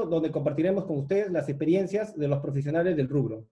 donde 0.00 0.30
compartiremos 0.30 0.84
con 0.84 0.98
ustedes 0.98 1.30
las 1.30 1.48
experiencias 1.48 2.16
de 2.16 2.28
los 2.28 2.40
profesionales 2.40 2.96
del 2.96 3.08
rubro. 3.08 3.46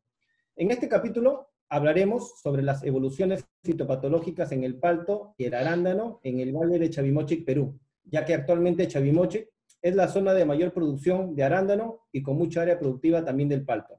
En 0.57 0.71
este 0.71 0.89
capítulo 0.89 1.51
hablaremos 1.69 2.41
sobre 2.41 2.63
las 2.63 2.83
evoluciones 2.83 3.47
fitopatológicas 3.63 4.51
en 4.53 4.65
el 4.65 4.79
palto 4.79 5.35
y 5.39 5.45
el 5.45 5.55
arándano 5.55 6.21
en 6.25 6.41
el 6.41 6.53
valle 6.53 6.79
de 6.79 6.91
Chavimochic, 6.91 7.45
Perú, 7.45 7.79
ya 8.05 8.25
que 8.25 8.35
actualmente 8.35 8.89
Chavimochic 8.89 9.49
es 9.83 9.95
la 9.95 10.09
zona 10.09 10.35
de 10.35 10.45
mayor 10.45 10.73
producción 10.73 11.35
de 11.35 11.45
arándano 11.45 12.07
y 12.13 12.23
con 12.23 12.37
mucha 12.37 12.63
área 12.63 12.79
productiva 12.79 13.25
también 13.25 13.49
del 13.49 13.65
palto. 13.65 13.99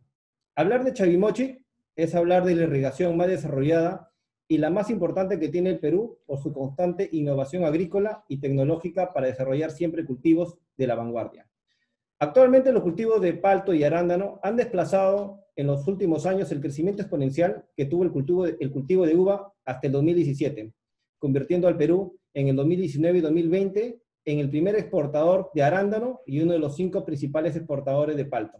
Hablar 0.56 0.84
de 0.84 0.94
Chavimochic 0.94 1.64
es 1.96 2.14
hablar 2.14 2.44
de 2.44 2.56
la 2.56 2.64
irrigación 2.64 3.16
más 3.16 3.28
desarrollada 3.28 4.12
y 4.48 4.58
la 4.58 4.70
más 4.70 4.90
importante 4.90 5.40
que 5.40 5.48
tiene 5.48 5.70
el 5.70 5.80
Perú 5.80 6.20
por 6.26 6.42
su 6.42 6.52
constante 6.52 7.08
innovación 7.14 7.64
agrícola 7.64 8.26
y 8.28 8.40
tecnológica 8.42 9.14
para 9.14 9.28
desarrollar 9.28 9.72
siempre 9.72 10.06
cultivos 10.06 10.58
de 10.76 10.88
la 10.88 10.96
vanguardia. 10.96 11.48
Actualmente 12.22 12.72
los 12.72 12.84
cultivos 12.84 13.20
de 13.20 13.34
palto 13.34 13.74
y 13.74 13.84
arándano 13.84 14.40
han 14.44 14.56
desplazado 14.56 15.44
en 15.56 15.66
los 15.66 15.88
últimos 15.88 16.28
años 16.28 16.52
el 16.52 16.62
crecimiento 16.62 17.02
exponencial 17.02 17.66
que 17.76 17.86
tuvo 17.86 18.04
el 18.04 18.12
cultivo, 18.12 18.46
de, 18.46 18.58
el 18.60 18.72
cultivo 18.72 19.08
de 19.08 19.16
uva 19.16 19.52
hasta 19.66 19.88
el 19.88 19.94
2017, 19.94 20.72
convirtiendo 21.18 21.68
al 21.68 21.78
Perú 21.78 22.20
en 22.36 22.50
el 22.50 22.56
2019 22.58 23.18
y 23.18 23.22
2020 23.22 24.02
en 24.26 24.38
el 24.38 24.52
primer 24.52 24.76
exportador 24.76 25.50
de 25.56 25.64
arándano 25.64 26.22
y 26.28 26.40
uno 26.42 26.54
de 26.54 26.60
los 26.60 26.76
cinco 26.76 27.04
principales 27.04 27.56
exportadores 27.56 28.16
de 28.16 28.26
palto. 28.26 28.60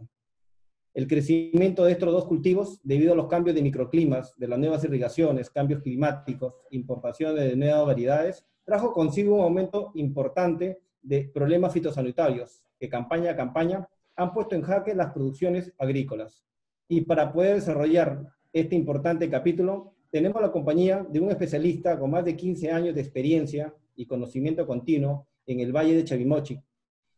El 0.92 1.06
crecimiento 1.06 1.84
de 1.84 1.92
estos 1.92 2.10
dos 2.10 2.24
cultivos, 2.24 2.80
debido 2.82 3.12
a 3.12 3.16
los 3.16 3.28
cambios 3.28 3.54
de 3.54 3.62
microclimas, 3.62 4.36
de 4.38 4.48
las 4.48 4.58
nuevas 4.58 4.82
irrigaciones, 4.82 5.50
cambios 5.50 5.82
climáticos, 5.82 6.54
importaciones 6.72 7.44
de 7.44 7.54
nuevas 7.54 7.86
variedades, 7.86 8.44
trajo 8.64 8.92
consigo 8.92 9.36
un 9.36 9.42
aumento 9.42 9.92
importante 9.94 10.80
de 11.00 11.30
problemas 11.32 11.72
fitosanitarios 11.72 12.64
que 12.82 12.88
campaña 12.88 13.30
a 13.30 13.36
campaña 13.36 13.88
han 14.16 14.32
puesto 14.34 14.56
en 14.56 14.62
jaque 14.62 14.92
las 14.92 15.12
producciones 15.12 15.72
agrícolas. 15.78 16.44
Y 16.88 17.02
para 17.02 17.32
poder 17.32 17.54
desarrollar 17.54 18.26
este 18.52 18.74
importante 18.74 19.30
capítulo, 19.30 19.94
tenemos 20.10 20.42
la 20.42 20.50
compañía 20.50 21.06
de 21.08 21.20
un 21.20 21.30
especialista 21.30 21.96
con 21.96 22.10
más 22.10 22.24
de 22.24 22.34
15 22.34 22.72
años 22.72 22.96
de 22.96 23.00
experiencia 23.00 23.72
y 23.94 24.06
conocimiento 24.06 24.66
continuo 24.66 25.28
en 25.46 25.60
el 25.60 25.70
Valle 25.70 25.94
de 25.94 26.02
Chavimochi, 26.02 26.60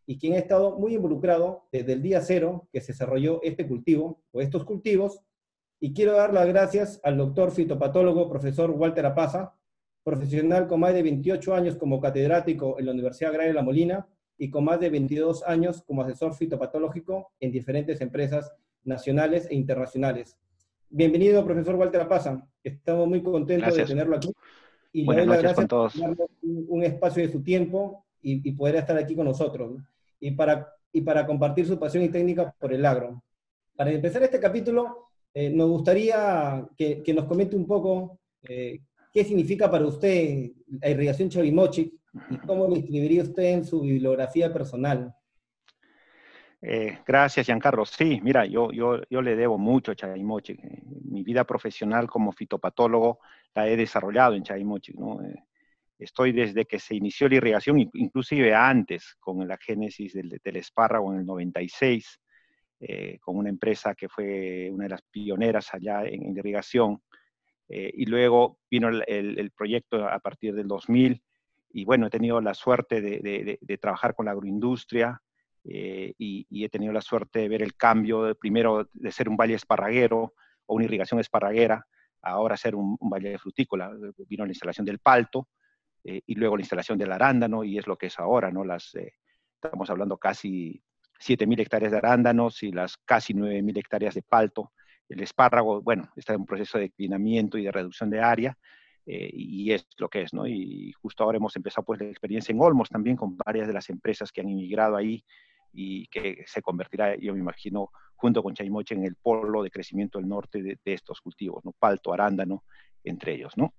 y 0.04 0.18
quien 0.18 0.34
ha 0.34 0.38
estado 0.38 0.78
muy 0.78 0.96
involucrado 0.96 1.66
desde 1.72 1.94
el 1.94 2.02
día 2.02 2.20
cero 2.20 2.68
que 2.70 2.82
se 2.82 2.92
desarrolló 2.92 3.40
este 3.42 3.66
cultivo 3.66 4.20
o 4.32 4.42
estos 4.42 4.66
cultivos. 4.66 5.22
Y 5.80 5.94
quiero 5.94 6.12
dar 6.12 6.34
las 6.34 6.46
gracias 6.46 7.00
al 7.02 7.16
doctor 7.16 7.52
fitopatólogo, 7.52 8.28
profesor 8.28 8.70
Walter 8.70 9.06
Apaza, 9.06 9.54
profesional 10.02 10.68
con 10.68 10.80
más 10.80 10.92
de 10.92 11.02
28 11.02 11.54
años 11.54 11.76
como 11.76 12.02
catedrático 12.02 12.78
en 12.78 12.84
la 12.84 12.92
Universidad 12.92 13.30
Agraria 13.30 13.52
de 13.52 13.54
La 13.54 13.62
Molina 13.62 14.06
y 14.38 14.50
con 14.50 14.64
más 14.64 14.80
de 14.80 14.90
22 14.90 15.42
años 15.44 15.82
como 15.86 16.02
asesor 16.02 16.34
fitopatológico 16.34 17.32
en 17.40 17.52
diferentes 17.52 18.00
empresas 18.00 18.52
nacionales 18.84 19.46
e 19.50 19.54
internacionales. 19.54 20.36
Bienvenido, 20.90 21.44
profesor 21.44 21.76
Walter 21.76 22.02
Apaza. 22.02 22.46
Estamos 22.62 23.08
muy 23.08 23.22
contentos 23.22 23.74
de 23.74 23.84
tenerlo 23.84 24.16
aquí. 24.16 24.32
Y 24.92 25.04
le 25.04 25.16
doy 25.16 25.26
las 25.26 25.42
gracias 25.42 25.66
por 25.66 25.90
un, 25.96 26.66
un 26.68 26.84
espacio 26.84 27.26
de 27.26 27.32
su 27.32 27.42
tiempo 27.42 28.04
y, 28.22 28.48
y 28.48 28.52
poder 28.52 28.76
estar 28.76 28.96
aquí 28.96 29.16
con 29.16 29.26
nosotros 29.26 29.80
y 30.20 30.30
para, 30.32 30.72
y 30.92 31.00
para 31.00 31.26
compartir 31.26 31.66
su 31.66 31.78
pasión 31.78 32.04
y 32.04 32.08
técnica 32.08 32.54
por 32.58 32.72
el 32.72 32.86
agro. 32.86 33.22
Para 33.76 33.90
empezar 33.90 34.22
este 34.22 34.38
capítulo, 34.38 35.08
eh, 35.32 35.50
nos 35.50 35.68
gustaría 35.68 36.66
que, 36.76 37.02
que, 37.02 37.12
nos 37.12 37.24
comente 37.24 37.56
un 37.56 37.66
poco 37.66 38.20
eh, 38.48 38.80
qué 39.12 39.24
significa 39.24 39.70
para 39.70 39.86
usted 39.86 40.52
la 40.80 40.90
irrigación 40.90 41.28
Chavimochic 41.28 41.92
y 42.30 42.36
cómo 42.38 42.68
lo 42.68 42.76
escribiría 42.76 43.22
usted 43.22 43.44
en 43.44 43.64
su 43.64 43.80
bibliografía 43.80 44.52
personal. 44.52 45.14
Eh, 46.66 46.98
gracias, 47.06 47.44
Giancarlo. 47.44 47.84
Sí, 47.84 48.20
mira, 48.22 48.46
yo, 48.46 48.72
yo, 48.72 49.02
yo 49.10 49.20
le 49.20 49.36
debo 49.36 49.58
mucho 49.58 49.92
a 49.92 49.94
Chavimochic. 49.94 50.58
Mi 51.04 51.22
vida 51.22 51.44
profesional 51.44 52.08
como 52.08 52.32
fitopatólogo 52.32 53.18
la 53.54 53.68
he 53.68 53.76
desarrollado 53.76 54.34
en 54.34 54.44
Chavimochic. 54.44 54.96
¿no? 54.96 55.20
Estoy 55.98 56.32
desde 56.32 56.64
que 56.64 56.78
se 56.78 56.96
inició 56.96 57.28
la 57.28 57.36
irrigación, 57.36 57.78
inclusive 57.92 58.54
antes, 58.54 59.14
con 59.20 59.46
la 59.46 59.58
génesis 59.58 60.14
del, 60.14 60.56
espárrago 60.56 61.12
en 61.12 61.20
el 61.20 61.26
96, 61.26 62.20
eh, 62.80 63.18
con 63.20 63.36
una 63.36 63.50
empresa 63.50 63.94
que 63.94 64.08
fue 64.08 64.70
una 64.72 64.84
de 64.84 64.90
las 64.90 65.02
pioneras 65.02 65.72
allá 65.74 66.04
en, 66.04 66.36
irrigación. 66.36 67.02
Eh, 67.68 67.92
y 67.94 68.06
luego 68.06 68.58
vino 68.70 68.88
el, 68.88 69.04
el, 69.06 69.50
proyecto 69.50 70.08
a 70.08 70.18
partir 70.18 70.54
del 70.54 70.66
2000. 70.66 71.22
Y 71.74 71.84
bueno, 71.84 72.06
he 72.06 72.10
tenido 72.10 72.40
la 72.40 72.54
suerte 72.54 73.00
de, 73.00 73.58
de, 73.60 73.78
trabajar 73.78 74.14
con 74.14 74.26
la 74.26 74.32
agroindustria 74.32 75.20
eh, 75.64 76.14
y, 76.16 76.46
y, 76.48 76.64
he 76.64 76.68
tenido 76.68 76.92
la 76.92 77.00
suerte 77.00 77.40
de 77.40 77.48
ver 77.48 77.62
el 77.62 77.74
cambio, 77.74 78.22
de, 78.22 78.36
primero 78.36 78.88
de 78.92 79.10
ser 79.10 79.28
un 79.28 79.36
valle 79.36 79.54
esparraguero 79.54 80.34
o 80.66 80.74
una 80.76 80.84
irrigación 80.84 81.18
esparraguera, 81.18 81.84
ahora 82.22 82.56
ser 82.56 82.76
un, 82.76 82.96
un 83.00 83.10
valle 83.10 83.38
frutícola. 83.38 83.90
Vino 84.28 84.46
la 84.46 84.52
instalación 84.52 84.86
del 84.86 85.00
palto, 85.00 85.48
eh, 86.04 86.22
y 86.24 86.36
luego 86.36 86.56
la 86.56 86.62
instalación 86.62 86.96
del 86.96 87.10
arándano, 87.10 87.64
y 87.64 87.76
es 87.76 87.88
lo 87.88 87.96
que 87.96 88.06
es 88.06 88.20
ahora, 88.20 88.52
¿no? 88.52 88.64
Las, 88.64 88.94
eh, 88.94 89.14
estamos 89.60 89.90
hablando 89.90 90.16
casi 90.16 90.80
7.000 91.18 91.60
hectáreas 91.60 91.90
de 91.90 91.98
arándanos 91.98 92.62
y 92.62 92.70
las 92.70 92.98
casi 92.98 93.34
9.000 93.34 93.78
hectáreas 93.78 94.14
de 94.14 94.22
palto. 94.22 94.72
El 95.08 95.22
espárrago, 95.22 95.82
bueno, 95.82 96.08
está 96.14 96.34
en 96.34 96.40
un 96.42 96.46
proceso 96.46 96.78
de 96.78 96.84
declinamiento 96.84 97.58
y 97.58 97.64
de 97.64 97.72
reducción 97.72 98.10
de 98.10 98.20
área, 98.20 98.56
eh, 99.06 99.30
y 99.32 99.72
es 99.72 99.86
lo 99.98 100.08
que 100.08 100.22
es, 100.22 100.32
¿no? 100.32 100.46
Y 100.46 100.92
justo 101.00 101.24
ahora 101.24 101.38
hemos 101.38 101.54
empezado 101.56 101.84
pues 101.84 102.00
la 102.00 102.06
experiencia 102.06 102.52
en 102.52 102.60
Olmos 102.60 102.88
también 102.88 103.16
con 103.16 103.36
varias 103.36 103.66
de 103.66 103.74
las 103.74 103.90
empresas 103.90 104.32
que 104.32 104.40
han 104.40 104.48
inmigrado 104.48 104.96
ahí 104.96 105.24
y 105.72 106.06
que 106.06 106.44
se 106.46 106.62
convertirá, 106.62 107.16
yo 107.16 107.34
me 107.34 107.40
imagino, 107.40 107.90
junto 108.14 108.42
con 108.42 108.54
Chaimoche 108.54 108.94
en 108.94 109.04
el 109.04 109.16
polo 109.16 109.62
de 109.62 109.70
crecimiento 109.70 110.18
del 110.18 110.28
norte 110.28 110.62
de, 110.62 110.78
de 110.84 110.92
estos 110.92 111.20
cultivos, 111.20 111.64
¿no? 111.64 111.72
Palto, 111.78 112.12
arándano, 112.12 112.64
entre 113.02 113.34
ellos, 113.34 113.52
¿no? 113.56 113.74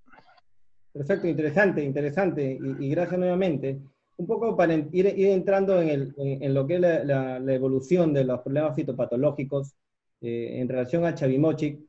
Perfecto, 0.92 1.28
interesante, 1.28 1.84
interesante. 1.84 2.58
Y, 2.62 2.86
y, 2.86 2.90
gracias 2.90 3.20
nuevamente. 3.20 3.82
Un 4.18 4.28
poco 4.28 4.56
para 4.56 4.74
ir, 4.74 4.88
ir 4.94 5.28
entrando 5.28 5.82
en, 5.82 5.90
el, 5.90 6.14
en, 6.18 6.44
en, 6.44 6.54
lo 6.54 6.66
que 6.66 6.76
es 6.76 6.82
la, 6.82 7.04
la, 7.04 7.40
la, 7.40 7.54
evolución 7.54 8.14
de 8.14 8.24
los 8.24 8.40
problemas 8.42 8.76
fitopatológicos 8.76 9.76
eh, 10.22 10.60
en 10.62 10.70
relación 10.70 11.06
a 11.06 11.14
Chavimochic, 11.14 11.80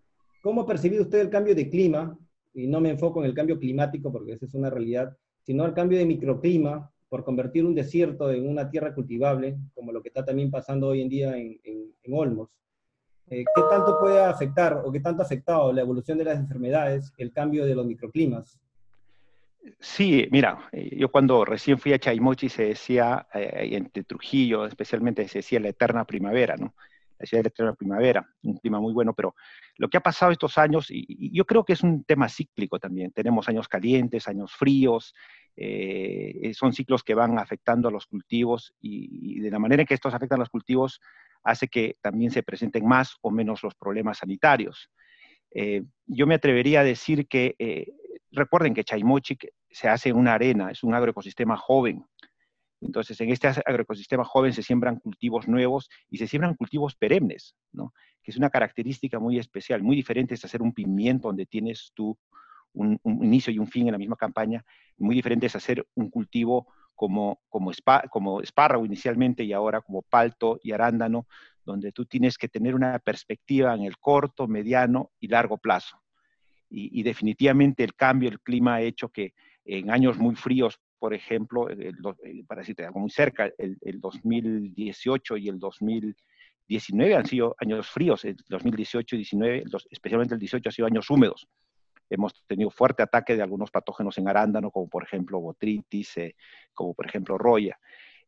¿cómo 0.42 0.62
ha 0.62 0.66
percibido 0.66 1.02
usted 1.02 1.20
el 1.20 1.30
cambio 1.30 1.54
de 1.54 1.70
clima? 1.70 2.18
Y 2.56 2.66
no 2.66 2.80
me 2.80 2.90
enfoco 2.90 3.20
en 3.20 3.26
el 3.26 3.34
cambio 3.34 3.58
climático 3.58 4.10
porque 4.10 4.32
esa 4.32 4.46
es 4.46 4.54
una 4.54 4.70
realidad, 4.70 5.14
sino 5.42 5.66
el 5.66 5.74
cambio 5.74 5.98
de 5.98 6.06
microclima 6.06 6.90
por 7.08 7.22
convertir 7.22 7.64
un 7.66 7.74
desierto 7.74 8.30
en 8.30 8.48
una 8.48 8.70
tierra 8.70 8.94
cultivable, 8.94 9.58
como 9.74 9.92
lo 9.92 10.02
que 10.02 10.08
está 10.08 10.24
también 10.24 10.50
pasando 10.50 10.88
hoy 10.88 11.02
en 11.02 11.08
día 11.08 11.36
en, 11.36 11.60
en, 11.62 11.92
en 12.02 12.14
Olmos. 12.14 12.48
Eh, 13.28 13.44
¿Qué 13.54 13.62
tanto 13.68 13.98
puede 14.00 14.22
afectar 14.22 14.82
o 14.84 14.90
qué 14.90 15.00
tanto 15.00 15.22
ha 15.22 15.26
afectado 15.26 15.72
la 15.72 15.82
evolución 15.82 16.16
de 16.16 16.24
las 16.24 16.38
enfermedades 16.38 17.12
el 17.18 17.32
cambio 17.32 17.66
de 17.66 17.74
los 17.74 17.84
microclimas? 17.84 18.58
Sí, 19.80 20.28
mira, 20.30 20.68
eh, 20.72 20.96
yo 20.96 21.10
cuando 21.10 21.44
recién 21.44 21.78
fui 21.78 21.92
a 21.92 21.98
Chaimochi 21.98 22.48
se 22.48 22.68
decía, 22.68 23.26
eh, 23.34 23.68
entre 23.72 24.04
Trujillo 24.04 24.64
especialmente, 24.64 25.28
se 25.28 25.40
decía 25.40 25.60
la 25.60 25.68
eterna 25.68 26.04
primavera, 26.04 26.56
¿no? 26.56 26.74
La 27.18 27.26
ciudad 27.26 27.44
de 27.44 27.64
la 27.64 27.74
primavera, 27.74 28.28
un 28.42 28.58
clima 28.58 28.80
muy 28.80 28.92
bueno, 28.92 29.14
pero 29.14 29.34
lo 29.76 29.88
que 29.88 29.96
ha 29.96 30.02
pasado 30.02 30.32
estos 30.32 30.58
años, 30.58 30.86
y, 30.90 31.30
yo 31.34 31.44
creo 31.44 31.64
que 31.64 31.72
es 31.72 31.82
un 31.82 32.04
tema 32.04 32.28
cíclico 32.28 32.78
también, 32.78 33.12
tenemos 33.12 33.48
años 33.48 33.68
calientes, 33.68 34.28
años 34.28 34.52
fríos, 34.52 35.14
eh, 35.56 36.52
son 36.54 36.72
ciclos 36.72 37.02
que 37.02 37.14
van 37.14 37.38
afectando 37.38 37.88
a 37.88 37.90
los 37.90 38.06
cultivos 38.06 38.74
y, 38.80 39.38
y, 39.38 39.40
de 39.40 39.50
la 39.50 39.58
manera 39.58 39.82
en 39.82 39.86
que 39.86 39.94
estos 39.94 40.12
afectan 40.12 40.38
a 40.38 40.40
los 40.40 40.50
cultivos 40.50 41.00
hace 41.42 41.68
que 41.68 41.96
también 42.02 42.30
se 42.30 42.42
presenten 42.42 42.86
más 42.86 43.16
o 43.22 43.30
menos 43.30 43.62
los 43.62 43.74
problemas 43.74 44.18
sanitarios. 44.18 44.90
Eh, 45.58 45.84
yo 46.06 46.26
me 46.26 46.34
atrevería 46.34 46.80
a 46.80 46.84
decir 46.84 47.26
que 47.28 47.54
eh, 47.58 47.86
recuerden 48.30 48.74
que 48.74 48.84
Chaimochic 48.84 49.52
se 49.70 49.88
hace 49.88 50.10
en 50.10 50.16
una 50.16 50.34
arena, 50.34 50.70
es 50.70 50.82
un 50.82 50.94
agroecosistema 50.94 51.56
joven. 51.56 52.04
Entonces, 52.80 53.20
en 53.20 53.30
este 53.30 53.48
agroecosistema 53.48 54.24
joven 54.24 54.52
se 54.52 54.62
siembran 54.62 54.96
cultivos 54.96 55.48
nuevos 55.48 55.88
y 56.10 56.18
se 56.18 56.26
siembran 56.26 56.54
cultivos 56.54 56.94
perennes, 56.94 57.56
que 58.22 58.30
es 58.30 58.36
una 58.36 58.50
característica 58.50 59.18
muy 59.18 59.38
especial, 59.38 59.82
muy 59.82 59.96
diferente 59.96 60.34
es 60.34 60.44
hacer 60.44 60.62
un 60.62 60.72
pimiento 60.72 61.28
donde 61.28 61.46
tienes 61.46 61.92
tú 61.94 62.18
un, 62.74 63.00
inicio 63.04 63.52
y 63.52 63.58
un 63.58 63.66
fin 63.66 63.86
en 63.86 63.92
la 63.92 63.98
misma 63.98 64.16
campaña, 64.16 64.64
muy 64.98 65.14
diferente 65.14 65.46
es 65.46 65.56
hacer 65.56 65.86
un 65.94 66.10
cultivo 66.10 66.66
como, 66.94 67.40
como, 67.48 67.70
espárrago 68.40 68.84
inicialmente 68.84 69.44
y 69.44 69.52
ahora 69.52 69.80
como 69.80 70.02
palto 70.02 70.58
y 70.62 70.72
arándano, 70.72 71.26
donde 71.64 71.92
tú 71.92 72.06
tienes 72.06 72.38
que 72.38 72.48
tener 72.48 72.74
una 72.74 72.98
perspectiva 72.98 73.74
en 73.74 73.82
el 73.82 73.98
corto, 73.98 74.46
mediano 74.46 75.10
y 75.18 75.28
largo 75.28 75.58
plazo. 75.58 76.00
Y, 76.68 76.98
y, 76.98 77.02
definitivamente 77.02 77.84
el 77.84 77.94
cambio, 77.94 78.28
el 78.28 78.40
clima 78.40 78.76
ha 78.76 78.80
hecho 78.82 79.08
que 79.08 79.34
en 79.64 79.90
años 79.90 80.16
muy 80.18 80.36
fríos, 80.36 80.80
por 80.98 81.14
ejemplo, 81.14 81.68
el, 81.68 81.94
el, 82.22 82.44
para 82.46 82.60
decirte 82.60 82.84
algo 82.84 83.00
muy 83.00 83.10
cerca, 83.10 83.50
el, 83.58 83.78
el, 83.80 84.00
2018 84.00 85.36
y 85.36 85.48
el 85.48 85.58
2019 85.58 87.14
han 87.14 87.26
sido 87.26 87.54
años 87.58 87.88
fríos, 87.88 88.24
el 88.24 88.36
2018 88.48 89.14
y 89.14 89.18
19, 89.18 89.64
especialmente 89.90 90.34
el 90.34 90.40
18 90.40 90.68
ha 90.68 90.72
sido 90.72 90.86
años 90.86 91.10
húmedos. 91.10 91.48
Hemos 92.08 92.44
tenido 92.46 92.70
fuerte 92.70 93.02
ataque 93.02 93.36
de 93.36 93.42
algunos 93.42 93.70
patógenos 93.70 94.16
en 94.18 94.28
arándano, 94.28 94.70
como 94.70 94.88
por 94.88 95.02
ejemplo 95.02 95.40
botritis, 95.40 96.16
eh, 96.16 96.36
como 96.72 96.94
por 96.94 97.06
ejemplo 97.06 97.36
roya. 97.36 97.78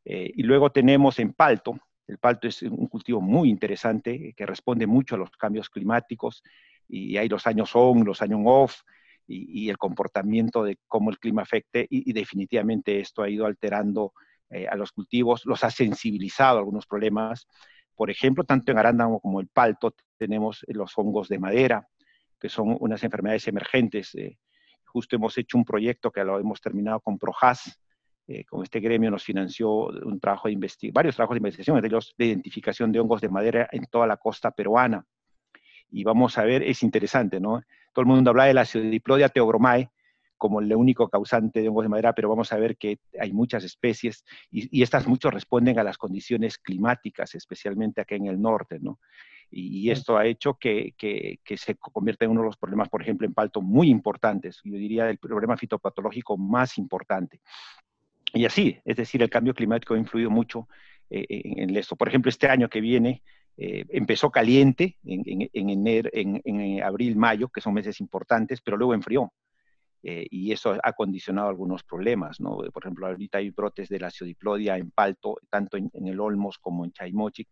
Eh, 0.05 0.31
y 0.35 0.43
luego 0.43 0.71
tenemos 0.71 1.19
en 1.19 1.33
palto, 1.33 1.79
El 2.07 2.19
palto 2.19 2.49
es 2.49 2.63
un 2.63 2.87
cultivo 2.87 3.21
muy 3.21 3.51
interesante 3.51 4.33
que 4.37 4.47
responde 4.47 4.87
mucho 4.87 5.15
a 5.15 5.19
los 5.19 5.31
cambios 5.31 5.69
climáticos 5.69 6.43
y 6.89 7.17
hay 7.19 7.29
los 7.29 7.47
años 7.47 7.71
on, 7.75 8.05
los 8.05 8.23
años 8.23 8.41
off 8.45 8.83
y, 9.29 9.69
el 9.69 9.77
comportamiento 9.77 10.65
de 10.65 10.79
cómo 10.87 11.11
el 11.11 11.19
clima 11.19 11.43
afecte 11.43 11.87
y, 11.91 12.13
definitivamente 12.13 13.01
esto 13.01 13.23
ha 13.23 13.29
ido 13.29 13.47
alterando 13.47 14.13
eh, 14.51 14.67
a 14.67 14.77
los 14.77 14.93
cultivos, 14.93 15.45
los 15.45 15.63
ha 15.65 15.71
sensibilizado 15.71 16.57
a 16.57 16.61
algunos 16.61 16.87
problemas. 16.87 17.47
Por 17.95 18.11
ejemplo, 18.11 18.45
tanto 18.45 18.73
en 18.73 18.79
arándano 18.79 19.21
como 19.21 19.41
el 19.41 19.49
palto 19.49 19.95
tenemos 20.17 20.65
los 20.69 20.93
hongos 20.97 21.29
de 21.29 21.39
madera, 21.39 21.87
que 22.41 22.49
son 22.49 22.77
unas 22.81 23.05
enfermedades 23.05 23.47
emergentes. 23.49 24.15
Eh, 24.15 24.39
justo 24.85 25.17
hemos 25.17 25.37
hecho 25.37 25.59
un 25.59 25.65
proyecto 25.65 26.11
que 26.11 26.25
lo 26.25 26.39
hemos 26.39 26.61
terminado 26.61 27.01
con 27.01 27.19
Projas, 27.19 27.79
eh, 28.27 28.45
con 28.45 28.63
este 28.63 28.81
gremio 28.81 29.11
nos 29.11 29.25
financió 29.25 29.87
un 29.87 30.21
trabajo 30.21 30.49
de 30.49 30.91
varios 30.93 31.17
trabajos 31.17 31.35
de 31.35 31.39
investigación, 31.39 31.79
entre 31.79 31.89
ellos 31.89 32.15
de 32.19 32.27
identificación 32.27 32.93
de 32.93 33.01
hongos 33.01 33.23
de 33.23 33.31
madera 33.31 33.69
en 33.73 33.85
toda 33.87 34.07
la 34.07 34.19
costa 34.19 34.51
peruana. 34.51 35.05
Y 35.91 36.05
vamos 36.05 36.39
a 36.39 36.45
ver, 36.45 36.63
es 36.63 36.83
interesante, 36.83 37.41
¿no? 37.41 37.63
Todo 37.93 38.03
el 38.03 38.07
mundo 38.07 38.31
habla 38.31 38.45
de 38.45 38.55
la 38.55 38.63
Acidiplodia 38.63 39.29
teobromae 39.29 39.91
como 40.37 40.61
el 40.61 40.73
único 40.75 41.09
causante 41.09 41.61
de 41.61 41.69
hongos 41.69 41.85
de 41.85 41.89
madera, 41.89 42.15
pero 42.15 42.29
vamos 42.29 42.53
a 42.53 42.57
ver 42.57 42.77
que 42.77 43.01
hay 43.21 43.33
muchas 43.33 43.65
especies 43.65 44.25
y, 44.51 44.83
estas 44.83 45.07
muchos 45.09 45.35
responden 45.35 45.79
a 45.79 45.83
las 45.83 45.99
condiciones 45.99 46.59
climáticas, 46.59 47.35
especialmente 47.35 48.01
aquí 48.01 48.15
en 48.15 48.27
el 48.27 48.41
norte, 48.41 48.79
¿no? 48.81 49.01
Y, 49.51 49.91
esto 49.91 50.17
ha 50.17 50.27
hecho 50.27 50.55
que, 50.55 50.95
que, 50.97 51.57
se 51.57 51.75
convierta 51.77 52.25
en 52.25 52.31
uno 52.31 52.43
de 52.43 52.47
los 52.47 52.57
problemas, 52.57 52.89
por 52.89 53.03
ejemplo, 53.03 53.27
en 53.27 53.35
palto 53.35 53.61
muy 53.61 53.91
importantes, 53.91 54.61
yo 54.63 54.77
diría 54.77 55.11
el 55.11 55.19
problema 55.19 55.57
fitopatológico 55.57 56.37
más 56.37 56.79
importante. 56.79 57.41
Y 58.33 58.45
así, 58.45 58.79
es 58.85 58.97
decir, 58.97 59.23
el 59.23 59.31
cambio 59.31 59.55
climático 59.55 59.95
ha 59.95 59.99
influido 59.99 60.31
mucho 60.31 60.69
eh, 61.11 61.25
en, 61.29 61.75
esto. 61.77 61.97
Por 61.97 62.09
ejemplo, 62.09 62.29
este 62.29 62.49
año 62.49 62.69
que 62.69 62.81
viene 62.81 63.23
eh, 63.61 63.85
empezó 63.91 64.31
caliente 64.31 64.97
en, 65.05 65.49
en, 65.53 65.87
en, 66.45 66.83
abril, 66.83 67.17
mayo, 67.17 67.49
que 67.49 67.61
son 67.61 67.75
meses 67.75 68.01
importantes, 68.01 68.61
pero 68.63 68.77
luego 68.77 68.95
enfrió. 68.95 69.33
Eh, 70.03 70.27
y 70.31 70.53
eso 70.53 70.77
ha 70.81 70.93
condicionado 70.93 71.49
algunos 71.49 71.83
problemas, 71.83 72.41
¿no? 72.41 72.59
Por 72.73 72.85
ejemplo, 72.85 73.09
ahorita 73.09 73.39
hay 73.39 73.51
brotes 73.51 73.89
de 73.89 73.99
la 73.99 74.11
ciodiplodia 74.11 74.77
en 74.77 74.93
palto, 74.93 75.39
tanto 75.51 75.77
en, 75.77 75.91
el 75.93 76.21
Olmos 76.21 76.59
como 76.59 76.85
en 76.85 76.93
Chaimochic, 76.93 77.49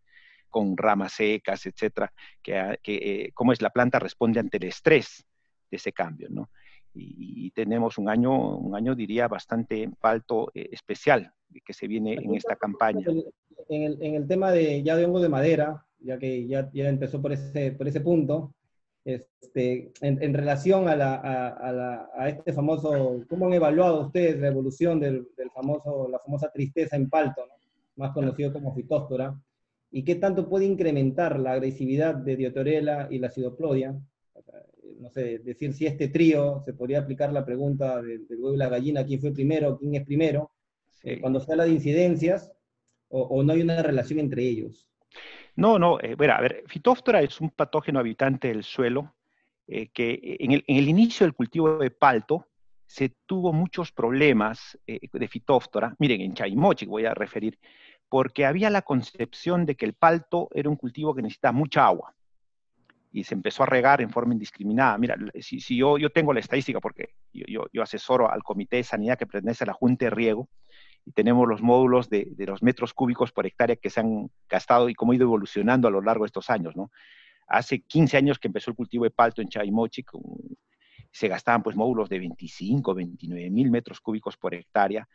con 0.49 0.77
ramas 0.77 1.11
secas, 1.13 1.65
etcétera, 1.65 2.13
que, 2.41 2.79
que 2.81 3.31
cómo 3.33 3.51
es 3.51 3.61
la 3.61 3.69
planta 3.69 3.99
responde 3.99 4.39
ante 4.39 4.57
el 4.57 4.63
estrés 4.63 5.25
de 5.69 5.75
ese 5.75 5.91
cambio, 5.91 6.29
¿no? 6.31 6.49
y, 6.97 7.51
tenemos 7.51 7.97
un 7.97 8.09
año, 8.09 8.57
un 8.57 8.75
año 8.75 8.95
diría, 8.95 9.27
bastante 9.27 9.89
alto 10.01 10.51
eh, 10.53 10.69
especial 10.71 11.31
que 11.65 11.73
se 11.73 11.87
viene 11.87 12.13
en 12.13 12.35
esta 12.35 12.55
campaña. 12.55 13.07
En 13.69 13.83
el, 13.83 14.01
en 14.01 14.15
el, 14.15 14.27
tema 14.27 14.51
de 14.51 14.83
ya 14.83 14.95
de 14.95 15.05
hongo 15.05 15.19
de 15.19 15.29
madera, 15.29 15.85
ya 15.99 16.17
que 16.17 16.47
ya, 16.47 16.69
ya 16.73 16.89
empezó 16.89 17.21
por 17.21 17.33
ese, 17.33 17.71
por 17.71 17.87
ese 17.87 18.01
punto, 18.01 18.53
este, 19.05 19.91
en, 20.01 20.21
en, 20.21 20.33
relación 20.33 20.89
a, 20.89 20.95
la, 20.95 21.15
a, 21.15 21.71
la, 21.71 22.09
a, 22.13 22.29
este 22.29 22.51
famoso, 22.51 23.23
¿cómo 23.29 23.47
han 23.47 23.53
evaluado 23.53 24.07
ustedes 24.07 24.39
la 24.39 24.47
evolución 24.47 24.99
del, 24.99 25.27
del 25.37 25.49
famoso, 25.51 26.09
la 26.09 26.19
famosa 26.19 26.51
tristeza 26.51 26.95
en 26.95 27.09
palto, 27.09 27.41
más 27.95 28.11
conocido 28.11 28.51
como 28.51 28.75
fitóstora? 28.75 29.39
¿Y 29.91 30.03
qué 30.03 30.15
tanto 30.15 30.49
puede 30.49 30.65
incrementar 30.65 31.39
la 31.39 31.53
agresividad 31.53 32.15
de 32.15 32.35
Diotorela 32.35 33.07
y 33.09 33.19
la 33.19 33.29
Cidoplodia? 33.29 33.95
no 34.99 35.09
sé, 35.09 35.39
decir 35.39 35.73
si 35.73 35.85
este 35.85 36.07
trío, 36.07 36.61
se 36.65 36.73
podría 36.73 36.99
aplicar 36.99 37.31
la 37.31 37.45
pregunta 37.45 38.01
del, 38.01 38.25
huevo 38.29 38.53
y 38.53 38.57
la 38.57 38.69
gallina, 38.69 39.05
quién 39.05 39.19
fue 39.19 39.31
primero, 39.31 39.77
quién 39.77 39.95
es 39.95 40.05
primero, 40.05 40.51
eh, 41.03 41.19
cuando 41.19 41.39
se 41.39 41.51
habla 41.51 41.65
de 41.65 41.71
incidencias, 41.71 42.51
o, 43.09 43.41
no 43.41 43.53
hay 43.53 43.61
una 43.61 43.81
relación 43.81 44.19
entre 44.19 44.43
ellos. 44.43 44.89
No, 45.57 45.77
no, 45.77 45.99
eh, 45.99 46.15
a 46.31 46.41
ver, 46.41 46.63
es 47.21 47.41
un 47.41 47.49
patógeno 47.49 47.99
habitante 47.99 48.47
del 48.47 48.63
suelo 48.63 49.15
eh, 49.67 49.89
que 49.89 50.37
en 50.39 50.51
el, 50.51 50.87
inicio 50.87 51.25
del 51.25 51.33
cultivo 51.33 51.77
de 51.77 51.91
palto 51.91 52.47
se 52.85 53.09
tuvo 53.25 53.51
muchos 53.51 53.91
problemas 53.91 54.79
de 54.87 55.27
Fitóftora. 55.27 55.93
Miren, 55.99 56.21
en 56.21 56.33
Chaimochi 56.33 56.85
voy 56.85 57.03
a 57.03 57.13
referir, 57.13 57.59
porque 58.07 58.45
había 58.45 58.69
la 58.69 58.81
concepción 58.83 59.65
de 59.65 59.75
que 59.75 59.85
el 59.85 59.93
palto 59.93 60.47
era 60.53 60.69
un 60.69 60.77
cultivo 60.77 61.13
que 61.13 61.21
necesita 61.21 61.51
mucha 61.51 61.85
agua 61.85 62.15
y 63.11 63.23
se 63.23 63.33
empezó 63.33 63.63
a 63.63 63.65
regar 63.65 64.01
en 64.01 64.09
forma 64.09 64.33
indiscriminada. 64.33 64.97
Mira, 64.97 65.17
si, 65.39 65.59
yo, 65.75 65.97
yo 65.97 66.09
tengo 66.11 66.33
la 66.33 66.39
estadística, 66.39 66.79
porque 66.79 67.15
yo, 67.33 67.65
yo, 67.73 67.81
asesoro 67.81 68.31
al 68.31 68.43
Comité 68.43 68.77
de 68.77 68.83
Sanidad 68.83 69.17
que 69.17 69.25
pertenece 69.25 69.63
a 69.63 69.67
la 69.67 69.73
Junta 69.73 70.05
de 70.05 70.11
Riego, 70.11 70.49
y 71.07 71.13
tenemos 71.13 71.47
los 71.47 71.61
módulos 71.61 72.09
de, 72.09 72.33
los 72.37 72.61
metros 72.61 72.93
cúbicos 72.93 73.31
por 73.31 73.47
hectárea 73.47 73.77
que 73.77 73.89
se 73.89 74.01
han 74.01 74.29
gastado 74.49 74.89
y 74.89 74.93
cómo 74.93 75.13
ha 75.13 75.15
ido 75.15 75.23
evolucionando 75.23 75.87
a 75.87 75.91
lo 75.91 76.01
largo 76.01 76.25
de 76.25 76.27
estos 76.27 76.49
años, 76.49 76.75
¿no? 76.75 76.91
Hace 77.47 77.79
15 77.79 78.17
años 78.17 78.39
que 78.39 78.49
empezó 78.49 78.71
el 78.71 78.75
cultivo 78.75 79.05
de 79.05 79.11
palto 79.11 79.41
en 79.41 79.47
Chaimochi, 79.47 80.03
se 81.09 81.29
gastaban 81.29 81.63
pues 81.63 81.77
módulos 81.77 82.09
de 82.09 82.19
25, 82.19 82.93
29 82.93 83.49
mil 83.49 83.71
metros 83.71 84.01
cúbicos 84.01 84.35
por 84.35 84.53
hectárea, 84.53 85.07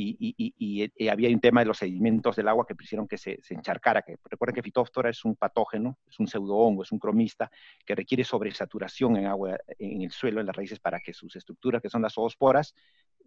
y, 0.00 1.08
había 1.10 1.28
un 1.30 1.40
tema 1.40 1.60
de 1.60 1.66
los 1.66 1.78
sedimentos 1.78 2.36
del 2.36 2.46
agua 2.46 2.66
que 2.66 2.74
hicieron 2.78 3.08
que 3.08 3.18
se, 3.18 3.40
encharcara. 3.50 4.02
Que, 4.02 4.16
recuerden 4.30 4.54
que 4.54 4.62
Phytophthora 4.62 5.10
es 5.10 5.24
un 5.24 5.34
patógeno, 5.34 5.98
es 6.06 6.20
un 6.20 6.28
pseudohongo, 6.28 6.84
es 6.84 6.92
un 6.92 6.98
cromista 6.98 7.50
que 7.84 7.94
requiere 7.94 8.22
sobresaturación 8.22 9.16
en 9.16 9.26
agua, 9.26 9.58
en 9.78 10.02
el 10.02 10.12
suelo, 10.12 10.40
en 10.40 10.46
las 10.46 10.54
raíces, 10.54 10.78
para 10.78 11.00
que 11.00 11.12
sus 11.12 11.34
estructuras, 11.34 11.82
que 11.82 11.90
son 11.90 12.02
las 12.02 12.14
zoosporas, 12.14 12.74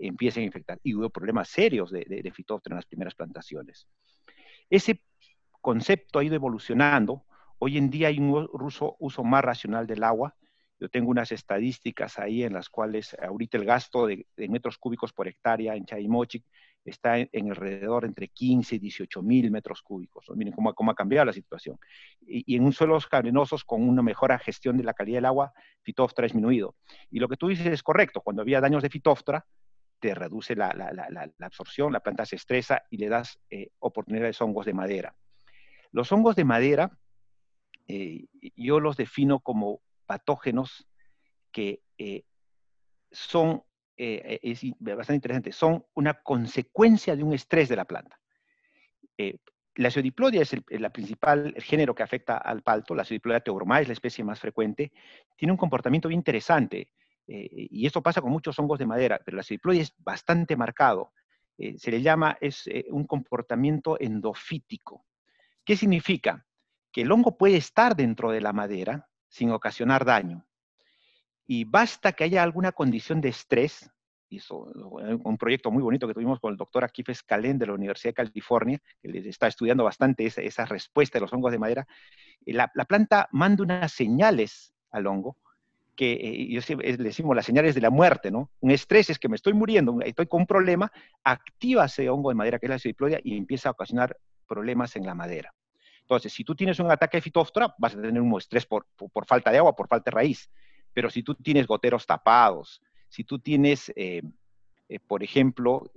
empiecen 0.07 0.43
a 0.43 0.45
infectar. 0.45 0.79
Y 0.83 0.95
hubo 0.95 1.09
problemas 1.09 1.49
serios 1.49 1.91
de, 1.91 2.05
de, 2.05 2.19
en 2.19 2.75
las 2.75 2.85
primeras 2.85 3.15
plantaciones. 3.15 3.87
Ese 4.69 5.01
concepto 5.61 6.19
ha 6.19 6.23
ido 6.23 6.35
evolucionando. 6.35 7.25
Hoy 7.59 7.77
en 7.77 7.89
día 7.89 8.07
hay 8.07 8.19
un 8.19 8.49
uso, 8.51 9.23
más 9.23 9.43
racional 9.43 9.85
del 9.85 10.03
agua, 10.03 10.35
yo 10.79 10.89
tengo 10.89 11.11
unas 11.11 11.31
estadísticas 11.31 12.17
ahí 12.17 12.41
en 12.41 12.53
las 12.53 12.67
cuales 12.67 13.15
ahorita 13.21 13.55
el 13.59 13.65
gasto 13.65 14.07
de, 14.07 14.25
metros 14.35 14.79
cúbicos 14.79 15.13
por 15.13 15.27
hectárea 15.27 15.75
en 15.75 15.85
Chaimochic 15.85 16.43
está 16.83 17.19
en, 17.19 17.49
alrededor 17.51 18.03
entre 18.03 18.29
15 18.29 18.77
y 18.77 18.79
18 18.79 19.21
mil 19.21 19.51
metros 19.51 19.83
cúbicos. 19.83 20.25
Miren 20.35 20.53
cómo, 20.53 20.89
ha 20.89 20.95
cambiado 20.95 21.25
la 21.25 21.33
situación. 21.33 21.77
Y, 22.21 22.55
en 22.55 22.63
un 22.63 22.73
suelos 22.73 23.07
arenosos 23.11 23.63
con 23.63 23.87
una 23.87 24.01
mejora 24.01 24.39
gestión 24.39 24.75
de 24.75 24.83
la 24.83 24.95
calidad 24.95 25.17
del 25.17 25.25
agua, 25.25 25.53
Fitóftora 25.83 26.25
ha 26.25 26.29
disminuido. 26.29 26.75
Y 27.11 27.19
lo 27.19 27.29
que 27.29 27.37
tú 27.37 27.49
dices 27.49 27.67
es 27.67 27.83
correcto. 27.83 28.21
Cuando 28.21 28.41
había 28.41 28.59
daños 28.59 28.81
de 28.81 28.89
Fitóftora, 28.89 29.45
te 30.01 30.15
reduce 30.15 30.55
la, 30.55 30.73
absorción, 31.39 31.93
la 31.93 32.01
planta 32.01 32.25
se 32.25 32.35
estresa 32.35 32.83
y 32.89 32.97
le 32.97 33.07
das 33.07 33.39
eh, 33.49 33.69
oportunidades 33.79 34.41
a 34.41 34.45
hongos 34.45 34.65
de 34.65 34.73
madera. 34.73 35.15
Los 35.91 36.11
hongos 36.11 36.35
de 36.35 36.43
madera, 36.43 36.97
eh, 37.87 38.25
yo 38.55 38.79
los 38.79 38.97
defino 38.97 39.39
como 39.39 39.81
patógenos 40.07 40.87
que 41.51 41.83
eh, 41.97 42.23
son, 43.11 43.63
es 43.95 44.61
bastante 44.79 45.15
interesante, 45.15 45.51
son 45.51 45.85
una 45.93 46.15
consecuencia 46.15 47.15
de 47.15 47.23
un 47.23 47.33
estrés 47.33 47.69
de 47.69 47.75
la 47.75 47.85
planta. 47.85 48.19
La 49.75 49.91
ciodiplodia 49.91 50.41
es 50.41 50.53
el, 50.53 50.63
la 50.69 50.89
principal 50.89 51.53
el 51.55 51.61
género 51.61 51.93
que 51.93 52.01
afecta 52.01 52.37
al 52.37 52.63
palto, 52.63 52.95
la 52.95 53.05
ciodiplodia 53.05 53.41
teobroma 53.41 53.79
es 53.79 53.87
la 53.87 53.93
especie 53.93 54.23
más 54.23 54.39
frecuente, 54.39 54.91
tiene 55.35 55.51
un 55.51 55.57
comportamiento 55.57 56.07
bien 56.07 56.21
interesante, 56.21 56.89
y 57.27 57.85
esto 57.85 58.01
pasa 58.01 58.21
con 58.21 58.31
muchos 58.31 58.57
hongos 58.59 58.79
de 58.79 58.85
madera, 58.85 59.19
pero 59.23 59.37
la 59.37 59.43
ciodiplodia 59.43 59.81
es 59.81 59.93
bastante 59.99 60.55
marcado. 60.55 61.13
se 61.77 61.91
le 61.91 62.01
llama, 62.01 62.37
es 62.41 62.69
un 62.89 63.05
comportamiento 63.05 63.99
endofítico. 63.99 65.05
¿Qué 65.63 65.75
significa? 65.75 66.45
Que 66.91 67.01
el 67.01 67.11
hongo 67.11 67.37
puede 67.37 67.57
estar 67.57 67.95
dentro 67.95 68.31
de 68.31 68.41
la 68.41 68.53
madera, 68.53 69.07
sin 69.29 69.51
ocasionar 69.51 70.03
daño. 70.03 70.45
Y 71.47 71.63
basta 71.63 72.11
que 72.13 72.23
haya 72.25 72.43
alguna 72.43 72.71
condición 72.71 73.21
de 73.21 73.29
estrés, 73.29 73.89
hizo 74.29 74.59
un 74.59 75.37
proyecto 75.37 75.71
muy 75.71 75.83
bonito 75.83 76.07
que 76.07 76.13
tuvimos 76.13 76.39
con 76.39 76.51
el 76.51 76.57
doctor 76.57 76.83
Akif 76.83 77.09
Escalén 77.09 77.57
de 77.57 77.67
la 77.67 77.73
Universidad 77.73 78.11
de 78.11 78.25
California, 78.25 78.79
que 79.01 79.29
está 79.29 79.47
estudiando 79.47 79.83
bastante 79.83 80.25
esa, 80.25 80.65
respuesta 80.65 81.17
de 81.17 81.21
los 81.21 81.33
hongos 81.33 81.51
de 81.51 81.59
madera, 81.59 81.87
la, 82.45 82.67
planta 82.87 83.27
manda 83.31 83.63
unas 83.63 83.91
señales 83.91 84.73
al 84.91 85.07
hongo, 85.07 85.37
que 85.95 86.13
eh, 86.13 86.97
le 86.97 87.03
decimos 87.03 87.35
las 87.35 87.45
señales 87.45 87.75
de 87.75 87.81
la 87.81 87.89
muerte, 87.89 88.31
¿no? 88.31 88.49
Un 88.59 88.71
estrés 88.71 89.09
es 89.09 89.19
que 89.19 89.29
me 89.29 89.35
estoy 89.35 89.53
muriendo, 89.53 89.99
estoy 90.01 90.27
con 90.27 90.41
un 90.41 90.47
problema, 90.47 90.91
activa 91.23 91.85
ese 91.85 92.09
hongo 92.09 92.29
de 92.29 92.35
madera 92.35 92.59
que 92.59 92.65
es 92.65 92.69
la 92.69 92.75
acidiplodia 92.75 93.19
y 93.23 93.37
empieza 93.37 93.69
a 93.69 93.73
ocasionar 93.73 94.17
problemas 94.47 94.95
en 94.95 95.05
la 95.05 95.15
madera. 95.15 95.53
Entonces, 96.01 96.33
si 96.33 96.43
tú 96.43 96.55
tienes 96.55 96.79
un 96.79 96.91
ataque 96.91 97.17
de 97.17 97.21
fitóftora, 97.21 97.73
vas 97.77 97.95
a 97.95 98.01
tener 98.01 98.21
un 98.21 98.37
estrés 98.37 98.65
por, 98.65 98.85
falta 99.25 99.51
de 99.51 99.59
agua, 99.59 99.75
por 99.75 99.87
falta 99.87 100.11
de 100.11 100.15
raíz. 100.15 100.49
Pero 100.93 101.09
si 101.09 101.23
tú 101.23 101.35
tienes 101.35 101.67
goteros 101.67 102.05
tapados, 102.05 102.81
si 103.07 103.23
tú 103.23 103.39
tienes, 103.39 103.93
eh, 103.95 104.21
eh, 104.89 104.99
por 104.99 105.23
ejemplo, 105.23 105.89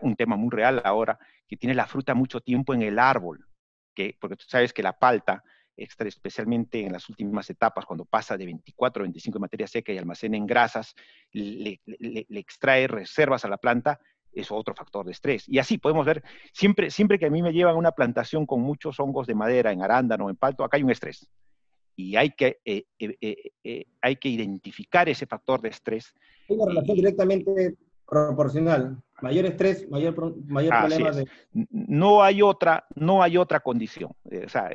un 0.00 0.16
tema 0.16 0.36
muy 0.36 0.50
real 0.50 0.82
ahora, 0.84 1.16
que 1.46 1.56
tiene 1.56 1.74
la 1.74 1.86
fruta 1.86 2.12
mucho 2.14 2.40
tiempo 2.40 2.74
en 2.74 2.82
el 2.82 2.98
árbol, 2.98 3.46
que, 3.94 4.16
porque 4.20 4.36
tú 4.36 4.46
sabes 4.48 4.72
que 4.72 4.82
la 4.82 4.98
palta, 4.98 5.44
especialmente 5.76 6.84
en 6.84 6.92
las 6.92 7.08
últimas 7.08 7.48
etapas, 7.50 7.86
cuando 7.86 8.04
pasa 8.04 8.36
de 8.36 8.44
24 8.44 9.02
a 9.02 9.04
25 9.04 9.38
de 9.38 9.40
materia 9.40 9.66
seca 9.66 9.92
y 9.92 9.98
almacena 9.98 10.36
en 10.36 10.46
grasas, 10.46 10.94
le, 11.32 11.80
le, 11.86 12.26
extrae 12.38 12.86
reservas 12.86 13.44
a 13.44 13.48
la 13.48 13.56
planta 13.56 13.98
es 14.32 14.50
otro 14.50 14.74
factor 14.74 15.04
de 15.04 15.12
estrés. 15.12 15.48
Y 15.48 15.58
así 15.58 15.78
podemos 15.78 16.06
ver, 16.06 16.22
siempre, 16.52 16.90
siempre 16.90 17.18
que 17.18 17.26
a 17.26 17.30
mí 17.30 17.42
me 17.42 17.52
llevan 17.52 17.76
una 17.76 17.92
plantación 17.92 18.46
con 18.46 18.60
muchos 18.60 18.98
hongos 18.98 19.26
de 19.26 19.34
madera, 19.34 19.72
en 19.72 19.82
arándano, 19.82 20.30
en 20.30 20.36
palto, 20.36 20.64
acá 20.64 20.76
hay 20.76 20.82
un 20.82 20.90
estrés. 20.90 21.28
Y 21.94 22.16
hay 22.16 22.30
que, 22.30 22.60
eh, 22.64 22.84
eh, 22.98 23.36
eh, 23.62 23.84
hay 24.00 24.16
que 24.16 24.28
identificar 24.28 25.08
ese 25.08 25.26
factor 25.26 25.60
de 25.60 25.68
estrés. 25.68 26.14
Hay 26.48 26.56
una 26.56 26.66
relación 26.66 26.96
directamente 26.96 27.76
proporcional. 28.08 29.02
Mayor 29.20 29.46
estrés, 29.46 29.88
mayor, 29.88 30.34
mayor 30.46 30.74
problema 30.80 31.10
de... 31.12 31.26
No 31.52 32.22
hay 32.22 32.42
otra, 32.42 32.86
no 32.96 33.22
hay 33.22 33.36
otra 33.36 33.60
condición. 33.60 34.10
o 34.24 34.48
sea, 34.48 34.70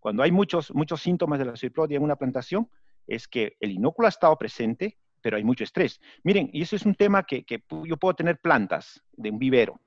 cuando 0.00 0.22
hay 0.22 0.32
muchos, 0.32 0.74
muchos 0.74 1.00
síntomas 1.02 1.38
de 1.38 1.44
la 1.44 1.56
ciplodia 1.56 1.96
en 1.96 2.02
una 2.02 2.16
plantación, 2.16 2.68
es 3.06 3.28
que 3.28 3.56
el 3.60 3.72
inóculo 3.72 4.06
ha 4.06 4.08
estado 4.08 4.36
presente, 4.36 4.98
pero 5.20 5.36
hay 5.36 5.44
mucho 5.44 5.64
estrés. 5.64 6.00
Miren, 6.24 6.48
y 6.52 6.62
eso 6.62 6.76
es 6.76 6.86
un 6.86 6.94
tema 6.94 7.24
que, 7.24 7.44
yo 7.84 7.96
puedo 7.96 8.14
tener 8.14 8.40
plantas 8.40 9.02
de 9.12 9.30
un 9.30 9.38
vivero, 9.38 9.80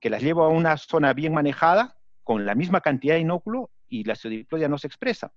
que 0.00 0.10
las 0.10 0.22
llevo 0.22 0.44
a 0.44 0.48
una 0.48 0.76
zona 0.76 1.12
bien 1.12 1.32
manejada, 1.32 1.96
con 2.24 2.44
la 2.44 2.54
misma 2.54 2.80
cantidad 2.80 3.14
de 3.14 3.20
inóculo, 3.20 3.70
y 3.88 4.04
la 4.04 4.14
pseudiplodia 4.14 4.68
no 4.68 4.78
se 4.78 4.86
expresa. 4.86 5.32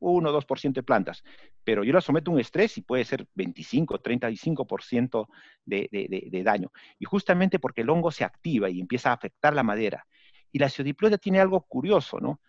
1 0.00 0.28
o 0.28 0.32
2% 0.32 0.72
de 0.72 0.82
plantas, 0.82 1.22
pero 1.62 1.84
yo 1.84 1.92
las 1.92 2.04
someto 2.04 2.30
a 2.30 2.34
un 2.34 2.40
estrés 2.40 2.76
y 2.78 2.82
puede 2.82 3.04
ser 3.04 3.28
25, 3.34 4.02
35% 4.02 5.28
de, 5.64 5.88
de, 5.90 6.28
de, 6.30 6.42
daño. 6.42 6.72
Y 6.98 7.04
justamente 7.04 7.60
porque 7.60 7.82
el 7.82 7.90
hongo 7.90 8.10
se 8.10 8.24
activa 8.24 8.68
y 8.68 8.80
empieza 8.80 9.10
a 9.10 9.14
afectar 9.14 9.54
la 9.54 9.62
madera. 9.62 10.04
Y 10.50 10.58
la 10.58 10.68
pseudiplodia 10.68 11.16
tiene 11.16 11.40
algo 11.40 11.60
curioso, 11.62 12.18
¿no? 12.20 12.40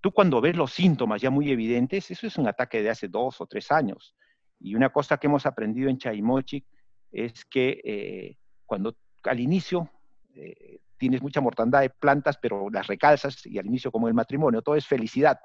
Tú 0.00 0.12
cuando 0.12 0.40
ves 0.40 0.56
los 0.56 0.72
síntomas 0.72 1.20
ya 1.20 1.30
muy 1.30 1.50
evidentes, 1.50 2.10
eso 2.10 2.26
es 2.26 2.36
un 2.38 2.48
ataque 2.48 2.82
de 2.82 2.90
hace 2.90 3.08
dos 3.08 3.40
o 3.40 3.46
tres 3.46 3.70
años. 3.70 4.14
Y 4.58 4.74
una 4.74 4.90
cosa 4.90 5.18
que 5.18 5.26
hemos 5.26 5.46
aprendido 5.46 5.90
en 5.90 5.98
Chaimochic 5.98 6.64
es 7.10 7.44
que 7.44 7.80
eh, 7.84 8.36
cuando 8.64 8.96
al 9.24 9.40
inicio 9.40 9.90
eh, 10.34 10.80
tienes 10.96 11.22
mucha 11.22 11.40
mortandad 11.40 11.80
de 11.80 11.90
plantas, 11.90 12.38
pero 12.40 12.70
las 12.70 12.86
recalzas 12.86 13.44
y 13.46 13.58
al 13.58 13.66
inicio 13.66 13.90
como 13.90 14.08
el 14.08 14.14
matrimonio, 14.14 14.62
todo 14.62 14.76
es 14.76 14.86
felicidad 14.86 15.38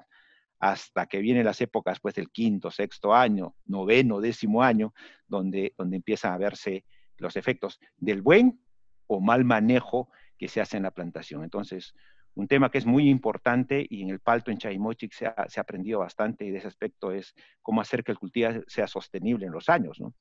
hasta 0.58 1.06
que 1.06 1.18
vienen 1.18 1.44
las 1.44 1.60
épocas 1.60 2.00
pues 2.00 2.14
del 2.14 2.30
quinto, 2.30 2.70
sexto 2.70 3.14
año, 3.14 3.56
noveno, 3.66 4.20
décimo 4.20 4.62
año, 4.62 4.94
donde, 5.26 5.74
donde 5.76 5.96
empiezan 5.96 6.32
a 6.32 6.38
verse 6.38 6.84
los 7.18 7.36
efectos 7.36 7.78
del 7.96 8.22
buen 8.22 8.60
o 9.06 9.20
mal 9.20 9.44
manejo 9.44 10.10
que 10.38 10.48
se 10.48 10.60
hace 10.60 10.76
en 10.76 10.84
la 10.84 10.90
plantación. 10.90 11.44
Entonces, 11.44 11.94
un 12.36 12.46
tema 12.48 12.70
que 12.70 12.78
es 12.78 12.86
muy 12.86 13.08
importante 13.08 13.84
y 13.88 14.02
en 14.02 14.10
el 14.10 14.20
palto 14.20 14.50
en 14.50 14.58
Chaimochic 14.58 15.12
se 15.12 15.26
ha, 15.26 15.48
se 15.48 15.58
ha 15.58 15.62
aprendido 15.62 16.00
bastante 16.00 16.44
y 16.44 16.50
de 16.50 16.58
ese 16.58 16.68
aspecto 16.68 17.10
es 17.10 17.34
cómo 17.62 17.80
hacer 17.80 18.04
que 18.04 18.12
el 18.12 18.18
cultivo 18.18 18.50
sea 18.66 18.86
sostenible 18.86 19.46
en 19.46 19.52
los 19.52 19.70
años, 19.70 19.98
¿no? 20.00 20.14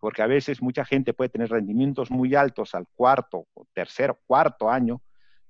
Porque 0.00 0.22
a 0.22 0.26
veces 0.26 0.62
mucha 0.62 0.84
gente 0.84 1.12
puede 1.12 1.28
tener 1.28 1.50
rendimientos 1.50 2.10
muy 2.10 2.34
altos 2.34 2.74
al 2.74 2.86
cuarto, 2.94 3.48
o 3.52 3.66
tercero, 3.74 4.18
cuarto 4.26 4.70
año, 4.70 5.02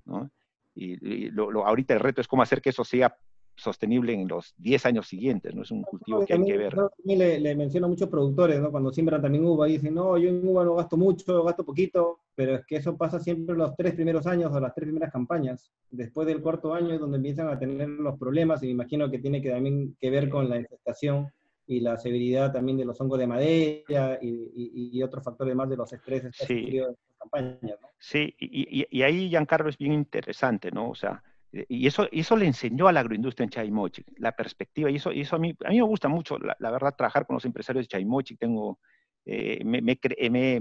¿no? 0.05 0.31
Y, 0.75 1.31
lo, 1.31 1.65
ahorita 1.65 1.95
el 1.95 2.01
reto 2.01 2.21
es 2.21 2.29
cómo 2.29 2.43
hacer 2.43 2.61
que 2.61 2.71
eso 2.71 2.85
sea 2.85 3.17
sostenible 3.59 4.13
en 4.13 4.29
los 4.29 4.55
10 4.59 4.87
años 4.87 5.09
siguientes, 5.09 5.55
¿no? 5.55 5.63
Es 5.63 5.71
un 5.71 5.83
cultivo 5.83 6.25
que 6.25 6.35
hay 6.35 6.45
que 6.45 6.57
ver. 6.57 6.75
También 6.75 7.19
le, 7.19 7.41
le 7.41 7.57
menciono 7.57 7.87
a 7.87 7.91
muchos 7.91 8.09
productores, 8.09 8.61
¿no? 8.61 8.71
Cuando 8.71 8.93
siembran 8.93 9.21
también 9.21 9.45
uva 9.45 9.69
y 9.69 9.73
dicen, 9.73 9.95
no, 9.95 10.17
yo 10.17 10.29
en 10.29 10.47
uva 10.47 10.65
no 10.65 10.77
gasto 10.77 10.97
mucho, 10.97 11.43
gasto 11.45 11.65
poquito, 11.65 12.21
pero 12.35 12.55
es 12.55 12.67
que 12.67 12.77
eso 12.77 12.97
pasa 12.97 13.19
siempre 13.19 13.57
los 13.57 13.75
tres 13.77 13.95
primeros 13.95 14.27
años 14.27 14.53
o 14.53 14.61
las 14.61 14.75
tres 14.75 14.87
primeras 14.87 15.13
campañas. 15.13 15.73
Después 15.91 16.27
del 16.27 16.41
cuarto 16.41 16.73
año 16.73 16.95
es 16.95 17.01
donde 17.01 17.17
empiezan 17.17 17.49
a 17.49 17.59
tener 17.59 17.89
los 17.89 18.19
problemas 18.19 18.63
y 18.63 18.67
me 18.67 18.73
imagino 18.73 19.11
que 19.11 19.19
tiene 19.19 19.43
que 19.43 19.51
también 19.51 19.97
que 20.01 20.11
ver 20.11 20.29
con 20.29 20.49
la 20.49 20.57
infestación 20.57 21.29
y 21.67 21.81
la 21.81 21.99
severidad 21.99 22.53
también 22.53 22.79
de 22.79 22.87
los 22.87 22.99
hongos 23.01 23.19
de 23.19 23.27
madera 23.27 24.19
y, 24.23 24.97
y, 24.97 25.03
otros 25.03 25.23
factores 25.23 25.55
más 25.55 25.69
de 25.69 25.77
los 25.77 25.93
estreses 25.93 26.35
sí. 26.35 26.71
de 26.71 26.81
las 26.81 26.97
campañas. 27.19 27.79
¿no? 27.81 27.89
Sí, 27.99 28.35
y, 28.39 28.87
y, 28.91 29.03
ahí 29.03 29.29
Giancarlo 29.29 29.69
es 29.69 29.77
bien 29.77 29.93
interesante, 29.93 30.71
¿no? 30.71 30.89
O 30.89 30.95
sea, 30.95 31.23
y 31.53 31.87
eso, 31.87 32.09
eso 32.13 32.37
le 32.37 32.47
enseñó 32.47 32.89
a 32.89 32.93
la 32.93 33.01
agroindustria 33.01 33.45
en 33.45 33.51
Chaimochic, 33.51 34.07
la 34.19 34.33
perspectiva, 34.33 34.91
y 34.91 34.97
eso, 34.97 35.13
y 35.13 35.23
eso 35.23 35.37
a, 35.37 35.39
mí, 35.39 35.55
a 35.65 35.71
mí 35.71 35.77
me 35.77 35.83
gusta 35.83 36.09
mucho, 36.09 36.39
la, 36.39 36.57
la 36.59 36.71
verdad, 36.71 36.95
trabajar 36.97 37.27
con 37.27 37.35
los 37.35 37.45
empresarios 37.45 37.85
de 37.85 37.89
Chaimochic, 37.89 38.39
tengo, 38.39 38.79
eh, 39.25 39.65
me, 39.65 39.81
me, 39.81 39.99
me, 40.31 40.57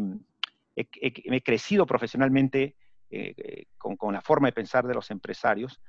he, 0.75 0.88
he, 1.01 1.41
crecido 1.41 1.86
profesionalmente 1.86 2.75
eh, 3.10 3.65
con, 3.77 3.98
con, 3.98 4.13
la 4.13 4.22
forma 4.22 4.48
de 4.48 4.53
pensar 4.53 4.88
de 4.88 4.94
los 4.94 5.12
empresarios, 5.12 5.82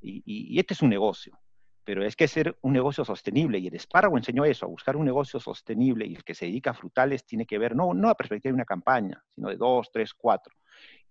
y, 0.00 0.22
y, 0.24 0.54
y 0.54 0.58
este 0.58 0.72
es 0.72 0.82
un 0.82 0.88
negocio, 0.88 1.38
pero 1.86 2.04
es 2.04 2.16
que 2.16 2.26
ser 2.26 2.58
un 2.62 2.72
negocio 2.72 3.04
sostenible, 3.04 3.58
y 3.58 3.68
el 3.68 3.74
espárrago 3.76 4.18
enseñó 4.18 4.44
eso, 4.44 4.66
a 4.66 4.68
buscar 4.68 4.96
un 4.96 5.04
negocio 5.04 5.38
sostenible, 5.38 6.04
y 6.04 6.16
el 6.16 6.24
que 6.24 6.34
se 6.34 6.46
dedica 6.46 6.72
a 6.72 6.74
frutales 6.74 7.24
tiene 7.24 7.46
que 7.46 7.58
ver, 7.58 7.76
no, 7.76 7.94
no 7.94 8.10
a 8.10 8.16
perspectiva 8.16 8.50
de 8.50 8.56
una 8.56 8.64
campaña, 8.64 9.22
sino 9.34 9.48
de 9.48 9.56
dos, 9.56 9.88
tres, 9.92 10.12
cuatro, 10.12 10.52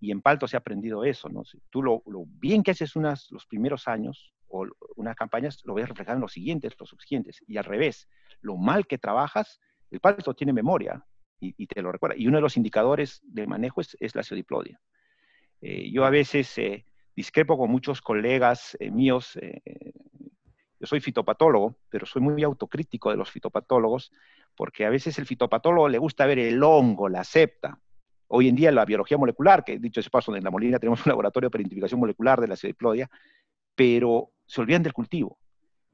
y 0.01 0.11
en 0.11 0.21
Palto 0.21 0.47
se 0.49 0.57
ha 0.57 0.59
aprendido 0.59 1.05
eso, 1.05 1.29
¿no? 1.29 1.43
Tú 1.69 1.81
lo, 1.81 2.03
lo 2.07 2.25
bien 2.27 2.61
que 2.61 2.71
haces 2.71 2.97
unas, 2.97 3.31
los 3.31 3.45
primeros 3.45 3.87
años 3.87 4.33
o 4.49 4.67
unas 4.97 5.15
campañas, 5.15 5.61
lo 5.63 5.73
ves 5.73 5.87
reflejado 5.87 6.17
en 6.17 6.21
los 6.21 6.33
siguientes, 6.33 6.75
los 6.77 6.89
subsiguientes. 6.89 7.41
Y 7.47 7.55
al 7.55 7.63
revés, 7.63 8.09
lo 8.41 8.57
mal 8.57 8.85
que 8.85 8.97
trabajas, 8.97 9.61
el 9.89 10.01
Palto 10.01 10.33
tiene 10.33 10.51
memoria 10.51 11.03
y, 11.39 11.55
y 11.57 11.67
te 11.67 11.81
lo 11.81 11.91
recuerda. 11.93 12.17
Y 12.17 12.27
uno 12.27 12.37
de 12.37 12.41
los 12.41 12.57
indicadores 12.57 13.21
de 13.23 13.47
manejo 13.47 13.79
es, 13.81 13.95
es 13.99 14.13
la 14.13 14.23
pseudiplodia. 14.23 14.79
Eh, 15.61 15.89
yo 15.89 16.05
a 16.05 16.09
veces 16.09 16.55
eh, 16.57 16.85
discrepo 17.15 17.57
con 17.57 17.71
muchos 17.71 18.01
colegas 18.01 18.77
eh, 18.79 18.91
míos. 18.91 19.39
Yo 20.79 20.87
soy 20.87 20.99
fitopatólogo, 20.99 21.77
pero 21.89 22.05
soy 22.05 22.21
muy 22.21 22.43
autocrítico 22.43 23.09
de 23.11 23.17
los 23.17 23.31
fitopatólogos, 23.31 24.11
porque 24.55 24.85
a 24.85 24.89
veces 24.89 25.17
el 25.19 25.25
fitopatólogo 25.25 25.89
le 25.89 25.97
gusta 25.97 26.25
ver 26.25 26.39
el 26.39 26.61
hongo, 26.63 27.09
la 27.09 27.23
septa, 27.23 27.79
Hoy 28.27 28.47
en 28.47 28.55
día 28.55 28.71
la 28.71 28.85
biología 28.85 29.17
molecular, 29.17 29.63
que 29.63 29.77
dicho 29.77 29.99
ese 29.99 30.09
paso, 30.09 30.35
en 30.35 30.43
la 30.43 30.51
Molina 30.51 30.79
tenemos 30.79 31.05
un 31.05 31.09
laboratorio 31.11 31.51
para 31.51 31.61
identificación 31.61 31.99
molecular 31.99 32.41
de 32.41 32.47
la 32.47 32.55
pseudiplodia, 32.55 33.09
pero 33.75 34.31
se 34.45 34.61
olvidan 34.61 34.83
del 34.83 34.93
cultivo. 34.93 35.37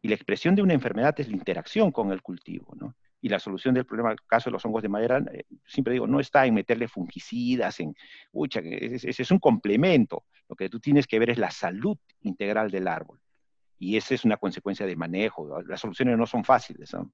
Y 0.01 0.07
la 0.07 0.15
expresión 0.15 0.55
de 0.55 0.61
una 0.61 0.73
enfermedad 0.73 1.13
es 1.19 1.27
la 1.27 1.35
interacción 1.35 1.91
con 1.91 2.11
el 2.11 2.21
cultivo, 2.21 2.73
¿no? 2.75 2.95
Y 3.23 3.29
la 3.29 3.37
solución 3.37 3.75
del 3.75 3.85
problema, 3.85 4.11
el 4.11 4.21
caso 4.25 4.49
de 4.49 4.53
los 4.53 4.65
hongos 4.65 4.81
de 4.81 4.89
madera, 4.89 5.23
eh, 5.31 5.43
siempre 5.67 5.93
digo, 5.93 6.07
no 6.07 6.19
está 6.19 6.47
en 6.47 6.55
meterle 6.55 6.87
fungicidas, 6.87 7.79
en, 7.79 7.93
ucha, 8.31 8.61
ese 8.61 9.09
es, 9.09 9.19
es 9.19 9.29
un 9.29 9.37
complemento. 9.37 10.23
Lo 10.49 10.55
que 10.55 10.69
tú 10.69 10.79
tienes 10.79 11.05
que 11.05 11.19
ver 11.19 11.29
es 11.29 11.37
la 11.37 11.51
salud 11.51 11.97
integral 12.21 12.71
del 12.71 12.87
árbol. 12.87 13.19
Y 13.81 13.97
esa 13.97 14.13
es 14.13 14.23
una 14.23 14.37
consecuencia 14.37 14.85
de 14.85 14.95
manejo. 14.95 15.61
Las 15.63 15.81
soluciones 15.81 16.17
no 16.17 16.27
son 16.27 16.43
fáciles, 16.43 16.93
¿no? 16.93 17.11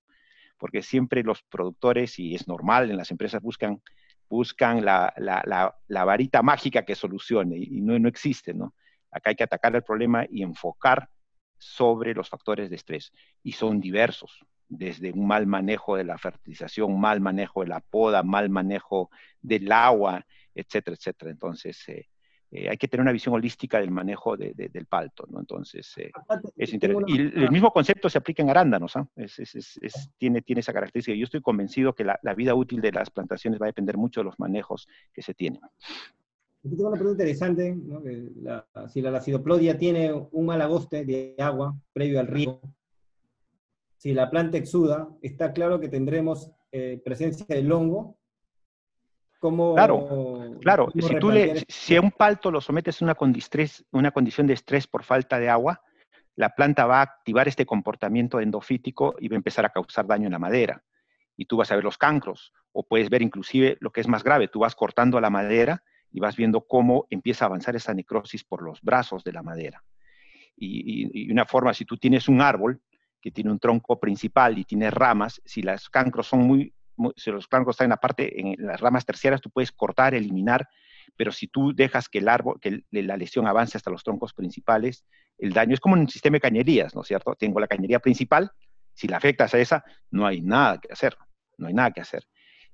porque 0.57 0.81
siempre 0.81 1.23
los 1.23 1.43
productores, 1.43 2.17
y 2.19 2.35
es 2.35 2.47
normal, 2.47 2.89
en 2.89 2.97
las 2.97 3.11
empresas 3.11 3.41
buscan 3.41 3.81
buscan 4.29 4.83
la, 4.83 5.13
la, 5.15 5.73
la, 5.87 6.03
varita 6.03 6.41
mágica 6.41 6.83
que 6.83 6.95
solucione 6.95 7.57
y 7.57 7.79
no, 7.79 7.97
no 7.97 8.09
existe, 8.09 8.53
¿no? 8.53 8.75
Acá 9.09 9.29
hay 9.29 9.37
que 9.37 9.45
atacar 9.45 9.73
el 9.73 9.83
problema 9.83 10.25
y 10.29 10.43
enfocar 10.43 11.09
sobre 11.57 12.13
los 12.13 12.27
factores 12.27 12.69
de 12.69 12.75
estrés 12.75 13.13
y 13.41 13.53
son 13.53 13.79
diversos, 13.79 14.45
desde 14.67 15.13
un 15.13 15.25
mal 15.27 15.47
manejo 15.47 15.95
de 15.95 16.03
la 16.03 16.17
fertilización, 16.17 16.99
mal 16.99 17.21
manejo 17.21 17.61
de 17.61 17.69
la 17.69 17.79
poda, 17.79 18.21
mal 18.21 18.49
manejo 18.49 19.09
del 19.41 19.71
agua, 19.71 20.25
etcétera, 20.53 20.97
etcétera. 20.97 21.31
Entonces, 21.31 21.87
eh, 21.87 22.09
eh, 22.49 22.69
hay 22.69 22.77
que 22.77 22.87
tener 22.87 23.01
una 23.01 23.11
visión 23.11 23.35
holística 23.35 23.79
del 23.79 23.91
manejo 23.91 24.37
de, 24.37 24.53
de, 24.53 24.69
del 24.69 24.85
palto, 24.85 25.25
¿no? 25.29 25.39
Entonces, 25.39 25.93
eh, 25.97 26.11
es 26.55 26.73
interesante. 26.73 27.11
Y 27.11 27.17
el 27.17 27.51
mismo 27.51 27.71
concepto 27.71 28.09
se 28.09 28.17
aplica 28.17 28.41
en 28.41 28.49
arándanos, 28.49 28.93
es, 29.15 29.39
es, 29.39 29.77
es, 29.81 30.09
tiene, 30.17 30.41
tiene 30.41 30.61
esa 30.61 30.71
característica. 30.71 31.17
Yo 31.17 31.25
estoy 31.25 31.41
convencido 31.41 31.93
que 31.93 32.05
la, 32.05 32.17
la, 32.23 32.33
vida 32.33 32.55
útil 32.55 32.79
de 32.79 32.93
las 32.93 33.09
plantaciones 33.09 33.59
va 33.59 33.65
a 33.65 33.67
depender 33.67 33.97
mucho 33.97 34.21
de 34.21 34.25
los 34.25 34.39
manejos 34.39 34.87
que 35.11 35.21
se 35.21 35.33
tienen. 35.33 35.59
Aquí 36.65 36.75
tengo 36.75 36.89
una 36.89 36.97
pregunta 36.97 37.23
interesante, 37.23 37.75
¿no? 37.75 38.01
la, 38.41 38.65
si 38.87 39.01
la 39.01 39.17
acidoplodia 39.17 39.77
tiene 39.77 40.11
un 40.13 40.45
mal 40.45 40.61
agoste 40.61 41.05
de 41.05 41.35
agua 41.37 41.75
previo 41.93 42.19
al 42.19 42.27
río, 42.27 42.61
si 43.97 44.13
la 44.13 44.29
planta 44.29 44.57
exuda, 44.57 45.09
está 45.21 45.51
claro 45.51 45.79
que 45.79 45.89
tendremos 45.89 46.51
eh, 46.71 47.01
presencia 47.03 47.45
del 47.49 47.71
hongo 47.71 48.17
claro, 49.39 50.57
claro. 50.61 50.89
Si, 50.93 51.15
tú 51.19 51.31
le, 51.31 51.63
si 51.67 51.95
a 51.95 52.01
un 52.01 52.11
palto 52.11 52.51
lo 52.51 52.61
sometes 52.61 53.01
a 53.01 53.05
una, 53.05 53.17
una 53.91 54.11
condición 54.11 54.47
de 54.47 54.53
estrés 54.53 54.87
por 54.87 55.03
falta 55.03 55.39
de 55.39 55.49
agua, 55.49 55.81
la 56.35 56.49
planta 56.49 56.85
va 56.85 56.99
a 56.99 57.03
activar 57.03 57.47
este 57.47 57.65
comportamiento 57.65 58.39
endofítico 58.39 59.15
y 59.19 59.27
va 59.27 59.35
a 59.35 59.37
empezar 59.37 59.65
a 59.65 59.69
causar 59.69 60.05
daño 60.05 60.27
en 60.27 60.33
la 60.33 60.39
madera. 60.39 60.83
Y 61.35 61.45
tú 61.45 61.57
vas 61.57 61.71
a 61.71 61.75
ver 61.75 61.83
los 61.83 61.97
cancros, 61.97 62.53
o 62.71 62.83
puedes 62.83 63.09
ver 63.09 63.21
inclusive 63.21 63.77
lo 63.79 63.91
que 63.91 64.01
es 64.01 64.07
más 64.07 64.23
grave, 64.23 64.47
tú 64.47 64.59
vas 64.59 64.75
cortando 64.75 65.19
la 65.19 65.29
madera 65.29 65.83
y 66.11 66.19
vas 66.19 66.35
viendo 66.35 66.61
cómo 66.61 67.05
empieza 67.09 67.45
a 67.45 67.47
avanzar 67.47 67.75
esa 67.75 67.93
necrosis 67.93 68.43
por 68.43 68.61
los 68.61 68.81
brazos 68.81 69.23
de 69.23 69.33
la 69.33 69.43
madera. 69.43 69.83
Y, 70.55 71.03
y, 71.03 71.27
y 71.27 71.31
una 71.31 71.45
forma, 71.45 71.73
si 71.73 71.85
tú 71.85 71.97
tienes 71.97 72.27
un 72.27 72.41
árbol 72.41 72.81
que 73.21 73.31
tiene 73.31 73.51
un 73.51 73.59
tronco 73.59 73.99
principal 73.99 74.57
y 74.57 74.63
tiene 74.63 74.89
ramas, 74.89 75.41
si 75.45 75.61
los 75.61 75.89
cancros 75.89 76.27
son 76.27 76.41
muy 76.41 76.73
si 77.15 77.31
los 77.31 77.47
cancros 77.47 77.75
están 77.75 77.85
en 77.85 77.91
la 77.91 77.97
parte, 77.97 78.39
en 78.39 78.55
las 78.59 78.79
ramas 78.79 79.05
terciarias, 79.05 79.41
tú 79.41 79.49
puedes 79.49 79.71
cortar, 79.71 80.13
eliminar, 80.13 80.67
pero 81.15 81.31
si 81.31 81.47
tú 81.47 81.73
dejas 81.73 82.09
que 82.09 82.19
el 82.19 82.27
árbol, 82.27 82.59
que 82.59 82.83
la 82.91 83.17
lesión 83.17 83.47
avance 83.47 83.77
hasta 83.77 83.91
los 83.91 84.03
troncos 84.03 84.33
principales, 84.33 85.05
el 85.37 85.53
daño 85.53 85.73
es 85.73 85.79
como 85.79 85.95
un 85.95 86.07
sistema 86.09 86.35
de 86.35 86.41
cañerías, 86.41 86.95
¿no 86.95 87.01
es 87.01 87.07
cierto? 87.07 87.35
Tengo 87.35 87.59
la 87.59 87.67
cañería 87.67 87.99
principal, 87.99 88.51
si 88.93 89.07
la 89.07 89.17
afectas 89.17 89.53
a 89.53 89.59
esa, 89.59 89.83
no 90.09 90.25
hay 90.25 90.41
nada 90.41 90.79
que 90.79 90.91
hacer, 90.91 91.17
no 91.57 91.67
hay 91.67 91.73
nada 91.73 91.91
que 91.91 92.01
hacer. 92.01 92.23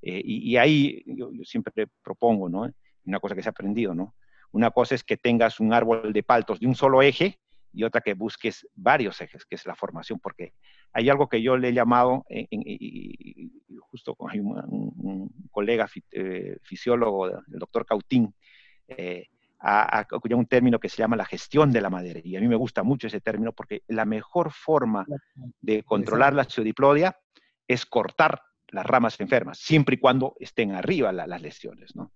Eh, 0.01 0.21
y, 0.23 0.51
y, 0.51 0.57
ahí 0.57 1.03
yo, 1.05 1.31
yo, 1.31 1.43
siempre 1.43 1.87
propongo, 2.01 2.49
¿no? 2.49 2.69
Una 3.05 3.19
cosa 3.19 3.35
que 3.35 3.41
se 3.41 3.49
ha 3.49 3.51
aprendido, 3.51 3.93
¿no? 3.93 4.15
Una 4.51 4.71
cosa 4.71 4.95
es 4.95 5.03
que 5.03 5.17
tengas 5.17 5.59
un 5.59 5.73
árbol 5.73 6.13
de 6.13 6.23
paltos 6.23 6.59
de 6.59 6.67
un 6.67 6.75
solo 6.75 7.01
eje 7.01 7.39
y 7.73 7.83
otra 7.83 8.01
que 8.01 8.13
busques 8.13 8.67
varios 8.75 9.19
ejes, 9.19 9.45
que 9.45 9.55
es 9.55 9.65
la 9.65 9.75
formación, 9.75 10.19
porque 10.19 10.53
hay 10.93 11.09
algo 11.09 11.27
que 11.27 11.41
yo 11.41 11.57
le 11.57 11.69
he 11.69 11.73
llamado, 11.73 12.25
y, 12.29 13.51
justo 13.81 14.15
con 14.15 14.31
un, 14.39 15.29
colega 15.51 15.87
eh, 16.11 16.57
fisiólogo, 16.63 17.27
el 17.27 17.59
doctor 17.59 17.85
Cautín, 17.85 18.33
eh, 18.87 19.27
ha, 19.59 20.05
un 20.31 20.45
término 20.45 20.79
que 20.79 20.89
se 20.89 20.97
llama 20.97 21.15
la 21.15 21.25
gestión 21.25 21.71
de 21.71 21.81
la 21.81 21.89
madera. 21.89 22.19
Y 22.23 22.35
a 22.35 22.41
mí 22.41 22.47
me 22.47 22.55
gusta 22.55 22.83
mucho 22.83 23.07
ese 23.07 23.21
término 23.21 23.53
porque 23.53 23.83
la 23.87 24.05
mejor 24.05 24.51
forma 24.51 25.05
de 25.61 25.83
controlar 25.83 26.33
la 26.33 26.43
pseudiplodia 26.43 27.17
es 27.67 27.85
cortar 27.85 28.41
las 28.69 28.85
ramas 28.85 29.19
enfermas, 29.19 29.59
siempre 29.59 29.95
y 29.95 29.99
cuando 29.99 30.35
estén 30.39 30.71
arriba 30.71 31.11
las 31.11 31.41
lesiones, 31.41 31.95
¿no? 31.95 32.11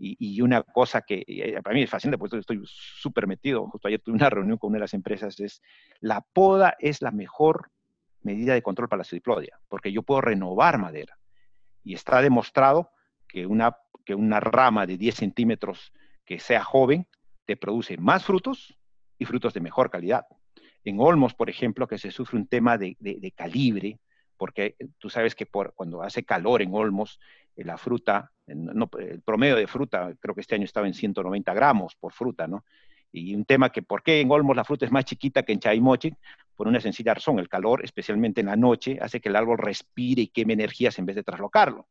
Y, 0.00 0.40
una 0.42 0.62
cosa 0.62 1.02
que 1.02 1.24
eh, 1.26 1.60
para 1.60 1.74
mí 1.74 1.82
es 1.82 1.90
fascinante, 1.90 2.18
porque 2.18 2.38
estoy 2.38 2.62
súper 2.64 3.26
metido, 3.26 3.66
justo 3.66 3.88
ayer 3.88 4.00
tuve 4.00 4.14
una 4.14 4.30
reunión 4.30 4.56
con 4.56 4.68
una 4.68 4.76
de 4.76 4.82
las 4.82 4.94
empresas, 4.94 5.40
es 5.40 5.60
la 6.00 6.20
poda 6.20 6.76
es 6.78 7.02
la 7.02 7.10
mejor 7.10 7.72
medida 8.22 8.54
de 8.54 8.62
control 8.62 8.88
para 8.88 8.98
la 8.98 9.04
pseudiplodia, 9.04 9.58
porque 9.68 9.92
yo 9.92 10.02
puedo 10.02 10.20
renovar 10.20 10.78
madera. 10.78 11.18
Y 11.84 11.94
está 11.94 12.20
demostrado 12.20 12.90
que 13.26 13.46
una, 13.46 13.76
que 14.04 14.14
una 14.14 14.40
rama 14.40 14.86
de 14.86 14.96
10 14.96 15.14
centímetros 15.14 15.92
que 16.24 16.38
sea 16.38 16.64
joven 16.64 17.06
te 17.46 17.56
produce 17.56 17.96
más 17.96 18.24
frutos 18.24 18.76
y 19.18 19.24
frutos 19.24 19.54
de 19.54 19.60
mejor 19.60 19.90
calidad. 19.90 20.26
En 20.84 21.00
Olmos, 21.00 21.34
por 21.34 21.50
ejemplo, 21.50 21.86
que 21.86 21.98
se 21.98 22.10
sufre 22.10 22.38
un 22.38 22.46
tema 22.46 22.78
de, 22.78 22.96
de 23.00 23.32
calibre, 23.32 23.98
porque 24.38 24.76
tú 24.98 25.10
sabes 25.10 25.34
que 25.34 25.44
por, 25.44 25.74
cuando 25.74 26.02
hace 26.02 26.22
calor 26.22 26.62
en 26.62 26.72
Olmos, 26.72 27.18
eh, 27.58 27.64
la 27.64 27.76
fruta, 27.76 28.32
el 28.46 29.20
promedio 29.22 29.56
de 29.56 29.66
fruta, 29.66 30.14
creo 30.20 30.34
que 30.34 30.40
este 30.40 30.54
año 30.54 30.64
estaba 30.64 30.86
en 30.86 30.94
190 30.94 31.52
gramos 31.52 31.96
por 31.96 32.12
fruta, 32.12 32.46
¿no? 32.46 32.64
Y 33.10 33.34
un 33.34 33.44
tema 33.44 33.70
que, 33.70 33.82
¿por 33.82 34.02
qué 34.02 34.20
en 34.20 34.30
Olmos 34.30 34.56
la 34.56 34.64
fruta 34.64 34.86
es 34.86 34.92
más 34.92 35.04
chiquita 35.04 35.42
que 35.42 35.52
en 35.52 35.60
Chaimochi? 35.60 36.14
Por 36.58 36.66
una 36.66 36.80
sencilla 36.80 37.14
razón, 37.14 37.38
el 37.38 37.48
calor, 37.48 37.84
especialmente 37.84 38.40
en 38.40 38.48
la 38.48 38.56
noche, 38.56 38.98
hace 39.00 39.20
que 39.20 39.28
el 39.28 39.36
árbol 39.36 39.58
respire 39.58 40.22
y 40.22 40.26
queme 40.26 40.54
energías 40.54 40.98
en 40.98 41.06
vez 41.06 41.14
de 41.14 41.22
traslocarlo. 41.22 41.86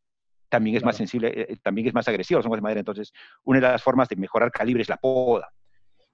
También 0.50 0.75
es 0.75 0.83
más 0.83 0.97
sensible, 0.97 1.29
eh, 1.29 1.45
eh, 1.51 1.57
también 1.63 1.88
es 1.88 1.93
más 1.93 2.05
agresivo, 2.09 2.41
son 2.41 2.51
de 2.51 2.59
madera. 2.59 2.81
Entonces, 2.81 3.13
una 3.45 3.62
de 3.62 3.67
las 3.67 3.81
formas 3.81 4.09
de 4.09 4.17
mejorar 4.17 4.51
calibre 4.51 4.81
es 4.81 4.89
la 4.89 4.97
poda. 4.97 5.53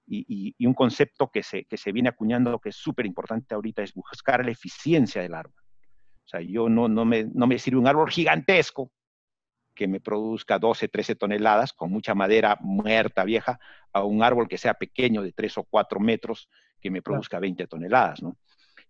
Y, 0.06 0.54
y 0.56 0.66
un 0.66 0.74
concepto 0.74 1.32
que 1.32 1.42
se, 1.42 1.64
que 1.64 1.76
se 1.76 1.90
viene 1.90 2.10
acuñando 2.10 2.60
que 2.60 2.68
es 2.68 2.76
súper 2.76 3.06
importante 3.06 3.56
ahorita 3.56 3.82
es 3.82 3.92
buscar 3.92 4.44
la 4.44 4.52
eficiencia 4.52 5.20
del 5.20 5.34
árbol. 5.34 5.60
O 6.24 6.28
sea, 6.28 6.40
yo 6.40 6.68
no, 6.68 6.86
no, 6.86 7.04
me, 7.04 7.24
no 7.24 7.48
me 7.48 7.58
sirve 7.58 7.80
un 7.80 7.88
árbol 7.88 8.08
gigantesco 8.08 8.92
que 9.74 9.88
me 9.88 9.98
produzca 9.98 10.60
12, 10.60 10.86
13 10.86 11.16
toneladas 11.16 11.72
con 11.72 11.90
mucha 11.90 12.14
madera 12.14 12.56
muerta, 12.60 13.24
vieja, 13.24 13.58
a 13.92 14.04
un 14.04 14.22
árbol 14.22 14.46
que 14.46 14.58
sea 14.58 14.74
pequeño 14.74 15.22
de 15.22 15.32
3 15.32 15.58
o 15.58 15.64
4 15.64 15.98
metros 15.98 16.48
que 16.84 16.90
me 16.90 17.00
produzca 17.00 17.40
20 17.40 17.66
toneladas, 17.66 18.22
¿no? 18.22 18.36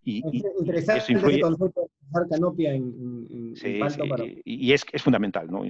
Y, 0.04 0.22
Interesante 0.58 1.00
eso 1.00 1.12
influye... 1.12 1.40
concepto 1.40 1.82
de 1.82 2.28
canopia 2.28 2.74
en, 2.74 3.54
sí, 3.56 3.80
sí, 3.88 4.42
y 4.44 4.72
es, 4.72 4.84
es, 4.92 5.02
fundamental, 5.02 5.50
¿no? 5.50 5.64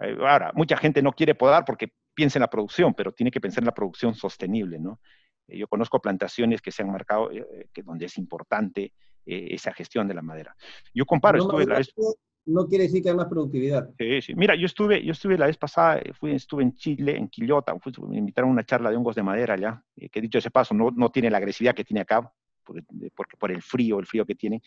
Eh, 0.00 0.16
ahora, 0.20 0.52
mucha 0.54 0.76
gente 0.76 1.02
no 1.02 1.12
quiere 1.12 1.34
podar 1.34 1.64
porque 1.64 1.92
piensa 2.14 2.38
en 2.38 2.42
la 2.42 2.50
producción, 2.50 2.94
pero 2.94 3.12
tiene 3.12 3.30
que 3.30 3.40
pensar 3.40 3.62
en 3.62 3.66
la 3.66 3.74
producción 3.74 4.14
sostenible, 4.14 4.78
¿no? 4.78 5.00
Eh, 5.48 5.58
yo 5.58 5.66
conozco 5.66 6.00
plantaciones 6.00 6.60
que 6.60 6.70
se 6.70 6.82
han 6.82 6.92
marcado, 6.92 7.30
eh, 7.32 7.68
que 7.72 7.82
donde 7.82 8.06
es 8.06 8.18
importante 8.18 8.92
esa 9.30 9.74
gestión 9.74 10.08
de 10.08 10.14
la 10.14 10.22
madera. 10.22 10.56
Yo 10.94 11.04
comparo, 11.04 11.36
estuve 11.36 11.66
la 11.66 11.76
vez 11.76 11.92
no 12.48 12.66
quiere 12.66 12.84
decir 12.84 13.02
que 13.02 13.10
haya 13.10 13.16
más 13.16 13.28
productividad. 13.28 13.90
Sí, 13.98 14.22
sí. 14.22 14.34
Mira, 14.34 14.54
yo 14.54 14.66
estuve, 14.66 15.04
yo 15.04 15.12
estuve 15.12 15.36
la 15.36 15.46
vez 15.46 15.58
pasada, 15.58 15.98
eh, 15.98 16.12
fui, 16.14 16.32
estuve 16.32 16.62
en 16.62 16.72
Chile, 16.74 17.16
en 17.16 17.28
Quillota, 17.28 17.76
me 18.08 18.16
invitaron 18.16 18.50
a 18.50 18.52
una 18.54 18.64
charla 18.64 18.90
de 18.90 18.96
hongos 18.96 19.16
de 19.16 19.22
madera 19.22 19.54
allá, 19.54 19.82
eh, 19.96 20.08
que 20.08 20.20
dicho 20.20 20.38
ese 20.38 20.50
paso, 20.50 20.74
no, 20.74 20.90
no 20.90 21.10
tiene 21.10 21.30
la 21.30 21.36
agresividad 21.36 21.74
que 21.74 21.84
tiene 21.84 22.00
acá, 22.00 22.32
porque, 22.68 23.10
porque, 23.14 23.36
por 23.36 23.50
el 23.50 23.62
frío, 23.62 23.98
el 23.98 24.06
frío 24.06 24.26
que 24.26 24.34
tiene, 24.34 24.62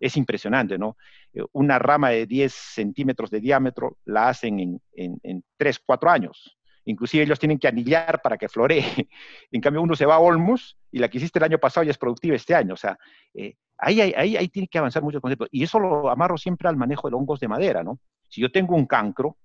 es 0.00 0.16
impresionante, 0.16 0.76
¿no? 0.76 0.96
Eh, 1.32 1.42
una 1.52 1.78
rama 1.78 2.10
de 2.10 2.26
10 2.26 2.52
centímetros 2.52 3.30
de 3.30 3.40
diámetro 3.40 3.98
la 4.04 4.28
hacen 4.28 4.58
en, 4.60 4.82
en, 4.92 5.20
en 5.22 5.44
3, 5.56 5.80
4 5.86 6.10
años. 6.10 6.58
Inclusive 6.86 7.24
ellos 7.24 7.38
tienen 7.38 7.58
que 7.58 7.68
anillar 7.68 8.20
para 8.20 8.36
que 8.36 8.48
floree. 8.48 8.84
En 9.52 9.60
cambio, 9.60 9.82
uno 9.82 9.94
se 9.94 10.06
va 10.06 10.16
a 10.16 10.18
Olmos 10.18 10.76
y 10.90 10.98
la 10.98 11.08
que 11.08 11.18
hiciste 11.18 11.38
el 11.38 11.44
año 11.44 11.58
pasado 11.58 11.84
ya 11.84 11.90
es 11.90 11.98
productiva 11.98 12.36
este 12.36 12.54
año. 12.54 12.74
O 12.74 12.76
sea, 12.76 12.98
eh, 13.32 13.54
ahí, 13.78 14.00
ahí, 14.00 14.36
ahí, 14.36 14.48
tiene 14.48 14.68
que 14.68 14.78
avanzar 14.78 15.02
mucho 15.02 15.18
el 15.18 15.22
concepto. 15.22 15.46
Y 15.50 15.62
eso 15.62 15.78
lo 15.78 16.10
amarro 16.10 16.36
siempre 16.36 16.68
al 16.68 16.76
manejo 16.76 17.08
de 17.08 17.16
hongos 17.16 17.40
de 17.40 17.48
madera, 17.48 17.82
¿no? 17.82 18.00
Si 18.28 18.40
yo 18.40 18.50
tengo 18.50 18.74
un 18.74 18.86
cancro 18.86 19.38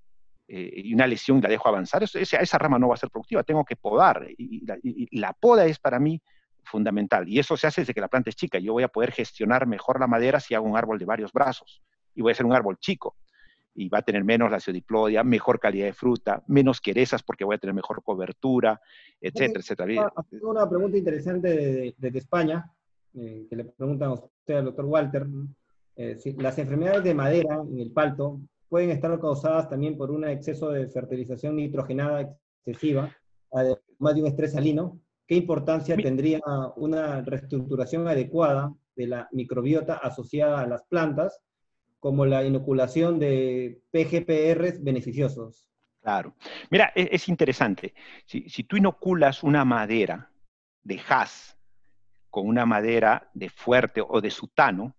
eh, 0.47 0.81
y 0.83 0.93
una 0.93 1.05
lesión 1.07 1.37
y 1.37 1.41
la 1.41 1.49
dejo 1.49 1.69
avanzar, 1.69 2.03
esa, 2.03 2.19
esa, 2.19 2.57
rama 2.57 2.79
no 2.79 2.87
va 2.87 2.95
a 2.95 2.97
ser 2.97 3.09
productiva, 3.09 3.43
tengo 3.43 3.63
que 3.63 3.75
podar. 3.75 4.27
Y, 4.37 4.65
la, 4.65 4.77
y, 4.81 5.19
la, 5.19 5.33
poda 5.33 5.65
es 5.65 5.79
para 5.79 5.99
mí 5.99 6.19
fundamental. 6.69 7.27
Y 7.27 7.39
eso 7.39 7.57
se 7.57 7.67
hace 7.67 7.81
desde 7.81 7.93
que 7.93 8.01
la 8.01 8.07
planta 8.07 8.29
es 8.29 8.35
chica. 8.35 8.59
Yo 8.59 8.73
voy 8.73 8.83
a 8.83 8.87
poder 8.87 9.11
gestionar 9.11 9.67
mejor 9.67 9.99
la 9.99 10.07
madera 10.07 10.39
si 10.39 10.53
hago 10.53 10.65
un 10.65 10.77
árbol 10.77 10.99
de 10.99 11.05
varios 11.05 11.33
brazos. 11.33 11.81
Y 12.15 12.21
voy 12.21 12.31
a 12.31 12.33
hacer 12.33 12.45
un 12.45 12.53
árbol 12.53 12.77
chico 12.79 13.15
y 13.79 13.87
va 13.87 13.99
a 13.99 14.01
tener 14.01 14.23
menos 14.23 14.51
laciodiplodia, 14.51 15.23
mejor 15.23 15.59
calidad 15.59 15.85
de 15.85 15.93
fruta, 15.93 16.43
menos 16.47 16.81
querezas 16.81 17.23
porque 17.23 17.45
voy 17.45 17.55
a 17.55 17.59
tener 17.59 17.73
mejor 17.73 18.03
cobertura, 18.03 18.81
etcétera, 19.21 19.59
etcétera. 19.59 20.13
Una 20.41 20.67
pregunta 20.67 20.97
interesante 20.97 21.95
desde 21.97 22.17
España, 22.17 22.69
eh, 23.13 23.45
que 23.49 23.55
le 23.55 23.65
preguntan 23.65 24.09
a 24.09 24.13
usted 24.13 24.55
al 24.55 24.65
doctor 24.65 24.85
Walter. 24.85 25.27
Eh, 25.95 26.17
si 26.17 26.33
las 26.33 26.57
enfermedades 26.57 27.03
de 27.03 27.13
madera 27.13 27.61
en 27.65 27.79
el 27.79 27.91
palto 27.91 28.39
pueden 28.67 28.91
estar 28.91 29.17
causadas 29.19 29.69
también 29.69 29.97
por 29.97 30.11
un 30.11 30.25
exceso 30.25 30.71
de 30.71 30.87
fertilización 30.87 31.55
nitrogenada 31.55 32.37
excesiva, 32.65 33.09
además 33.51 34.15
de 34.15 34.21
un 34.21 34.27
estrés 34.27 34.51
salino. 34.51 34.99
¿Qué 35.29 35.35
importancia 35.35 35.95
tendría 35.95 36.41
una 36.75 37.21
reestructuración 37.21 38.07
adecuada 38.07 38.73
de 38.95 39.05
la 39.05 39.29
microbiota 39.31 39.97
asociada 39.97 40.61
a 40.61 40.65
las 40.65 40.85
plantas 40.85 41.39
como 41.99 42.25
la 42.25 42.43
inoculación 42.43 43.19
de 43.19 43.79
PGPRs 43.91 44.83
beneficiosos. 44.83 45.69
Claro. 46.01 46.33
Mira, 46.71 46.91
e-, 46.95 47.09
es, 47.11 47.29
interesante. 47.29 47.93
Si, 48.25 48.63
tú 48.63 48.77
inoculas 48.77 49.43
una 49.43 49.63
madera 49.65 50.31
de 50.81 50.99
haz 51.07 51.55
con 52.31 52.47
una 52.47 52.65
madera 52.65 53.29
de 53.35 53.51
fuerte 53.51 54.01
o 54.01 54.21
de 54.21 54.31
sutano, 54.31 54.95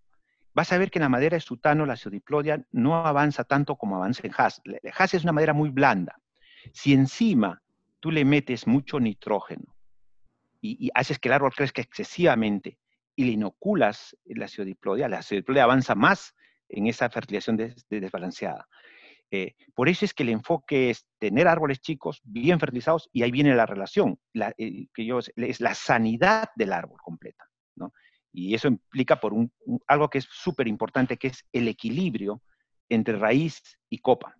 vas 0.55 0.73
a 0.73 0.79
ver 0.79 0.93
que 0.93 1.01
en 1.01 1.05
la 1.05 1.09
madera 1.09 1.37
de 1.37 1.41
sutano 1.41 1.87
la 1.87 1.97
pseudiplodia 1.97 2.65
no 2.71 3.05
avanza 3.05 3.43
tanto 3.43 3.75
como 3.75 3.97
avanza 3.97 4.25
en 4.29 4.35
haz. 4.37 4.63
El 4.65 4.79
haz 4.97 5.15
es 5.15 5.25
una 5.25 5.33
madera 5.33 5.55
muy 5.55 5.71
blanda. 5.71 6.21
Si 6.73 6.93
encima 6.93 7.61
tú 7.99 8.13
le 8.13 8.25
metes 8.25 8.69
mucho 8.69 9.01
nitrógeno 9.01 9.75
y, 10.61 10.87
y 10.87 10.91
haces 10.95 11.19
que 11.19 11.29
el 11.29 11.35
árbol 11.35 11.53
crezca 11.55 11.83
excesivamente 11.83 12.79
y 13.17 13.25
le 13.25 13.33
inoculas 13.33 14.17
la 14.25 14.49
pseudiplodia, 14.49 15.09
la 15.09 15.23
pseudiplodia 15.23 15.65
avanza 15.65 15.95
más 15.95 16.35
en 16.69 16.87
esa 16.87 17.11
fertilización 17.11 17.57
desbalanceada. 17.89 18.67
Eh, 19.31 19.55
por 19.75 19.89
eso 19.89 20.05
es 20.05 20.13
que 20.13 20.25
el 20.25 20.31
enfoque 20.31 20.91
es 20.91 21.07
tener 21.19 21.47
árboles 21.47 21.81
chicos, 21.81 22.21
bien 22.25 22.59
fertilizados, 22.59 23.09
y 23.13 23.23
ahí 23.23 23.31
viene 23.31 23.55
la 23.55 23.67
relación, 23.67 24.19
la, 24.33 24.53
eh, 24.59 24.87
que 24.93 25.05
yo, 25.05 25.19
es 25.19 25.61
la 25.61 25.75
sanidad 25.75 26.51
del 26.57 26.73
árbol 26.73 26.99
completa. 27.03 27.45
¿no? 27.77 27.93
Y 28.33 28.55
eso 28.55 28.69
implica 28.69 29.21
por 29.21 29.33
un, 29.33 29.53
algo 29.87 30.11
que 30.11 30.19
es 30.19 30.29
súper 30.31 30.67
importante, 30.67 31.17
que 31.17 31.29
es 31.29 31.45
el 31.53 31.69
equilibrio 31.69 32.43
entre 32.89 33.19
raíz 33.19 33.63
y 33.89 33.99
copa. 33.99 34.37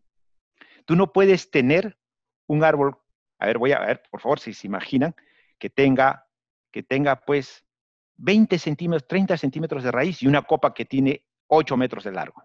Tú 0.87 0.97
no 0.97 1.13
puedes 1.13 1.51
tener 1.51 1.97
un 2.49 2.65
árbol, 2.65 2.99
a 3.39 3.47
ver, 3.47 3.59
voy 3.59 3.73
a 3.73 3.81
ver, 3.81 4.03
por 4.11 4.21
favor, 4.21 4.41
si 4.41 4.53
se 4.55 4.67
imaginan, 4.67 5.15
que 5.61 5.71
tenga, 5.71 6.27
que 6.73 6.83
tenga 6.83 7.21
pues 7.25 7.65
20 8.17 8.59
centímetros, 8.59 9.07
30 9.07 9.37
centímetros 9.37 9.85
de 9.85 9.93
raíz 9.93 10.23
y 10.23 10.27
una 10.27 10.43
copa 10.43 10.75
que 10.75 10.85
tiene 10.85 11.25
8 11.47 11.77
metros 11.77 12.03
de 12.03 12.13
largo. 12.13 12.43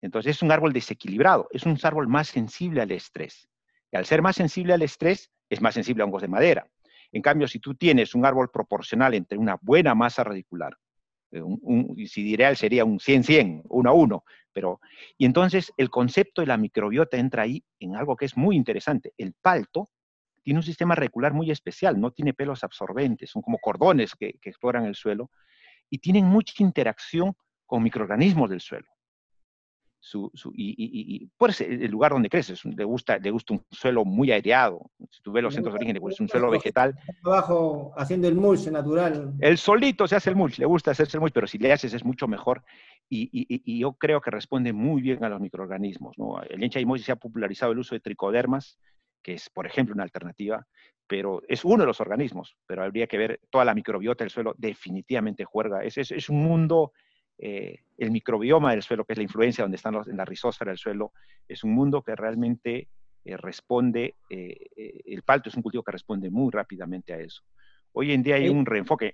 Entonces 0.00 0.36
es 0.36 0.42
un 0.42 0.52
árbol 0.52 0.72
desequilibrado, 0.72 1.48
es 1.50 1.64
un 1.64 1.78
árbol 1.82 2.08
más 2.08 2.28
sensible 2.28 2.80
al 2.80 2.90
estrés. 2.92 3.48
Y 3.92 3.96
al 3.96 4.06
ser 4.06 4.22
más 4.22 4.36
sensible 4.36 4.72
al 4.72 4.82
estrés, 4.82 5.30
es 5.48 5.60
más 5.60 5.74
sensible 5.74 6.02
a 6.02 6.06
hongos 6.06 6.22
de 6.22 6.28
madera. 6.28 6.66
En 7.12 7.22
cambio, 7.22 7.48
si 7.48 7.60
tú 7.60 7.74
tienes 7.74 8.14
un 8.14 8.24
árbol 8.24 8.50
proporcional 8.50 9.14
entre 9.14 9.38
una 9.38 9.58
buena 9.60 9.94
masa 9.94 10.24
radicular, 10.24 10.76
eh, 11.32 11.42
si 12.06 12.28
ideal 12.28 12.56
sería 12.56 12.84
un 12.84 12.98
100-100, 12.98 13.62
1 13.64 13.90
a 13.90 13.92
1, 13.92 14.24
pero, 14.52 14.80
y 15.18 15.26
entonces 15.26 15.72
el 15.76 15.90
concepto 15.90 16.40
de 16.40 16.46
la 16.46 16.56
microbiota 16.56 17.16
entra 17.16 17.42
ahí 17.42 17.64
en 17.78 17.96
algo 17.96 18.16
que 18.16 18.24
es 18.24 18.36
muy 18.36 18.56
interesante. 18.56 19.12
El 19.16 19.34
palto 19.34 19.90
tiene 20.46 20.60
un 20.60 20.62
sistema 20.62 20.94
radicular 20.94 21.34
muy 21.34 21.50
especial, 21.50 22.00
no 22.00 22.12
tiene 22.12 22.32
pelos 22.32 22.62
absorbentes, 22.62 23.30
son 23.30 23.42
como 23.42 23.58
cordones 23.58 24.14
que, 24.14 24.34
que 24.40 24.50
exploran 24.50 24.84
el 24.84 24.94
suelo 24.94 25.28
y 25.90 25.98
tienen 25.98 26.24
mucha 26.24 26.54
interacción 26.62 27.34
con 27.66 27.82
microorganismos 27.82 28.48
del 28.48 28.60
suelo. 28.60 28.86
Su, 29.98 30.30
y, 30.54 30.70
y, 30.78 31.24
y, 31.24 31.26
por 31.36 31.50
el 31.58 31.90
lugar 31.90 32.12
donde 32.12 32.28
crece, 32.28 32.54
le 32.62 32.84
gusta, 32.84 33.18
le 33.18 33.32
gusta 33.32 33.54
un 33.54 33.66
suelo 33.72 34.04
muy 34.04 34.30
aireado. 34.30 34.88
Si 35.10 35.20
tú 35.20 35.32
ves 35.32 35.42
los 35.42 35.52
centros 35.52 35.74
de 35.74 35.78
origen, 35.78 36.00
pues 36.00 36.14
es 36.14 36.20
un 36.20 36.28
suelo 36.28 36.48
vegetal. 36.48 36.94
Abajo 37.24 37.92
haciendo 37.96 38.28
el 38.28 38.36
mulch 38.36 38.68
natural. 38.68 39.34
El 39.40 39.58
solito 39.58 40.06
se 40.06 40.14
hace 40.14 40.30
el 40.30 40.36
mulch, 40.36 40.60
le 40.60 40.66
gusta 40.66 40.92
hacerse 40.92 41.16
el 41.16 41.22
mulch, 41.22 41.32
pero 41.32 41.48
si 41.48 41.58
le 41.58 41.72
haces 41.72 41.92
es 41.92 42.04
mucho 42.04 42.28
mejor. 42.28 42.62
Y, 43.08 43.80
yo 43.80 43.94
creo 43.94 44.20
que 44.20 44.30
responde 44.30 44.72
muy 44.72 45.02
bien 45.02 45.24
a 45.24 45.28
los 45.28 45.40
microorganismos. 45.40 46.16
¿no? 46.18 46.40
El 46.42 46.62
Encha 46.62 46.78
se 46.98 47.10
ha 47.10 47.16
popularizado 47.16 47.72
el 47.72 47.80
uso 47.80 47.96
de 47.96 48.00
tricodermas, 48.00 48.78
que 49.26 49.32
es, 49.32 49.50
por 49.50 49.66
ejemplo, 49.66 49.92
una 49.92 50.04
alternativa, 50.04 50.64
pero 51.04 51.42
es 51.48 51.64
uno 51.64 51.78
de 51.78 51.86
los 51.86 52.00
organismos, 52.00 52.56
pero 52.64 52.84
habría 52.84 53.08
que 53.08 53.18
ver 53.18 53.40
toda 53.50 53.64
la 53.64 53.74
microbiota 53.74 54.22
del 54.22 54.30
suelo, 54.30 54.54
definitivamente 54.56 55.44
juega. 55.44 55.82
Es, 55.82 55.98
es, 55.98 56.28
un 56.28 56.44
mundo, 56.44 56.92
eh, 57.36 57.80
el 57.98 58.12
microbioma 58.12 58.70
del 58.70 58.84
suelo, 58.84 59.04
que 59.04 59.14
es 59.14 59.16
la 59.16 59.24
influencia 59.24 59.64
donde 59.64 59.78
están 59.78 59.94
los, 59.94 60.06
en 60.06 60.16
la 60.16 60.24
rizósfera 60.24 60.70
del 60.70 60.78
suelo, 60.78 61.10
es 61.48 61.64
un 61.64 61.72
mundo 61.72 62.04
que 62.04 62.14
realmente 62.14 62.86
eh, 63.24 63.36
responde, 63.36 64.14
eh, 64.30 64.68
el 65.04 65.22
palto 65.22 65.48
es 65.48 65.56
un 65.56 65.62
cultivo 65.62 65.82
que 65.82 65.90
responde 65.90 66.30
muy 66.30 66.52
rápidamente 66.52 67.12
a 67.12 67.18
eso. 67.18 67.42
Hoy 67.94 68.12
en 68.12 68.22
día 68.22 68.36
hay 68.36 68.48
un 68.48 68.64
reenfoque, 68.64 69.12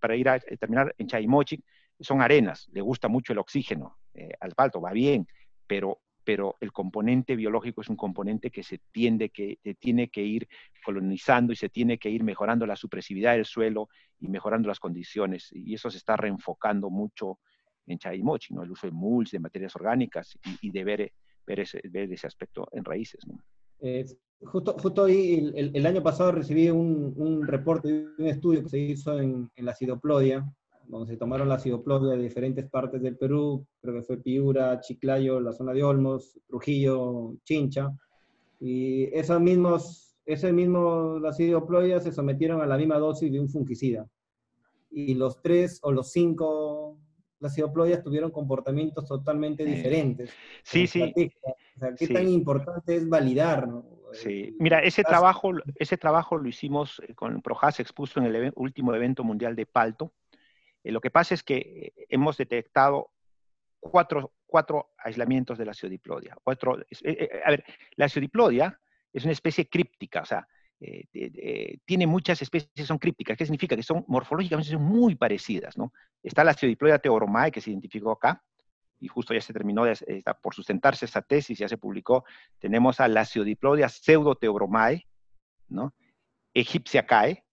para 0.00 0.14
ir 0.14 0.28
a 0.28 0.38
terminar, 0.38 0.94
en 0.96 1.08
Chaimochi 1.08 1.60
son 1.98 2.22
arenas, 2.22 2.68
le 2.70 2.82
gusta 2.82 3.08
mucho 3.08 3.32
el 3.32 3.40
oxígeno, 3.40 3.98
al 4.38 4.52
palto 4.54 4.80
va 4.80 4.92
bien, 4.92 5.26
pero 5.66 5.98
pero 6.24 6.56
el 6.60 6.72
componente 6.72 7.36
biológico 7.36 7.80
es 7.80 7.88
un 7.88 7.96
componente 7.96 8.50
que 8.50 8.62
se 8.62 8.78
tiende 8.90 9.30
que 9.30 9.58
tiene 9.78 10.08
que 10.08 10.22
ir 10.22 10.48
colonizando 10.84 11.52
y 11.52 11.56
se 11.56 11.68
tiene 11.68 11.98
que 11.98 12.10
ir 12.10 12.22
mejorando 12.22 12.66
la 12.66 12.76
supresividad 12.76 13.32
del 13.32 13.44
suelo 13.44 13.88
y 14.18 14.28
mejorando 14.28 14.68
las 14.68 14.80
condiciones. 14.80 15.50
Y 15.52 15.74
eso 15.74 15.90
se 15.90 15.98
está 15.98 16.16
reenfocando 16.16 16.90
mucho 16.90 17.38
en 17.86 17.98
Chaimochi, 17.98 18.54
¿no? 18.54 18.62
El 18.62 18.70
uso 18.70 18.86
de 18.86 18.92
mulch, 18.92 19.30
de 19.30 19.40
materias 19.40 19.74
orgánicas 19.76 20.38
y, 20.60 20.70
de 20.70 20.84
ver, 20.84 21.12
ver, 21.46 21.60
ese, 21.60 21.80
ese, 21.82 22.26
aspecto 22.26 22.68
en 22.72 22.84
raíces, 22.84 23.26
justo, 24.42 24.76
justo 24.78 25.02
hoy, 25.02 25.52
el, 25.54 25.86
año 25.86 26.02
pasado 26.02 26.32
recibí 26.32 26.70
un, 26.70 27.12
un, 27.16 27.46
reporte 27.46 27.88
de 27.88 28.08
un 28.18 28.26
estudio 28.26 28.62
que 28.62 28.68
se 28.68 28.78
hizo 28.78 29.18
en, 29.18 29.50
en 29.54 29.64
la 29.64 29.74
Cidoplodia, 29.74 30.50
donde 30.90 31.12
se 31.12 31.16
tomaron 31.16 31.48
la 31.48 31.58
cidoplodia 31.58 32.16
de 32.16 32.22
diferentes 32.22 32.68
partes 32.68 33.00
del 33.00 33.16
Perú, 33.16 33.66
creo 33.80 33.94
que 33.94 34.02
fue 34.02 34.22
Piura, 34.22 34.80
Chiclayo, 34.80 35.40
la 35.40 35.52
zona 35.52 35.72
de 35.72 35.84
Olmos, 35.84 36.38
Trujillo, 36.48 37.34
Chincha, 37.44 37.90
y 38.58 39.04
esos 39.16 39.40
mismos, 39.40 40.18
ese 40.26 40.52
mismo, 40.52 41.18
la 41.20 41.32
cidoplodia 41.32 42.00
se 42.00 42.12
sometieron 42.12 42.60
a 42.60 42.66
la 42.66 42.76
misma 42.76 42.98
dosis 42.98 43.32
de 43.32 43.40
un 43.40 43.48
fungicida. 43.48 44.06
Y 44.90 45.14
los 45.14 45.40
tres 45.40 45.78
o 45.82 45.92
los 45.92 46.10
cinco 46.10 46.98
las 47.40 47.54
cidoploias 47.54 48.02
tuvieron 48.02 48.30
comportamientos 48.30 49.06
totalmente 49.06 49.64
diferentes. 49.64 50.30
Sí, 50.62 50.86
sí. 50.86 51.00
O 51.02 51.78
sea, 51.80 51.94
¿qué 51.94 52.08
tan 52.08 52.28
importante 52.28 52.96
es 52.96 53.08
validar? 53.08 53.66
Sí, 54.12 54.54
mira, 54.58 54.80
ese 54.80 55.02
trabajo, 55.02 55.52
ese 55.76 55.96
trabajo 55.96 56.36
lo 56.36 56.48
hicimos 56.48 57.00
con 57.14 57.40
Projas, 57.40 57.80
expuso 57.80 58.20
en 58.20 58.26
el 58.26 58.52
último 58.56 58.94
evento 58.94 59.24
mundial 59.24 59.56
de 59.56 59.64
Palto, 59.64 60.12
eh, 60.82 60.92
lo 60.92 61.00
que 61.00 61.10
pasa 61.10 61.34
es 61.34 61.42
que 61.42 61.56
eh, 61.56 62.06
hemos 62.08 62.36
detectado 62.36 63.10
cuatro, 63.78 64.34
cuatro 64.46 64.92
aislamientos 64.98 65.58
de 65.58 65.64
la 65.64 65.74
ciodiplodia. 65.74 66.36
Eh, 67.02 67.40
a 67.44 67.50
ver, 67.50 67.64
la 67.96 68.08
ciodiplodia 68.08 68.78
es 69.12 69.24
una 69.24 69.32
especie 69.32 69.68
críptica, 69.68 70.22
o 70.22 70.26
sea, 70.26 70.46
tiene 71.84 72.06
muchas 72.06 72.40
especies 72.40 72.70
que 72.74 72.86
son 72.86 72.98
crípticas. 72.98 73.36
¿Qué 73.36 73.44
significa? 73.44 73.76
Que 73.76 73.82
son 73.82 74.02
morfológicamente 74.08 74.78
muy 74.78 75.14
parecidas, 75.14 75.76
¿no? 75.76 75.92
Está 76.22 76.42
la 76.42 76.54
ciodiplodia 76.54 76.98
teobromae, 76.98 77.50
que 77.50 77.60
se 77.60 77.70
identificó 77.70 78.12
acá, 78.12 78.42
y 78.98 79.08
justo 79.08 79.34
ya 79.34 79.42
se 79.42 79.52
terminó 79.52 79.84
por 80.42 80.54
sustentarse 80.54 81.04
esta 81.04 81.20
tesis, 81.20 81.58
ya 81.58 81.68
se 81.68 81.76
publicó. 81.76 82.24
Tenemos 82.58 82.98
a 83.00 83.08
la 83.08 83.26
ciodiplodia 83.26 83.90
pseudoteobromae, 83.90 85.06
¿no? 85.68 85.94
Egipciacae, 86.54 87.44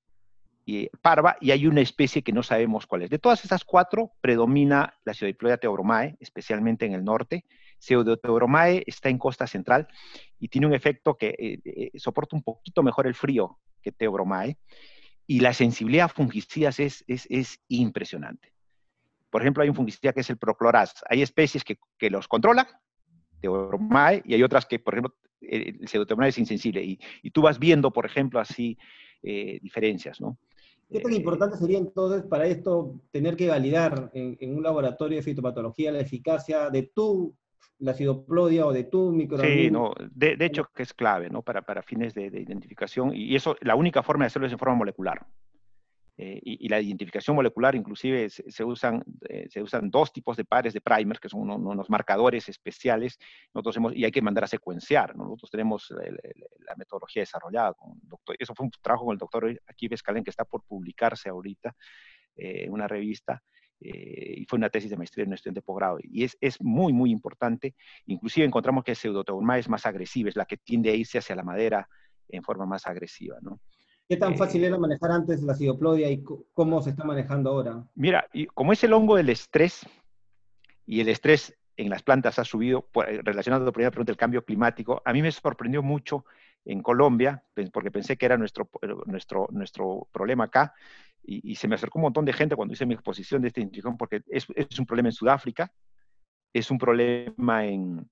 y 0.69 0.89
parva, 1.01 1.37
y 1.39 1.51
hay 1.51 1.65
una 1.65 1.79
especie 1.79 2.21
que 2.21 2.33
no 2.33 2.43
sabemos 2.43 2.85
cuál 2.85 3.03
es. 3.03 3.09
De 3.09 3.19
todas 3.19 3.41
estas 3.41 3.63
cuatro, 3.63 4.11
predomina 4.19 4.93
la 5.05 5.13
Pseudoploida 5.13 5.55
teobromae, 5.55 6.17
especialmente 6.19 6.85
en 6.85 6.91
el 6.91 7.05
norte. 7.05 7.45
Pseudoteobromae 7.79 8.83
está 8.85 9.07
en 9.07 9.17
costa 9.17 9.47
central 9.47 9.87
y 10.37 10.49
tiene 10.49 10.67
un 10.67 10.73
efecto 10.73 11.15
que 11.15 11.27
eh, 11.39 11.61
eh, 11.63 11.91
soporta 11.97 12.35
un 12.35 12.43
poquito 12.43 12.83
mejor 12.83 13.07
el 13.07 13.15
frío 13.15 13.59
que 13.81 13.93
teobromae, 13.93 14.57
y 15.25 15.39
la 15.39 15.53
sensibilidad 15.53 16.07
a 16.07 16.09
fungicidas 16.09 16.81
es, 16.81 17.05
es, 17.07 17.61
impresionante. 17.69 18.51
Por 19.29 19.41
ejemplo, 19.41 19.63
hay 19.63 19.69
un 19.69 19.75
fungicida 19.75 20.11
que 20.11 20.19
es 20.19 20.29
el 20.29 20.37
procloraz. 20.37 20.95
Hay 21.09 21.21
especies 21.21 21.63
que, 21.63 21.79
que 21.97 22.09
los 22.09 22.27
controlan, 22.27 22.67
teobromae, 23.39 24.21
y 24.25 24.33
hay 24.33 24.43
otras 24.43 24.65
que, 24.65 24.79
por 24.79 24.95
ejemplo, 24.95 25.15
el 25.39 25.87
pseudoteobromae 25.87 26.29
es 26.29 26.37
insensible. 26.37 26.83
Y, 26.83 26.99
y, 27.21 27.31
tú 27.31 27.43
vas 27.43 27.57
viendo, 27.57 27.91
por 27.91 28.05
ejemplo, 28.05 28.41
así 28.41 28.77
eh, 29.23 29.59
diferencias, 29.61 30.21
¿no? 30.21 30.37
¿Qué 30.89 31.01
tan 31.01 31.13
importante 31.13 31.57
sería 31.57 31.77
entonces 31.77 32.23
para 32.23 32.45
esto 32.45 33.01
tener 33.11 33.35
que 33.35 33.49
validar 33.49 34.09
en, 34.13 34.55
un 34.55 34.63
laboratorio 34.63 35.17
de 35.17 35.23
fitopatología 35.23 35.91
la 35.91 35.99
eficacia 35.99 36.69
de 36.69 36.83
tu 36.93 37.35
la 37.79 37.91
acidoplodia 37.91 38.65
o 38.65 38.73
de 38.73 38.85
tu 38.85 39.11
microorganismo? 39.11 39.93
Sí, 39.97 40.03
no, 40.03 40.09
de, 40.11 40.45
hecho 40.45 40.65
que 40.73 40.83
es 40.83 40.93
clave, 40.93 41.29
¿no? 41.29 41.41
Para, 41.41 41.61
para 41.61 41.83
fines 41.83 42.13
de, 42.13 42.31
de, 42.31 42.41
identificación 42.41 43.11
y 43.13 43.35
eso, 43.35 43.55
la 43.61 43.75
única 43.75 44.01
forma 44.01 44.23
de 44.23 44.27
hacerlo 44.27 44.47
es 44.47 44.53
en 44.53 44.59
forma 44.59 44.75
molecular. 44.75 45.27
Eh, 46.19 46.39
y, 46.43 46.67
la 46.67 46.81
identificación 46.81 47.35
molecular, 47.35 47.75
inclusive 47.75 48.27
se, 48.29 48.63
usan, 48.63 49.03
eh, 49.29 49.47
se 49.51 49.61
usan 49.61 49.91
dos 49.91 50.11
tipos 50.11 50.35
de 50.35 50.45
pares 50.45 50.73
de 50.73 50.81
primers, 50.81 51.19
que 51.19 51.29
son 51.29 51.47
unos, 51.47 51.89
marcadores 51.91 52.49
especiales, 52.49 53.19
nosotros 53.53 53.77
hemos, 53.77 53.95
y 53.95 54.03
hay 54.03 54.11
que 54.11 54.23
mandar 54.23 54.45
a 54.45 54.47
secuenciar. 54.47 55.15
Nosotros 55.15 55.51
tenemos 55.51 55.91
la 55.91 56.75
metodología 56.75 57.21
desarrollada 57.21 57.73
con 57.75 57.91
el 58.01 58.09
doctor, 58.09 58.35
eso 58.39 58.55
fue 58.55 58.65
un 58.65 58.71
trabajo 58.81 59.05
con 59.05 59.13
el 59.13 59.19
doctor 59.19 59.61
aquí 59.67 59.87
Vescalen, 59.87 60.23
que 60.23 60.31
está 60.31 60.43
por 60.43 60.63
publicarse 60.63 61.29
ahorita 61.29 61.75
eh, 62.35 62.63
en 62.65 62.71
una 62.71 62.87
revista, 62.87 63.43
y 63.79 64.43
fue 64.45 64.57
una 64.57 64.71
tesis 64.71 64.89
de 64.89 64.97
maestría 64.97 65.21
en 65.21 65.29
un 65.29 65.35
estudiante 65.35 65.59
de 65.59 65.65
posgrado. 65.65 65.99
Y 66.01 66.23
es, 66.23 66.35
es, 66.41 66.59
muy, 66.59 66.93
muy 66.93 67.11
importante. 67.11 67.75
Inclusive 68.07 68.43
encontramos 68.43 68.83
que 68.83 68.91
el 68.91 68.97
pseudoteuma 68.97 69.59
es 69.59 69.69
más 69.69 69.85
agresiva, 69.85 70.29
es 70.29 70.35
la 70.35 70.45
que 70.45 70.57
tiende 70.57 70.89
a 70.89 70.95
irse 70.95 71.19
hacia 71.19 71.35
la 71.35 71.43
madera 71.43 71.87
en 72.27 72.41
forma 72.41 72.65
más 72.65 72.87
agresiva, 72.87 73.37
¿no? 73.39 73.59
¿Qué 74.09 74.15
tan 74.15 74.37
fácil 74.37 74.63
era 74.63 74.77
manejar 74.77 75.11
antes 75.11 75.43
la 75.43 75.53
cidoplodia 75.53 76.09
y 76.09 76.23
cómo 76.53 76.81
se 76.81 76.91
está 76.91 77.03
manejando 77.03 77.49
ahora? 77.49 77.83
Mira, 77.95 78.27
y 78.31 78.45
como 78.45 78.71
es 78.71 78.81
el 78.85 78.93
hongo 78.93 79.17
del 79.17 79.29
estrés, 79.29 79.85
y 80.85 81.01
el 81.01 81.09
estrés 81.09 81.57
en 81.75 81.89
las 81.89 82.03
plantas 82.03 82.39
ha 82.39 82.45
subido, 82.45 82.87
eh, 83.05 83.19
relacionado 83.21 83.63
a 83.63 83.65
la 83.65 83.71
primera 83.73 83.91
pregunta 83.91 84.11
del 84.11 84.17
cambio 84.17 84.45
climático, 84.45 85.01
a 85.03 85.11
mí 85.11 85.21
me 85.21 85.31
sorprendió 85.31 85.83
mucho 85.83 86.23
en 86.63 86.81
Colombia, 86.81 87.43
porque 87.73 87.91
pensé 87.91 88.15
que 88.15 88.25
era 88.25 88.37
nuestro, 88.37 88.69
eh, 88.81 88.87
nuestro, 89.07 89.47
nuestro 89.51 90.07
problema 90.13 90.45
acá, 90.45 90.73
y, 91.29 91.55
se 91.55 91.67
me 91.67 91.75
acercó 91.75 91.99
un 91.99 92.03
montón 92.03 92.23
de 92.23 92.31
gente 92.31 92.55
cuando 92.55 92.73
hice 92.73 92.85
mi 92.85 92.93
exposición 92.93 93.41
de 93.41 93.49
esta 93.49 93.59
identificación, 93.59 93.97
porque 93.97 94.21
es, 94.27 94.47
es 94.55 94.79
un 94.79 94.85
problema 94.85 95.09
en 95.09 95.13
Sudáfrica, 95.13 95.69
es 96.53 96.71
un 96.71 96.77
problema 96.77 97.65
en, 97.65 98.09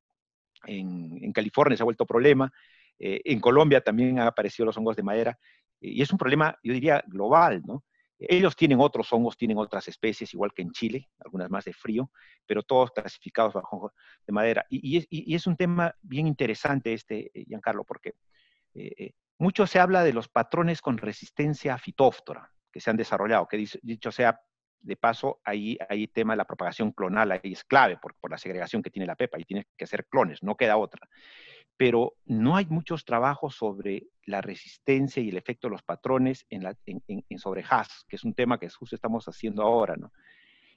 en, 0.65 1.23
en 1.23 1.31
California, 1.31 1.77
se 1.77 1.84
ha 1.84 1.86
vuelto 1.86 2.05
problema, 2.05 2.51
eh, 2.99 3.21
en 3.25 3.39
Colombia 3.39 3.81
también 3.81 4.19
han 4.19 4.27
aparecido 4.27 4.65
los 4.65 4.77
hongos 4.77 4.95
de 4.95 5.03
madera, 5.03 5.38
y 5.86 6.02
es 6.02 6.12
un 6.12 6.17
problema, 6.17 6.58
yo 6.63 6.74
diría, 6.74 7.04
global, 7.08 7.62
¿no? 7.65 7.84
Ellos 8.17 8.56
tienen 8.56 8.80
otros 8.80 9.12
hongos, 9.12 9.36
tienen 9.36 9.58
otras 9.58 9.88
especies, 9.88 10.34
igual 10.34 10.54
que 10.54 10.62
en 10.62 10.71
Chile, 10.71 11.10
algunas 11.19 11.50
más 11.50 11.65
de 11.65 11.74
frío, 11.74 12.12
pero 12.45 12.63
todos 12.63 12.91
clasificados 12.91 13.54
bajo 13.54 13.91
de 14.26 14.34
madera. 14.34 14.65
Y, 14.69 15.36
es, 15.36 15.48
un 15.48 15.58
tema 15.58 15.93
bien 16.02 16.26
interesante 16.26 16.93
este, 16.93 17.32
eh, 17.34 17.45
Giancarlo, 17.45 17.84
porque 17.84 18.13
eh, 18.74 18.93
eh, 18.98 19.12
mucho 19.38 19.67
se 19.67 19.80
habla 19.80 20.04
de 20.04 20.13
los 20.13 20.30
patrones 20.30 20.82
con 20.82 20.98
resistencia 20.98 21.78
fitóftora 21.78 22.52
que 22.71 22.80
se 22.80 22.89
han 22.89 22.98
desarrollado, 22.98 23.48
que 23.48 23.65
dicho 23.82 24.12
sea 24.12 24.39
de 24.80 24.95
paso, 24.95 25.41
ahí 25.43 25.78
hay 25.89 26.08
tema 26.08 26.34
de 26.34 26.38
la 26.38 26.45
propagación 26.45 26.91
clonal, 26.91 27.32
ahí 27.32 27.52
es 27.52 27.63
clave 27.63 27.98
por, 27.98 28.15
por 28.15 28.32
la 28.32 28.38
segregación 28.38 28.82
que 28.82 28.91
tiene 28.91 29.08
la 29.08 29.15
pepa, 29.15 29.39
y 29.39 29.43
tienes 29.43 29.65
que 29.76 29.86
hacer 29.86 30.06
clones, 30.08 30.43
no 30.43 30.56
queda 30.56 30.78
otra 30.78 31.08
pero 31.77 32.13
no 32.25 32.55
hay 32.55 32.65
muchos 32.67 33.05
trabajos 33.05 33.55
sobre 33.55 34.07
la 34.25 34.41
resistencia 34.41 35.21
y 35.21 35.29
el 35.29 35.38
efecto 35.38 35.67
de 35.67 35.73
los 35.73 35.83
patrones 35.83 36.45
en, 36.49 36.63
la, 36.63 36.75
en, 36.85 37.39
sobre 37.39 37.63
Haas, 37.69 38.05
que 38.07 38.15
es 38.15 38.23
un 38.23 38.33
tema 38.33 38.59
que 38.59 38.69
justo 38.69 38.95
estamos 38.95 39.25
haciendo 39.25 39.63
ahora. 39.63 39.95
¿no? 39.95 40.11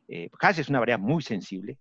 Eh, 0.09 0.29
Haas 0.41 0.59
es 0.59 0.69
una 0.69 0.81
variedad 0.81 0.99
muy 0.99 1.23
sensible, 1.23 1.79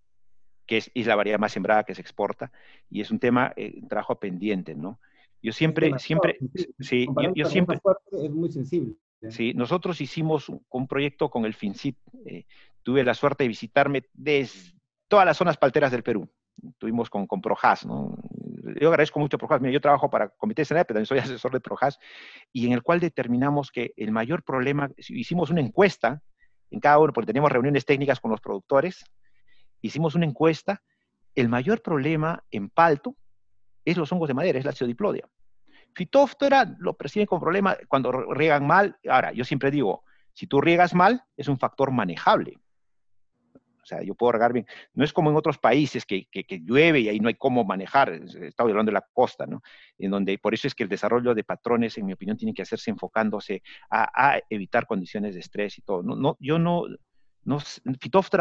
que 0.66 0.78
es, 0.78 0.92
la 0.94 1.16
variedad 1.16 1.40
más 1.40 1.52
sembrada 1.52 1.84
que 1.84 1.96
se 1.96 2.02
exporta, 2.02 2.52
y 2.90 3.02
es 3.02 3.10
un 3.10 3.20
tema, 3.20 3.54
eh, 3.56 3.80
un 3.82 3.88
trabajo 3.88 4.20
pendiente, 4.20 4.76
¿no? 4.76 5.00
Yo 5.42 5.54
siempre, 5.54 5.98
siempre, 6.00 6.38
sí, 6.80 7.08
yo, 7.36 7.46
siempre... 7.46 7.80
Es 8.12 8.32
muy 8.32 8.52
sensible. 8.52 8.96
Sí, 9.30 9.54
nosotros 9.54 10.02
hicimos 10.02 10.50
un, 10.50 10.88
proyecto 10.88 11.30
con 11.30 11.46
el 11.46 11.54
FINCIT. 11.54 11.98
Eh, 12.26 12.46
tuve 12.84 13.04
la 13.04 13.14
suerte 13.14 13.44
de 13.44 13.50
visitarme 13.50 14.04
desde 14.14 14.74
todas 15.08 15.26
las 15.26 15.38
zonas 15.38 15.58
palteras 15.58 15.92
del 15.92 16.04
Perú. 16.04 16.30
Tuvimos 16.80 17.10
con, 17.10 17.28
con 17.28 17.40
Projas, 17.40 17.86
¿no? 17.86 18.18
Yo 18.80 18.90
agradezco 18.90 19.20
mucho 19.20 19.38
a 19.38 19.40
Projas. 19.40 19.62
Mira, 19.62 19.74
yo 19.74 19.82
trabajo 19.82 20.10
para 20.10 20.30
Comité 20.30 20.66
Senado, 20.66 20.86
pero 20.86 20.96
también 20.98 21.06
soy 21.08 21.20
asesor 21.20 21.52
de 21.52 21.60
Projas, 21.60 22.00
y 22.52 22.66
en 22.68 22.74
el 22.74 22.84
cual 22.84 23.00
determinamos 23.00 23.72
que 23.72 23.94
el 23.96 24.12
mayor 24.12 24.44
problema, 24.44 24.90
hicimos 24.98 25.50
una 25.50 25.62
encuesta 25.62 26.22
en 26.70 26.80
cada 26.80 27.00
uno, 27.00 27.14
porque 27.14 27.28
teníamos 27.28 27.52
reuniones 27.52 27.86
técnicas 27.86 28.20
con 28.20 28.32
los 28.32 28.42
productores, 28.42 29.06
hicimos 29.82 30.16
una 30.16 30.26
encuesta, 30.26 30.82
el 31.36 31.50
mayor 31.50 31.82
problema 31.82 32.44
en 32.52 32.70
palto 32.70 33.16
es 33.86 33.96
los 33.96 34.12
hongos 34.12 34.28
de 34.28 34.34
madera, 34.34 34.60
es 34.60 34.66
la 34.66 34.74
ciodiplodia. 34.74 35.28
Fitóftora 35.94 36.76
lo 36.80 36.94
perciben 36.96 37.26
como 37.26 37.42
problema 37.42 37.78
cuando 37.88 38.12
riegan 38.12 38.68
mal. 38.68 38.98
Ahora, 39.10 39.32
yo 39.32 39.44
siempre 39.44 39.72
digo, 39.72 40.04
si 40.34 40.46
tú 40.46 40.62
riegas 40.62 40.94
mal, 40.94 41.24
es 41.36 41.48
un 41.48 41.58
factor 41.58 41.92
manejable. 41.92 42.60
Sea, 43.88 44.04
yo 44.04 44.16
puedo 44.16 44.34
regar 44.34 44.54
bien. 44.54 44.66
No 44.94 45.04
es 45.04 45.14
como 45.14 45.30
en 45.30 45.38
otros 45.38 45.58
países 45.58 46.06
que, 46.06 46.26
que, 46.26 46.60
llueve 46.60 47.00
y 47.00 47.10
ahí 47.10 47.20
no 47.20 47.30
hay 47.30 47.36
cómo 47.36 47.64
manejar. 47.64 48.12
Estaba 48.12 48.70
hablando 48.70 48.90
de 48.90 48.94
la 48.94 49.06
costa, 49.14 49.46
¿no? 49.46 49.62
En 49.98 50.12
donde, 50.12 50.38
por 50.38 50.54
eso 50.54 50.68
es 50.68 50.76
que 50.76 50.84
el 50.84 50.90
desarrollo 50.90 51.34
de 51.34 51.44
patrones, 51.44 51.98
en 51.98 52.06
mi 52.06 52.14
opinión, 52.14 52.38
tiene 52.38 52.54
que 52.54 52.62
hacerse 52.62 52.92
enfocándose 52.92 53.64
a, 53.90 54.40
evitar 54.50 54.86
condiciones 54.86 55.34
de 55.34 55.40
estrés 55.40 55.78
y 55.78 55.82
todo. 55.82 56.04
No, 56.04 56.16
no, 56.16 56.38
yo 56.40 56.60
no, 56.60 56.84
no, 57.44 57.60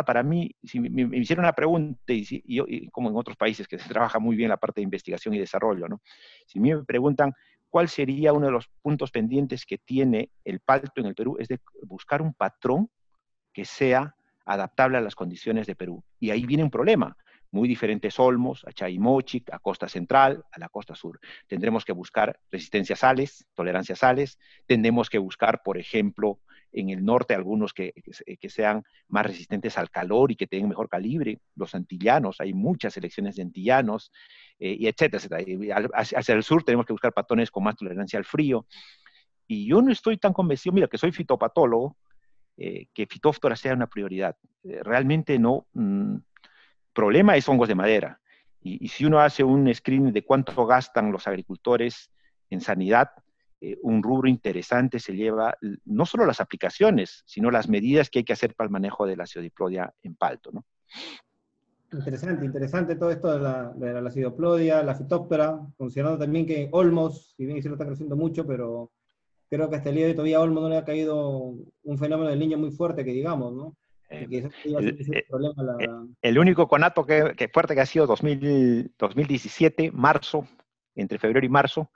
para 0.05 0.23
mí, 0.23 0.51
si 0.65 0.81
me, 0.81 1.17
hicieron 1.17 1.45
una 1.45 1.53
pregunta, 1.53 2.13
y, 2.13 2.25
si, 2.25 2.43
yo, 2.47 2.67
como 2.91 3.09
en 3.09 3.17
otros 3.17 3.37
países 3.37 3.69
que 3.69 3.79
se 3.79 3.89
trabaja 3.89 4.19
muy 4.19 4.35
bien 4.35 4.49
la 4.49 4.57
parte 4.57 4.81
de 4.81 4.85
investigación 4.85 5.33
y 5.35 5.39
desarrollo, 5.39 5.87
¿no? 5.87 6.01
Si 6.47 6.59
me 6.59 6.83
preguntan 6.85 7.33
cuál 7.69 7.89
sería 7.89 8.33
uno 8.33 8.47
de 8.47 8.53
los 8.53 8.69
puntos 8.83 9.11
pendientes 9.11 9.65
que 9.65 9.79
tiene 9.79 10.31
el 10.45 10.61
palto 10.61 11.01
en 11.01 11.07
el 11.07 11.15
Perú, 11.15 11.37
es 11.39 11.49
de 11.49 11.61
buscar 11.83 12.23
un 12.23 12.35
patrón 12.35 12.91
que 13.53 13.65
sea 13.65 14.15
adaptable 14.47 14.97
a 14.97 15.03
las 15.03 15.15
condiciones 15.15 15.67
de 15.67 15.75
Perú. 15.75 16.03
Y 16.19 16.31
ahí 16.31 16.47
viene 16.47 16.65
un 16.65 16.71
problema. 16.71 17.17
Muy 17.51 17.69
diferentes 17.69 18.19
olmos, 18.19 18.65
a 18.67 18.73
Chaymochic, 18.73 19.53
a 19.53 19.59
costa 19.59 19.89
central, 19.89 20.45
a 20.51 20.59
la 20.59 20.69
costa 20.69 20.95
sur. 20.95 21.21
Tendremos 21.47 21.85
que 21.85 21.93
buscar 21.93 22.39
resistencia 22.51 22.95
a 22.95 22.97
sales, 22.97 23.47
tolerancia 23.55 23.95
a 23.95 23.97
sales. 23.97 24.39
Tendremos 24.67 25.11
que 25.11 25.19
buscar, 25.19 25.63
por 25.63 25.79
ejemplo, 25.79 26.41
en 26.73 26.91
el 26.91 27.05
norte 27.05 27.35
algunos 27.35 27.73
que, 27.73 27.93
que, 28.41 28.51
sean 28.51 28.85
más 29.09 29.27
resistentes 29.27 29.79
al 29.79 29.91
calor 29.91 30.31
y 30.31 30.37
que 30.37 30.47
tengan 30.47 30.69
mejor 30.69 30.89
calibre. 30.89 31.39
Los 31.55 31.75
antillanos, 31.75 32.41
hay 32.41 32.53
muchas 32.53 32.95
selecciones 32.95 33.37
de 33.37 33.43
antillanos, 33.43 34.13
eh, 34.59 34.77
y 34.79 34.87
etcétera, 34.87 35.19
etcétera. 35.41 35.89
hacia 35.95 36.35
el 36.35 36.43
sur 36.43 36.65
tenemos 36.65 36.85
que 36.85 36.93
buscar 36.93 37.13
patrones 37.13 37.51
con 37.51 37.65
más 37.65 37.77
tolerancia 37.77 38.19
al 38.19 38.25
frío. 38.25 38.67
Y 39.47 39.67
yo 39.67 39.81
no 39.81 39.93
estoy 39.93 40.19
tan 40.19 40.33
convencido, 40.33 40.75
mira, 40.75 40.89
que 40.89 40.99
soy 40.99 41.13
fitopatólogo, 41.13 41.97
eh, 42.57 42.87
que 42.95 43.07
fitóftora 43.07 43.55
sea 43.55 43.75
una 43.75 43.87
prioridad. 43.87 44.37
Eh, 44.65 44.81
realmente 44.83 45.39
no. 45.39 45.67
Mm, 45.75 46.17
problema 46.93 47.37
es 47.37 47.49
hongos 47.49 47.69
de 47.69 47.75
madera. 47.75 48.21
Y, 48.63 48.89
si 48.89 49.05
uno 49.05 49.21
hace 49.21 49.45
un 49.45 49.73
screening 49.73 50.13
de 50.13 50.25
cuánto 50.25 50.67
gastan 50.67 51.13
los 51.13 51.29
agricultores 51.29 52.11
en 52.51 52.61
sanidad, 52.61 53.11
eh, 53.61 53.79
un 53.83 54.03
rubro 54.03 54.29
interesante 54.29 54.99
se 54.99 55.15
lleva 55.15 55.57
no 55.85 56.05
solo 56.05 56.27
las 56.27 56.41
aplicaciones, 56.41 57.23
sino 57.27 57.51
las 57.51 57.69
medidas 57.69 58.11
que 58.11 58.21
hay 58.21 58.25
que 58.25 58.33
hacer 58.33 58.55
para 58.55 58.67
el 58.67 58.73
manejo 58.73 59.07
de 59.07 59.17
la 59.17 59.25
acidoplodia 59.25 59.95
en 60.03 60.17
palto. 60.17 60.51
¿no? 60.51 60.65
Interesante, 61.93 62.45
interesante 62.45 62.97
todo 62.97 63.11
esto 63.11 63.33
de 63.33 63.41
la, 63.41 63.73
de 63.77 64.03
la 64.03 64.09
acidoplodia, 64.09 64.83
la 64.83 64.97
fitóptera, 64.97 65.61
considerando 65.77 66.19
también 66.19 66.45
que 66.45 66.69
Olmos, 66.73 67.35
si 67.37 67.47
bien 67.47 67.63
se 67.63 67.69
lo 67.69 67.77
está 67.77 67.87
creciendo 67.87 68.17
mucho, 68.17 68.45
pero 68.45 68.91
creo 69.49 69.69
que 69.71 69.77
hasta 69.77 69.89
el 69.91 69.97
día 69.97 70.05
de 70.05 70.11
hoy 70.11 70.17
todavía 70.17 70.39
a 70.39 70.41
Olmo 70.41 70.61
no 70.61 70.69
le 70.69 70.77
ha 70.77 70.85
caído 70.85 71.55
un 71.83 71.99
fenómeno 71.99 72.31
del 72.31 72.39
niño 72.39 72.59
muy 72.59 72.71
fuerte, 72.71 73.05
que 73.05 73.13
digamos, 73.13 73.53
¿no? 73.55 73.77
Eh, 74.09 74.49
el, 76.23 76.39
único 76.39 76.69
conato 76.69 77.05
que, 77.05 77.33
que, 77.37 77.49
fuerte 77.49 77.75
que 77.75 77.81
ha 77.81 77.87
sido 77.87 78.07
2000, 78.07 78.95
2017, 78.97 79.91
marzo, 79.91 80.47
entre 80.95 81.19
febrero 81.19 81.45
y 81.45 81.49
marzo, 81.49 81.91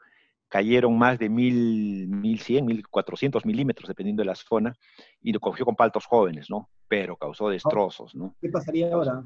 cayeron 0.49 0.99
más 0.99 1.19
de 1.19 1.29
1000, 1.29 2.09
1100, 2.09 2.67
1400 2.67 3.47
milímetros, 3.47 3.89
dependiendo 3.89 4.23
de 4.23 4.27
la 4.27 4.35
zona, 4.35 4.75
y 5.23 5.33
lo 5.33 5.39
cogió 5.39 5.65
con 5.65 5.77
paltos 5.77 6.05
jóvenes, 6.05 6.51
¿no? 6.51 6.69
Pero 6.89 7.17
causó 7.17 7.49
destrozos, 7.49 8.15
¿no? 8.17 8.35
¿Qué 8.41 8.49
pasaría 8.49 8.93
ahora? 8.93 9.23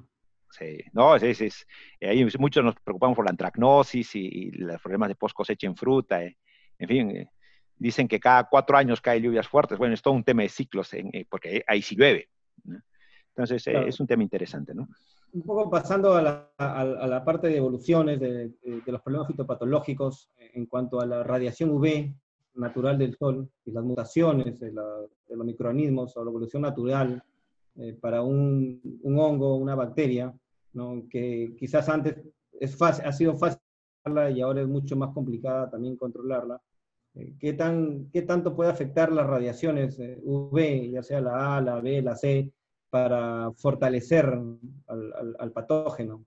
Sí, 0.50 0.78
no, 0.92 1.16
es, 1.16 1.40
es, 1.40 1.66
ahí 2.00 2.24
muchos 2.38 2.62
nos 2.62 2.76
preocupamos 2.76 3.16
por 3.16 3.24
la 3.24 3.30
antracnosis 3.30 4.14
y, 4.14 4.50
los 4.52 4.80
problemas 4.80 5.08
de 5.08 5.16
post 5.16 5.34
cosecha 5.34 5.66
en 5.66 5.74
fruta, 5.74 6.22
eh, 6.22 6.36
en 6.78 6.88
fin, 6.88 7.10
eh, 7.10 7.30
dicen 7.78 8.08
que 8.08 8.20
cada 8.20 8.44
cuatro 8.44 8.76
años 8.76 9.00
cae 9.00 9.20
lluvias 9.20 9.48
fuertes. 9.48 9.78
Bueno, 9.78 9.94
es 9.94 10.02
todo 10.02 10.14
un 10.14 10.24
tema 10.24 10.42
de 10.42 10.48
ciclos, 10.48 10.92
eh, 10.94 11.26
porque 11.28 11.64
ahí 11.66 11.82
sí 11.82 11.96
llueve. 11.96 12.28
Entonces, 13.28 13.66
eh, 13.66 13.88
es 13.88 13.98
un 13.98 14.06
tema 14.06 14.22
interesante, 14.22 14.74
¿no? 14.74 14.88
Un 15.32 15.42
poco 15.42 15.68
pasando 15.68 16.14
a 16.14 16.22
la, 16.22 17.22
parte 17.24 17.48
de 17.48 17.56
evoluciones 17.56 18.20
de, 18.20 18.52
los 18.86 19.02
problemas 19.02 19.26
fitopatológicos 19.26 20.30
en 20.38 20.66
cuanto 20.66 21.00
a 21.00 21.06
la 21.06 21.24
radiación 21.24 21.70
UV 21.70 22.14
natural 22.54 22.96
del 22.96 23.16
sol 23.16 23.48
y 23.64 23.72
las 23.72 23.82
mutaciones 23.82 24.60
de, 24.60 24.70
los 24.70 25.44
microorganismos 25.44 26.16
o 26.16 26.24
la 26.24 26.30
evolución 26.30 26.62
natural 26.62 27.20
eh, 27.74 27.98
para 28.00 28.22
un, 28.22 28.80
hongo, 29.04 29.56
una 29.56 29.74
bacteria, 29.74 30.32
¿no? 30.72 31.02
que 31.10 31.56
quizás 31.58 31.88
antes 31.88 32.16
es 32.60 32.76
fácil, 32.76 33.04
ha 33.04 33.12
sido 33.12 33.36
fácil 33.36 33.58
y 34.34 34.40
ahora 34.40 34.60
es 34.60 34.68
mucho 34.68 34.94
más 34.96 35.12
complicada 35.12 35.68
también 35.68 35.96
controlarla. 35.96 36.60
Eh, 37.14 37.34
¿Qué, 37.38 37.52
tan, 37.52 38.10
¿Qué 38.12 38.22
tanto 38.22 38.54
puede 38.54 38.70
afectar 38.70 39.12
las 39.12 39.26
radiaciones 39.26 39.98
eh, 39.98 40.18
UV, 40.22 40.90
ya 40.90 41.02
sea 41.02 41.20
la 41.20 41.56
A, 41.56 41.60
la 41.60 41.80
B, 41.80 42.02
la 42.02 42.16
C, 42.16 42.50
para 42.90 43.52
fortalecer 43.52 44.26
al, 44.26 45.36
al, 45.38 45.52
patógeno? 45.52 46.24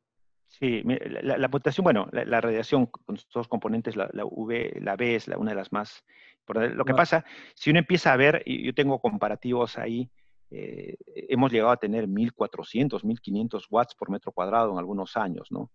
Sí, 0.48 0.82
la, 0.84 1.38
la, 1.38 1.48
mutación, 1.48 1.84
bueno, 1.84 2.08
la, 2.12 2.42
radiación 2.42 2.86
con 2.86 3.18
sus 3.18 3.30
dos 3.32 3.48
componentes, 3.48 3.96
la, 3.96 4.10
UV, 4.24 4.82
la 4.82 4.96
B 4.96 5.16
es 5.16 5.28
una 5.28 5.52
de 5.52 5.56
las 5.56 5.72
más... 5.72 6.04
Lo 6.48 6.86
que 6.86 6.94
pasa, 6.94 7.26
si 7.56 7.72
uno 7.72 7.80
empieza 7.80 8.14
a 8.14 8.18
ver, 8.18 8.42
y 8.46 8.66
yo 8.66 8.74
tengo 8.74 9.00
comparativos 9.00 9.78
ahí, 9.78 10.10
eh, 10.50 10.96
hemos 11.06 11.52
llegado 11.52 11.72
a 11.72 11.78
tener 11.78 12.08
1400, 12.08 13.04
1500 13.04 13.68
watts 13.70 13.96
por 13.96 14.10
metro 14.10 14.32
cuadrado 14.32 14.72
en 14.72 14.78
algunos 14.78 15.18
años, 15.18 15.52
¿no? 15.52 15.72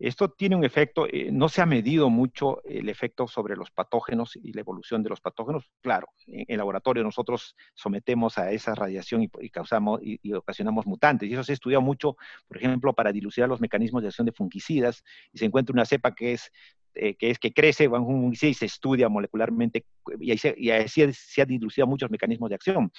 Esto 0.00 0.30
tiene 0.30 0.56
un 0.56 0.64
efecto, 0.64 1.06
eh, 1.06 1.28
no 1.30 1.50
se 1.50 1.60
ha 1.60 1.66
medido 1.66 2.08
mucho 2.08 2.62
el 2.64 2.88
efecto 2.88 3.28
sobre 3.28 3.54
los 3.54 3.70
patógenos 3.70 4.34
y 4.34 4.54
la 4.54 4.62
evolución 4.62 5.02
de 5.02 5.10
los 5.10 5.20
patógenos. 5.20 5.70
Claro, 5.82 6.08
en 6.26 6.46
el 6.48 6.56
laboratorio 6.56 7.02
nosotros 7.02 7.54
sometemos 7.74 8.38
a 8.38 8.50
esa 8.50 8.74
radiación 8.74 9.22
y, 9.22 9.50
causamos 9.50 10.00
y, 10.02 10.32
ocasionamos 10.32 10.86
mutantes. 10.86 11.28
Y 11.28 11.34
eso 11.34 11.44
se 11.44 11.52
ha 11.52 11.54
estudiado 11.54 11.82
mucho, 11.82 12.16
por 12.48 12.56
ejemplo, 12.56 12.94
para 12.94 13.12
dilucidar 13.12 13.50
los 13.50 13.60
mecanismos 13.60 14.00
de 14.00 14.08
acción 14.08 14.24
de 14.24 14.32
fungicidas. 14.32 15.04
Y 15.34 15.38
se 15.38 15.44
encuentra 15.44 15.74
una 15.74 15.84
cepa 15.84 16.14
que 16.14 16.32
es 16.32 16.50
eh, 16.92 17.14
que 17.14 17.30
es 17.30 17.38
que 17.38 17.52
crece 17.52 17.86
un 17.86 18.04
fungicida 18.04 18.50
y 18.50 18.54
se 18.54 18.66
estudia 18.66 19.08
molecularmente 19.08 19.84
y, 20.18 20.32
así 20.32 21.12
se, 21.12 21.40
ha 21.40 21.44
dilucidado 21.44 21.88
muchos 21.88 22.10
mecanismos 22.10 22.48
de 22.48 22.56
acción. 22.56 22.90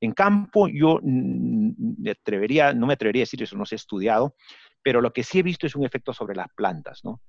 En 0.00 0.12
campo 0.12 0.66
yo 0.68 0.98
me 1.02 2.10
atrevería, 2.10 2.72
no 2.72 2.86
me 2.86 2.94
atrevería 2.94 3.20
a 3.20 3.24
decir 3.24 3.42
eso, 3.42 3.56
no 3.58 3.66
se 3.66 3.74
ha 3.74 3.76
estudiado, 3.76 4.34
pero 4.84 5.00
lo 5.00 5.12
que 5.14 5.24
sí 5.24 5.38
he 5.38 5.42
visto 5.42 5.66
es 5.66 5.74
un 5.74 5.86
efecto 5.86 6.12
sobre 6.12 6.36
las 6.36 6.52
plantas, 6.54 7.00
¿no? 7.04 7.22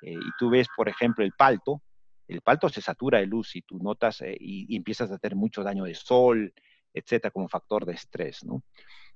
Eh, 0.00 0.12
y 0.14 0.30
tú 0.38 0.48
ves, 0.48 0.68
por 0.74 0.88
ejemplo, 0.88 1.24
el 1.24 1.32
palto, 1.32 1.82
el 2.28 2.40
palto 2.40 2.68
se 2.68 2.80
satura 2.80 3.18
de 3.18 3.26
luz 3.26 3.56
y 3.56 3.62
tú 3.62 3.78
notas 3.78 4.22
eh, 4.22 4.36
y, 4.38 4.76
empiezas 4.76 5.10
a 5.10 5.18
tener 5.18 5.36
mucho 5.36 5.64
daño 5.64 5.84
de 5.84 5.94
sol, 5.94 6.54
etcétera, 6.94 7.32
como 7.32 7.48
factor 7.48 7.84
de 7.84 7.94
estrés, 7.94 8.44
¿no? 8.44 8.62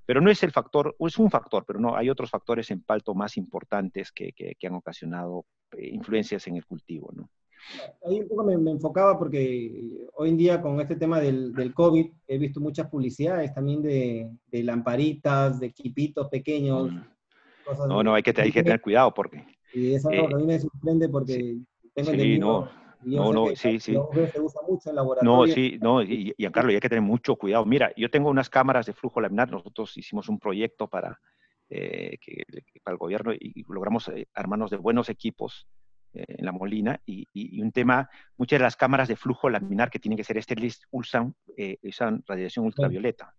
Pero 0.05 0.19
no 0.19 0.29
es 0.29 0.43
el 0.43 0.51
factor, 0.51 0.93
o 0.99 1.07
es 1.07 1.17
un 1.17 1.31
factor, 1.31 1.63
pero 1.65 1.79
no, 1.79 1.95
hay 1.95 2.09
otros 2.09 2.29
factores 2.29 2.69
en 2.69 2.83
palto 2.83 3.15
más 3.15 3.37
importantes 3.37 4.11
que, 4.11 4.33
que, 4.33 4.67
han 4.67 4.75
ocasionado 4.75 5.45
eh, 5.71 5.87
influencias 5.87 6.45
en 6.47 6.57
el 6.57 6.65
cultivo, 6.65 7.11
¿no? 7.15 7.29
Ahí 8.05 8.19
un 8.19 8.27
poco 8.27 8.43
me, 8.43 8.71
enfocaba 8.71 9.17
porque 9.17 9.71
hoy 10.15 10.29
en 10.29 10.37
día 10.37 10.61
con 10.61 10.79
este 10.81 10.97
tema 10.97 11.21
del, 11.21 11.53
del, 11.53 11.73
COVID 11.73 12.11
he 12.27 12.37
visto 12.37 12.59
muchas 12.59 12.87
publicidades 12.89 13.53
también 13.55 13.81
de, 13.81 14.29
de 14.45 14.63
lamparitas, 14.63 15.59
de 15.59 15.67
equipitos 15.67 16.27
pequeños, 16.27 16.91
mm. 16.91 17.14
No, 17.87 18.03
no, 18.03 18.13
hay 18.13 18.23
que, 18.23 18.33
hay 18.41 18.51
que 18.51 18.63
tener 18.63 18.81
cuidado 18.81 19.13
porque... 19.13 19.45
Y 19.73 19.93
eso 19.93 20.09
eh, 20.11 20.19
a 20.19 20.37
mí 20.37 20.45
me 20.45 20.59
sorprende 20.59 21.09
porque 21.09 21.57
tengo 21.93 22.11
sí, 22.11 22.39
no. 22.39 22.69
No, 23.01 23.31
no, 23.31 23.55
sí, 23.55 23.79
sí. 23.79 23.95
Se 24.31 24.39
usa 24.39 24.61
mucho 24.67 24.89
en 24.89 24.95
laboratorio. 24.95 25.31
No, 25.31 25.53
sí, 25.53 25.77
no, 25.79 26.01
y, 26.01 26.33
y 26.35 26.49
Carlos, 26.49 26.73
hay 26.73 26.79
que 26.79 26.89
tener 26.89 27.03
mucho 27.03 27.35
cuidado. 27.35 27.63
Mira, 27.63 27.91
yo 27.95 28.09
tengo 28.09 28.29
unas 28.29 28.49
cámaras 28.49 28.87
de 28.87 28.93
flujo 28.93 29.21
laminar, 29.21 29.51
nosotros 29.51 29.95
hicimos 29.95 30.27
un 30.27 30.39
proyecto 30.39 30.87
para, 30.87 31.19
eh, 31.69 32.17
que, 32.19 32.43
para 32.83 32.93
el 32.93 32.97
gobierno 32.97 33.31
y, 33.33 33.63
logramos 33.67 34.07
eh, 34.07 34.27
armarnos 34.33 34.71
de 34.71 34.77
buenos 34.77 35.09
equipos 35.09 35.67
en 36.13 36.45
la 36.45 36.53
Molina 36.53 36.99
y, 37.05 37.27
y, 37.33 37.61
un 37.61 37.73
tema, 37.73 38.09
muchas 38.37 38.59
de 38.59 38.63
las 38.63 38.77
cámaras 38.77 39.09
de 39.09 39.17
flujo 39.17 39.49
laminar 39.49 39.91
que 39.91 39.99
tienen 39.99 40.17
que 40.17 40.23
ser 40.23 40.37
estériles 40.37 40.81
usan, 40.89 41.35
usan 41.83 42.23
radiación 42.25 42.65
ultravioleta 42.65 43.35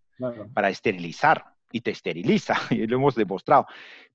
para 0.53 0.69
esterilizar 0.69 1.56
y 1.77 1.81
te 1.83 1.91
esteriliza, 1.91 2.55
y 2.71 2.87
lo 2.87 2.97
hemos 2.97 3.15
demostrado. 3.15 3.67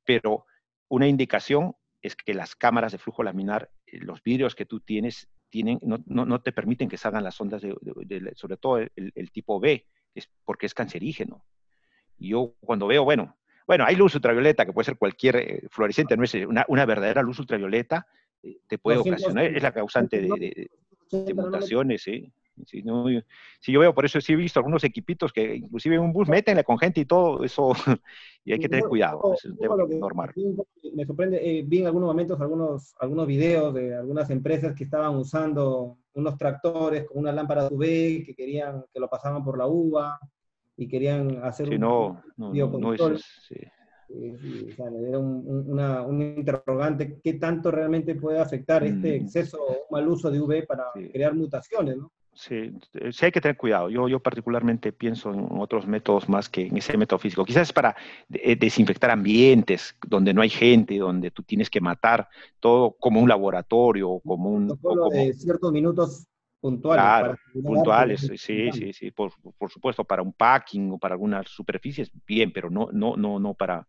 Pero 0.04 0.45
una 0.89 1.08
indicación 1.08 1.74
es 2.02 2.15
que 2.15 2.34
las 2.34 2.56
cámaras 2.56 2.91
de 2.91 2.97
flujo 2.97 3.24
laminar, 3.24 3.69
eh, 3.86 4.00
los 4.00 4.24
vidrios 4.24 4.56
que 4.56 4.65
tú 4.65 4.80
tienes, 4.80 5.30
tienen, 5.50 5.80
no, 5.84 6.00
no, 6.08 6.41
te 6.41 6.52
permiten 6.52 6.89
que 6.89 6.97
salgan 6.97 7.24
las 7.24 7.39
ondas, 7.39 7.62
de, 7.62 8.34
sobre 8.36 8.58
todo 8.58 8.80
el, 8.80 9.32
tipo 9.32 9.60
B, 9.60 9.86
es 10.15 10.30
porque 10.43 10.65
es 10.65 10.74
cancerígeno. 10.74 11.45
Y 12.17 12.30
yo 12.30 12.56
cuando 12.62 12.88
veo, 12.88 13.04
bueno, 13.04 13.38
bueno, 13.67 13.86
hay 13.86 13.95
luz 13.95 14.15
ultravioleta, 14.15 14.65
que 14.65 14.74
puede 14.74 14.86
ser 14.86 14.97
cualquier 14.97 15.36
eh, 15.36 15.67
fluorescente, 15.69 16.17
no 16.17 16.24
es 16.24 16.34
una, 16.34 16.65
una 16.67 16.86
verdadera 16.86 17.21
luz 17.21 17.38
ultravioleta, 17.39 18.08
eh, 18.41 18.62
te 18.67 18.80
puede 18.80 18.97
ocasionar, 18.97 19.45
es 19.45 19.62
la 19.62 19.74
causante 19.74 20.19
de, 20.21 20.69
de 21.12 21.34
mutaciones, 21.34 22.02
¿sí? 22.02 22.34
Si, 22.66 22.84
no, 22.84 23.06
si 23.60 23.72
yo 23.72 23.80
veo, 23.80 23.94
por 23.94 24.06
eso 24.06 24.22
sí 24.22 24.34
he 24.34 24.36
visto 24.36 24.60
algunos 24.60 24.84
equipitos 24.84 25.32
que 25.32 25.56
inclusive 25.56 25.96
en 25.96 26.02
un 26.02 26.14
bus 26.14 26.28
meten 26.28 26.62
con 26.64 26.78
gente 26.78 27.02
y 27.02 27.06
todo 27.06 27.44
eso, 27.44 27.72
y 28.46 28.54
hay 28.54 28.60
que 28.60 28.70
tener 28.70 28.86
cuidado, 28.86 29.34
es 29.34 29.46
un 29.46 29.58
tema 29.58 29.76
normal. 29.78 30.32
Me 30.94 31.06
sorprende, 31.06 31.38
eh, 31.38 31.64
vi 31.66 31.80
en 31.80 31.88
algunos 31.88 32.08
momentos 32.08 32.40
algunos, 32.40 32.94
algunos 33.00 33.28
videos 33.28 33.74
de 33.74 33.96
algunas 33.96 34.30
empresas 34.30 34.76
que 34.76 34.84
estaban 34.84 35.16
usando 35.16 35.98
unos 36.14 36.38
tractores 36.38 37.06
con 37.06 37.20
una 37.20 37.32
lámpara 37.32 37.68
UV 37.68 38.26
que 38.26 38.36
querían, 38.36 38.84
que 38.94 39.00
lo 39.00 39.10
pasaban 39.10 39.44
por 39.44 39.58
la 39.58 39.68
uva 39.68 40.20
y 40.78 40.88
querían 40.88 41.44
hacer 41.44 41.70
sí, 41.70 41.78
no, 41.78 42.22
no, 42.38 42.54
no, 42.54 42.94
eso 42.94 43.14
es, 43.14 43.52
o 44.78 45.08
era 45.08 45.20
un, 45.20 46.22
interrogante, 46.22 47.20
¿qué 47.24 47.36
tanto 47.36 47.72
realmente 47.72 48.16
puede 48.16 48.40
afectar 48.40 48.84
este 48.84 49.20
mm. 49.20 49.24
exceso 49.24 49.58
o 49.62 49.88
mal 49.90 50.08
uso 50.08 50.30
de 50.30 50.42
UV 50.42 50.66
para 50.66 50.86
crear 50.94 51.34
mutaciones? 51.34 51.98
¿no? 51.98 52.12
Sí, 52.34 52.72
sí 53.12 53.26
hay 53.26 53.32
que 53.32 53.41
tener 53.41 53.58
cuidado. 53.58 53.89
Yo, 53.89 54.08
yo 54.08 54.20
particularmente 54.20 54.94
pienso 54.94 55.34
en 55.34 55.48
otros 55.60 55.86
métodos 55.86 56.30
más 56.30 56.48
que 56.48 56.67
en 56.67 56.78
ese 56.78 56.98
método 56.98 57.20
físico. 57.20 57.44
Quizás 57.44 57.63
es 57.63 57.74
para 57.74 57.96
eh, 58.32 58.56
desinfectar 58.56 59.12
ambientes 59.12 59.96
donde 60.08 60.34
no 60.34 60.41
hay 60.41 60.50
gente, 60.50 60.98
donde 60.98 61.32
tú 61.32 61.44
tienes 61.44 61.70
que 61.70 61.82
matar 61.82 62.30
todo 62.60 62.96
como 63.00 63.20
un 63.20 63.28
laboratorio, 63.28 64.22
como 64.26 64.50
un... 64.50 64.78
Como, 64.78 65.10
de 65.10 65.34
ciertos 65.34 65.74
minutos 65.74 66.26
puntuales. 66.62 67.04
Claro, 67.04 67.38
puntuales, 67.63 68.22
sí, 68.22 68.72
sí, 68.72 68.94
sí, 68.94 69.12
por, 69.12 69.34
por, 69.58 69.70
supuesto, 69.70 70.06
para 70.06 70.22
un 70.22 70.32
packing 70.32 70.91
o 70.94 70.98
para 70.98 71.15
algunas 71.15 71.50
superficies, 71.50 72.10
bien, 72.26 72.54
pero 72.54 72.70
no, 72.70 72.89
no, 72.94 73.17
no, 73.17 73.39
no 73.39 73.54
para, 73.56 73.86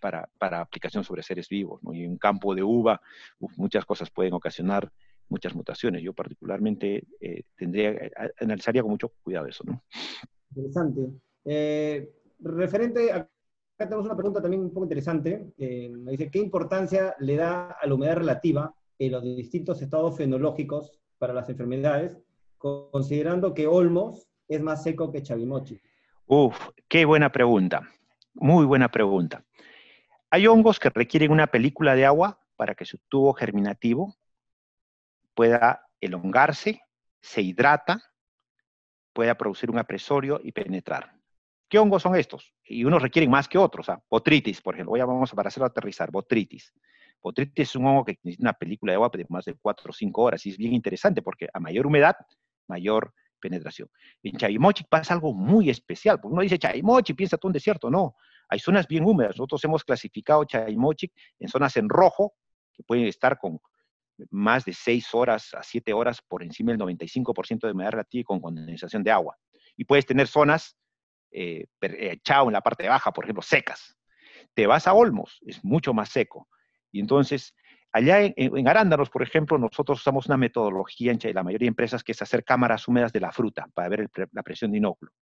para, 0.00 0.28
para 0.36 0.60
aplicación 0.60 1.04
sobre 1.04 1.22
seres 1.22 1.48
vivos. 1.48 1.80
¿no? 1.84 1.94
Y 1.94 2.02
en 2.02 2.10
un 2.10 2.18
campo 2.18 2.56
de 2.56 2.64
uva, 2.64 3.00
muchas 3.56 3.84
cosas 3.84 4.10
pueden 4.10 4.32
ocasionar 4.32 4.90
muchas 5.28 5.54
mutaciones. 5.54 6.02
Yo 6.02 6.12
particularmente 6.12 7.04
eh, 7.20 7.42
tendría, 7.56 7.90
eh, 7.90 8.12
analizaría 8.40 8.82
con 8.82 8.90
mucho 8.92 9.12
cuidado 9.22 9.46
eso. 9.46 9.64
¿no? 9.66 9.82
Interesante. 10.50 11.08
Eh, 11.44 12.10
referente, 12.40 13.12
acá 13.12 13.28
tenemos 13.78 14.06
una 14.06 14.16
pregunta 14.16 14.40
también 14.40 14.62
un 14.62 14.70
poco 14.70 14.84
interesante. 14.84 15.52
me 15.58 16.12
dice, 16.12 16.30
¿qué 16.30 16.38
importancia 16.38 17.14
le 17.18 17.36
da 17.36 17.76
a 17.80 17.86
la 17.86 17.94
humedad 17.94 18.16
relativa 18.16 18.74
en 18.98 19.12
los 19.12 19.22
distintos 19.22 19.82
estados 19.82 20.16
fenológicos 20.16 20.92
para 21.18 21.32
las 21.32 21.48
enfermedades, 21.48 22.18
considerando 22.58 23.54
que 23.54 23.66
Olmos 23.66 24.28
es 24.48 24.60
más 24.60 24.82
seco 24.82 25.10
que 25.10 25.22
Chavimochi? 25.22 25.80
Uf, 26.26 26.56
qué 26.88 27.04
buena 27.04 27.30
pregunta. 27.30 27.82
Muy 28.34 28.64
buena 28.64 28.90
pregunta. 28.90 29.44
Hay 30.30 30.46
hongos 30.46 30.80
que 30.80 30.90
requieren 30.90 31.30
una 31.30 31.46
película 31.46 31.94
de 31.94 32.06
agua 32.06 32.40
para 32.56 32.74
que 32.74 32.84
su 32.84 32.98
tubo 33.08 33.32
germinativo 33.34 34.16
pueda 35.34 35.86
elongarse, 36.00 36.80
se 37.20 37.42
hidrata, 37.42 38.02
pueda 39.12 39.34
producir 39.36 39.70
un 39.70 39.78
apresorio 39.78 40.40
y 40.42 40.52
penetrar. 40.52 41.12
¿Qué 41.68 41.78
hongos 41.78 42.02
son 42.02 42.14
estos? 42.16 42.54
Y 42.64 42.84
unos 42.84 43.02
requieren 43.02 43.30
más 43.30 43.48
que 43.48 43.58
otros. 43.58 43.88
¿ah? 43.88 44.02
Botritis, 44.10 44.60
por 44.60 44.74
ejemplo. 44.74 44.92
Hoy 44.92 45.00
vamos 45.00 45.32
a 45.32 45.36
para 45.36 45.48
hacerlo 45.48 45.66
aterrizar. 45.66 46.10
Botritis. 46.10 46.72
Botritis 47.22 47.70
es 47.70 47.76
un 47.76 47.86
hongo 47.86 48.04
que 48.04 48.18
necesita 48.22 48.44
una 48.44 48.52
película 48.52 48.92
de 48.92 48.96
agua 48.96 49.10
de 49.12 49.26
más 49.28 49.44
de 49.46 49.54
4 49.54 49.90
o 49.90 49.92
5 49.92 50.22
horas. 50.22 50.44
Y 50.46 50.50
es 50.50 50.58
bien 50.58 50.74
interesante 50.74 51.22
porque 51.22 51.48
a 51.52 51.58
mayor 51.58 51.86
humedad, 51.86 52.14
mayor 52.68 53.12
penetración. 53.40 53.88
En 54.22 54.36
Chavimochic 54.36 54.88
pasa 54.88 55.14
algo 55.14 55.34
muy 55.34 55.68
especial, 55.70 56.20
porque 56.20 56.32
uno 56.32 56.42
dice 56.42 56.58
Chavimochic, 56.58 57.16
piensa 57.16 57.36
todo 57.36 57.48
un 57.48 57.54
desierto. 57.54 57.90
No, 57.90 58.14
hay 58.48 58.58
zonas 58.58 58.86
bien 58.86 59.04
húmedas. 59.04 59.36
Nosotros 59.36 59.64
hemos 59.64 59.84
clasificado 59.84 60.44
Chavimochic 60.44 61.12
en 61.38 61.48
zonas 61.48 61.76
en 61.76 61.88
rojo, 61.88 62.34
que 62.72 62.82
pueden 62.82 63.06
estar 63.06 63.38
con 63.38 63.58
más 64.30 64.64
de 64.64 64.72
6 64.72 65.14
horas 65.14 65.54
a 65.54 65.62
7 65.62 65.92
horas 65.92 66.20
por 66.26 66.42
encima 66.42 66.72
del 66.72 66.80
95% 66.80 67.66
de 67.66 67.72
humedad 67.72 67.92
relativa 67.92 68.24
con 68.24 68.40
condensación 68.40 69.02
de 69.02 69.10
agua. 69.10 69.36
Y 69.76 69.84
puedes 69.84 70.06
tener 70.06 70.28
zonas, 70.28 70.76
eh, 71.30 71.66
eh 71.80 72.20
en 72.26 72.52
la 72.52 72.60
parte 72.60 72.88
baja, 72.88 73.12
por 73.12 73.24
ejemplo, 73.24 73.42
secas. 73.42 73.96
Te 74.54 74.66
vas 74.66 74.86
a 74.86 74.94
Olmos, 74.94 75.40
es 75.46 75.64
mucho 75.64 75.92
más 75.92 76.10
seco. 76.10 76.48
Y 76.92 77.00
entonces, 77.00 77.54
allá 77.92 78.20
en, 78.22 78.68
Arándanos, 78.68 79.10
por 79.10 79.22
ejemplo, 79.22 79.58
nosotros 79.58 80.00
usamos 80.00 80.26
una 80.26 80.36
metodología 80.36 81.12
en 81.12 81.18
la 81.34 81.42
mayoría 81.42 81.66
de 81.66 81.70
empresas 81.70 82.04
que 82.04 82.12
es 82.12 82.22
hacer 82.22 82.44
cámaras 82.44 82.86
húmedas 82.86 83.12
de 83.12 83.20
la 83.20 83.32
fruta 83.32 83.66
para 83.74 83.88
ver 83.88 84.08
la 84.32 84.42
presión 84.42 84.70
de 84.70 84.78
inóculo. 84.78 85.12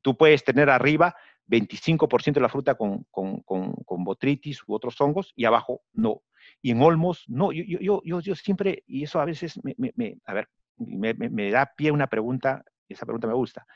Tú 0.00 0.16
puedes 0.16 0.42
tener 0.42 0.70
arriba 0.70 1.14
25% 1.48 2.34
de 2.34 2.40
la 2.40 2.48
fruta 2.48 2.74
con, 2.74 3.04
con, 3.10 3.42
con, 3.42 4.04
botritis 4.04 4.62
u 4.66 4.74
otros 4.74 5.00
hongos 5.00 5.32
y 5.36 5.44
abajo 5.44 5.82
no. 5.92 6.22
Y 6.60 6.70
en 6.70 6.82
olmos, 6.82 7.24
no, 7.28 7.52
yo, 7.52 7.64
yo, 7.64 8.02
yo, 8.04 8.20
yo 8.20 8.34
siempre, 8.34 8.82
y 8.86 9.04
eso 9.04 9.20
a 9.20 9.24
veces 9.24 9.60
me, 9.62 9.74
me, 9.76 10.18
a 10.24 10.34
ver, 10.34 10.48
me, 10.76 11.14
me, 11.14 11.50
da 11.50 11.72
pie 11.76 11.90
una 11.90 12.06
pregunta, 12.06 12.64
esa 12.88 13.06
pregunta 13.06 13.26
me 13.26 13.34
gusta. 13.34 13.66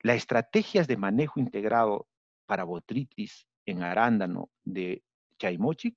Las 0.00 0.16
estrategias 0.16 0.86
de 0.86 0.96
manejo 0.96 1.40
integrado 1.40 2.08
para 2.46 2.64
botritis 2.64 3.46
en 3.66 3.82
arándano 3.82 4.50
de 4.64 5.02
Chaimochic 5.38 5.96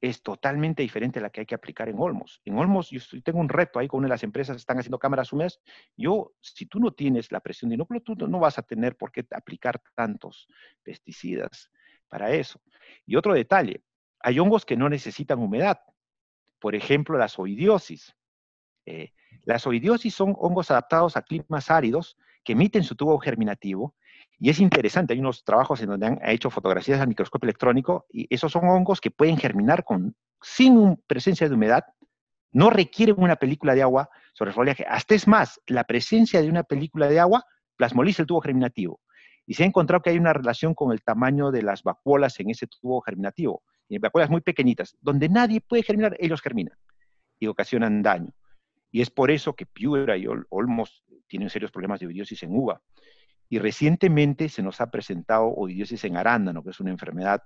es 0.00 0.22
totalmente 0.22 0.82
diferente 0.82 1.18
a 1.18 1.22
la 1.22 1.30
que 1.30 1.40
hay 1.40 1.46
que 1.46 1.54
aplicar 1.54 1.88
en 1.88 1.98
Olmos. 1.98 2.40
En 2.44 2.56
Olmos, 2.56 2.90
yo 2.90 3.00
tengo 3.22 3.40
un 3.40 3.48
reto 3.48 3.78
ahí 3.78 3.88
con 3.88 3.98
una 3.98 4.06
de 4.06 4.10
las 4.10 4.22
empresas 4.22 4.54
que 4.54 4.60
están 4.60 4.78
haciendo 4.78 4.98
cámaras 4.98 5.32
húmedas. 5.32 5.60
Yo, 5.96 6.32
si 6.40 6.66
tú 6.66 6.78
no 6.78 6.92
tienes 6.92 7.32
la 7.32 7.40
presión 7.40 7.68
de 7.68 7.74
inóculo, 7.74 8.00
tú 8.00 8.14
no 8.14 8.38
vas 8.38 8.58
a 8.58 8.62
tener 8.62 8.96
por 8.96 9.10
qué 9.10 9.26
aplicar 9.32 9.82
tantos 9.96 10.46
pesticidas 10.84 11.70
para 12.08 12.32
eso. 12.32 12.60
Y 13.06 13.16
otro 13.16 13.34
detalle, 13.34 13.82
hay 14.20 14.38
hongos 14.38 14.64
que 14.64 14.76
no 14.76 14.88
necesitan 14.88 15.38
humedad. 15.38 15.80
Por 16.58 16.74
ejemplo, 16.74 17.16
la 17.16 17.28
zoidiosis. 17.28 18.14
Eh, 18.86 19.12
las 19.44 19.62
zoidiosis 19.62 20.14
son 20.14 20.34
hongos 20.38 20.70
adaptados 20.70 21.16
a 21.16 21.22
climas 21.22 21.70
áridos 21.70 22.16
que 22.44 22.52
emiten 22.52 22.82
su 22.82 22.94
tubo 22.94 23.18
germinativo 23.18 23.94
y 24.38 24.50
es 24.50 24.60
interesante, 24.60 25.14
hay 25.14 25.20
unos 25.20 25.42
trabajos 25.42 25.80
en 25.82 25.88
donde 25.88 26.06
han 26.06 26.20
hecho 26.24 26.48
fotografías 26.48 27.00
al 27.00 27.08
microscopio 27.08 27.46
electrónico 27.46 28.06
y 28.08 28.26
esos 28.32 28.52
son 28.52 28.68
hongos 28.68 29.00
que 29.00 29.10
pueden 29.10 29.36
germinar 29.36 29.84
con, 29.84 30.14
sin 30.40 30.96
presencia 31.06 31.48
de 31.48 31.54
humedad, 31.54 31.84
no 32.52 32.70
requieren 32.70 33.16
una 33.18 33.36
película 33.36 33.74
de 33.74 33.82
agua 33.82 34.08
sobre 34.32 34.50
el 34.50 34.54
foliaje. 34.54 34.84
Hasta 34.88 35.14
es 35.14 35.26
más, 35.26 35.60
la 35.66 35.84
presencia 35.84 36.40
de 36.40 36.48
una 36.48 36.62
película 36.62 37.08
de 37.08 37.18
agua 37.18 37.44
plasmoliza 37.76 38.22
el 38.22 38.28
tubo 38.28 38.40
germinativo. 38.40 39.00
Y 39.44 39.54
se 39.54 39.64
ha 39.64 39.66
encontrado 39.66 40.02
que 40.02 40.10
hay 40.10 40.18
una 40.18 40.32
relación 40.32 40.74
con 40.74 40.92
el 40.92 41.02
tamaño 41.02 41.50
de 41.50 41.62
las 41.62 41.82
vacuolas 41.82 42.38
en 42.38 42.50
ese 42.50 42.66
tubo 42.66 43.00
germinativo. 43.00 43.62
Y 43.88 43.98
vacuolas 43.98 44.30
muy 44.30 44.40
pequeñitas, 44.40 44.96
donde 45.00 45.28
nadie 45.28 45.60
puede 45.60 45.82
germinar, 45.82 46.16
ellos 46.18 46.42
germinan 46.42 46.76
y 47.38 47.46
ocasionan 47.46 48.02
daño. 48.02 48.32
Y 48.90 49.00
es 49.00 49.10
por 49.10 49.30
eso 49.30 49.54
que 49.54 49.66
Piura 49.66 50.16
y 50.16 50.26
Olmos 50.50 51.04
tienen 51.26 51.50
serios 51.50 51.70
problemas 51.70 52.00
de 52.00 52.06
oidiosis 52.06 52.42
en 52.42 52.50
uva. 52.52 52.80
Y 53.48 53.58
recientemente 53.58 54.48
se 54.48 54.62
nos 54.62 54.80
ha 54.80 54.90
presentado 54.90 55.46
oidiosis 55.48 56.04
en 56.04 56.16
arándano, 56.16 56.62
que 56.62 56.70
es 56.70 56.80
una 56.80 56.90
enfermedad 56.90 57.42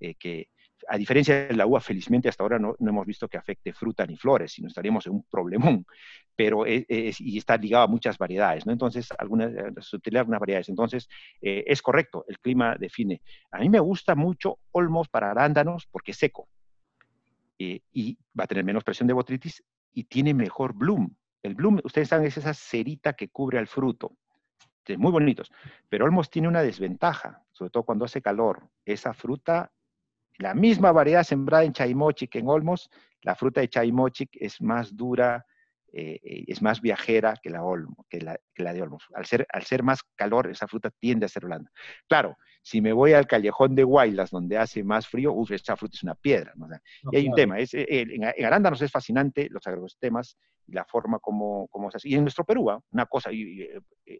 eh, 0.00 0.14
que, 0.14 0.48
a 0.88 0.96
diferencia 0.96 1.46
de 1.46 1.54
la 1.54 1.66
uva, 1.66 1.80
felizmente 1.80 2.28
hasta 2.28 2.42
ahora 2.42 2.58
no, 2.58 2.76
hemos 2.78 3.06
visto 3.06 3.28
que 3.28 3.38
afecte 3.38 3.72
fruta 3.72 4.06
ni 4.06 4.16
flores, 4.16 4.52
sino 4.52 4.68
estaríamos 4.68 5.06
en 5.06 5.14
un 5.14 5.24
problemón, 5.24 5.86
pero 6.36 6.66
es, 6.66 7.20
y 7.20 7.38
está 7.38 7.56
ligado 7.56 7.84
a 7.84 7.88
muchas 7.88 8.18
variedades, 8.18 8.66
¿no? 8.66 8.72
Entonces, 8.72 9.08
algunas, 9.18 9.52
eh, 9.52 10.18
algunas 10.18 10.40
variedades. 10.40 10.68
Entonces, 10.68 11.08
eh, 11.40 11.64
es 11.66 11.82
correcto, 11.82 12.24
el 12.28 12.38
clima 12.38 12.76
define. 12.76 13.22
A 13.50 13.58
mí 13.58 13.68
me 13.68 13.80
gusta 13.80 14.14
mucho 14.14 14.58
Olmos 14.72 15.08
para 15.08 15.30
arándanos 15.30 15.86
porque 15.90 16.12
es 16.12 16.18
seco 16.18 16.48
y 17.56 18.18
va 18.38 18.44
a 18.44 18.46
tener 18.46 18.64
menos 18.64 18.84
presión 18.84 19.06
de 19.06 19.14
botritis 19.14 19.64
y 19.94 20.04
tiene 20.04 20.34
mejor 20.34 20.74
bloom. 20.74 21.14
El 21.42 21.54
bloom, 21.54 21.80
ustedes 21.84 22.08
saben, 22.08 22.26
es 22.26 22.36
esa 22.36 22.52
cerita 22.52 23.14
que 23.14 23.28
cubre 23.28 23.58
al 23.58 23.68
fruto 23.68 24.16
muy 24.98 25.12
bonitos. 25.12 25.50
Pero 25.88 26.04
Olmos 26.04 26.30
tiene 26.30 26.48
una 26.48 26.62
desventaja, 26.62 27.42
sobre 27.52 27.70
todo 27.70 27.84
cuando 27.84 28.04
hace 28.04 28.20
calor. 28.20 28.68
Esa 28.84 29.14
fruta, 29.14 29.72
la 30.38 30.54
misma 30.54 30.92
variedad 30.92 31.22
sembrada 31.22 31.64
en 31.64 31.72
Chaimochic 31.72 32.34
en 32.36 32.48
Olmos, 32.48 32.90
la 33.22 33.34
fruta 33.34 33.60
de 33.60 33.68
Chaimochic 33.68 34.30
es 34.34 34.60
más 34.60 34.96
dura, 34.96 35.46
eh, 35.92 36.20
eh, 36.22 36.44
es 36.48 36.60
más 36.60 36.80
viajera 36.80 37.38
que 37.42 37.50
la, 37.50 37.62
Olmo, 37.62 38.04
que 38.10 38.20
la, 38.20 38.38
que 38.52 38.62
la 38.62 38.72
de 38.72 38.82
Olmos. 38.82 39.04
Al 39.14 39.26
ser, 39.26 39.46
al 39.52 39.62
ser 39.62 39.82
más 39.82 40.02
calor, 40.16 40.50
esa 40.50 40.66
fruta 40.66 40.90
tiende 40.90 41.26
a 41.26 41.28
ser 41.28 41.44
blanda. 41.44 41.70
Claro, 42.08 42.36
si 42.62 42.80
me 42.80 42.92
voy 42.92 43.12
al 43.12 43.26
callejón 43.26 43.74
de 43.74 43.84
Guaylas, 43.84 44.30
donde 44.30 44.58
hace 44.58 44.82
más 44.82 45.06
frío, 45.06 45.32
uff, 45.32 45.52
esa 45.52 45.76
fruta 45.76 45.96
es 45.96 46.02
una 46.02 46.14
piedra. 46.14 46.52
y 47.12 47.16
hay 47.16 47.28
un 47.28 47.34
tema, 47.34 47.58
es, 47.58 47.74
eh, 47.74 47.86
en, 47.88 48.24
en, 48.24 48.44
Arándanos 48.44 48.82
es 48.82 48.90
fascinante 48.90 49.48
los 49.50 49.66
agrosistemas 49.66 50.36
y 50.66 50.72
la 50.72 50.84
forma 50.84 51.18
como, 51.18 51.68
como 51.68 51.90
se 51.90 51.98
hace. 51.98 52.08
Y 52.08 52.14
en 52.14 52.22
nuestro 52.22 52.44
Perú, 52.44 52.70
¿ah? 52.70 52.82
una 52.90 53.06
cosa, 53.06 53.30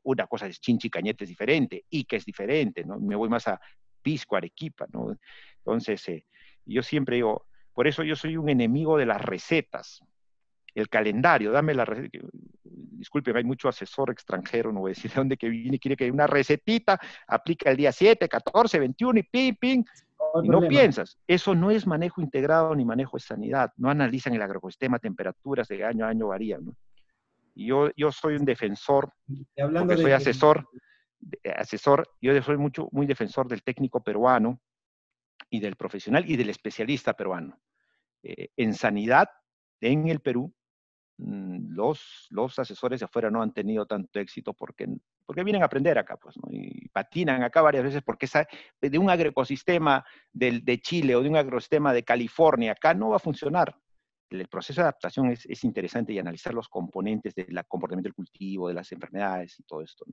una 0.05 0.27
cosa 0.27 0.47
es 0.47 0.61
chinchi 0.61 0.89
cañete 0.89 1.25
es 1.25 1.31
diferente, 1.31 1.85
y 1.91 2.05
que 2.05 2.17
es 2.17 2.25
diferente, 2.25 2.85
¿no? 2.85 3.01
Me 3.01 3.17
voy 3.17 3.29
más 3.29 3.49
a 3.49 3.61
Pisco, 4.01 4.37
Arequipa, 4.37 4.87
¿no? 4.93 5.17
Entonces, 5.65 6.25
yo 6.67 6.83
siempre 6.83 7.17
digo, 7.17 7.47
por 7.73 7.87
eso 7.87 8.03
yo 8.03 8.17
soy 8.17 8.37
un 8.37 8.49
enemigo 8.49 8.99
de 8.99 9.07
las 9.07 9.21
recetas, 9.21 10.03
el 10.75 10.89
calendario, 10.89 11.53
dame 11.53 11.75
la 11.75 11.85
receta. 11.85 12.19
Disculpe, 12.63 13.33
hay 13.37 13.45
mucho 13.45 13.69
asesor 13.69 14.11
extranjero, 14.11 14.73
no 14.73 14.81
voy 14.81 14.91
a 14.91 14.95
decir 14.95 15.11
de 15.11 15.17
dónde 15.17 15.37
que 15.37 15.49
viene, 15.49 15.79
quiere 15.79 15.97
que 15.97 16.11
una 16.11 16.27
recetita, 16.27 16.99
aplica 17.27 17.71
el 17.71 17.77
día 17.77 17.93
7, 17.93 18.29
14, 18.29 18.79
21 18.79 19.19
y 19.19 19.23
ping, 19.23 19.55
ping. 19.55 19.85
Y 20.43 20.49
no 20.49 20.67
piensas, 20.67 21.17
eso 21.29 21.55
no 21.55 21.71
es 21.71 21.87
manejo 21.87 22.21
integrado 22.21 22.75
ni 22.75 22.85
manejo 22.85 23.17
de 23.17 23.23
sanidad, 23.23 23.73
no 23.77 23.89
analizan 23.89 24.35
el 24.35 24.43
agroecosistema, 24.43 24.99
temperaturas 24.99 25.69
de 25.69 25.85
año 25.85 26.05
a 26.05 26.09
año 26.09 26.29
varían. 26.29 26.75
Y 27.55 27.67
yo, 27.69 27.91
yo 27.97 28.11
soy 28.11 28.35
un 28.35 28.45
defensor, 28.45 29.13
porque 29.55 29.97
soy 29.97 30.11
asesor, 30.11 30.69
asesor, 31.57 32.09
yo 32.21 32.43
soy 32.43 32.57
mucho, 32.57 32.89
muy 32.91 33.07
defensor 33.07 33.47
del 33.47 33.63
técnico 33.63 34.03
peruano 34.03 34.61
y 35.55 35.61
del 35.61 35.77
profesional 35.77 36.29
y 36.29 36.37
del 36.37 36.51
especialista 36.51 37.15
peruano. 37.15 37.61
Eh, 38.23 38.49
en 38.57 38.75
sanidad, 38.75 39.29
en 39.81 40.09
el 40.09 40.21
Perú, 40.21 40.55
Mm, 41.17 41.73
los, 41.75 42.27
los 42.31 42.59
asesores 42.59 42.99
de 42.99 43.05
afuera 43.05 43.31
no 43.31 43.41
han 43.41 43.53
tenido 43.53 43.87
tanto 43.87 44.19
éxito 44.19 44.53
porque 44.53 44.89
porque 45.25 45.45
vienen 45.45 45.63
a 45.63 45.67
aprender 45.67 45.97
acá, 45.97 46.19
pues, 46.19 46.37
¿no? 46.37 46.49
y 46.51 46.87
patinan 46.89 47.43
acá 47.43 47.63
varias 47.63 47.85
veces 47.85 48.03
porque 48.03 48.29
de 48.81 48.99
un 48.99 49.09
agroecosistema 49.09 50.05
de 50.33 50.81
Chile 50.83 51.17
o 51.17 51.23
de 51.23 51.31
un 51.31 51.37
agroecosistema 51.37 51.95
de 51.95 52.03
California, 52.03 52.73
acá 52.73 52.93
no 52.93 53.11
va 53.11 53.17
a 53.17 53.21
funcionar. 53.21 53.75
El, 54.29 54.47
proceso 54.49 54.83
de 54.83 54.89
adaptación 54.89 55.31
es, 55.31 55.65
interesante 55.65 56.13
y 56.13 56.19
analizar 56.19 56.53
los 56.53 56.69
componentes 56.69 57.35
del 57.35 57.59
comportamiento 57.67 58.09
del 58.09 58.15
cultivo, 58.15 58.69
de 58.69 58.75
las 58.75 58.93
enfermedades 58.93 59.59
y 59.59 59.63
todo 59.63 59.81
esto. 59.81 60.05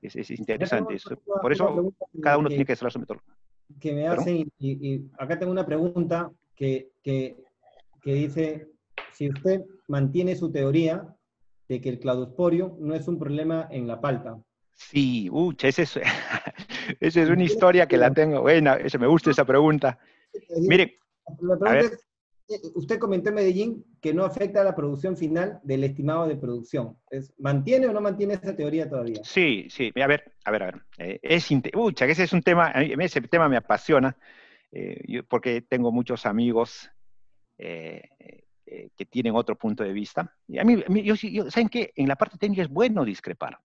Es, 0.00 0.30
interesante. 0.30 0.94
Eso. 0.94 1.16
Por 1.40 1.52
eso 1.52 1.94
cada 2.20 2.38
uno 2.38 2.48
tiene 2.48 2.64
que 2.64 2.72
hacer 2.72 2.90
su 2.90 2.98
metodología. 2.98 3.34
Que 3.80 3.92
me 3.92 4.06
hacen, 4.06 4.50
y, 4.58 5.02
acá 5.18 5.38
tengo 5.38 5.52
una 5.52 5.66
pregunta 5.66 6.30
que, 6.54 6.90
que, 7.02 7.36
que 8.02 8.14
dice, 8.14 8.68
si 9.12 9.30
usted 9.30 9.62
mantiene 9.88 10.36
su 10.36 10.50
teoría, 10.50 11.14
de 11.68 11.80
que 11.80 11.88
el 11.88 11.98
cladosporio 11.98 12.76
no 12.78 12.94
es 12.94 13.08
un 13.08 13.18
problema 13.18 13.68
en 13.70 13.86
la 13.86 14.00
palta. 14.00 14.38
Sí, 14.74 15.28
ucha, 15.30 15.68
esa 15.68 15.82
es, 15.82 16.00
esa 17.00 17.22
es 17.22 17.28
una 17.30 17.44
historia 17.44 17.86
que 17.86 17.96
la 17.96 18.12
tengo 18.12 18.42
buena, 18.42 18.74
eso, 18.74 18.98
me 18.98 19.06
gusta 19.06 19.30
esa 19.30 19.44
pregunta. 19.44 19.98
Mire, 20.68 20.98
eh, 21.70 21.90
usted 22.74 22.98
comentó 22.98 23.30
en 23.30 23.36
Medellín 23.36 23.84
que 24.00 24.12
no 24.12 24.24
afecta 24.24 24.60
a 24.60 24.64
la 24.64 24.74
producción 24.74 25.16
final 25.16 25.60
del 25.62 25.84
estimado 25.84 26.26
de 26.26 26.36
producción. 26.36 26.98
¿Mantiene 27.38 27.86
o 27.86 27.92
no 27.92 28.00
mantiene 28.00 28.34
esa 28.34 28.54
teoría 28.54 28.88
todavía? 28.88 29.20
Sí, 29.24 29.66
sí, 29.70 29.92
a 30.00 30.06
ver, 30.06 30.34
a 30.44 30.50
ver, 30.50 30.62
a 30.62 30.66
ver. 30.66 30.82
Eh, 30.98 31.20
es, 31.22 31.50
ese 31.50 32.22
es 32.22 32.32
un 32.32 32.42
tema, 32.42 32.70
a 32.70 32.80
mí 32.80 33.04
ese 33.04 33.20
tema 33.22 33.48
me 33.48 33.56
apasiona, 33.56 34.16
eh, 34.72 35.22
porque 35.28 35.62
tengo 35.62 35.90
muchos 35.90 36.26
amigos 36.26 36.90
eh, 37.58 38.02
que 38.96 39.06
tienen 39.06 39.34
otro 39.34 39.56
punto 39.56 39.84
de 39.84 39.92
vista. 39.92 40.34
Y 40.48 40.58
a 40.58 40.64
mí, 40.64 40.82
yo, 41.02 41.16
¿saben 41.50 41.68
qué? 41.68 41.92
En 41.96 42.08
la 42.08 42.16
parte 42.16 42.38
técnica 42.38 42.62
es 42.62 42.68
bueno 42.68 43.04
discrepar, 43.04 43.58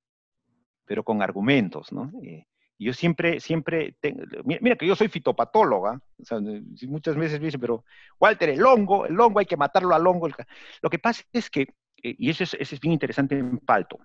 pero 0.85 1.03
con 1.03 1.21
argumentos, 1.21 1.91
¿no? 1.91 2.11
Eh, 2.23 2.45
yo 2.85 2.93
siempre, 2.93 3.41
siempre, 3.41 3.97
tengo, 3.99 4.23
mira, 4.45 4.77
que 4.77 4.87
yo 4.87 4.95
soy 4.95 5.09
fitopatóloga, 5.09 6.01
muchas 6.87 7.15
veces 7.17 7.39
me 7.39 7.47
dicen, 7.47 7.59
pero 7.59 7.83
Walter, 8.17 8.49
el 8.49 8.65
hongo, 8.65 9.05
el 9.05 9.19
hongo 9.19 9.39
hay 9.39 9.45
que 9.45 9.57
matarlo 9.57 9.93
al 9.93 10.07
hongo. 10.07 10.29
Lo 10.81 10.89
que 10.89 10.97
pasa 10.97 11.23
es 11.33 11.49
que, 11.49 11.63
eh, 12.01 12.15
y 12.17 12.29
eso 12.29 12.45
es, 12.45 12.79
bien 12.79 12.93
interesante 12.93 13.37
en 13.37 13.57
Palto, 13.57 13.99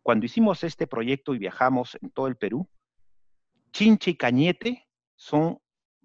cuando 0.00 0.26
hicimos 0.26 0.62
este 0.62 0.86
proyecto 0.86 1.34
y 1.34 1.38
viajamos 1.38 1.98
en 2.00 2.10
todo 2.10 2.28
el 2.28 2.36
Perú, 2.36 2.68
Chinche 3.72 4.12
y 4.12 4.16
Cañete 4.16 4.86
son 5.16 5.58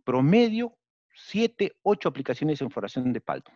promedio 0.03 0.75
siete, 1.13 1.75
ocho 1.83 2.09
aplicaciones 2.09 2.59
en 2.61 2.71
floración 2.71 3.13
de 3.13 3.21
palto. 3.21 3.51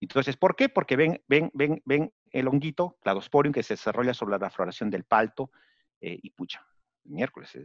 Entonces, 0.00 0.38
¿por 0.38 0.56
qué? 0.56 0.70
Porque 0.70 0.96
ven, 0.96 1.22
ven, 1.28 1.50
ven, 1.52 1.82
ven 1.84 2.12
el 2.30 2.48
honguito, 2.48 2.96
cladosporium, 3.02 3.52
que 3.52 3.62
se 3.62 3.74
desarrolla 3.74 4.14
sobre 4.14 4.38
la 4.38 4.50
floración 4.50 4.88
del 4.88 5.04
palto 5.04 5.50
eh, 6.04 6.18
y 6.22 6.30
pucha, 6.30 6.62
miércoles. 7.04 7.58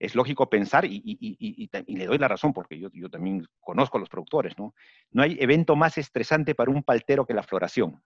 Es, 0.00 0.16
lógico 0.16 0.50
pensar 0.50 0.84
y, 0.84 1.70
le 1.86 2.06
doy 2.06 2.18
la 2.18 2.26
razón 2.26 2.52
porque 2.52 2.76
yo, 2.76 2.90
yo 2.92 3.08
también 3.08 3.46
conozco 3.60 3.96
a 3.96 4.00
los 4.00 4.08
productores, 4.08 4.58
¿no? 4.58 4.74
No 5.12 5.22
hay 5.22 5.36
evento 5.40 5.76
más 5.76 5.96
estresante 5.96 6.56
para 6.56 6.72
un 6.72 6.82
paltero 6.82 7.24
que 7.24 7.34
la 7.34 7.44
floración. 7.44 8.02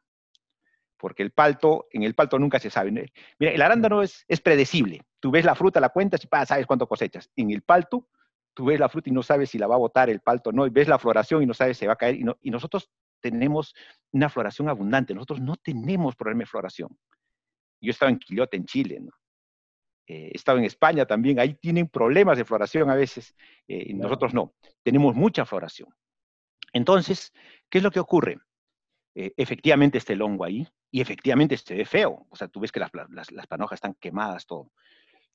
Porque 0.98 1.22
el 1.22 1.30
palto, 1.30 1.86
en 1.90 2.02
el 2.02 2.14
palto 2.14 2.38
nunca 2.38 2.58
se 2.58 2.68
sabe. 2.68 2.90
Mira, 2.90 3.52
el 3.52 3.62
arándano 3.62 4.02
es, 4.02 4.26
es 4.28 4.42
predecible. 4.42 5.00
Tú 5.20 5.30
ves 5.30 5.46
la 5.46 5.54
fruta, 5.54 5.80
la 5.80 5.88
cuentas 5.88 6.22
y 6.22 6.28
sabes 6.46 6.66
cuánto 6.66 6.86
cosechas. 6.86 7.30
En 7.34 7.50
el 7.50 7.62
palto, 7.62 8.08
tú 8.52 8.66
ves 8.66 8.78
la 8.78 8.90
fruta 8.90 9.08
y 9.08 9.12
no 9.12 9.22
sabes 9.22 9.48
si 9.48 9.58
la 9.58 9.68
va 9.68 9.76
a 9.76 9.78
botar 9.78 10.10
el 10.10 10.20
palto 10.20 10.50
o 10.50 10.52
no, 10.52 10.66
y 10.66 10.70
ves 10.70 10.86
la 10.86 10.98
floración 10.98 11.42
y 11.42 11.46
no 11.46 11.54
sabes 11.54 11.78
si 11.78 11.86
va 11.86 11.94
a 11.94 11.96
caer. 11.96 12.16
Y, 12.16 12.24
y 12.42 12.50
nosotros 12.50 12.90
tenemos 13.20 13.74
una 14.12 14.28
floración 14.28 14.68
abundante. 14.68 15.14
Nosotros 15.14 15.40
no 15.40 15.56
tenemos 15.56 16.14
problema 16.14 16.40
de 16.40 16.46
floración. 16.46 16.96
Yo 17.80 17.90
estaba 17.90 18.10
en 18.10 18.18
Quillote, 18.18 18.58
en 18.58 18.66
Chile, 18.66 18.98
¿no? 19.00 19.12
Eh, 20.08 20.30
he 20.32 20.36
estado 20.36 20.56
en 20.58 20.64
España 20.64 21.04
también, 21.04 21.38
ahí 21.38 21.54
tienen 21.54 21.86
problemas 21.86 22.38
de 22.38 22.46
floración 22.46 22.90
a 22.90 22.94
veces, 22.94 23.34
eh, 23.68 23.84
y 23.88 23.94
nosotros 23.94 24.32
no. 24.32 24.54
Tenemos 24.82 25.14
mucha 25.14 25.44
floración. 25.44 25.94
Entonces, 26.72 27.32
¿qué 27.68 27.78
es 27.78 27.84
lo 27.84 27.90
que 27.90 28.00
ocurre? 28.00 28.38
Eh, 29.14 29.34
efectivamente 29.36 29.98
está 29.98 30.14
el 30.14 30.22
hongo 30.22 30.44
ahí, 30.44 30.66
y 30.90 31.02
efectivamente 31.02 31.58
se 31.58 31.74
ve 31.74 31.84
feo. 31.84 32.26
O 32.30 32.36
sea, 32.36 32.48
tú 32.48 32.60
ves 32.60 32.72
que 32.72 32.80
las, 32.80 32.90
las, 33.30 33.46
panojas 33.46 33.76
están 33.76 33.94
quemadas, 34.00 34.46
todo. 34.46 34.72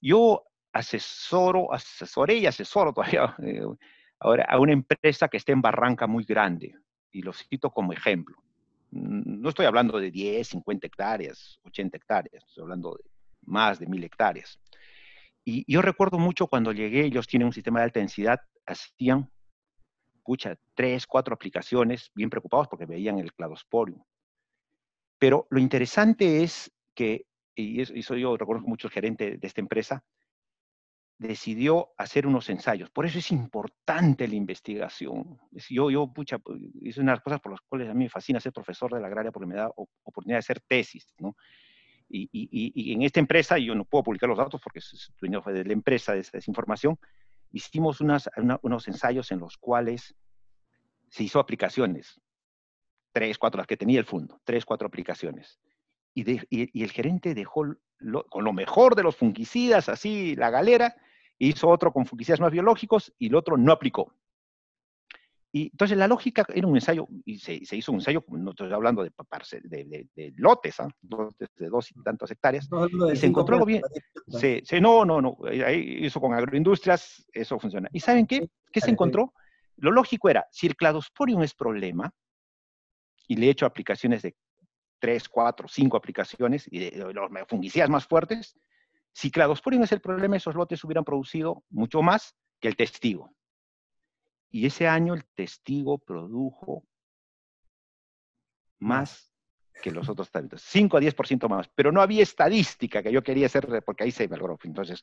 Yo 0.02 0.44
asesoro, 0.74 1.72
asesoré 1.72 2.38
y 2.38 2.48
asesoro 2.48 2.94
todavía 2.94 3.36
ahora 4.20 4.46
a 4.46 4.60
una 4.60 4.74
empresa 4.74 5.28
que 5.28 5.38
está 5.38 5.52
en 5.52 5.62
Barranca 5.62 6.08
muy 6.08 6.24
grande, 6.24 6.76
y 7.12 7.22
lo 7.22 7.32
cito 7.32 7.70
como 7.70 7.94
ejemplo. 7.94 8.38
Mm, 8.90 9.42
no 9.42 9.50
estoy 9.50 9.68
hablando 9.68 10.00
de 10.00 10.10
10, 10.10 10.48
50 10.48 10.88
hectáreas, 10.88 11.60
80 11.64 11.98
hectáreas, 11.98 12.44
estoy 12.48 12.64
hablando 12.64 12.96
de 12.96 13.14
más 13.46 13.80
de 13.80 13.88
mil 13.88 14.04
hectáreas. 14.04 14.60
Y 15.46 15.72
yo 15.72 15.82
recuerdo 15.82 16.18
mucho 16.20 16.48
cuando 16.48 16.72
llegué, 16.72 17.06
ellos 17.06 17.28
tienen 17.28 17.48
un 17.48 17.54
sistema 17.54 17.80
de 17.80 17.86
alta 17.86 18.00
densidad, 18.00 18.40
hacían, 18.66 19.30
pucha, 20.24 20.58
tres, 20.74 21.06
cuatro 21.06 21.34
aplicaciones, 21.34 22.12
bien 22.16 22.30
preocupados 22.30 22.68
porque 22.68 22.86
veían 22.86 23.20
el 23.20 23.34
cladosporio. 23.34 24.06
Pero 25.20 25.48
lo 25.50 25.60
interesante 25.60 26.44
es 26.44 26.72
que, 26.96 27.26
y 27.56 27.82
eso 27.82 28.16
yo 28.16 28.38
reconozco 28.38 28.68
mucho 28.68 28.88
el 28.88 28.94
gerente 28.94 29.38
de 29.38 29.48
esta 29.48 29.62
empresa, 29.62 30.04
decidió 31.18 31.94
hacer 31.98 32.28
unos 32.28 32.50
ensayos. 32.50 32.90
Por 32.90 33.06
eso 33.06 33.20
es 33.20 33.32
importante 33.32 34.28
la 34.28 34.36
investigación. 34.36 35.40
Yo, 35.70 35.90
yo 35.90 36.12
pucha, 36.12 36.40
pues, 36.40 36.60
es 36.82 36.98
una 36.98 37.12
de 37.12 37.18
las 37.18 37.24
cosas 37.24 37.40
por 37.40 37.52
las 37.52 37.62
cuales 37.62 37.90
a 37.90 37.94
mí 37.94 38.06
me 38.06 38.10
fascina 38.10 38.40
ser 38.40 38.52
profesor 38.52 38.94
de 38.94 39.00
la 39.00 39.08
agraria 39.08 39.32
porque 39.32 39.48
me 39.48 39.56
da 39.56 39.70
oportunidad 39.76 40.38
de 40.38 40.40
hacer 40.40 40.62
tesis, 40.68 41.14
¿no? 41.20 41.36
Y, 42.16 42.30
y, 42.32 42.72
y, 42.76 42.94
en 42.94 43.02
esta 43.02 43.20
empresa, 43.20 43.58
yo 43.58 43.74
no 43.74 43.86
puedo 43.86 44.04
publicar 44.04 44.30
los 44.30 44.38
datos 44.38 44.62
porque 44.62 44.78
es 44.78 45.12
dueño 45.20 45.42
de 45.48 45.66
la 45.66 45.74
empresa 45.74 46.14
de 46.14 46.20
esa 46.20 46.40
información, 46.46 47.00
hicimos 47.52 48.02
unas, 48.02 48.30
unos 48.62 48.88
ensayos 48.88 49.32
en 49.32 49.40
los 49.40 49.58
cuales 49.58 50.14
se 51.10 51.24
hizo 51.24 51.40
aplicaciones, 51.40 52.22
tres, 53.12 53.40
cuatro, 53.40 53.58
las 53.58 53.66
que 53.68 53.78
tenía 53.78 53.98
el 53.98 54.06
fondo, 54.06 54.40
tres, 54.44 54.64
cuatro 54.64 54.88
aplicaciones. 54.88 55.60
Y, 56.14 56.40
y, 56.52 56.84
el 56.84 56.92
gerente 56.92 57.34
dejó 57.34 57.66
con 58.30 58.44
lo 58.44 58.54
mejor 58.54 58.94
de 58.96 59.02
los 59.02 59.16
fungicidas, 59.16 59.90
así, 59.90 60.36
la 60.36 60.52
galera, 60.52 60.96
hizo 61.40 61.68
otro 61.68 61.92
con 61.92 62.06
fungicidas 62.06 62.40
más 62.40 62.52
biológicos 62.52 63.12
y 63.18 63.30
el 63.30 63.36
otro 63.36 63.58
no 63.58 63.72
aplicó. 63.72 64.14
Y 65.56 65.70
entonces 65.70 65.96
la 65.96 66.08
lógica 66.08 66.44
era 66.52 66.66
un 66.66 66.76
ensayo, 66.76 67.08
y 67.26 67.38
se, 67.38 67.54
hizo 67.54 67.92
un 67.92 68.00
ensayo, 68.00 68.26
no 68.28 68.50
estoy 68.50 68.74
hablando 68.74 69.04
de, 69.04 69.12
de, 69.62 70.08
de, 70.16 70.34
lotes, 70.36 70.80
¿ah? 70.80 70.88
lotes 71.08 71.48
de 71.56 71.70
dos 71.70 71.92
y 71.92 72.02
tantas 72.02 72.32
hectáreas, 72.32 72.68
y 73.12 73.16
se 73.16 73.28
encontró 73.28 73.58
algo 73.58 73.68
bien. 73.68 73.84
Se, 74.28 74.64
no, 74.82 75.06
no, 75.06 75.22
no, 75.22 75.38
ahí 75.64 76.06
hizo 76.06 76.20
con 76.20 76.34
agroindustrias, 76.34 77.24
eso 77.32 77.60
funciona. 77.60 77.88
¿Y 77.94 78.00
saben 78.00 78.26
qué? 78.26 78.50
¿Qué 78.72 78.82
se 78.82 78.90
encontró? 78.90 79.32
Lo 79.78 79.92
lógico 79.92 80.28
era, 80.28 80.48
si 80.50 80.66
el 80.66 80.76
cladosporium 80.76 81.44
es 81.44 81.54
problema, 81.54 82.12
y 83.28 83.36
le 83.36 83.46
he 83.46 83.50
hecho 83.52 83.68
aplicaciones 83.68 84.24
de 84.24 84.36
tres, 84.98 85.30
cuatro, 85.30 85.68
cinco 85.68 85.98
aplicaciones, 85.98 86.68
y 86.72 86.80
de, 86.80 87.14
los 87.14 87.30
fungicidas 87.48 87.92
más 87.92 88.08
fuertes, 88.08 88.56
si 89.12 89.30
cladosporium 89.30 89.84
es 89.84 89.92
el 89.92 90.02
problema, 90.02 90.36
esos 90.36 90.56
lotes 90.56 90.84
hubieran 90.84 91.04
producido 91.04 91.64
mucho 91.70 92.02
más 92.02 92.36
que 92.60 92.70
el 92.70 92.76
testigo. 92.76 93.32
Y 94.54 94.68
ese 94.68 94.88
año 94.88 95.16
el 95.16 95.26
testigo 95.26 95.98
produjo 95.98 96.86
más 98.78 99.34
que 99.82 99.90
los 99.90 100.08
otros 100.08 100.30
talentos, 100.30 100.62
5 100.62 100.98
a 100.98 101.02
10% 101.02 101.50
más, 101.50 101.68
pero 101.74 101.92
no 101.92 102.02
había 102.02 102.22
estadísca 102.22 103.02
que 103.02 103.12
yo 103.12 103.24
quería 103.24 103.48
hacer, 103.48 103.84
porque 103.84 104.04
ahí 104.04 104.12
se 104.12 104.28
me 104.28 104.38
logró. 104.38 104.60
Entonces, 104.64 105.02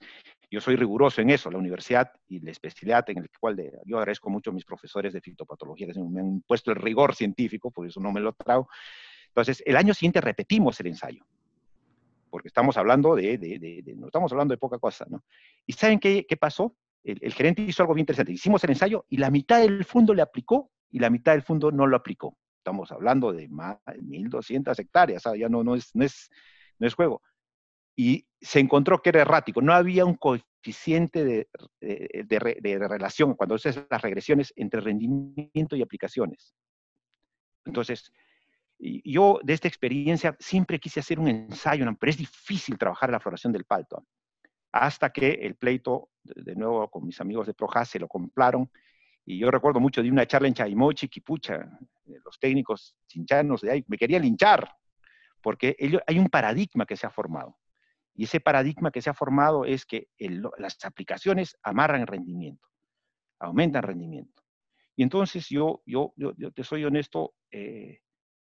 yo 0.48 0.60
soy 0.60 0.76
riguroso 0.76 1.20
en 1.20 1.30
eso, 1.30 1.50
la 1.50 1.58
universidad 1.58 2.12
y 2.28 2.38
la 2.38 2.52
especialidad 2.52 3.10
en 3.10 3.18
el 3.18 3.30
cual 3.40 3.60
yo 3.84 3.98
agradezco 3.98 4.30
mucho 4.30 4.50
a 4.50 4.54
mis 4.54 4.64
profesores 4.64 5.12
de 5.12 5.20
fitopatología 5.20 5.88
que 5.88 6.00
me 6.00 6.20
han 6.20 6.42
puesto 6.42 6.70
el 6.70 6.76
rigor 6.76 7.16
científico, 7.16 7.72
por 7.72 7.88
eso 7.88 8.00
no 8.00 8.12
me 8.12 8.20
lo 8.20 8.32
trago. 8.32 8.68
Entonces, 9.26 9.62
el 9.66 9.76
año 9.76 9.94
siguiente 9.94 10.20
repetimos 10.20 10.78
el 10.78 10.86
ensayo 10.86 11.26
porque 12.30 12.46
estamos 12.46 12.76
hablando 12.76 13.16
de, 13.16 13.94
no 13.96 14.06
estamos 14.06 14.30
hablando 14.30 14.52
de 14.52 14.58
poca 14.58 14.78
cosa, 14.78 15.04
¿no? 15.08 15.24
¿Y 15.66 15.72
saben 15.72 15.98
qué, 15.98 16.24
pasó? 16.40 16.76
El, 17.02 17.32
gerente 17.32 17.62
hizo 17.62 17.82
algo 17.82 17.94
bien 17.94 18.02
interesante. 18.02 18.32
Hicimos 18.32 18.62
el 18.64 18.70
ensayo 18.70 19.06
y 19.08 19.16
la 19.16 19.30
mitad 19.30 19.60
del 19.60 19.84
fondo 19.84 20.14
le 20.14 20.22
aplicó 20.22 20.70
y 20.90 20.98
la 20.98 21.10
mitad 21.10 21.32
del 21.32 21.42
fondo 21.42 21.70
no 21.70 21.86
lo 21.86 21.96
aplicó. 21.96 22.36
Estamos 22.58 22.92
hablando 22.92 23.32
de 23.32 23.48
más 23.48 23.78
de 23.86 24.00
1.200 24.00 24.78
hectáreas, 24.78 25.22
ya 25.36 25.48
no, 25.48 25.64
no, 25.64 25.74
es, 25.74 25.94
no, 25.94 26.04
es, 26.04 26.28
no 26.78 26.86
es 26.86 26.94
juego. 26.94 27.22
Y 27.96 28.26
se 28.40 28.60
encontró 28.60 29.00
que 29.00 29.10
era 29.10 29.22
errático, 29.22 29.62
no 29.62 29.72
había 29.72 30.04
un 30.04 30.14
coeficiente 30.14 31.24
de, 31.24 31.48
de 31.80 32.78
relación 32.88 33.34
cuando 33.34 33.54
haces 33.54 33.82
las 33.90 34.02
regresiones 34.02 34.52
entre 34.56 34.80
rendimiento 34.80 35.76
y 35.76 35.82
aplicaciones. 35.82 36.54
Entonces, 37.64 38.12
yo 38.78 39.40
de 39.42 39.52
esta 39.52 39.68
experiencia 39.68 40.36
siempre 40.38 40.78
quise 40.78 41.00
hacer 41.00 41.18
un 41.18 41.28
ensayo, 41.28 41.84
pero 41.98 42.10
es 42.10 42.16
difícil 42.16 42.78
trabajar 42.78 43.10
la 43.10 43.20
floración 43.20 43.52
del 43.52 43.64
palto. 43.64 44.04
Hasta 44.72 45.10
que 45.10 45.32
el 45.32 45.56
pleito, 45.56 46.10
de 46.22 46.54
nuevo 46.54 46.88
con 46.90 47.06
mis 47.06 47.20
amigos 47.20 47.46
de 47.46 47.54
Projas, 47.54 47.88
se 47.88 47.98
lo 47.98 48.08
compraron. 48.08 48.70
Y 49.24 49.38
yo 49.38 49.50
recuerdo 49.50 49.80
mucho 49.80 50.02
de 50.02 50.10
una 50.10 50.26
charla 50.26 50.48
en 50.48 50.54
Chaimochi, 50.54 51.08
que 51.08 51.20
pucha, 51.20 51.68
los 52.24 52.38
técnicos 52.38 52.96
chinchanos 53.06 53.60
de 53.60 53.72
ahí 53.72 53.84
me 53.88 53.96
querían 53.96 54.22
linchar, 54.22 54.72
porque 55.42 55.76
hay 56.06 56.18
un 56.18 56.28
paradigma 56.28 56.86
que 56.86 56.96
se 56.96 57.06
ha 57.06 57.10
formado. 57.10 57.56
Y 58.14 58.24
ese 58.24 58.40
paradigma 58.40 58.90
que 58.90 59.02
se 59.02 59.10
ha 59.10 59.14
formado 59.14 59.64
es 59.64 59.86
que 59.86 60.08
las 60.58 60.76
aplicaciones 60.84 61.56
amarran 61.62 62.06
rendimiento, 62.06 62.68
aumentan 63.38 63.82
rendimiento. 63.82 64.42
Y 64.96 65.02
entonces 65.02 65.48
yo, 65.48 65.82
yo, 65.86 66.12
yo, 66.16 66.52
te 66.52 66.62
soy 66.62 66.84
honesto, 66.84 67.34
eh, 67.50 68.00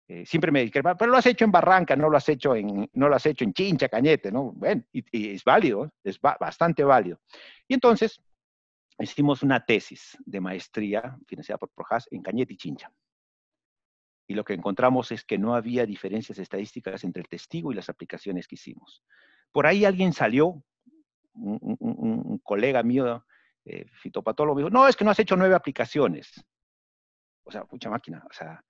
eh, 0.09 0.25
siempre 0.25 0.51
me 0.51 0.61
dije, 0.61 0.81
pero 0.81 1.11
lo 1.11 1.17
has 1.17 1.25
hecho 1.25 1.43
en 1.43 1.51
Barranca, 1.51 1.95
no 1.97 2.09
lo 2.09 2.15
has 2.15 2.29
hecho 2.29 2.55
en, 2.55 2.89
no 2.93 3.09
lo 3.09 3.15
has 3.15 3.25
hecho 3.25 3.43
en 3.43 3.53
Chincha, 3.53 3.89
Cañete, 3.89 4.31
¿no? 4.31 4.53
Bueno, 4.53 4.83
y, 4.93 5.31
es 5.31 5.43
válido, 5.43 5.91
es 6.01 6.19
bastante 6.21 6.83
válido. 6.85 7.19
Y 7.67 7.73
entonces 7.73 8.21
hicimos 8.99 9.43
una 9.43 9.65
tesis 9.65 10.17
de 10.25 10.39
maestría 10.39 11.17
financiada 11.27 11.57
por 11.57 11.71
Projas 11.71 12.07
en 12.11 12.21
Cañete 12.21 12.53
y 12.53 12.57
Chincha. 12.57 12.89
Y 14.27 14.33
lo 14.33 14.45
que 14.45 14.53
encontramos 14.53 15.11
es 15.11 15.25
que 15.25 15.37
no 15.37 15.55
había 15.55 15.85
diferencias 15.85 16.39
estadísticas 16.39 17.03
entre 17.03 17.21
el 17.21 17.27
testigo 17.27 17.71
y 17.71 17.75
las 17.75 17.89
aplicaciones 17.89 18.47
que 18.47 18.55
hicimos. 18.55 19.03
Por 19.51 19.67
ahí 19.67 19.83
alguien 19.83 20.13
salió, 20.13 20.63
un, 21.33 22.39
colega 22.43 22.81
mío, 22.81 23.25
eh, 23.65 23.85
fitopatólogo, 23.91 24.59
dijo, 24.59 24.69
no, 24.69 24.87
es 24.87 24.95
que 24.95 25.03
no 25.03 25.11
has 25.11 25.19
hecho 25.19 25.35
nueve 25.35 25.53
aplicaciones. 25.53 26.31
O 27.43 27.51
sea, 27.51 27.65
mucha 27.69 27.89
máquina, 27.89 28.23
o 28.29 28.33
sea, 28.33 28.63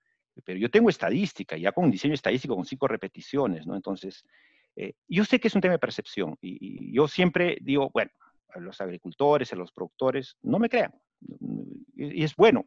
pero 0.44 0.58
yo 0.58 0.70
tengo 0.70 0.88
estadística, 0.88 1.56
ya 1.56 1.72
con 1.72 1.90
diseño 1.90 2.14
estadístico 2.14 2.54
con 2.54 2.64
cinco 2.64 2.88
repeticiones, 2.88 3.66
¿no? 3.66 3.74
Entonces, 3.74 4.24
eh, 4.76 4.94
yo 5.08 5.24
sé 5.24 5.40
que 5.40 5.48
es 5.48 5.54
un 5.54 5.60
tema 5.60 5.72
de 5.72 5.78
percepción 5.78 6.36
y, 6.40 6.94
yo 6.94 7.08
siempre 7.08 7.58
digo, 7.60 7.90
bueno, 7.92 8.10
a 8.50 8.60
los 8.60 8.80
agricultores, 8.80 9.52
a 9.52 9.56
los 9.56 9.72
productores, 9.72 10.36
no 10.42 10.58
me 10.58 10.68
crean. 10.68 10.92
Y, 11.96 12.22
es 12.22 12.36
bueno. 12.36 12.66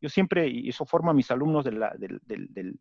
Yo 0.00 0.08
siempre, 0.08 0.48
y 0.48 0.68
eso 0.68 0.84
forma 0.84 1.12
a 1.12 1.14
mis 1.14 1.30
alumnos 1.30 1.64
de, 1.64 1.72
la, 1.72 1.94
de, 1.96 2.76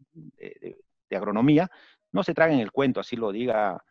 agronomía, 1.15 1.69
no 2.11 2.23
se 2.23 2.33
traguen 2.33 2.59
el 2.59 2.71
cuento, 2.71 2.99
así 2.99 3.15
lo 3.15 3.31
diga 3.31 3.81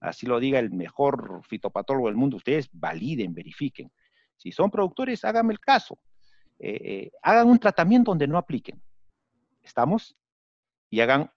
así 0.00 0.26
lo 0.26 0.40
diga 0.40 0.58
el 0.58 0.72
mejor 0.72 1.42
fitopatólogo 1.46 2.08
del 2.08 2.16
mundo, 2.16 2.36
ustedes 2.36 2.68
validen, 2.72 3.34
verifiquen. 3.34 3.92
Si 4.36 4.50
son 4.50 4.68
productores, 4.68 5.24
háganme 5.24 5.52
el 5.52 5.60
caso. 5.60 5.96
Eh, 6.58 6.80
eh, 6.84 7.10
hagan 7.22 7.48
un 7.48 7.58
tratamiento 7.58 8.10
donde 8.10 8.26
no 8.26 8.36
apliquen. 8.36 8.82
¿Estamos? 9.62 10.16
Y 10.90 11.00
hagan, 11.00 11.30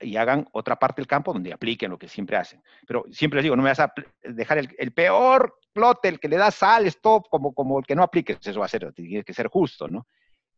y 0.00 0.16
hagan 0.16 0.46
otra 0.52 0.78
parte 0.78 1.00
del 1.00 1.06
campo 1.06 1.32
donde 1.32 1.52
apliquen 1.52 1.90
lo 1.90 1.98
que 1.98 2.08
siempre 2.08 2.36
hacen. 2.36 2.62
Pero 2.86 3.04
siempre 3.10 3.38
les 3.38 3.44
digo, 3.44 3.56
no 3.56 3.62
me 3.62 3.70
vas 3.70 3.80
a 3.80 3.92
dejar 4.22 4.58
el, 4.58 4.92
peor 4.92 5.58
lote, 5.74 6.08
el 6.08 6.20
que 6.20 6.28
le 6.28 6.36
da 6.36 6.50
sal, 6.50 6.86
stop, 6.86 7.28
como, 7.30 7.54
como 7.54 7.78
el 7.78 7.86
que 7.86 7.94
no 7.94 8.02
aplique. 8.02 8.38
Eso 8.40 8.60
va 8.60 8.66
a 8.66 8.68
ser, 8.68 8.92
tiene 8.92 9.24
que 9.24 9.34
ser 9.34 9.48
justo, 9.48 9.88
¿no? 9.88 10.06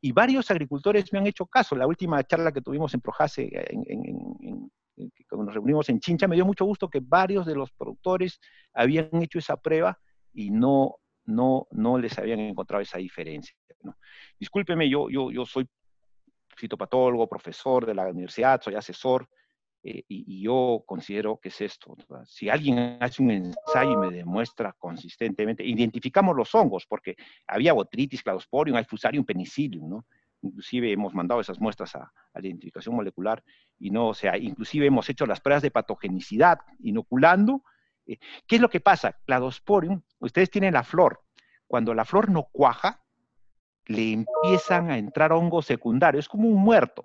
Y 0.00 0.12
varios 0.12 0.50
agricultores 0.50 1.12
me 1.12 1.18
han 1.18 1.26
hecho 1.26 1.46
caso. 1.46 1.74
La 1.74 1.86
última 1.86 2.22
charla 2.24 2.52
que 2.52 2.60
tuvimos 2.60 2.92
en 2.94 3.00
Projase, 3.00 3.50
cuando 5.28 5.46
nos 5.46 5.54
reunimos 5.54 5.88
en 5.88 6.00
Chincha, 6.00 6.28
me 6.28 6.36
dio 6.36 6.44
mucho 6.44 6.64
gusto 6.64 6.88
que 6.88 7.00
varios 7.02 7.46
de 7.46 7.54
los 7.54 7.72
productores 7.72 8.40
habían 8.74 9.10
hecho 9.22 9.38
esa 9.38 9.56
prueba 9.56 9.98
y 10.32 10.50
no, 10.50 10.96
no, 11.24 11.66
no 11.70 11.98
les 11.98 12.18
habían 12.18 12.40
encontrado 12.40 12.82
esa 12.82 12.98
diferencia. 12.98 13.56
Discúlpeme, 14.38 14.88
yo, 14.88 15.08
yo, 15.08 15.30
yo 15.30 15.46
soy 15.46 15.68
fitopatólogo, 16.56 17.28
profesor 17.28 17.86
de 17.86 17.94
la 17.94 18.08
universidad, 18.08 18.60
soy 18.60 18.74
asesor, 18.74 19.28
eh, 19.88 20.04
y, 20.08 20.42
yo 20.42 20.82
considero 20.84 21.38
que 21.38 21.48
es 21.48 21.60
esto. 21.60 21.96
Si 22.24 22.48
alguien 22.48 22.98
hace 23.00 23.22
un 23.22 23.30
ensayo 23.30 23.92
y 23.92 23.96
me 23.96 24.10
demuestra 24.10 24.74
consistentemente, 24.76 25.64
identificamos 25.64 26.34
los 26.34 26.52
hongos, 26.56 26.86
porque 26.86 27.14
había 27.46 27.72
botritis, 27.72 28.22
cladosporium, 28.22 28.76
hay 28.76 28.84
fusarium, 28.84 29.24
penicillium, 29.24 29.88
¿no? 29.88 30.06
inclusive 30.42 30.92
hemos 30.92 31.14
mandado 31.14 31.40
esas 31.40 31.60
muestras 31.60 31.94
a, 31.94 32.12
la 32.34 32.40
identificación 32.40 32.94
molecular 32.94 33.42
y 33.78 33.90
no, 33.90 34.08
o 34.08 34.14
sea, 34.14 34.36
inclusive 34.36 34.86
hemos 34.86 35.08
hecho 35.08 35.24
las 35.24 35.40
pruebas 35.40 35.62
de 35.62 35.70
patogenicidad 35.70 36.58
inoculando. 36.80 37.62
Eh, 38.06 38.18
¿Qué 38.46 38.56
es 38.56 38.60
lo 38.60 38.68
que 38.68 38.80
pasa? 38.80 39.18
Cladosporium, 39.24 40.02
ustedes 40.18 40.50
tienen 40.50 40.74
la 40.74 40.82
flor. 40.82 41.22
Cuando 41.66 41.94
la 41.94 42.04
flor 42.04 42.30
no 42.30 42.48
cuaja, 42.52 43.04
le 43.86 44.12
empiezan 44.12 44.90
a 44.90 44.98
entrar 44.98 45.32
hongos 45.32 45.66
secundarios, 45.66 46.24
es 46.24 46.28
como 46.28 46.48
un 46.48 46.60
muerto. 46.60 47.04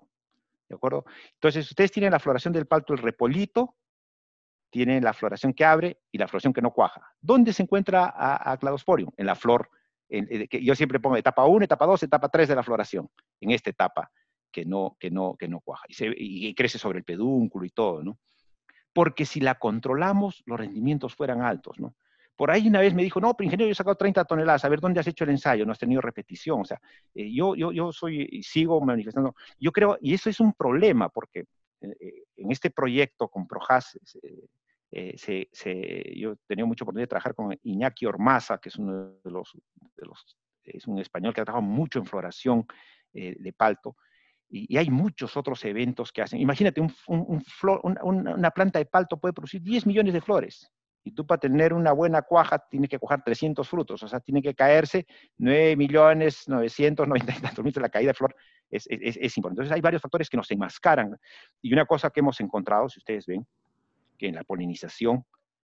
¿De 0.68 0.76
acuerdo? 0.76 1.06
Entonces, 1.34 1.70
ustedes 1.70 1.92
tienen 1.92 2.12
la 2.12 2.20
floración 2.20 2.54
del 2.54 2.66
palto, 2.66 2.94
el 2.94 3.00
repolito, 3.00 3.76
tienen 4.70 5.04
la 5.04 5.14
floración 5.14 5.54
que 5.54 5.66
abre 5.66 6.00
y 6.12 6.18
la 6.18 6.28
floración 6.28 6.54
que 6.54 6.62
no 6.62 6.72
cuaja. 6.72 7.02
¿Dónde 7.20 7.52
se 7.52 7.64
encuentra 7.64 8.14
a, 8.16 8.58
Cladosporium? 8.58 9.12
En 9.18 9.26
la 9.26 9.36
flor 9.36 9.70
que 10.10 10.64
yo 10.64 10.76
siempre 10.76 11.00
pongo 11.00 11.16
etapa 11.16 11.46
1, 11.46 11.66
etapa 11.66 11.86
2, 11.86 12.04
etapa 12.04 12.30
3 12.30 12.50
de 12.50 12.56
la 12.56 12.64
floración, 12.64 13.10
en 13.40 13.52
esta 13.52 13.70
etapa 13.70 14.12
que 14.52 14.66
no, 14.66 14.98
que 15.00 15.10
no, 15.10 15.36
que 15.38 15.48
no 15.48 15.62
cuaja. 15.62 15.86
Y, 15.90 16.54
crece 16.54 16.78
sobre 16.78 17.00
el 17.00 17.06
pedúnculo 17.06 17.66
y 17.66 17.70
todo, 17.70 18.04
¿no? 18.04 18.20
Porque 18.94 19.26
si 19.26 19.40
la 19.40 19.56
controlamos, 19.56 20.44
los 20.46 20.60
rendimientos 20.60 21.16
fueran 21.16 21.42
altos, 21.42 21.80
¿no? 21.80 21.96
Por 22.36 22.50
ahí 22.50 22.68
una 22.68 22.80
vez 22.80 22.94
me 22.94 23.04
dijo, 23.04 23.20
no, 23.20 23.36
pero 23.36 23.46
ingeniero, 23.46 23.68
yo 23.68 23.74
he 23.74 23.76
sacado 23.76 23.96
30 23.96 24.26
toneladas, 24.26 24.66
a 24.66 24.70
ver, 24.70 24.80
¿dónde 24.80 25.00
has 25.00 25.08
hecho 25.08 25.24
el 25.24 25.32
ensayo? 25.32 25.66
No 25.66 25.72
has 25.72 25.80
tenido 25.80 26.02
repetición, 26.02 26.62
o 26.62 26.66
sea, 26.66 26.82
eh, 27.14 27.32
yo, 27.32 27.56
yo, 27.56 27.72
yo 27.72 27.92
soy, 27.92 28.42
sigo 28.44 28.82
manifestando, 28.82 29.36
yo 29.60 29.72
creo, 29.72 29.98
y 30.02 30.14
eso 30.14 30.30
es 30.30 30.40
un 30.40 30.54
problema, 30.54 31.10
porque 31.10 31.42
eh, 31.82 31.96
eh, 32.00 32.24
en 32.38 32.52
este 32.52 32.72
proyecto 32.72 33.28
con 33.28 33.48
Projas, 33.48 34.00
yo 34.92 36.32
he 36.32 36.36
tenido 36.48 36.68
mucha 36.68 36.84
oportunidad 36.84 37.04
de 37.04 37.08
trabajar 37.08 37.36
con 37.36 37.56
Iñaki 37.64 38.06
Ormaza, 38.06 38.58
que 38.58 38.70
es 38.70 38.76
uno 38.76 39.14
de 39.24 39.32
los, 39.32 39.56
es 40.64 40.88
un 40.88 41.00
español 41.00 41.34
que 41.34 41.42
ha 41.42 41.46
trabajado 41.46 41.70
mucho 41.70 42.00
en 42.00 42.06
floración 42.06 42.66
de 43.14 43.54
palto, 43.56 43.96
y, 44.50 44.78
hay 44.78 44.90
muchos 44.90 45.38
otros 45.38 45.64
eventos 45.66 46.12
que 46.12 46.22
hacen. 46.22 46.40
Imagínate, 46.40 46.82
una 47.08 48.52
planta 48.52 48.80
de 48.80 48.86
palto 48.86 49.18
puede 49.18 49.34
producir 49.34 49.62
10 49.62 49.86
millones 49.86 50.14
de 50.14 50.22
flores, 50.22 50.72
y 51.04 51.12
tú 51.12 51.26
para 51.26 51.40
tener 51.40 51.74
una 51.74 51.92
buena 51.92 52.22
cuaja 52.22 52.60
tienes 52.60 52.90
que 52.90 53.00
coger 53.00 53.22
300 53.24 53.68
frutos, 53.68 54.04
o 54.04 54.08
sea, 54.08 54.20
tiene 54.20 54.42
que 54.42 54.54
caerse 54.54 55.08
9 55.38 55.76
millones 55.76 56.48
990 56.48 57.62
mil, 57.64 57.74
la 57.78 57.90
caída 57.90 58.10
de 58.10 58.14
flor 58.14 58.36
es, 58.70 58.86
es, 58.90 59.18
es 59.18 59.38
importante. 59.38 59.62
Entonces 59.62 59.76
hay 59.76 59.82
varios 59.82 60.02
factores 60.02 60.30
que 60.30 60.38
nos 60.38 60.50
enmascaran. 60.52 61.18
Y 61.62 61.74
una 61.74 61.86
cosa 61.86 62.10
que 62.10 62.20
hemos 62.20 62.40
encontrado, 62.40 62.88
si 62.90 63.00
ustedes 63.00 63.26
ven, 63.26 63.46
que 64.18 64.28
en 64.28 64.36
la 64.36 64.44
polinización, 64.44 65.26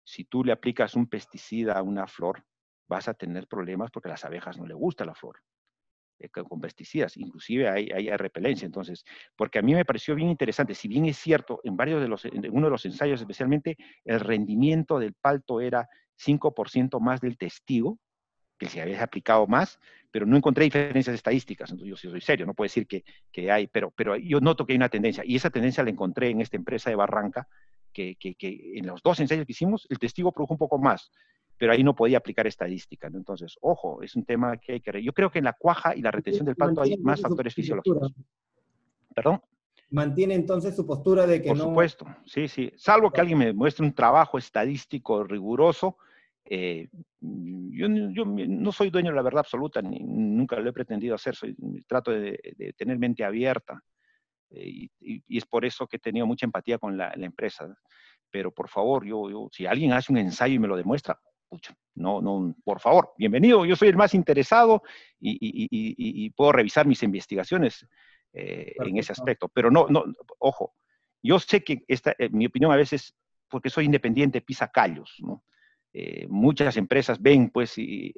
si 0.03 0.25
tú 0.25 0.43
le 0.43 0.53
aplicas 0.53 0.95
un 0.95 1.07
pesticida 1.07 1.75
a 1.75 1.83
una 1.83 2.07
flor, 2.07 2.43
vas 2.89 3.09
a 3.09 3.15
tener 3.15 3.47
problemas 3.47 3.91
porque 3.91 4.09
a 4.09 4.13
las 4.13 4.25
abejas 4.25 4.57
no 4.57 4.67
le 4.67 4.75
gusta 4.75 5.05
la 5.05 5.15
flor 5.15 5.37
con 6.49 6.61
pesticidas, 6.61 7.17
inclusive 7.17 7.69
hay, 7.69 8.09
repelencia. 8.17 8.67
Entonces, 8.67 9.05
porque 9.37 9.59
a 9.59 9.63
mí 9.63 9.75
me 9.75 9.85
pareció 9.85 10.15
bien 10.15 10.29
interesante, 10.29 10.75
si 10.75 10.89
bien 10.89 11.07
es 11.07 11.17
cierto, 11.17 11.61
en 11.65 11.77
varios 11.77 12.01
de 12.01 12.09
los, 12.09 12.25
uno 12.25 12.67
de 12.67 12.71
los 12.71 12.85
ensayos 12.85 13.21
especialmente, 13.21 13.77
el 14.05 14.21
rendimiento 14.21 14.99
del 14.99 15.15
palto 15.15 15.61
era 15.61 15.89
5% 16.17 17.01
más 17.01 17.21
del 17.21 17.39
testigo, 17.39 17.99
que 18.59 18.69
se 18.69 18.83
había 18.83 19.03
aplicado 19.03 19.47
más, 19.47 19.79
pero 20.11 20.27
no 20.27 20.37
encontré 20.37 20.65
diferencias 20.65 21.15
estadísticas. 21.15 21.71
Entonces, 21.71 21.91
yo 22.03 22.11
soy 22.11 22.21
serio, 22.21 22.45
no 22.45 22.55
puedo 22.55 22.67
decir 22.67 22.87
que, 22.87 23.05
que 23.31 23.51
hay, 23.53 23.69
pero, 23.69 23.93
pero 23.93 24.17
yo 24.17 24.41
noto 24.41 24.67
que 24.67 24.73
hay 24.73 24.79
una 24.79 24.89
tendencia, 24.89 25.23
y 25.25 25.37
esa 25.37 25.51
tendencia 25.51 25.85
la 25.85 25.91
encontré 25.91 26.31
en 26.31 26.41
esta 26.41 26.57
empresa 26.57 26.91
de 26.91 26.97
Barranca, 26.97 27.47
que, 27.93 28.37
en 28.75 28.87
los 28.87 29.03
dos 29.03 29.21
ensayos 29.21 29.47
que 29.47 29.53
hicimos, 29.53 29.87
el 29.91 29.99
testigo 29.99 30.33
produjo 30.33 30.55
un 30.55 30.59
poco 30.59 30.79
más, 30.79 31.11
pero 31.59 31.73
ahí 31.73 31.83
no 31.83 31.95
podía 31.95 32.19
aplicar 32.19 32.47
estadística. 32.47 33.11
¿no? 33.11 33.19
Entonces, 33.19 33.57
ojo, 33.61 34.03
es 34.03 34.17
un 34.17 34.25
tema 34.25 34.57
que 34.57 34.75
hay 34.75 34.81
que... 34.81 35.03
Yo 35.03 35.13
creo 35.13 35.31
que 35.31 35.39
en 35.39 35.45
la 35.45 35.53
cuaja 35.53 35.95
y 35.95 36.01
la 36.01 36.11
retención 36.11 36.47
del 36.47 36.57
palto 36.57 36.83
hay 36.83 36.97
más 36.99 37.21
factores 37.21 37.55
fisiológicos. 37.55 38.13
¿Perdón? 39.15 39.41
Mantiene 39.91 40.35
entonces 40.35 40.77
su 40.77 40.87
postura 40.87 41.27
de 41.27 41.43
que 41.43 41.49
Por 41.49 41.57
no... 41.57 41.65
Por 41.65 41.71
supuesto, 41.73 42.07
sí, 42.27 42.49
sí. 42.49 42.73
Salvo 42.77 43.11
que 43.11 43.21
alguien 43.21 43.39
me 43.39 43.53
muestre 43.53 43.85
un 43.85 43.95
trabajo 43.95 44.39
estadístico 44.39 45.25
riguroso, 45.25 45.97
eh, 46.51 46.89
yo, 47.21 47.89
no 47.89 48.73
soy 48.73 48.89
dueño 48.89 49.11
de 49.11 49.17
la 49.17 49.23
verdad 49.23 49.41
absoluta, 49.41 49.83
ni, 49.83 49.99
nunca 50.01 50.59
lo 50.59 50.71
he 50.71 50.73
pretendido 50.73 51.15
hacer, 51.15 51.35
soy, 51.35 51.55
trato 51.87 52.11
de, 52.11 52.41
de 52.57 52.73
tener 52.73 52.99
mente 52.99 53.23
abierta. 53.23 53.83
Eh, 54.51 54.89
y, 55.01 55.37
es 55.37 55.47
por 55.47 55.65
eso 55.65 55.87
que 55.87 55.97
he 55.97 56.01
tenido 56.01 56.27
mucha 56.27 56.47
empatía 56.47 56.79
con 56.79 56.97
la, 56.97 57.13
empresa. 57.17 57.77
Pero 58.31 58.53
por 58.53 58.69
favor, 58.69 59.05
yo, 59.05 59.31
yo, 59.31 59.49
si 59.53 59.67
alguien 59.67 59.93
hace 59.93 60.13
un 60.13 60.19
ensayo 60.19 60.55
y 60.55 60.59
me 60.59 60.69
lo 60.69 60.77
demuestra, 60.77 61.19
pucha, 61.49 61.75
no, 61.95 62.21
no, 62.21 62.55
por 62.65 62.81
favor, 62.81 63.13
bienvenido, 63.17 63.65
yo 63.65 63.77
soy 63.77 63.89
el 63.89 63.97
más 63.97 64.15
interesado 64.15 64.83
y, 65.21 66.31
puedo 66.31 66.53
revisar 66.53 66.87
mis 66.87 67.03
investigaciones 67.03 67.87
eh, 68.33 68.75
en 68.79 68.99
ese 68.99 69.13
aspecto. 69.13 69.49
Pero 69.49 69.71
no, 69.71 69.87
no, 69.89 70.05
ojo, 70.39 70.75
yo 71.23 71.39
sé 71.39 71.65
que 71.65 71.85
esta, 71.89 72.15
eh, 72.19 72.29
mi 72.31 72.47
opinión 72.47 72.73
a 72.73 72.77
veces, 72.77 73.15
porque 73.49 73.71
soy 73.71 73.87
independiente, 73.87 74.41
pisa 74.41 74.69
callos, 74.69 75.17
¿no? 75.21 75.45
muchas 76.29 76.77
empresas 76.77 77.21
ven, 77.21 77.51
pues, 77.51 77.77
y, 77.77 78.13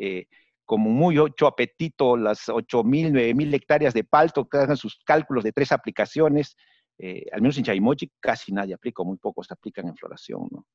como 0.70 0.88
muy 0.88 1.18
ocho 1.18 1.48
apetito 1.48 2.16
las 2.16 2.48
ocho 2.48 2.84
mil, 2.84 3.12
nueve 3.12 3.34
mil 3.34 3.52
hectáreas 3.52 3.92
de 3.92 4.04
palto, 4.04 4.48
que 4.48 4.56
hagan 4.56 4.76
sus 4.76 5.02
cálculos 5.04 5.42
de 5.42 5.50
tres 5.50 5.72
aplicaciones. 5.72 6.56
Eh, 6.96 7.26
al 7.32 7.42
menos 7.42 7.58
en 7.58 7.64
Chaimochi 7.64 8.12
casi 8.20 8.52
nadie 8.52 8.74
aplica, 8.74 9.02
muy 9.02 9.16
pocos 9.16 9.50
aplican 9.50 9.88
en 9.88 9.96
floración. 9.96 10.46
¿no? 10.48 10.68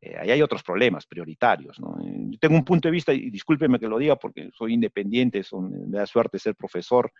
Eh, 0.00 0.16
ahí 0.18 0.30
hay 0.30 0.42
otros 0.42 0.62
problemas 0.62 1.06
prioritarios. 1.06 1.78
¿no? 1.80 1.98
Eh, 2.02 2.26
yo 2.30 2.38
tengo 2.38 2.56
un 2.56 2.64
punto 2.64 2.88
de 2.88 2.92
vista, 2.92 3.12
y 3.12 3.30
discúlpeme 3.30 3.78
que 3.78 3.88
lo 3.88 3.98
diga 3.98 4.16
porque 4.16 4.50
soy 4.52 4.74
independiente, 4.74 5.42
son, 5.42 5.90
me 5.90 5.98
da 5.98 6.06
suerte 6.06 6.38
ser 6.38 6.54
profesor, 6.54 7.12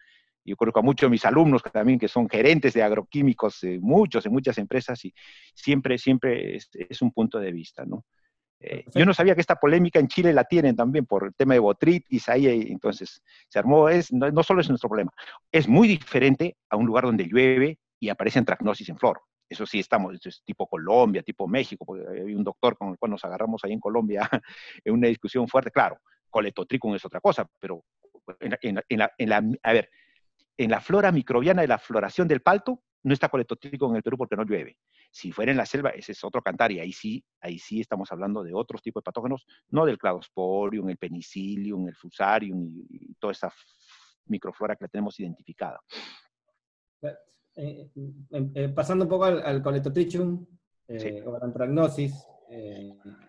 yo 0.45 0.57
conozco 0.57 0.81
a 0.81 0.83
muchos 0.83 1.07
de 1.09 1.11
mis 1.11 1.25
alumnos 1.25 1.63
también 1.63 1.99
que 1.99 2.09
son 2.09 2.29
gerentes 2.29 2.75
de 2.75 2.83
agroquímicos, 2.83 3.61
muchos, 3.81 4.27
en 4.27 4.33
muchas 4.33 4.59
empresas, 4.59 5.03
y 5.05 5.15
siempre, 5.55 5.97
siempre 5.97 6.57
es, 6.57 7.03
un 7.03 7.13
punto 7.13 7.39
de 7.41 7.51
vista, 7.51 7.85
¿no? 7.87 8.05
Eh, 8.61 8.85
yo 8.95 9.05
no 9.05 9.13
sabía 9.13 9.35
que 9.35 9.41
esta 9.41 9.57
polémica 9.57 9.99
en 9.99 10.09
Chile 10.09 10.33
la 10.33 10.45
tienen 10.45 10.77
también 10.77 11.07
por 11.07 11.27
el 11.27 11.35
tema 11.35 11.55
de 11.55 11.61
botritis, 11.61 12.29
ahí 12.29 12.47
entonces 12.71 13.23
se 13.49 13.59
armó, 13.59 13.89
es, 13.89 14.13
no, 14.13 14.43
solo 14.43 14.61
es 14.61 14.69
nuestro 14.69 14.89
problema, 14.89 15.11
es 15.51 15.69
muy 15.69 15.89
diferente 15.89 16.57
a 16.69 16.77
un 16.77 16.87
lugar 16.87 17.05
donde 17.05 17.25
llueve 17.25 17.79
y 17.99 18.09
aparece 18.09 18.39
antracnosis 18.39 18.89
en 18.89 18.99
flor. 18.99 19.21
Eso 19.49 19.67
sí, 19.67 19.81
estamos, 19.81 20.15
es 20.25 20.43
tipo 20.45 20.67
Colombia, 20.67 21.23
tipo 21.23 21.47
México, 21.47 21.85
porque 21.85 22.05
hay 22.09 22.35
un 22.35 22.45
doctor 22.45 22.77
con 22.77 22.91
el 22.91 22.99
cual 22.99 23.11
nos 23.11 23.25
agarramos 23.25 23.63
ahí 23.65 23.73
en 23.73 23.81
Colombia 23.81 24.29
en 24.85 24.95
una 24.95 25.09
discusión 25.09 25.47
fuerte, 25.49 25.71
claro, 25.71 25.99
coletotricum 26.31 26.95
es 26.95 27.05
otra 27.05 27.21
cosa, 27.21 27.49
pero 27.61 27.85
en 28.41 29.29
la, 29.29 29.45
a 29.63 29.73
ver, 29.73 29.91
en 30.57 30.71
la 30.71 30.81
flora 30.81 31.13
microbiana 31.13 31.63
de 31.63 31.69
la 31.69 31.79
floración 31.79 32.27
del 32.27 32.41
palto, 32.41 32.83
no 33.05 33.13
está 33.13 33.29
coletotricum 33.29 33.91
en 33.91 33.97
el 33.97 34.03
Perú 34.03 34.17
porque 34.17 34.35
no 34.35 34.45
llueve. 34.45 34.79
Si 35.11 35.31
fuera 35.31 35.53
en 35.53 35.59
la 35.59 35.67
selva, 35.67 35.91
ese 35.91 36.13
es 36.13 36.25
otro 36.25 36.43
cantar, 36.43 36.73
y 36.73 36.81
ahí 36.81 36.93
sí, 36.93 37.23
ahí 37.41 37.59
sí 37.59 37.81
estamos 37.81 38.11
hablando 38.11 38.43
de 38.43 38.55
otros 38.55 38.83
tipos 38.83 39.03
de 39.03 39.05
patógenos, 39.05 39.47
no 39.69 39.85
del 39.85 39.99
cladosporium, 39.99 40.89
el 40.89 40.97
penicillium, 40.97 41.87
el 41.87 41.95
fusarium 41.95 42.67
y, 42.89 43.15
toda 43.15 43.33
esa 43.33 43.53
microflora 44.25 44.75
que 44.75 44.85
la 44.85 44.89
tenemos 44.89 45.21
identificada. 45.21 45.81
Eh, 47.57 47.89
eh, 47.95 48.51
eh, 48.55 48.69
pasando 48.69 49.05
un 49.05 49.09
poco 49.09 49.25
al, 49.25 49.41
al 49.43 49.63
coletotrichum 49.63 50.45
o 51.25 51.33
la 51.33 51.39
antragnosis, 51.41 52.27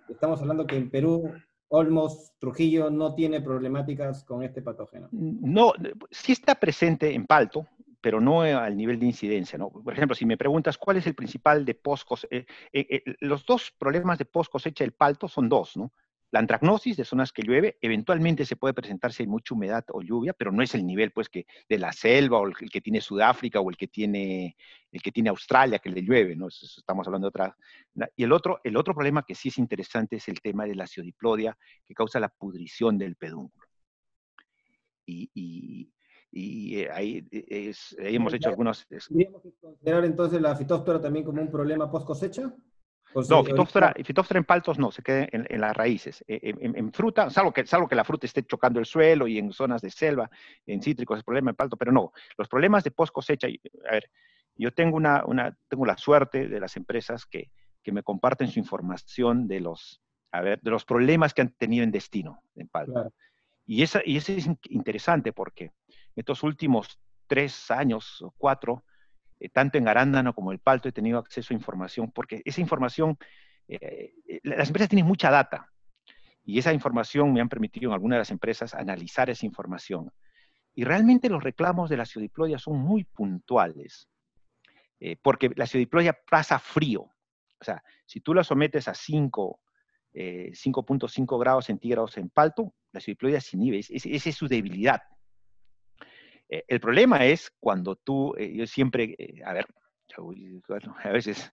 estamos 0.09 0.41
hablando 0.41 0.67
que 0.67 0.76
en 0.76 0.89
Perú 0.89 1.32
Olmos, 1.69 2.34
Trujillo 2.38 2.89
no 2.89 3.15
tiene 3.15 3.39
problemáticas 3.41 4.23
con 4.23 4.43
este 4.43 4.61
patógeno. 4.61 5.07
No, 5.11 5.73
sí 6.11 6.34
está 6.34 6.55
presente 6.55 7.13
en 7.13 7.26
Palto, 7.26 7.65
pero 8.01 8.19
no 8.19 8.41
al 8.41 8.76
nivel 8.76 8.99
de 8.99 9.05
incidencia. 9.05 9.57
¿no? 9.57 9.69
Por 9.69 9.93
ejemplo, 9.93 10.15
si 10.15 10.26
me 10.26 10.38
preguntas 10.38 10.78
cuál 10.78 10.97
es 10.97 11.07
el 11.07 11.15
principal 11.15 11.63
de 11.63 11.76
post 11.76 12.07
los 13.21 13.45
dos 13.45 13.71
problemas 13.78 14.17
de 14.17 14.26
post 14.26 14.51
cosecha 14.51 14.84
del 14.84 14.93
palto 14.93 15.28
son 15.28 15.47
dos, 15.47 15.78
¿no? 15.78 15.91
La 16.32 16.39
antracnosis 16.39 16.97
de 16.97 17.05
zonas 17.05 17.32
que 17.32 17.43
llueve, 17.43 17.78
eventualmente 17.82 18.45
se 18.45 18.55
puede 18.55 18.73
presentar 18.73 19.13
si 19.13 19.23
hay 19.23 19.28
mucha 19.28 19.53
humedad 19.53 19.86
o 19.93 20.01
lluvia, 20.01 20.34
pero 20.34 20.51
no 20.51 20.63
es 20.63 20.73
el 20.76 20.86
nivel 20.86 21.11
pues 21.11 21.30
que 21.30 21.45
de 21.69 21.78
la 21.78 21.91
selva 21.91 22.39
o 22.39 22.47
el 22.47 22.69
que 22.69 22.82
tiene 22.82 22.99
Sudáfrica 22.99 23.59
o 23.59 23.69
el 23.69 23.78
que 23.78 23.88
tiene 23.88 24.55
el 24.91 25.01
que 25.01 25.11
tiene 25.11 25.30
Australia 25.30 25.80
que 25.80 25.89
le 25.89 26.01
llueve, 26.01 26.36
¿no? 26.36 26.47
Estamos 26.47 27.05
hablando 27.07 27.26
de 27.26 27.30
otra. 27.30 27.57
Y 28.15 28.23
el 28.23 28.32
otro 28.32 28.59
el 28.63 28.76
otro 28.76 28.93
problema 28.93 29.23
que 29.23 29.36
sí 29.36 29.49
es 29.49 29.57
interesante 29.57 30.17
es 30.17 30.28
el 30.28 30.41
tema 30.41 30.65
de 30.65 30.76
la 30.76 30.88
ciodiplodia 30.88 31.57
que 31.86 31.93
causa 31.93 32.19
la 32.19 32.30
pudrición 32.30 32.97
del 32.97 33.15
pedúnculo. 33.15 33.65
Y, 35.07 35.91
eh, 36.32 36.89
ahí, 36.91 37.26
hemos 37.97 38.34
hecho 38.34 38.49
algunos... 38.49 38.86
¿Tendríamos 38.88 39.41
que 39.41 39.53
considerar 39.61 40.03
entonces 40.05 40.41
la 40.41 40.55
fitóstora 40.55 40.99
también 40.99 41.23
como 41.23 41.41
un 41.41 41.51
problema 41.51 41.89
post 41.89 42.05
cosecha? 42.05 42.53
No, 43.30 43.43
fitóptera, 43.43 43.93
en 43.95 44.43
paltos 44.43 44.78
no, 44.78 44.91
se 44.91 45.01
queda 45.01 45.28
en, 45.32 45.61
las 45.61 45.76
raíces. 45.76 46.24
E, 46.28 46.53
en, 46.59 46.91
fruta, 46.91 47.30
salvo 47.30 47.53
que, 47.53 47.66
salvo 47.66 47.88
que 47.88 47.95
la 47.95 48.03
fruta 48.03 48.26
esté 48.26 48.43
chocando 48.43 48.80
el 48.80 48.86
suelo 48.86 49.28
y 49.28 49.38
en 49.38 49.51
zonas 49.53 49.82
de 49.82 49.89
selva, 49.89 50.30
en 50.66 50.82
cítricos 50.82 51.20
es 51.20 51.24
problema 51.24 51.51
en 51.51 51.55
palto, 51.55 51.78
pero 51.78 51.91
no. 51.91 52.11
Los 52.38 52.47
problemas 52.47 52.84
de 52.84 52.91
post 52.91 53.13
cosecha, 53.13 53.47
a 53.47 53.91
ver, 53.91 54.09
yo 54.55 54.74
tengo, 54.74 54.97
una, 54.97 55.24
una, 55.26 55.57
tengo 55.68 55.86
la 55.86 55.97
suerte 55.97 56.47
de 56.47 56.59
las 56.59 56.76
empresas 56.78 57.26
que, 57.26 57.51
que 57.84 57.91
me 57.91 58.03
comparten 58.03 58.47
su 58.47 58.59
información 58.59 59.47
de 59.47 59.59
los, 59.59 60.01
a 60.32 60.41
ver, 60.41 60.59
de 60.61 60.72
los 60.72 60.86
problemas 60.86 61.34
que 61.34 61.41
han 61.41 61.51
tenido 61.51 61.84
en 61.84 61.91
destino 61.91 62.41
en 62.55 62.68
palto. 62.68 63.13
Y, 63.66 63.84
esa, 63.84 64.01
y 64.03 64.18
eso 64.18 64.32
es 64.32 64.49
interesante 64.70 65.34
porque 65.34 65.72
estos 66.16 66.43
últimos 66.43 66.99
tres 67.28 67.72
años 67.72 68.22
o 68.22 68.34
cuatro, 68.38 68.84
eh, 69.39 69.49
tanto 69.49 69.77
en 69.77 69.88
Arándano 69.88 70.33
como 70.33 70.51
el 70.51 70.59
Palto 70.59 70.88
he 70.88 70.91
tenido 70.91 71.19
acceso 71.19 71.53
a 71.53 71.57
información, 71.57 72.11
porque 72.11 72.41
esa 72.45 72.61
información, 72.61 73.17
eh, 73.67 74.13
eh, 74.27 74.39
las 74.43 74.67
empresas 74.67 74.89
tienen 74.89 75.05
mucha 75.05 75.29
data, 75.29 75.71
y 76.43 76.59
esa 76.59 76.73
información 76.73 77.33
me 77.33 77.41
han 77.41 77.49
permitido 77.49 77.89
en 77.89 77.93
algunas 77.93 78.17
de 78.17 78.19
las 78.19 78.31
empresas 78.31 78.73
analizar 78.73 79.29
esa 79.29 79.45
información. 79.45 80.11
Y 80.75 80.83
realmente 80.83 81.29
los 81.29 81.43
reclamos 81.43 81.89
de 81.89 81.97
la 81.97 82.05
ciodiplodia 82.05 82.59
son 82.59 82.77
muy 82.77 83.03
puntuales, 83.03 84.07
porque 85.21 85.51
la 85.55 85.65
ciodiplodia 85.65 86.17
pasa 86.29 86.59
frío. 86.59 87.01
O 87.01 87.63
sea, 87.63 87.81
si 88.05 88.21
tú 88.21 88.33
la 88.33 88.43
sometes 88.43 88.88
a 88.88 88.93
5, 88.93 89.59
5.5 90.13 91.39
grados 91.39 91.65
centígrados 91.65 92.17
en 92.17 92.29
palto, 92.29 92.75
la 92.91 92.99
ciodiplodia 92.99 93.41
se 93.41 93.57
inhibe, 93.57 93.79
esa 93.79 94.29
es 94.29 94.36
su 94.36 94.47
debilidad. 94.47 95.01
Eh, 96.49 96.63
el 96.67 96.79
problema 96.79 97.25
es 97.25 97.51
cuando 97.59 97.95
tú, 97.95 98.35
eh, 98.37 98.53
yo 98.53 98.67
siempre, 98.67 99.15
eh, 99.17 99.41
a 99.43 99.53
ver, 99.53 99.65
a 101.03 101.09
veces, 101.09 101.51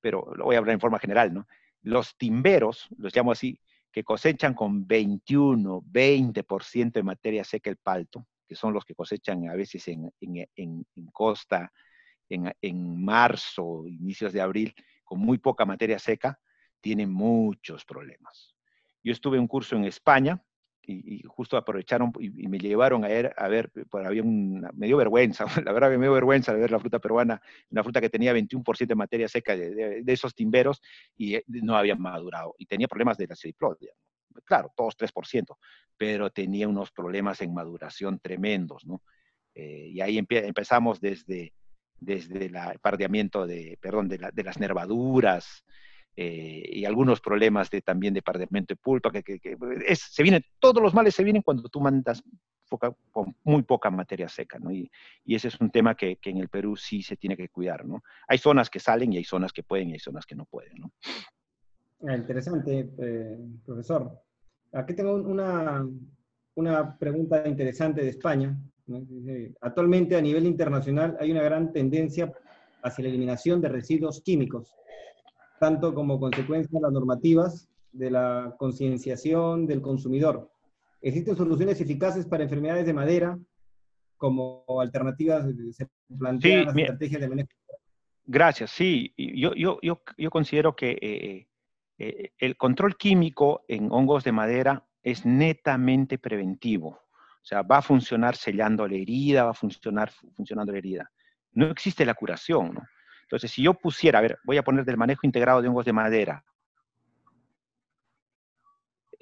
pero 0.00 0.32
lo 0.36 0.44
voy 0.44 0.54
a 0.54 0.58
hablar 0.58 0.74
en 0.74 0.80
forma 0.80 0.98
general, 0.98 1.34
¿no? 1.34 1.46
Los 1.82 2.16
timberos, 2.16 2.88
los 2.96 3.14
llamo 3.14 3.32
así, 3.32 3.58
que 3.90 4.04
cosechan 4.04 4.54
con 4.54 4.86
21, 4.86 5.82
20% 5.82 6.92
de 6.92 7.02
materia 7.02 7.44
seca 7.44 7.68
el 7.68 7.76
palto, 7.76 8.26
que 8.46 8.54
son 8.54 8.72
los 8.72 8.84
que 8.84 8.94
cosechan 8.94 9.48
a 9.50 9.54
veces 9.54 9.86
en, 9.88 10.10
costa, 11.12 11.72
en, 12.28 13.04
marzo, 13.04 13.84
inicios 13.86 14.32
de 14.32 14.40
abril, 14.40 14.74
con 15.04 15.18
muy 15.18 15.38
poca 15.38 15.66
materia 15.66 15.98
seca, 15.98 16.38
tienen 16.80 17.12
muchos 17.12 17.84
problemas. 17.84 18.54
Yo 19.02 19.12
estuve 19.12 19.36
en 19.36 19.42
un 19.42 19.48
curso 19.48 19.76
en 19.76 19.84
España 19.84 20.40
y, 20.84 21.22
justo 21.26 21.56
aprovecharon 21.56 22.12
y, 22.18 22.48
me 22.48 22.58
llevaron 22.58 23.04
a 23.04 23.08
ver, 23.08 23.34
a 23.36 23.48
ver 23.48 23.70
por, 23.88 24.04
había 24.04 24.22
una, 24.22 24.70
me 24.72 24.86
dio 24.86 24.96
vergüenza, 24.96 25.44
la 25.64 25.72
verdad 25.72 25.90
me 25.90 26.06
dio 26.06 26.12
vergüenza 26.12 26.52
de 26.52 26.60
ver 26.60 26.70
la 26.70 26.80
fruta 26.80 26.98
peruana, 26.98 27.40
una 27.70 27.82
fruta 27.82 28.00
que 28.00 28.10
tenía 28.10 28.32
21% 28.32 28.86
de 28.86 28.94
materia 28.94 29.28
seca 29.28 29.56
de, 29.56 30.02
esos 30.06 30.34
timberos 30.34 30.82
y 31.16 31.36
eh, 31.36 31.44
no 31.46 31.76
había 31.76 31.94
madurado 31.94 32.54
y 32.58 32.66
tenía 32.66 32.88
problemas 32.88 33.16
de 33.16 33.26
la 33.28 33.34
acidiplodia. 33.34 33.92
Claro, 34.44 34.72
todos 34.74 34.96
3%, 34.96 35.56
pero 35.96 36.30
tenía 36.30 36.66
unos 36.66 36.90
problemas 36.90 37.40
en 37.42 37.52
maduración 37.52 38.18
tremendos, 38.18 38.84
¿no? 38.86 39.02
Eh, 39.54 39.88
y 39.92 40.00
ahí 40.00 40.16
empezamos 40.18 41.00
desde, 41.00 41.52
desde 42.00 42.46
el 42.46 42.54
pardeamiento 42.80 43.46
de, 43.46 43.78
perdón, 43.80 44.08
de, 44.08 44.18
de 44.32 44.42
las 44.42 44.58
nervaduras, 44.58 45.64
eh, 46.14 46.62
y 46.70 46.84
algunos 46.84 47.20
problemas 47.20 47.70
de, 47.70 47.80
también 47.80 48.12
de 48.12 48.20
perdimiento 48.20 48.74
de 48.74 48.76
pulpa, 48.76 49.10
que, 49.10 49.40
se 49.94 50.22
vienen, 50.22 50.44
todos 50.58 50.82
los 50.82 50.92
males 50.92 51.14
se 51.14 51.24
vienen 51.24 51.42
cuando 51.42 51.68
tú 51.68 51.80
mandas 51.80 52.22
con 53.10 53.36
muy 53.44 53.62
poca 53.62 53.90
materia 53.90 54.28
seca, 54.28 54.58
¿no? 54.58 54.72
Y, 54.72 54.90
y 55.24 55.34
ese 55.34 55.48
es 55.48 55.60
un 55.60 55.70
tema 55.70 55.94
que, 55.94 56.16
que, 56.16 56.30
en 56.30 56.38
el 56.38 56.48
Perú 56.48 56.76
sí 56.76 57.02
se 57.02 57.16
tiene 57.16 57.36
que 57.36 57.48
cuidar, 57.48 57.84
¿no? 57.84 58.02
Hay 58.28 58.38
zonas 58.38 58.70
que 58.70 58.80
salen 58.80 59.12
y 59.12 59.18
hay 59.18 59.24
zonas 59.24 59.52
que 59.52 59.62
pueden 59.62 59.90
y 59.90 59.92
hay 59.94 59.98
zonas 59.98 60.26
que 60.26 60.34
no 60.34 60.46
pueden, 60.46 60.78
¿no? 60.78 60.92
Ah, 62.06 62.16
interesante, 62.16 62.90
eh, 62.98 63.38
profesor. 63.64 64.10
Aquí 64.72 64.94
tengo 64.94 65.14
una, 65.14 65.86
una 66.54 66.98
pregunta 66.98 67.46
interesante 67.46 68.02
de 68.02 68.08
España. 68.08 68.56
Actualmente 69.60 70.16
a 70.16 70.20
nivel 70.20 70.46
internacional 70.46 71.16
hay 71.20 71.30
una 71.30 71.42
gran 71.42 71.72
tendencia 71.72 72.32
hacia 72.82 73.04
la 73.04 73.10
eliminación 73.10 73.60
de 73.60 73.68
residuos 73.68 74.20
químicos 74.22 74.74
tanto 75.62 75.94
como 75.94 76.18
consecuencia 76.18 76.76
de 76.76 76.82
las 76.82 76.90
normativas 76.90 77.68
de 77.92 78.10
la 78.10 78.56
concienciación 78.58 79.64
del 79.64 79.80
consumidor. 79.80 80.50
¿Existen 81.00 81.36
soluciones 81.36 81.80
eficaces 81.80 82.26
para 82.26 82.42
enfermedades 82.42 82.84
de 82.84 82.92
madera 82.92 83.38
como 84.16 84.64
alternativas? 84.80 85.46
¿Se 85.70 85.86
plantean 86.18 86.74
sí, 86.74 86.80
estrategias 86.80 87.20
de 87.20 87.28
manejo? 87.28 87.48
Gracias, 88.24 88.72
sí. 88.72 89.14
Yo, 89.16 89.54
yo, 89.54 89.78
yo, 89.82 90.02
yo 90.18 90.30
considero 90.30 90.74
que 90.74 90.98
eh, 91.00 91.46
eh, 91.96 92.32
el 92.38 92.56
control 92.56 92.96
químico 92.96 93.64
en 93.68 93.92
hongos 93.92 94.24
de 94.24 94.32
madera 94.32 94.84
es 95.00 95.24
netamente 95.24 96.18
preventivo. 96.18 96.88
O 96.88 97.44
sea, 97.44 97.62
va 97.62 97.78
a 97.78 97.82
funcionar 97.82 98.34
sellando 98.34 98.88
la 98.88 98.96
herida, 98.96 99.44
va 99.44 99.50
a 99.50 99.54
funcionar 99.54 100.10
funcionando 100.34 100.72
la 100.72 100.78
herida. 100.78 101.12
No 101.52 101.66
existe 101.66 102.04
la 102.04 102.14
curación, 102.14 102.74
¿no? 102.74 102.82
Entonces, 103.32 103.50
si 103.50 103.62
yo 103.62 103.72
pusiera, 103.72 104.18
a 104.18 104.22
ver, 104.22 104.38
voy 104.44 104.58
a 104.58 104.62
poner 104.62 104.84
del 104.84 104.98
manejo 104.98 105.26
integrado 105.26 105.62
de 105.62 105.68
hongos 105.68 105.86
de 105.86 105.94
madera, 105.94 106.44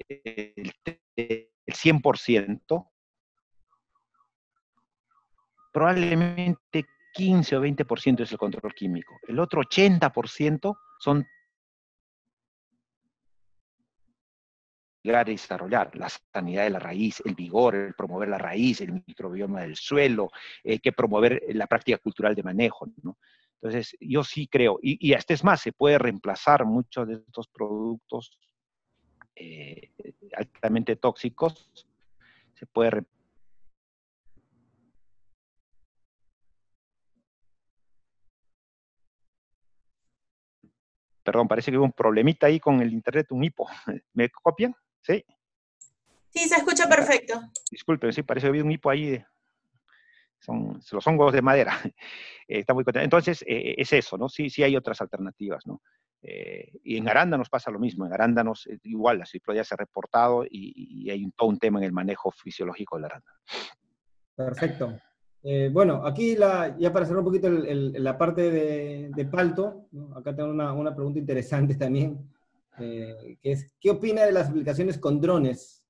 el, 0.09 0.73
100%, 1.65 2.89
probablemente 5.71 6.85
15 7.13 7.55
o 7.55 7.61
20% 7.61 8.23
es 8.23 8.31
el 8.33 8.37
control 8.37 8.73
químico. 8.73 9.17
El 9.25 9.39
otro 9.39 9.61
80% 9.61 10.77
son 10.99 11.25
llegar 15.03 15.21
a 15.21 15.31
desarrollar 15.31 15.95
la 15.95 16.09
sanidad 16.09 16.65
de 16.65 16.69
la 16.69 16.79
raíz, 16.79 17.21
el 17.23 17.33
vigor, 17.33 17.75
el 17.75 17.93
promover 17.93 18.27
la 18.27 18.37
raíz, 18.37 18.81
el 18.81 18.91
microbioma 19.07 19.61
del 19.61 19.77
suelo, 19.77 20.31
hay 20.65 20.79
que 20.79 20.91
promover 20.91 21.41
la 21.53 21.65
práctica 21.65 21.97
cultural 21.97 22.35
de 22.35 22.43
manejo. 22.43 22.89
¿no? 23.03 23.17
Entonces, 23.61 23.95
yo 23.99 24.23
sí 24.23 24.47
creo, 24.47 24.79
y, 24.81 24.97
y 25.07 25.13
hasta 25.13 25.33
es 25.35 25.43
más, 25.43 25.61
se 25.61 25.71
puede 25.71 25.99
reemplazar 25.99 26.65
muchos 26.65 27.07
de 27.07 27.15
estos 27.15 27.47
productos 27.47 28.39
eh, 29.35 29.91
altamente 30.35 30.95
tóxicos, 30.95 31.69
se 32.55 32.65
puede 32.65 32.89
reemplazar 32.89 33.21
perdón, 41.23 41.47
parece 41.47 41.71
que 41.71 41.77
hubo 41.77 41.85
un 41.85 41.91
problemita 41.91 42.47
ahí 42.47 42.59
con 42.59 42.81
el 42.81 42.91
internet, 42.91 43.27
un 43.31 43.43
hipo. 43.43 43.67
¿Me 44.13 44.29
copian? 44.29 44.75
Sí. 45.01 45.23
Sí, 46.29 46.47
se 46.47 46.55
escucha 46.55 46.87
perfecto. 46.87 47.41
Disculpen, 47.69 48.13
sí, 48.13 48.23
parece 48.23 48.45
que 48.45 48.49
había 48.49 48.63
un 48.63 48.71
hipo 48.71 48.89
ahí 48.89 49.11
de, 49.11 49.25
son 50.41 50.81
los 50.91 51.07
hongos 51.07 51.33
de 51.33 51.41
madera. 51.41 51.73
está 52.47 52.73
muy 52.73 52.83
contento. 52.83 53.05
Entonces, 53.05 53.43
eh, 53.47 53.75
es 53.77 53.93
eso, 53.93 54.17
¿no? 54.17 54.27
Sí, 54.27 54.49
sí 54.49 54.63
hay 54.63 54.75
otras 54.75 54.99
alternativas, 55.01 55.65
¿no? 55.65 55.81
Eh, 56.23 56.71
y 56.83 56.97
en 56.97 57.07
arándanos 57.07 57.49
pasa 57.49 57.71
lo 57.71 57.79
mismo. 57.79 58.05
En 58.05 58.13
arándanos, 58.13 58.67
eh, 58.67 58.79
igual, 58.83 59.19
la 59.19 59.25
ciplodia 59.25 59.63
se 59.63 59.75
ha 59.75 59.77
reportado 59.77 60.43
y, 60.49 61.09
hay 61.09 61.23
un, 61.23 61.31
todo 61.31 61.49
un 61.49 61.59
tema 61.59 61.79
en 61.79 61.85
el 61.85 61.91
manejo 61.91 62.31
fisiológico 62.31 62.95
del 62.95 63.05
arándano. 63.05 63.37
Perfecto. 64.35 64.99
bueno, 65.71 66.05
aquí 66.05 66.35
ya 66.35 66.93
para 66.93 67.05
cerrar 67.05 67.19
un 67.19 67.25
poquito 67.25 67.49
la 67.49 68.17
parte 68.17 68.49
de, 68.49 69.25
palto, 69.25 69.87
acá 70.15 70.35
tengo 70.35 70.49
una, 70.49 70.73
una, 70.73 70.95
pregunta 70.95 71.19
interesante 71.19 71.75
también, 71.75 72.27
que 72.77 73.37
es, 73.43 73.71
¿qué 73.79 73.91
opina 73.91 74.23
de 74.23 74.31
las 74.31 74.49
aplicaciones 74.49 74.97
con 74.97 75.21
drones 75.21 75.80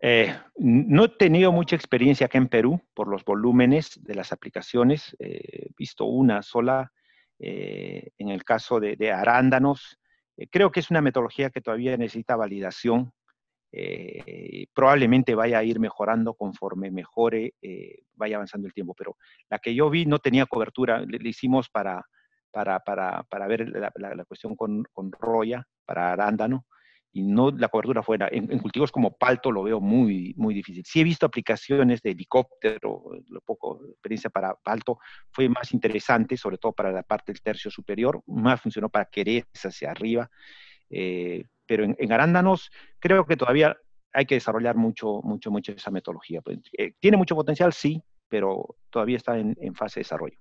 eh, 0.00 0.36
no 0.56 1.04
he 1.04 1.08
tenido 1.08 1.52
mucha 1.52 1.74
experiencia 1.74 2.26
acá 2.26 2.38
en 2.38 2.48
Perú 2.48 2.80
por 2.94 3.08
los 3.08 3.24
volúmenes 3.24 3.98
de 4.02 4.14
las 4.14 4.32
aplicaciones. 4.32 5.16
he 5.18 5.70
visto 5.78 6.04
una 6.04 6.42
sola 6.42 6.92
eh, 7.38 8.10
en 8.18 8.28
el 8.28 8.44
caso 8.44 8.80
de, 8.80 9.12
arándanos. 9.12 9.98
Eh, 10.36 10.48
creo 10.48 10.70
que 10.70 10.80
es 10.80 10.90
una 10.90 11.00
metodología 11.00 11.50
que 11.50 11.60
todavía 11.60 11.96
necesita 11.96 12.36
validación. 12.36 13.12
probablemente 14.74 15.34
vaya 15.34 15.58
a 15.58 15.64
ir 15.64 15.78
mejorando 15.80 16.34
conforme 16.34 16.90
mejore, 16.90 17.54
vaya 18.14 18.36
avanzando 18.36 18.66
el 18.66 18.72
tiempo, 18.72 18.94
pero 18.94 19.16
la 19.50 19.58
que 19.58 19.74
yo 19.74 19.90
vi 19.90 20.06
no 20.06 20.18
tenía 20.18 20.46
cobertura. 20.46 21.00
Le, 21.00 21.28
hicimos 21.28 21.68
para, 21.68 22.02
para, 22.52 22.80
para, 22.80 23.46
ver 23.46 23.68
la, 23.68 24.24
cuestión 24.24 24.56
con, 24.56 24.84
con 24.92 25.12
Roya, 25.12 25.64
para 25.84 26.12
arándano 26.12 26.64
y 27.16 27.22
no 27.22 27.50
la 27.50 27.68
cobertura 27.68 28.02
fuera. 28.02 28.28
En, 28.30 28.58
cultivos 28.58 28.92
como 28.92 29.16
palto 29.16 29.50
lo 29.50 29.62
veo 29.62 29.80
muy, 29.80 30.34
muy 30.36 30.52
difícil. 30.52 30.84
Sí 30.84 31.00
he 31.00 31.04
visto 31.04 31.24
aplicaciones 31.24 32.02
de 32.02 32.10
helicóptero, 32.10 33.04
lo 33.28 33.40
poco 33.40 33.80
experiencia 33.88 34.28
para 34.28 34.54
palto 34.54 34.98
fue 35.32 35.48
más 35.48 35.72
interesante, 35.72 36.36
sobre 36.36 36.58
todo 36.58 36.72
para 36.72 36.92
la 36.92 37.02
parte 37.02 37.32
del 37.32 37.40
tercio 37.40 37.70
superior, 37.70 38.22
más 38.26 38.60
funcionó 38.60 38.90
para 38.90 39.06
querer 39.06 39.46
hacia 39.64 39.90
arriba, 39.90 40.28
eh, 40.90 41.44
pero 41.64 41.84
en, 41.84 42.12
arándanos 42.12 42.70
creo 42.98 43.24
que 43.24 43.38
todavía 43.38 43.74
hay 44.12 44.26
que 44.26 44.34
desarrollar 44.34 44.76
mucho, 44.76 45.22
mucho, 45.22 45.50
mucho 45.50 45.72
esa 45.72 45.90
metodología. 45.90 46.42
Pues, 46.42 46.58
eh, 46.76 46.92
tiene 47.00 47.16
mucho 47.16 47.34
potencial, 47.34 47.72
sí, 47.72 48.02
pero 48.28 48.76
todavía 48.90 49.16
está 49.16 49.38
en, 49.38 49.56
en 49.58 49.74
fase 49.74 50.00
de 50.00 50.02
desarrollo. 50.02 50.36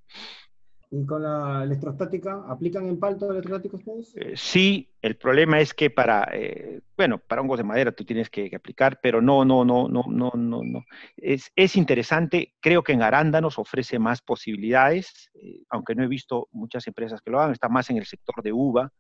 ¿Y 0.98 1.06
con 1.06 1.24
la 1.24 1.64
electrostática? 1.64 2.46
¿Aplican 2.48 2.88
en 2.88 2.98
palto 2.98 3.30
electrostático 3.30 3.76
ustedes? 3.76 4.16
Eh, 4.16 4.34
sí, 4.38 4.90
el 5.02 5.18
problema 5.18 5.60
es 5.60 5.74
que 5.74 5.90
para, 5.90 6.30
eh, 6.32 6.80
bueno, 6.96 7.18
para 7.18 7.42
hongos 7.42 7.58
de 7.58 7.66
madera 7.66 7.92
tú 7.92 8.06
tienes 8.06 8.30
que, 8.30 8.50
aplicar, 8.56 9.00
pero 9.02 9.22
no, 9.22 9.44
no, 9.44 9.66
no, 9.66 9.90
no, 9.90 10.06
no, 10.08 10.32
no, 10.36 10.64
no. 10.64 10.86
Es, 11.18 11.52
es, 11.54 11.76
interesante, 11.76 12.54
creo 12.62 12.82
que 12.82 12.94
en 12.94 13.02
arándanos 13.02 13.60
ofrece 13.60 14.00
más 14.00 14.22
posibilidades, 14.22 15.32
eh, 15.34 15.64
aunque 15.70 15.96
no 15.96 16.04
he 16.04 16.08
visto 16.08 16.48
muchas 16.54 16.88
empresas 16.88 17.22
que 17.22 17.32
lo 17.32 17.42
hagan, 17.42 17.52
está 17.52 17.68
más 17.68 17.90
en 17.90 17.98
el 17.98 18.06
sector 18.06 18.42
de 18.42 18.54
uva, 18.54 18.92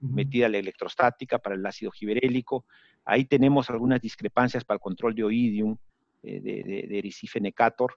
metida 0.00 0.48
la 0.48 0.58
electrostática 0.58 1.38
para 1.38 1.54
el 1.54 1.64
ácido 1.64 1.92
giberélico. 1.92 2.66
Ahí 3.04 3.26
tenemos 3.26 3.70
algunas 3.70 4.00
discrepancias 4.00 4.64
para 4.64 4.76
el 4.76 4.80
control 4.80 5.14
de 5.14 5.22
oidium, 5.22 5.76
de, 6.20 6.40
de, 6.40 6.86
de 6.88 6.98
Ericife 6.98 7.40
necator, 7.40 7.94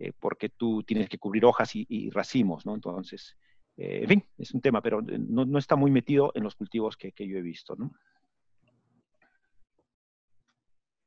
eh, 0.00 0.12
porque 0.18 0.48
tú 0.48 0.84
tienes 0.84 1.08
que 1.08 1.18
cubrir 1.18 1.44
hojas 1.44 1.72
y, 1.74 2.08
racimos, 2.10 2.64
¿no? 2.64 2.74
Entonces, 2.74 3.36
eh, 3.76 4.00
en 4.02 4.08
fin, 4.08 4.24
es 4.38 4.54
un 4.54 4.60
tema, 4.60 4.80
pero 4.80 5.00
eh, 5.00 5.18
no, 5.18 5.58
está 5.58 5.74
muy 5.74 5.90
metido 5.90 6.30
en 6.36 6.44
los 6.44 6.54
cultivos 6.54 6.96
que, 6.96 7.12
yo 7.16 7.36
he 7.36 7.42
visto, 7.42 7.74
¿no? 7.74 7.92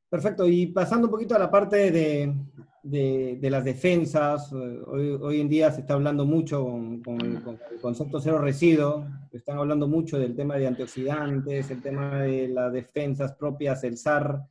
Perfecto, 0.10 0.46
y 0.46 0.68
pasando 0.68 1.08
un 1.08 1.12
poquito 1.12 1.36
a 1.36 1.40
la 1.40 1.50
parte 1.50 1.90
de, 1.90 3.50
las 3.50 3.64
defensas, 3.64 4.52
hoy, 4.52 5.40
en 5.40 5.48
día 5.48 5.72
se 5.72 5.82
está 5.82 5.94
hablando 5.94 6.26
mucho 6.26 6.62
con, 6.62 7.22
el, 7.22 7.80
concepto 7.80 8.20
cero 8.20 8.40
residuo, 8.40 9.08
están 9.32 9.58
hablando 9.58 9.88
mucho 9.88 10.20
del 10.20 10.36
tema 10.36 10.58
de 10.58 10.68
antioxidantes, 10.68 11.72
el 11.72 11.82
tema 11.82 12.24
de 12.24 12.50
las 12.50 12.74
defensas 12.74 13.36
propias, 13.36 13.86
el 13.86 13.96
SAR, 13.96 14.46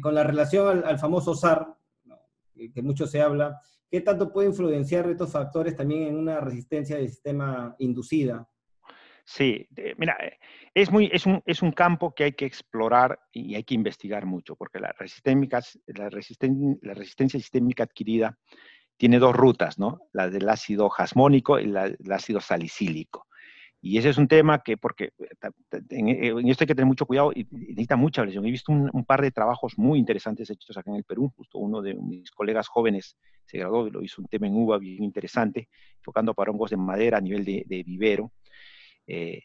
con 0.00 0.14
la 0.14 0.22
relación 0.22 0.84
al 0.84 1.00
famoso 1.00 1.34
SAR, 1.34 1.81
que 2.54 2.82
mucho 2.82 3.06
se 3.06 3.20
habla, 3.20 3.60
¿qué 3.90 4.00
tanto 4.00 4.32
puede 4.32 4.48
influenciar 4.48 5.08
estos 5.08 5.32
factores 5.32 5.76
también 5.76 6.02
en 6.04 6.16
una 6.16 6.40
resistencia 6.40 6.96
del 6.96 7.08
sistema 7.08 7.74
inducida? 7.78 8.48
Sí, 9.24 9.68
mira, 9.98 10.16
eh, 10.20 10.38
es, 10.74 10.90
muy, 10.90 11.08
es, 11.12 11.26
un, 11.26 11.42
es 11.46 11.62
un 11.62 11.72
campo 11.72 12.14
que 12.14 12.24
hay 12.24 12.32
que 12.32 12.44
explorar 12.44 13.20
y 13.32 13.54
hay 13.54 13.64
que 13.64 13.74
investigar 13.74 14.26
mucho, 14.26 14.56
porque 14.56 14.80
la, 14.80 14.94
la, 14.98 16.10
la 16.82 16.94
resistencia 16.94 17.38
sistémica 17.38 17.84
adquirida 17.84 18.38
tiene 18.96 19.18
dos 19.18 19.34
rutas, 19.34 19.78
¿no? 19.78 20.00
La 20.12 20.28
del 20.28 20.48
ácido 20.48 20.88
jasmónico 20.88 21.58
y 21.58 21.66
la, 21.66 21.86
el 21.86 22.12
ácido 22.12 22.40
salicílico. 22.40 23.26
Y 23.84 23.98
ese 23.98 24.10
es 24.10 24.16
un 24.16 24.28
tema 24.28 24.62
que, 24.62 24.76
porque 24.76 25.12
eh, 25.18 25.50
en, 25.90 26.48
esto 26.48 26.62
hay 26.62 26.68
que 26.68 26.74
tener 26.74 26.86
mucho 26.86 27.04
cuidado 27.04 27.32
y, 27.34 27.48
necesita 27.50 27.96
mucha 27.96 28.24
lesión. 28.24 28.46
He 28.46 28.50
visto 28.52 28.70
un, 28.70 29.04
par 29.04 29.20
de 29.20 29.32
trabajos 29.32 29.76
muy 29.76 29.98
interesantes 29.98 30.48
hechos 30.50 30.76
acá 30.76 30.90
en 30.92 30.98
el 30.98 31.04
Perú. 31.04 31.32
Justo 31.36 31.58
uno 31.58 31.82
de 31.82 31.94
mis 31.94 32.30
colegas 32.30 32.68
jóvenes 32.68 33.16
se 33.44 33.58
graduó 33.58 33.88
y 33.88 33.90
lo 33.90 34.00
hizo 34.00 34.22
un 34.22 34.28
tema 34.28 34.46
en 34.46 34.54
uva 34.54 34.78
bien 34.78 35.02
interesante, 35.02 35.68
enfocando 35.96 36.32
para 36.32 36.52
hongos 36.52 36.70
de 36.70 36.76
madera 36.76 37.18
a 37.18 37.20
nivel 37.20 37.44
de, 37.44 37.82
vivero. 37.84 38.30
Eh, 39.04 39.42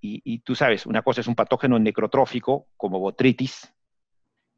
y, 0.00 0.22
y, 0.24 0.40
tú 0.40 0.56
sabes, 0.56 0.84
una 0.84 1.02
cosa 1.02 1.20
es 1.20 1.28
un 1.28 1.36
patógeno 1.36 1.78
necrotrófico 1.78 2.66
como 2.76 2.98
botritis, 2.98 3.72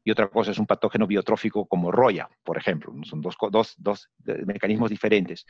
y 0.03 0.11
otra 0.11 0.27
cosa 0.29 0.51
es 0.51 0.57
un 0.57 0.65
patógeno 0.65 1.05
biotrófico 1.05 1.65
como 1.65 1.91
roya, 1.91 2.29
por 2.43 2.57
ejemplo. 2.57 2.93
Son 3.03 3.21
dos, 3.21 3.35
dos, 3.51 3.75
dos 3.77 4.09
mecanismos 4.45 4.89
diferentes. 4.89 5.45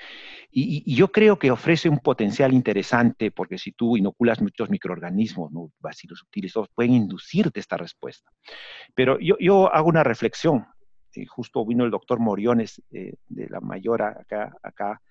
Y, 0.49 0.93
yo 0.93 1.11
creo 1.11 1.39
que 1.39 1.51
ofrece 1.51 1.87
un 1.87 1.99
potencial 1.99 2.53
interesante 2.53 3.31
porque 3.31 3.57
si 3.57 3.71
tú 3.71 3.95
inoculas 3.95 4.41
muchos 4.41 4.69
microorganismos, 4.69 5.51
¿no? 5.51 5.71
bacilos 5.79 6.19
sutiles, 6.19 6.53
todos 6.53 6.69
pueden 6.75 6.93
inducirte 6.93 7.59
esta 7.59 7.77
respuesta. 7.77 8.29
Pero 8.93 9.17
yo, 9.19 9.37
yo 9.39 9.73
hago 9.73 9.87
una 9.87 10.03
reflexión. 10.03 10.65
Justo 11.27 11.65
vino 11.65 11.83
el 11.83 11.91
doctor 11.91 12.19
Moriones 12.19 12.81
eh, 12.91 13.15
de 13.27 13.49
la 13.49 13.59
Mayora 13.59 14.25
acá, 14.63 15.01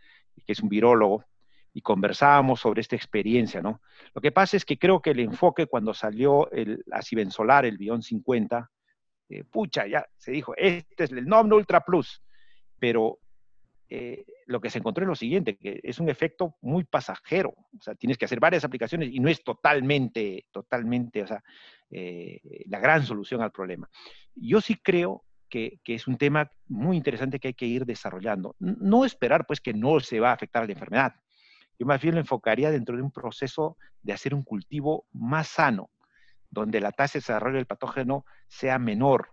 que 0.47 0.53
es 0.53 0.61
un 0.61 0.69
virólogo, 0.69 1.25
y 1.73 1.83
conversábamos 1.83 2.61
sobre 2.61 2.81
esta 2.81 2.97
experiencia, 2.97 3.63
¿no? 3.63 3.81
Lo 4.15 4.21
que 4.21 4.33
pasa 4.33 4.57
es 4.57 4.65
que 4.65 4.79
creo 4.79 5.01
que 5.01 5.11
el 5.11 5.21
enfoque 5.21 5.67
cuando 5.67 5.95
salió 5.95 6.51
el 6.51 6.85
acibenzolar, 6.91 7.65
el 7.65 7.79
Bion 7.79 8.03
50, 8.03 8.71
eh, 9.31 9.45
pucha, 9.45 9.87
ya 9.87 10.05
se 10.17 10.33
dijo, 10.33 10.55
este 10.57 11.05
es 11.05 11.13
el 11.13 11.25
Nomno 11.25 11.57
Ultra 11.57 11.85
Plus, 11.85 12.21
pero 12.79 13.21
eh, 13.89 14.25
lo 14.47 14.61
que 14.61 14.71
se 14.71 14.79
encontró 14.79 15.05
es 15.05 15.09
lo 15.09 15.15
siguiente, 15.15 15.57
que 15.57 15.79
es 15.83 16.01
un 16.01 16.09
efecto 16.09 16.57
muy 16.63 16.83
pasajero, 16.83 17.51
o 17.57 17.81
sea, 17.81 17.95
tienes 17.95 18.19
que 18.19 18.25
hacer 18.25 18.41
varias 18.41 18.65
aplicaciones 18.65 19.09
y 19.13 19.21
no 19.21 19.29
es 19.29 19.45
totalmente, 19.45 20.47
totalmente, 20.51 21.23
o 21.23 21.27
sea, 21.29 21.43
eh, 21.91 22.41
la 22.67 22.81
gran 22.81 23.05
solución 23.05 23.41
al 23.41 23.53
problema. 23.53 23.89
Yo 24.35 24.61
sí 24.61 24.75
creo 24.75 25.25
que, 25.49 25.79
que, 25.85 25.95
es 25.95 26.09
un 26.09 26.19
tema 26.19 26.51
muy 26.67 26.97
interesante 26.97 27.39
que 27.39 27.49
hay 27.49 27.55
que 27.55 27.67
ir 27.67 27.85
desarrollando. 27.85 28.55
No 28.59 29.05
esperar, 29.05 29.47
pues, 29.47 29.61
que 29.61 29.75
no 29.75 29.99
se 30.01 30.21
va 30.21 30.31
a 30.31 30.35
afectar 30.35 30.63
a 30.63 30.67
la 30.67 30.73
enfermedad. 30.73 31.15
Yo 31.79 31.87
más 31.87 32.01
bien 32.01 32.15
lo 32.15 32.21
enfocaría 32.21 32.71
dentro 32.71 32.97
de 32.97 33.03
un 33.03 33.11
proceso 33.11 33.77
de 34.03 34.13
hacer 34.13 34.35
un 34.35 34.43
cultivo 34.43 35.07
más 35.13 35.49
sano, 35.49 35.91
donde 36.51 36.81
la 36.81 36.93
tasa 36.93 37.15
de 37.15 37.21
desarrollo 37.21 37.57
del 37.57 37.67
patógeno 37.67 38.25
sea 38.49 38.79
menor 38.79 39.33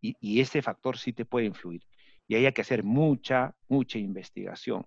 y, 0.00 0.40
ese 0.40 0.62
factor 0.62 0.96
sí 0.96 1.12
te 1.12 1.24
puede 1.24 1.46
influir. 1.46 1.82
Y 2.28 2.36
hay 2.36 2.52
que 2.52 2.60
hacer 2.60 2.84
mucha, 2.84 3.54
mucha 3.68 3.98
investigación. 3.98 4.86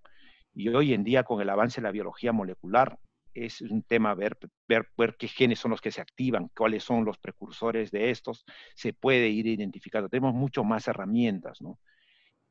Y 0.54 0.70
hoy 0.70 0.94
en 0.94 1.04
día 1.04 1.24
con 1.24 1.42
el 1.42 1.50
avance 1.50 1.82
de 1.82 1.88
la 1.88 1.92
biología 1.92 2.32
molecular 2.32 2.98
es 3.34 3.62
un 3.62 3.84
tema 3.84 4.14
ver, 4.14 4.38
ver, 4.68 4.90
ver 4.98 5.16
qué 5.18 5.28
genes 5.28 5.60
son 5.60 5.72
los 5.72 5.82
que 5.82 5.92
se 5.92 6.02
activan, 6.02 6.50
cuáles 6.56 6.84
son 6.84 7.04
los 7.04 7.18
precursores 7.18 7.92
de 7.92 8.10
estos, 8.12 8.46
se 8.76 8.94
puede 8.94 9.30
ir 9.30 9.48
identificando. 9.48 10.10
Tenemos 10.10 10.34
mucho 10.34 10.64
más 10.64 10.88
herramientas, 10.88 11.62
¿no? 11.62 11.80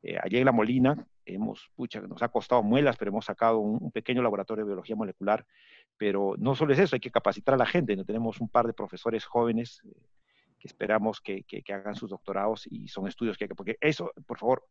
Eh, 0.03 0.17
allí 0.21 0.37
en 0.37 0.45
La 0.45 0.51
Molina, 0.51 1.05
hemos, 1.25 1.69
pucha, 1.75 2.01
nos 2.01 2.21
ha 2.23 2.29
costado 2.29 2.63
muelas, 2.63 2.97
pero 2.97 3.09
hemos 3.09 3.25
sacado 3.25 3.59
un, 3.59 3.91
pequeño 3.91 4.23
laboratorio 4.23 4.63
de 4.63 4.69
biología 4.69 4.95
molecular. 4.95 5.45
Pero 6.01 6.33
no 6.39 6.55
solo 6.55 6.73
es 6.73 6.79
eso, 6.79 6.95
hay 6.95 6.99
que 6.99 7.11
capacitar 7.11 7.53
a 7.53 7.57
la 7.57 7.65
gente. 7.67 7.95
¿no? 7.95 8.03
Tenemos 8.03 8.41
un 8.41 8.49
par 8.49 8.65
de 8.65 8.73
profesores 8.73 9.23
jóvenes 9.23 9.83
eh, 9.85 9.93
que 10.57 10.67
esperamos 10.67 11.21
que, 11.21 11.43
que, 11.43 11.61
hagan 11.71 11.93
sus 11.93 12.09
doctorados 12.09 12.67
y 12.71 12.87
son 12.87 13.07
estudios 13.07 13.37
que 13.37 13.43
hay 13.43 13.49
que, 13.49 13.53
porque 13.53 13.77
eso, 13.79 14.11
por 14.25 14.39
favor, 14.39 14.65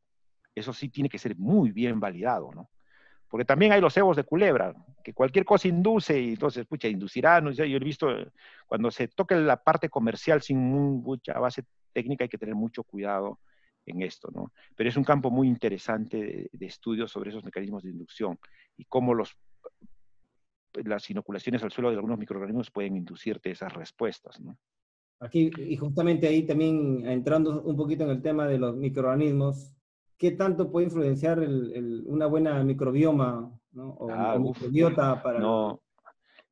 eso 0.57 0.73
sí 0.73 0.89
tiene 0.89 1.09
que 1.09 1.19
ser 1.19 1.37
muy 1.37 1.71
bien 1.71 2.01
validado, 2.01 2.51
¿no? 2.53 2.69
Porque 3.29 3.45
también 3.45 3.71
hay 3.71 3.81
los 3.81 3.95
cebos 3.95 4.17
de 4.17 4.25
culebra, 4.25 4.75
que 5.05 5.15
cualquier 5.15 5.45
cosa 5.45 5.69
induce 5.69 6.21
y 6.21 6.31
entonces, 6.31 6.67
pucha, 6.67 6.89
inducirá, 6.89 7.41
¿no? 7.41 7.53
yo 7.53 7.65
he 7.65 7.79
visto, 7.79 8.11
eh, 8.11 8.29
cuando 8.67 8.91
se 8.91 9.07
toca 9.07 9.37
la 9.37 9.63
parte 9.63 9.89
comercial 9.89 10.43
sin 10.43 10.59
mucha 10.59 11.39
base 11.39 11.63
técnica 11.93 12.25
hay 12.25 12.29
que 12.29 12.39
tener 12.39 12.57
mucho 12.57 12.83
cuidado 12.83 13.39
en 13.87 14.03
esto, 14.03 14.33
¿no? 14.35 14.53
Pero 14.75 14.91
es 14.91 14.97
un 14.97 15.05
campo 15.05 15.31
muy 15.31 15.47
interesante 15.47 16.51
de, 16.53 16.67
estudio 16.67 17.07
sobre 17.07 17.31
esos 17.31 17.45
mecanismos 17.45 17.85
de 17.85 17.91
inducción 17.91 18.37
y 18.77 18.85
cómo 18.87 19.15
los 19.15 19.37
las 20.85 21.09
inoculaciones 21.11 21.63
al 21.63 21.71
suelo 21.73 21.91
de 21.91 21.97
algunos 21.97 22.19
microorganismos 22.19 22.71
pueden 22.71 22.97
inducirte 22.97 23.51
esas 23.51 23.73
respuestas. 23.73 24.41
¿no? 24.41 24.57
Aquí, 25.21 25.51
y 25.59 25.77
justamente 25.77 26.27
ahí 26.27 26.45
también 26.45 27.07
entrando 27.07 27.63
un 27.63 27.77
poquito 27.77 28.05
en 28.05 28.11
el 28.11 28.23
tema 28.23 28.47
de 28.47 28.59
los 28.59 28.77
microorganismos, 28.77 29.75
¿qué 30.17 30.33
tanto 30.33 30.71
puede 30.71 30.87
influenciar 30.87 31.43
el, 31.43 32.05
una 32.07 32.27
buena 32.27 32.63
microbioma 32.65 33.53
¿no? 33.73 33.91
o, 33.91 34.11
Ah, 34.11 34.37
uf, 34.39 34.57
microbiota 34.57 35.23
para... 35.23 35.39
No, 35.39 35.83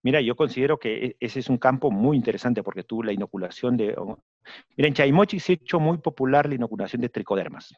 mira, 0.02 0.20
yo 0.20 0.36
considero 0.36 0.78
que 0.78 1.06
e- 1.06 1.16
ese 1.18 1.40
es 1.40 1.48
un 1.48 1.58
campo 1.58 1.90
muy 1.90 2.16
interesante 2.16 2.62
porque 2.62 2.84
tú 2.84 3.02
la 3.02 3.12
inoculación 3.12 3.76
de... 3.76 3.96
Mira, 4.76 4.88
en 4.88 4.94
Chaimochi 4.94 5.40
se 5.40 5.52
ha 5.52 5.54
hecho 5.54 5.80
muy 5.80 5.98
popular 5.98 6.48
la 6.48 6.54
inoculación 6.56 7.00
de 7.00 7.08
tricodermas, 7.08 7.74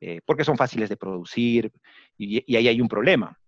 eh, 0.00 0.20
porque 0.26 0.44
son 0.44 0.56
fáciles 0.56 0.88
de 0.88 0.96
producir 0.96 1.72
y, 2.16 2.42
y 2.50 2.56
ahí 2.56 2.68
hay 2.68 2.80
un 2.80 2.88
problema, 2.88 3.38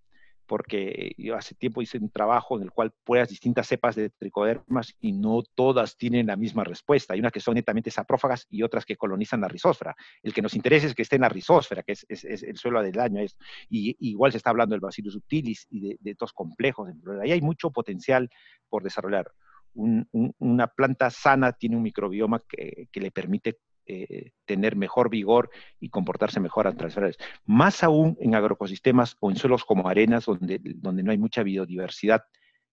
porque 0.51 1.15
yo 1.17 1.37
hace 1.37 1.55
tiempo 1.55 1.81
hice 1.81 1.97
un 1.99 2.11
trabajo 2.11 2.57
en 2.57 2.65
el 2.65 2.73
cual 2.73 2.93
pruebas 3.05 3.29
distintas 3.29 3.69
cepas 3.69 3.95
de 3.95 4.11
tricodermas 4.11 4.97
y 5.01 5.13
no 5.13 5.45
todas 5.55 5.97
tienen 5.97 6.27
la 6.27 6.35
misma 6.35 6.65
respuesta. 6.65 7.15
Hay 7.15 7.21
unas 7.21 7.31
que 7.31 7.39
son 7.39 7.55
netamente 7.55 7.89
saprófagas 7.93 8.49
y 8.51 8.65
otras 8.65 8.85
que 8.85 8.97
colonizan 8.97 9.43
la 9.43 9.47
rizósfera. 9.47 9.95
El 10.25 10.35
que 10.35 10.43
nos 10.43 10.57
interesa 10.57 10.89
es 10.89 10.97
que 10.97 11.03
esté 11.03 11.15
en 11.15 11.23
la 11.23 11.29
rizósfera, 11.29 11.85
que 11.85 11.93
es, 11.93 12.05
el 12.25 12.57
suelo 12.57 12.83
del 12.83 12.91
daño. 12.91 13.21
Es, 13.21 13.37
y, 13.69 13.97
igual 14.01 14.33
se 14.33 14.39
está 14.39 14.51
hablando 14.51 14.75
del 14.75 14.81
Bacillus 14.81 15.13
subtilis 15.13 15.69
y 15.71 15.97
de, 16.01 16.11
estos 16.11 16.33
complejos. 16.33 16.91
Ahí 17.23 17.31
hay 17.31 17.41
mucho 17.41 17.71
potencial 17.71 18.29
por 18.69 18.83
desarrollar. 18.83 19.31
Un- 19.75 20.09
un- 20.11 20.35
una 20.41 20.67
planta 20.67 21.11
sana 21.11 21.53
tiene 21.53 21.77
un 21.77 21.83
microbioma 21.85 22.43
que 22.49 22.89
le 23.01 23.13
permite 23.13 23.61
eh, 23.87 24.31
tener 24.45 24.77
mejor 24.77 25.11
vigor 25.11 25.51
y 25.81 25.89
comportarse 25.89 26.41
mejor 26.41 26.67
las 26.67 26.75
enfermedades. 26.75 27.17
Más 27.45 27.83
aún 27.83 28.17
en 28.21 28.35
agroecosistemas 28.35 29.17
o 29.21 29.31
en 29.31 29.37
suelos 29.37 29.65
como 29.65 29.89
arenas, 29.89 30.27
donde, 30.27 30.61
donde 30.63 31.03
no 31.03 31.11
hay 31.11 31.19
mucha 31.19 31.43
biodiversidad 31.43 32.23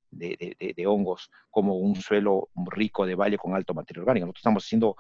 de, 0.10 0.56
de- 0.60 0.74
de- 0.74 0.88
hongos, 0.88 1.30
como 1.50 1.78
un 1.78 1.96
suelo 1.96 2.50
rico 2.68 3.06
de 3.06 3.16
valle 3.16 3.38
con 3.38 3.54
alto 3.56 3.74
material 3.74 4.04
orgánico. 4.04 4.26
Nosotros 4.28 4.42
estamos 4.42 4.64
haciendo 4.66 4.96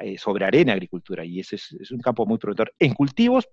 eh, 0.00 0.16
sobre 0.18 0.44
arena 0.44 0.72
agricultura 0.72 1.24
y 1.24 1.40
ese 1.40 1.56
es, 1.56 1.72
es 1.80 1.90
un 1.90 2.00
campo 2.00 2.24
muy 2.26 2.38
prometedor. 2.38 2.72
En 2.78 2.94
cultivos 2.94 3.48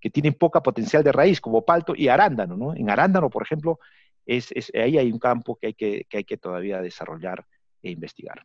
que 0.00 0.10
tienen 0.10 0.34
poca 0.34 0.62
potencial 0.62 1.02
de 1.04 1.12
raíz, 1.12 1.40
como 1.40 1.64
palto 1.64 1.94
y 1.96 2.08
arándano. 2.08 2.56
¿no? 2.56 2.74
En 2.74 2.88
arándano, 2.90 3.28
por 3.30 3.42
ejemplo, 3.42 3.78
es, 4.24 4.50
es- 4.52 4.72
ahí 4.74 4.98
hay 4.98 5.10
un 5.12 5.18
campo 5.18 5.56
que 5.56 5.68
hay 5.68 5.74
que, 5.74 6.04
que 6.08 6.18
hay 6.18 6.24
que 6.24 6.36
todavía 6.36 6.80
desarrollar 6.80 7.44
e 7.82 7.90
investigar. 7.90 8.44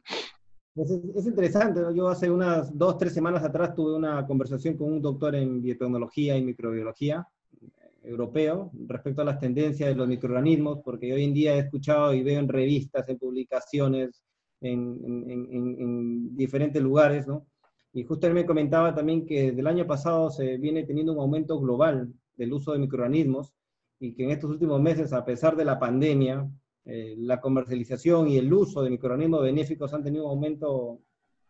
Es, 0.75 0.89
es 0.89 1.25
interesante, 1.25 1.81
¿no? 1.81 1.91
yo 1.91 2.07
hace 2.07 2.29
unas 2.29 2.75
dos, 2.77 2.97
tres 2.97 3.13
semanas 3.13 3.43
atrás 3.43 3.75
tuve 3.75 3.93
una 3.95 4.25
conversación 4.25 4.77
con 4.77 4.93
un 4.93 5.01
doctor 5.01 5.35
en 5.35 5.61
biotecnología 5.61 6.37
y 6.37 6.43
microbiología 6.45 7.27
eh, 7.61 7.67
europeo 8.03 8.71
respecto 8.87 9.21
a 9.21 9.25
las 9.25 9.37
tendencias 9.39 9.89
de 9.89 9.95
los 9.95 10.07
microorganismos, 10.07 10.79
porque 10.83 11.11
hoy 11.13 11.25
en 11.25 11.33
día 11.33 11.55
he 11.55 11.59
escuchado 11.59 12.13
y 12.13 12.23
veo 12.23 12.39
en 12.39 12.47
revistas, 12.47 13.07
en 13.09 13.17
publicaciones, 13.17 14.23
en, 14.61 14.97
en- 15.05 15.29
en- 15.51 15.81
en 15.81 16.35
diferentes 16.37 16.81
lugares, 16.81 17.27
¿no? 17.27 17.45
Y 17.93 18.03
justo 18.05 18.27
él 18.27 18.33
me 18.33 18.45
comentaba 18.45 18.95
también 18.95 19.25
que 19.25 19.47
desde 19.47 19.59
el 19.59 19.67
año 19.67 19.85
pasado 19.85 20.29
se 20.31 20.57
viene 20.57 20.83
teniendo 20.85 21.11
un 21.11 21.19
aumento 21.19 21.59
global 21.59 22.13
del 22.37 22.53
uso 22.53 22.71
de 22.71 22.79
microorganismos 22.79 23.53
y 23.99 24.13
que 24.13 24.23
en 24.23 24.31
estos 24.31 24.49
últimos 24.51 24.81
meses, 24.81 25.11
a 25.11 25.25
pesar 25.25 25.57
de 25.57 25.65
la 25.65 25.77
pandemia, 25.77 26.49
eh, 26.85 27.15
la 27.17 27.39
comercialización 27.39 28.27
y 28.27 28.37
el 28.37 28.51
uso 28.51 28.81
de 28.81 28.89
microorganismos 28.89 29.43
benéficos 29.43 29.93
han 29.93 30.03
tenido 30.03 30.25
un 30.25 30.31
aumento 30.31 30.99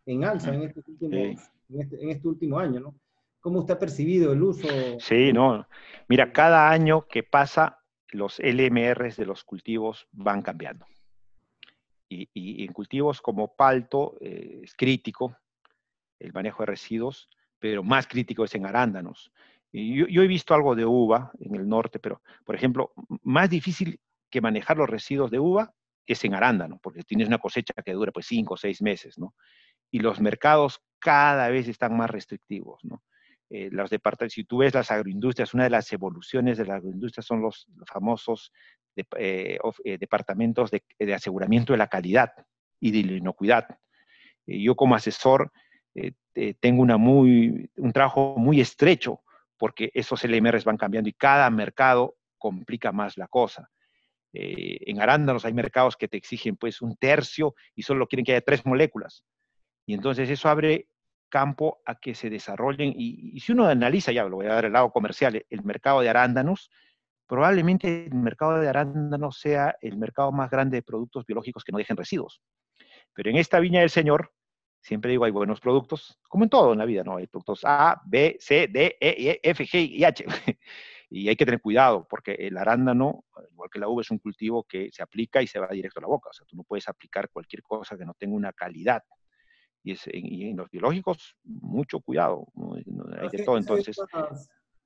en 0.04 0.24
alza 0.24 0.54
en, 0.54 0.62
en, 0.62 1.80
este, 1.80 2.02
en 2.02 2.10
este 2.10 2.28
último 2.28 2.58
año, 2.58 2.80
¿no? 2.80 2.94
¿Cómo 3.40 3.60
usted 3.60 3.74
ha 3.74 3.78
percibido 3.78 4.32
el 4.32 4.42
uso? 4.42 4.68
Sí, 5.00 5.32
no. 5.32 5.66
Mira, 6.08 6.32
cada 6.32 6.70
año 6.70 7.06
que 7.08 7.22
pasa, 7.22 7.80
los 8.10 8.38
LMRs 8.38 9.16
de 9.16 9.26
los 9.26 9.42
cultivos 9.42 10.06
van 10.12 10.42
cambiando. 10.42 10.86
Y, 12.08 12.28
y 12.34 12.64
en 12.64 12.72
cultivos 12.72 13.20
como 13.20 13.54
palto 13.56 14.16
eh, 14.20 14.60
es 14.62 14.74
crítico 14.74 15.36
el 16.20 16.32
manejo 16.32 16.62
de 16.62 16.66
residuos, 16.66 17.28
pero 17.58 17.82
más 17.82 18.06
crítico 18.06 18.44
es 18.44 18.54
en 18.54 18.66
arándanos. 18.66 19.32
Y 19.72 19.96
yo, 19.96 20.06
yo 20.06 20.22
he 20.22 20.26
visto 20.26 20.54
algo 20.54 20.74
de 20.74 20.84
uva 20.84 21.32
en 21.40 21.54
el 21.54 21.68
norte, 21.68 21.98
pero, 21.98 22.22
por 22.44 22.54
ejemplo, 22.54 22.92
más 23.22 23.50
difícil 23.50 23.98
que 24.32 24.40
manejar 24.40 24.76
los 24.76 24.90
residuos 24.90 25.30
de 25.30 25.38
uva 25.38 25.72
es 26.06 26.24
en 26.24 26.34
arándano, 26.34 26.80
porque 26.82 27.02
tienes 27.02 27.28
una 27.28 27.38
cosecha 27.38 27.74
que 27.84 27.92
dura 27.92 28.10
pues 28.10 28.26
cinco 28.26 28.54
o 28.54 28.56
seis 28.56 28.82
meses, 28.82 29.18
¿no? 29.18 29.34
Y 29.92 30.00
los 30.00 30.20
mercados 30.20 30.82
cada 30.98 31.48
vez 31.48 31.68
están 31.68 31.96
más 31.96 32.10
restrictivos, 32.10 32.84
¿no? 32.84 33.04
Eh, 33.50 33.68
los 33.70 33.90
si 34.28 34.44
tú 34.44 34.58
ves 34.58 34.74
las 34.74 34.90
agroindustrias, 34.90 35.52
una 35.52 35.64
de 35.64 35.70
las 35.70 35.92
evoluciones 35.92 36.56
de 36.56 36.64
la 36.64 36.76
agroindustria 36.76 37.22
son 37.22 37.42
los, 37.42 37.68
famosos 37.86 38.50
eh, 38.96 39.58
eh, 39.84 39.98
departamentos 39.98 40.70
de, 40.70 41.14
aseguramiento 41.14 41.72
de 41.72 41.78
la 41.78 41.88
calidad 41.88 42.30
y 42.80 42.90
de 42.90 43.08
la 43.08 43.16
inocuidad. 43.16 43.66
Eh, 44.46 44.62
yo 44.62 44.74
como 44.74 44.94
asesor 44.94 45.52
tengo 46.60 46.82
un 46.82 47.92
trabajo 47.92 48.34
muy 48.38 48.60
estrecho 48.62 49.20
porque 49.58 49.90
esos 49.92 50.24
LMRs 50.24 50.64
van 50.64 50.78
cambiando 50.78 51.10
y 51.10 51.12
cada 51.12 51.48
mercado 51.50 52.16
complica 52.38 52.92
más 52.92 53.16
la 53.18 53.28
cosa. 53.28 53.70
Eh, 54.32 54.78
en 54.86 55.00
arándanos 55.00 55.44
hay 55.44 55.52
mercados 55.52 55.96
que 55.96 56.08
te 56.08 56.16
exigen 56.16 56.56
pues 56.56 56.80
un 56.80 56.96
tercio 56.96 57.54
y 57.74 57.82
solo 57.82 58.06
quieren 58.06 58.24
que 58.24 58.32
haya 58.32 58.40
tres 58.40 58.64
moléculas. 58.64 59.24
Y 59.86 59.94
entonces 59.94 60.30
eso 60.30 60.48
abre 60.48 60.88
campo 61.28 61.80
a 61.86 61.96
que 61.96 62.14
se 62.14 62.30
desarrollen. 62.30 62.92
Y, 62.96 63.40
si 63.40 63.52
uno 63.52 63.66
analiza, 63.66 64.12
ya 64.12 64.24
lo 64.24 64.36
voy 64.36 64.46
a 64.46 64.54
dar 64.54 64.66
el 64.66 64.72
lado 64.72 64.90
comercial, 64.90 65.44
el 65.48 65.64
mercado 65.64 66.00
de 66.00 66.10
arándanos, 66.10 66.70
probablemente 67.26 68.06
el 68.06 68.14
mercado 68.14 68.60
de 68.60 68.68
arándanos 68.68 69.38
sea 69.38 69.76
el 69.80 69.96
mercado 69.96 70.30
más 70.30 70.50
grande 70.50 70.76
de 70.76 70.82
productos 70.82 71.24
biológicos 71.24 71.64
que 71.64 71.72
no 71.72 71.78
dejen 71.78 71.96
residuos. 71.96 72.42
Pero 73.14 73.30
en 73.30 73.36
esta 73.36 73.60
viña 73.60 73.80
del 73.80 73.90
Señor, 73.90 74.32
siempre 74.80 75.10
digo, 75.10 75.24
hay 75.24 75.30
buenos 75.30 75.60
productos, 75.60 76.18
como 76.28 76.44
en 76.44 76.50
todo 76.50 76.72
en 76.72 76.78
la 76.78 76.84
vida, 76.84 77.02
¿no? 77.02 77.16
Hay 77.16 77.26
productos 77.26 77.60
A, 77.64 78.00
B, 78.04 78.36
C, 78.38 78.68
D, 78.68 78.96
E, 79.00 79.40
F, 79.42 79.64
G 79.64 79.88
y 79.88 80.04
H. 80.04 80.24
y 81.14 81.28
hay 81.28 81.36
que 81.36 81.44
tener 81.44 81.60
cuidado, 81.60 82.06
porque 82.08 82.32
el 82.32 82.56
arándano, 82.56 83.24
igual 83.52 83.68
que 83.70 83.78
la 83.78 83.86
uva, 83.86 84.00
es 84.00 84.10
un 84.10 84.18
cultivo 84.18 84.64
que 84.64 84.88
se 84.90 85.02
aplica 85.02 85.42
y 85.42 85.46
se 85.46 85.58
va 85.58 85.68
directo 85.68 86.00
a 86.00 86.02
la 86.02 86.08
boca. 86.08 86.30
O 86.30 86.32
sea, 86.32 86.46
tú 86.46 86.56
no 86.56 86.62
puedes 86.62 86.88
aplicar 86.88 87.28
cualquier 87.28 87.62
cosa 87.62 87.98
que 87.98 88.06
no 88.06 88.14
tenga 88.14 88.34
una 88.34 88.52
calidad. 88.54 89.02
Y, 89.84 89.92
es, 89.92 90.04
y 90.10 90.48
en 90.48 90.56
los 90.56 90.70
biológicos, 90.70 91.36
mucho 91.44 92.00
cuidado. 92.00 92.46
Hay 93.20 93.28
de 93.28 93.44
todo, 93.44 93.58
entonces... 93.58 93.96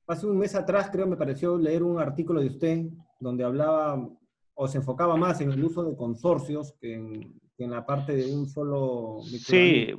Hace 0.08 0.26
un 0.26 0.38
mes 0.38 0.54
atrás, 0.56 0.88
creo, 0.90 1.06
me 1.06 1.16
pareció 1.16 1.58
leer 1.58 1.82
un 1.84 2.00
artículo 2.00 2.40
de 2.40 2.48
usted 2.48 2.86
donde 3.20 3.44
hablaba 3.44 4.08
o 4.54 4.68
se 4.68 4.78
enfocaba 4.78 5.16
más 5.16 5.40
en 5.40 5.52
el 5.52 5.62
uso 5.62 5.84
de 5.84 5.96
consorcios 5.96 6.74
que 6.80 6.94
en, 6.94 7.40
en 7.58 7.70
la 7.70 7.86
parte 7.86 8.14
de 8.14 8.34
un 8.34 8.48
solo... 8.48 9.20
Sí, 9.22 9.92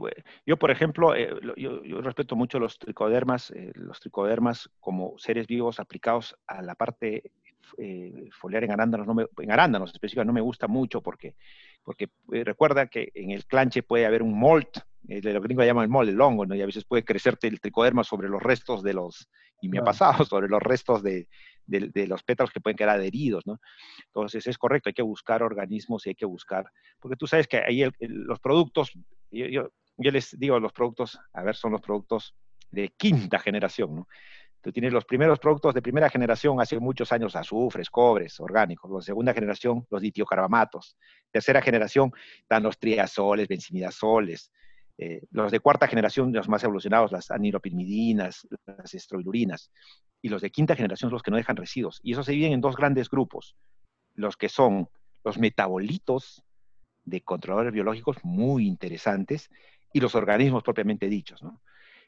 yo 0.46 0.58
por 0.58 0.72
ejemplo, 0.72 1.16
eh, 1.16 1.30
yo, 1.56 1.84
yo, 1.84 2.02
respeto 2.02 2.36
mucho 2.36 2.60
los 2.60 2.78
tricodermas, 2.78 3.52
eh, 3.52 3.72
los 3.76 4.00
tricodermas 4.00 4.70
como 4.80 5.18
seres 5.18 5.48
vivos 5.48 5.80
aplicados 5.80 6.36
a 6.46 6.62
la 6.62 6.76
parte 6.76 7.32
eh, 7.78 8.30
foliar 8.40 8.64
en 8.64 8.72
arándanos, 8.72 9.08
no 9.08 9.14
me, 9.14 9.26
en 9.40 9.52
arándanos 9.52 9.92
específicamente, 9.92 10.28
no 10.28 10.34
me 10.34 10.42
gusta 10.42 10.68
mucho 10.68 11.02
porque, 11.02 11.36
porque 11.84 12.10
recuerda 12.28 12.88
que 12.88 13.12
en 13.14 13.32
el 13.32 13.46
clanche 13.46 13.84
puede 13.84 14.06
haber 14.06 14.24
un 14.24 14.38
molt, 14.38 14.78
eh, 15.08 15.22
los 15.22 15.44
gringos 15.44 15.66
llaman 15.66 15.84
el 15.84 15.90
molt, 15.90 16.10
el 16.10 16.22
hongo, 16.22 16.46
¿no? 16.46 16.56
y 16.56 16.62
a 16.62 16.66
veces 16.66 16.86
puede 16.86 17.04
crecerte 17.04 17.48
el 17.48 17.60
tricoderma 17.60 18.04
sobre 18.04 18.30
los 18.30 18.42
restos 18.42 18.84
de 18.84 18.94
los, 18.94 19.30
y 19.62 19.70
me 19.70 19.80
ha 19.80 19.84
pasado, 19.84 20.24
sobre 20.26 20.48
los 20.48 20.62
restos 20.62 21.04
de, 21.04 21.28
de, 21.68 22.08
los 22.08 22.24
pétalos 22.24 22.52
que 22.52 22.62
pueden 22.62 22.78
quedar 22.78 22.98
adheridos, 22.98 23.46
¿no? 23.46 23.60
Entonces 24.08 24.48
es 24.48 24.58
correcto, 24.58 24.90
hay 24.90 24.94
que 24.94 25.02
buscar 25.04 25.44
organismos 25.44 26.06
y 26.06 26.10
hay 26.10 26.16
que 26.16 26.26
buscar, 26.26 26.66
porque 27.00 27.16
tú 27.16 27.28
sabes 27.28 27.48
que 27.48 27.58
ahí 27.58 27.84
los 28.00 28.40
productos, 28.40 28.92
yo, 29.30 29.70
les 29.98 30.38
digo 30.40 30.60
los 30.60 30.74
productos, 30.74 31.20
a 31.34 31.44
ver, 31.44 31.56
son 31.56 31.74
los 31.74 31.82
productos 31.82 32.36
de 32.72 32.90
quinta 32.98 33.40
generación, 33.40 33.96
¿no? 33.96 34.08
Tú 34.62 34.72
tienes 34.72 34.92
los 34.92 35.06
primeros 35.06 35.40
productos 35.40 35.74
de 35.74 35.82
primera 35.82 36.10
generación, 36.10 36.60
hace 36.60 36.80
muchos 36.80 37.12
años, 37.12 37.36
azufres, 37.36 37.90
cobres, 37.90 38.40
orgánicos. 38.40 38.92
La 38.92 39.02
segunda 39.02 39.34
generación, 39.34 39.86
los 39.90 40.02
ditiocarbamatos. 40.02 40.98
Tercera 41.32 41.62
generación, 41.62 42.12
están 42.40 42.64
los 42.64 42.78
triazoles, 42.78 43.48
benzimidazoles. 43.48 44.52
Eh, 44.98 45.22
los 45.30 45.52
de 45.52 45.60
cuarta 45.60 45.88
generación, 45.88 46.34
los 46.34 46.50
más 46.50 46.64
evolucionados, 46.64 47.12
las 47.12 47.30
aniropirimidinas, 47.30 48.48
las 48.66 48.94
estroilurinas. 48.94 49.72
Y 50.22 50.30
los 50.30 50.42
de 50.42 50.52
quinta 50.52 50.76
generación 50.76 51.10
son 51.10 51.16
los 51.16 51.24
que 51.24 51.32
no 51.32 51.38
dejan 51.38 51.56
residuos. 51.56 52.00
Y 52.04 52.14
esos 52.14 52.26
se 52.26 52.32
dividen 52.32 52.54
en 52.54 52.62
dos 52.62 52.76
grandes 52.76 53.10
grupos. 53.10 53.56
Los 54.16 54.36
que 54.36 54.50
son 54.50 54.90
los 55.24 55.38
metabolitos 55.38 56.44
de 57.06 57.22
controladores 57.22 57.74
biológicos 57.74 58.18
muy 58.24 58.68
interesantes 58.68 59.50
y 59.94 60.00
los 60.00 60.16
organismos 60.16 60.64
propiamente 60.64 61.08
dichos, 61.08 61.42
¿no? 61.42 61.62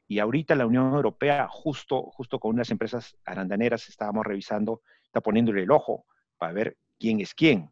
Y 0.08 0.18
ahorita 0.18 0.56
la 0.56 0.66
Unión 0.66 0.94
Europea, 0.96 1.48
justo, 1.48 2.02
justo 2.12 2.40
con 2.40 2.56
unas 2.56 2.72
empresas 2.72 3.16
arandaneras, 3.26 3.88
estábamos 3.90 4.26
revisando, 4.26 4.82
está 5.04 5.22
poniéndole 5.22 5.62
el 5.62 5.72
ojo 5.72 6.06
para 6.38 6.52
ver 6.52 6.78
quién 6.98 7.20
es 7.20 7.36
quién. 7.36 7.72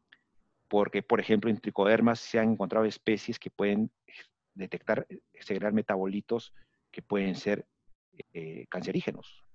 Porque, 0.67 1.01
por 1.01 1.19
ejemplo, 1.19 1.49
en 1.49 1.59
tricodermas 1.59 2.19
se 2.19 2.37
han 2.37 2.51
encontrado 2.51 2.85
especies 2.85 3.39
que 3.39 3.49
pueden 3.49 3.89
detectar, 4.53 5.07
segregar 5.39 5.73
metabolitos 5.73 6.53
que 6.91 7.01
pueden 7.01 7.35
ser 7.35 7.65
eh, 8.33 8.67
cancerígenos. 8.69 9.46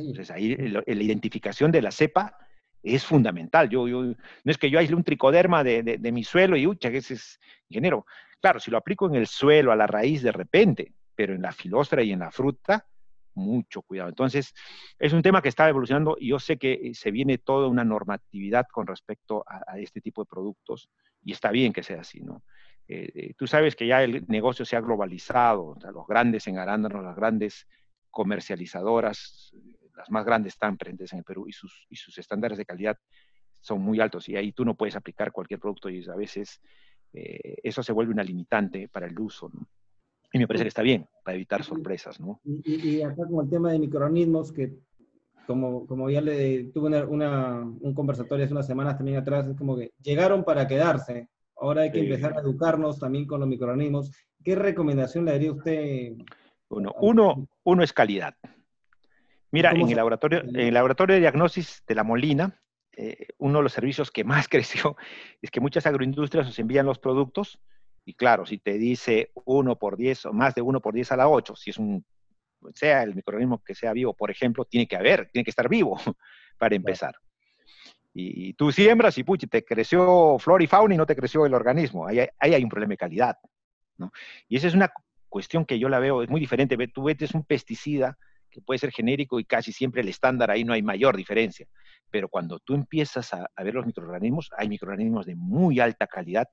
Entonces, 0.00 0.30
ahí 0.30 0.56
la, 0.56 0.82
la, 0.86 1.02
identificación 1.02 1.70
de 1.70 1.82
la 1.82 1.90
cepa 1.90 2.36
es 2.82 3.04
fundamental. 3.04 3.68
Yo, 3.68 3.86
yo, 3.88 4.02
no 4.02 4.16
es 4.44 4.58
que 4.58 4.70
yo 4.70 4.78
aísle 4.78 4.96
un 4.96 5.04
tricoderma 5.04 5.62
de, 5.62 5.82
de, 5.82 6.12
mi 6.12 6.24
suelo 6.24 6.56
y, 6.56 6.66
ucha, 6.66 6.90
que 6.90 6.98
ese 6.98 7.14
es 7.14 7.38
ingeniero. 7.68 8.06
Claro, 8.40 8.58
si 8.58 8.70
lo 8.70 8.78
aplico 8.78 9.06
en 9.06 9.14
el 9.16 9.26
suelo, 9.26 9.72
a 9.72 9.76
la 9.76 9.86
raíz, 9.86 10.22
de 10.22 10.32
repente, 10.32 10.94
pero 11.14 11.34
en 11.34 11.42
la 11.42 11.52
filostra 11.52 12.02
y 12.02 12.12
en 12.12 12.20
la 12.20 12.30
fruta, 12.30 12.86
mucho 13.34 13.82
cuidado. 13.82 14.08
Entonces, 14.08 14.54
es 14.98 15.12
un 15.12 15.22
tema 15.22 15.42
que 15.42 15.48
está 15.48 15.68
evolucionando 15.68 16.16
y 16.18 16.28
yo 16.28 16.38
sé 16.38 16.56
que 16.56 16.72
eh, 16.72 16.94
se 16.94 17.10
viene 17.10 17.38
toda 17.38 17.68
una 17.68 17.84
normatividad 17.84 18.66
con 18.72 18.86
respecto 18.86 19.44
a, 19.46 19.78
este 19.78 20.00
tipo 20.00 20.22
de 20.22 20.28
productos 20.28 20.88
y 21.22 21.32
está 21.32 21.50
bien 21.50 21.72
que 21.72 21.82
sea 21.82 22.00
así, 22.00 22.20
¿no? 22.20 22.42
Eh, 22.88 23.10
eh, 23.14 23.34
tú 23.36 23.46
sabes 23.46 23.76
que 23.76 23.86
ya 23.86 24.02
el 24.02 24.24
negocio 24.26 24.64
se 24.64 24.76
ha 24.76 24.80
globalizado, 24.80 25.66
o 25.66 25.80
sea, 25.80 25.92
los 25.92 26.06
grandes 26.08 26.46
en 26.48 26.58
arándanos, 26.58 27.04
las 27.04 27.14
grandes 27.14 27.68
comercializadoras, 28.10 29.52
las 30.00 30.10
más 30.10 30.24
grandes 30.24 30.54
están 30.54 30.76
presentes 30.76 31.12
en 31.12 31.20
el 31.20 31.24
Perú 31.24 31.46
y 31.46 31.52
sus, 31.52 31.86
y 31.88 31.96
sus 31.96 32.16
estándares 32.18 32.58
de 32.58 32.64
calidad 32.64 32.98
son 33.60 33.80
muy 33.82 34.00
altos 34.00 34.28
y 34.28 34.36
ahí 34.36 34.52
tú 34.52 34.64
no 34.64 34.74
puedes 34.74 34.96
aplicar 34.96 35.32
cualquier 35.32 35.60
producto 35.60 35.88
y 35.90 36.02
a 36.08 36.16
veces 36.16 36.60
eso 37.12 37.82
se 37.82 37.92
vuelve 37.92 38.12
una 38.12 38.22
limitante 38.22 38.88
para 38.88 39.06
el 39.06 39.18
uso, 39.18 39.50
¿no? 39.52 39.66
Y 40.32 40.38
me 40.38 40.46
parece 40.46 40.64
que 40.64 40.68
está 40.68 40.82
bien, 40.82 41.08
para 41.24 41.34
evitar 41.34 41.64
sorpresas, 41.64 42.20
¿no? 42.20 42.40
Y, 42.44 43.02
acá 43.02 43.26
con 43.28 43.44
el 43.44 43.50
tema 43.50 43.72
de 43.72 43.80
microorganismos, 43.80 44.52
que 44.52 44.78
como, 45.46 45.86
como 45.86 46.08
ya 46.08 46.20
le 46.20 46.64
tuve 46.72 47.04
una, 47.04 47.60
un 47.62 47.94
conversatorio 47.94 48.44
hace 48.44 48.54
unas 48.54 48.66
semanas 48.66 48.96
también 48.96 49.18
atrás, 49.18 49.48
es 49.48 49.56
como 49.56 49.76
que 49.76 49.92
llegaron 50.00 50.44
para 50.44 50.68
quedarse. 50.68 51.28
Ahora 51.56 51.82
hay 51.82 51.90
que 51.90 52.00
empezar 52.00 52.36
a 52.36 52.40
educarnos 52.40 53.00
también 53.00 53.26
con 53.26 53.40
los 53.40 53.48
microorganismos. 53.48 54.12
¿Qué 54.44 54.54
recomendación 54.54 55.24
le 55.24 55.32
daría 55.32 55.52
usted? 55.52 56.12
Uno, 56.68 56.94
uno, 57.00 57.48
uno 57.64 57.82
es 57.82 57.92
calidad. 57.92 58.34
Mira, 59.52 59.72
en 59.72 59.88
el, 59.88 59.96
laboratorio, 59.96 60.40
en 60.40 60.56
el 60.56 60.74
laboratorio 60.74 61.14
de 61.14 61.20
diagnosis 61.20 61.82
de 61.86 61.94
la 61.94 62.04
Molina, 62.04 62.60
eh, 62.96 63.28
uno 63.38 63.58
de 63.58 63.62
los 63.64 63.72
servicios 63.72 64.10
que 64.10 64.24
más 64.24 64.48
creció 64.48 64.96
es 65.40 65.50
que 65.50 65.60
muchas 65.60 65.86
agroindustrias 65.86 66.46
nos 66.46 66.58
envían 66.58 66.86
los 66.86 66.98
productos 66.98 67.60
y 68.04 68.14
claro, 68.14 68.46
si 68.46 68.58
te 68.58 68.74
dice 68.78 69.30
1 69.44 69.76
por 69.76 69.96
10 69.96 70.26
o 70.26 70.32
más 70.32 70.54
de 70.54 70.62
1 70.62 70.80
por 70.80 70.94
10 70.94 71.12
a 71.12 71.16
la 71.16 71.28
8, 71.28 71.54
si 71.56 71.70
es 71.70 71.78
un, 71.78 72.04
sea 72.74 73.02
el 73.02 73.14
microorganismo 73.14 73.62
que 73.64 73.74
sea 73.74 73.92
vivo, 73.92 74.14
por 74.14 74.30
ejemplo, 74.30 74.64
tiene 74.64 74.86
que 74.86 74.96
haber, 74.96 75.30
tiene 75.30 75.44
que 75.44 75.50
estar 75.50 75.68
vivo 75.68 75.96
para 76.58 76.74
empezar. 76.74 77.14
Y, 78.12 78.54
tú 78.54 78.72
siembras 78.72 79.16
y 79.18 79.24
puchi, 79.24 79.46
te 79.46 79.64
creció 79.64 80.36
flora 80.38 80.64
y 80.64 80.66
fauna 80.66 80.94
y 80.94 80.98
no 80.98 81.06
te 81.06 81.14
creció 81.14 81.46
el 81.46 81.54
organismo. 81.54 82.06
Ahí, 82.06 82.26
hay 82.38 82.62
un 82.62 82.68
problema 82.68 82.90
de 82.90 82.96
calidad. 82.96 83.36
¿no? 83.96 84.10
Y 84.48 84.56
esa 84.56 84.66
es 84.66 84.74
una 84.74 84.92
cuestión 85.28 85.64
que 85.64 85.78
yo 85.78 85.88
la 85.88 86.00
veo, 86.00 86.22
es 86.22 86.28
muy 86.28 86.40
diferente. 86.40 86.76
Tú 86.88 87.02
metes 87.02 87.34
un 87.34 87.44
pesticida 87.44 88.18
que 88.50 88.60
puede 88.60 88.78
ser 88.78 88.92
genérico 88.92 89.38
y 89.40 89.44
casi 89.44 89.72
siempre 89.72 90.02
el 90.02 90.08
estándar 90.08 90.50
ahí 90.50 90.64
no 90.64 90.72
hay 90.72 90.82
mayor 90.82 91.16
diferencia. 91.16 91.66
Pero 92.10 92.28
cuando 92.28 92.58
tú 92.58 92.74
empiezas 92.74 93.32
a, 93.32 93.48
ver 93.62 93.74
los 93.74 93.86
microorganismos, 93.86 94.50
hay 94.56 94.68
microorganismos 94.68 95.26
de 95.26 95.36
muy 95.36 95.80
alta 95.80 96.06
calidad 96.06 96.48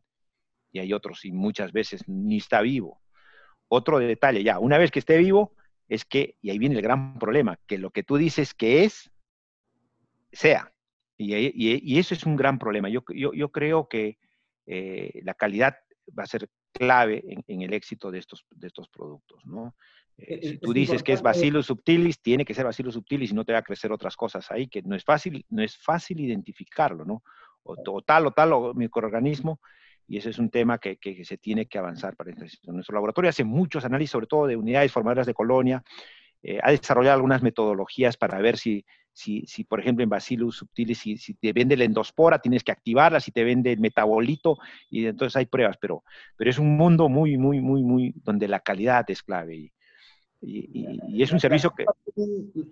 y 0.72 0.80
hay 0.80 0.94
otros 0.94 1.26
y 1.26 1.32
muchas 1.32 1.72
veces 1.72 2.08
ni 2.08 2.38
está 2.38 2.62
vivo. 2.62 3.02
Otro 3.68 4.00
detalle 4.00 4.44
ya, 4.44 4.60
una 4.60 4.78
vez 4.78 4.92
que 4.92 5.00
esté 5.00 5.18
vivo, 5.18 5.54
es 5.90 6.06
que, 6.06 6.36
y 6.42 6.50
ahí 6.50 6.60
viene 6.60 6.76
el 6.76 6.82
gran 6.82 7.18
problema, 7.18 7.58
que 7.66 7.78
lo 7.78 7.92
que 7.92 8.04
tú 8.04 8.18
dices 8.18 8.54
que 8.54 8.84
es, 8.84 9.10
sea. 10.32 10.72
Y, 11.18 11.98
eso 11.98 12.14
es 12.14 12.26
un 12.26 12.36
gran 12.36 12.60
problema. 12.60 12.90
Yo, 12.90 13.04
yo, 13.10 13.52
creo 13.52 13.88
que 13.88 14.20
eh, 14.68 15.20
la 15.24 15.34
calidad 15.34 15.78
va 16.18 16.24
a 16.24 16.28
ser 16.28 16.50
clave 16.72 17.24
en, 17.48 17.62
el 17.62 17.74
éxito 17.74 18.12
de 18.12 18.20
estos, 18.20 18.46
de 18.52 18.68
estos 18.68 18.88
productos, 18.90 19.44
¿no? 19.46 19.76
Eh, 20.18 20.40
si 20.42 20.58
tú 20.58 20.74
dices 20.74 21.04
que 21.04 21.14
es 21.14 21.22
Bacillus 21.22 21.68
subtilis, 21.68 22.20
tiene 22.22 22.44
que 22.44 22.54
ser 22.54 22.66
Bacillus 22.66 22.96
subtilis 22.96 23.32
y 23.32 23.34
no 23.34 23.46
te 23.46 23.54
va 23.54 23.60
a 23.60 23.64
crecer 23.64 23.92
otras 23.92 24.16
cosas 24.16 24.50
ahí, 24.52 24.68
que 24.68 24.82
no 24.82 24.96
es 24.96 25.04
fácil, 25.04 25.46
no 25.50 25.62
es 25.62 25.78
fácil 25.78 26.20
identificarlo, 26.20 27.06
¿no? 27.06 27.24
O, 27.64 27.76
o 27.86 28.02
tal 28.02 28.28
o 28.28 28.32
tal 28.32 28.54
o 28.54 28.74
microorganismo 28.74 29.60
y 30.08 30.18
ese 30.18 30.30
es 30.30 30.40
un 30.40 30.50
tema 30.50 30.78
que, 30.80 30.98
que, 30.98 31.26
se 31.26 31.38
tiene 31.38 31.66
que 31.66 31.78
avanzar 31.78 32.16
para 32.16 32.32
Nuestro 32.64 32.94
laboratorio 32.94 33.30
hace 33.30 33.44
muchos 33.44 33.84
análisis, 33.84 34.12
sobre 34.12 34.28
todo 34.28 34.48
de 34.48 34.56
unidades 34.56 34.92
formadoras 34.92 35.28
de 35.28 35.34
colonia, 35.34 35.84
eh, 36.42 36.60
ha 36.64 36.72
desarrollado 36.72 37.16
algunas 37.16 37.44
metodologías 37.44 38.16
para 38.16 38.40
ver 38.40 38.58
si, 38.58 38.86
si, 39.12 39.46
si 39.48 39.66
por 39.66 39.82
ejemplo, 39.82 40.04
en 40.04 40.10
Bacillus 40.10 40.58
subtilis, 40.58 41.00
si, 41.00 41.18
si, 41.18 41.34
te 41.34 41.52
vende 41.52 41.76
la 41.76 41.84
endospora, 41.84 42.40
tienes 42.40 42.64
que 42.64 42.72
activarla, 42.72 43.20
si 43.20 43.32
te 43.32 43.44
vende 43.44 43.74
el 43.74 43.80
metabolito, 43.80 44.58
y 44.90 45.06
entonces 45.08 45.36
hay 45.36 45.46
pruebas, 45.46 45.78
pero, 45.82 46.04
pero 46.38 46.50
es 46.50 46.58
un 46.58 46.78
mundo 46.78 47.10
muy, 47.10 47.38
muy, 47.38 47.60
muy, 47.60 47.84
muy, 47.84 48.14
donde 48.24 48.48
la 48.48 48.62
calidad 48.62 49.04
es 49.10 49.22
clave. 49.24 49.56
Y, 49.58 49.74
y, 50.42 50.98
y 51.08 51.24
es 51.24 51.32
un 51.32 51.40
servicio 51.40 51.72
que... 51.72 51.86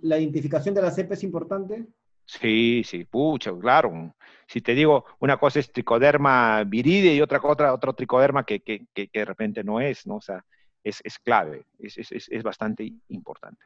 ¿La 0.02 0.20
identificación 0.20 0.76
de 0.76 0.82
la 0.82 0.92
cepa 0.92 1.14
es 1.14 1.24
importante? 1.24 1.88
Sí, 2.26 2.84
sí, 2.84 3.04
pucha, 3.06 3.52
claro. 3.58 4.16
Si 4.48 4.62
te 4.62 4.74
digo, 4.74 5.06
una 5.20 5.38
cosa 5.38 5.60
es 5.60 5.72
tricoderma 5.72 6.64
viride 6.64 7.14
y 7.14 7.22
otra 7.22 7.40
cosa, 7.40 7.74
otro 7.74 7.94
tricoderma 7.94 8.44
que, 8.44 8.62
que, 8.62 8.88
que, 8.94 9.10
de 9.14 9.26
repente 9.26 9.64
no 9.64 9.80
es, 9.80 10.08
¿no? 10.08 10.16
O 10.16 10.22
sea, 10.22 10.44
es, 10.84 11.02
es 11.04 11.20
clave, 11.20 11.66
es, 11.80 11.98
es, 11.98 12.30
es, 12.30 12.44
bastante 12.44 12.92
importante. 13.10 13.64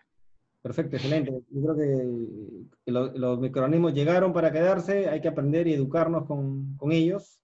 Perfecto, 0.61 0.97
excelente. 0.97 1.31
Yo 1.49 1.61
creo 1.61 1.75
que, 1.75 2.91
los, 2.91 3.39
microorganismos 3.39 3.93
llegaron 3.93 4.33
para 4.33 4.51
quedarse, 4.51 5.07
hay 5.07 5.21
que 5.21 5.29
aprender 5.29 5.67
y 5.67 5.73
educarnos 5.73 6.25
con, 6.25 6.75
con 6.75 6.91
ellos. 6.91 7.39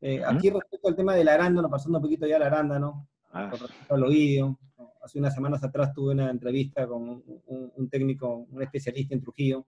Eh, 0.00 0.22
aquí 0.24 0.50
respecto 0.50 0.88
al 0.88 0.96
tema 0.96 1.14
del 1.14 1.28
arándano, 1.28 1.68
pasando 1.68 1.98
un 1.98 2.02
poquito 2.02 2.26
ya 2.28 2.36
al 2.36 2.44
arándano, 2.44 3.08
ah. 3.32 3.50
al 3.88 4.04
oído. 4.04 4.56
Hace 5.02 5.18
unas 5.18 5.34
semanas 5.34 5.62
atrás 5.64 5.92
tuve 5.92 6.12
una 6.12 6.30
entrevista 6.30 6.86
con 6.86 7.08
un, 7.08 7.72
un 7.74 7.88
técnico, 7.88 8.46
un 8.50 8.62
especialista 8.62 9.14
en 9.14 9.20
Trujillo, 9.20 9.66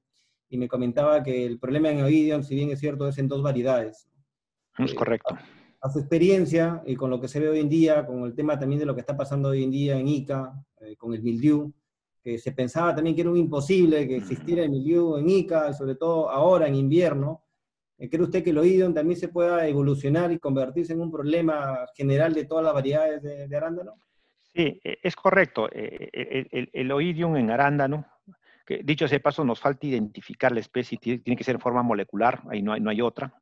y 0.50 0.58
me 0.58 0.68
comentaba 0.68 1.22
que 1.22 1.46
el 1.46 1.58
problema 1.58 1.90
en 1.90 2.02
Oidium, 2.02 2.42
si 2.42 2.56
bien 2.56 2.70
es 2.70 2.80
cierto, 2.80 3.06
es 3.08 3.16
en 3.18 3.28
dos 3.28 3.42
variedades. 3.42 4.08
Es 4.78 4.94
correcto. 4.94 5.36
A, 5.80 5.90
su 5.90 6.00
experiencia 6.00 6.82
y 6.84 6.96
con 6.96 7.08
lo 7.08 7.20
que 7.20 7.28
se 7.28 7.40
ve 7.40 7.48
hoy 7.48 7.60
en 7.60 7.68
día, 7.68 8.04
con 8.04 8.24
el 8.24 8.34
tema 8.34 8.58
también 8.58 8.80
de 8.80 8.86
lo 8.86 8.94
que 8.94 9.00
está 9.00 9.16
pasando 9.16 9.50
hoy 9.50 9.62
en 9.62 9.70
día 9.70 9.98
en 9.98 10.08
ICA, 10.08 10.52
eh, 10.80 10.96
con 10.96 11.14
el 11.14 11.22
mildew, 11.22 11.72
que 12.22 12.38
se 12.38 12.52
pensaba 12.52 12.94
también 12.94 13.14
que 13.14 13.22
era 13.22 13.30
un 13.30 13.36
imposible 13.36 14.06
que 14.06 14.16
existiera 14.16 14.64
el 14.64 14.70
mildew 14.70 15.16
en 15.16 15.30
ICA, 15.30 15.72
sobre 15.72 15.94
todo 15.94 16.28
ahora 16.28 16.66
en 16.66 16.74
invierno. 16.74 17.44
Eh, 17.96 18.10
¿Cree 18.10 18.22
usted 18.22 18.42
que 18.42 18.50
el 18.50 18.58
Oidium 18.58 18.92
también 18.92 19.18
se 19.18 19.28
pueda 19.28 19.66
evolucionar 19.66 20.32
y 20.32 20.38
convertirse 20.38 20.92
en 20.92 21.00
un 21.00 21.10
problema 21.10 21.86
general 21.94 22.34
de 22.34 22.44
todas 22.44 22.64
las 22.64 22.74
variedades 22.74 23.22
de, 23.22 23.56
arándano? 23.56 23.94
Sí, 24.54 24.80
e, 24.82 24.98
es 25.02 25.16
correcto. 25.16 25.68
E, 25.72 26.10
e, 26.12 26.48
el, 26.50 26.70
el, 26.72 26.92
Oidium 26.92 27.36
en 27.36 27.50
arándano 27.50 28.06
dicho 28.82 29.04
ese 29.04 29.20
paso, 29.20 29.44
nos 29.44 29.60
falta 29.60 29.86
identificar 29.86 30.52
la 30.52 30.60
especie, 30.60 30.98
tiene, 30.98 31.36
que 31.36 31.44
ser 31.44 31.56
en 31.56 31.60
forma 31.60 31.82
molecular, 31.82 32.42
ahí 32.50 32.62
no 32.62 32.72
hay, 32.72 32.80
no 32.80 32.90
hay 32.90 33.00
otra. 33.00 33.34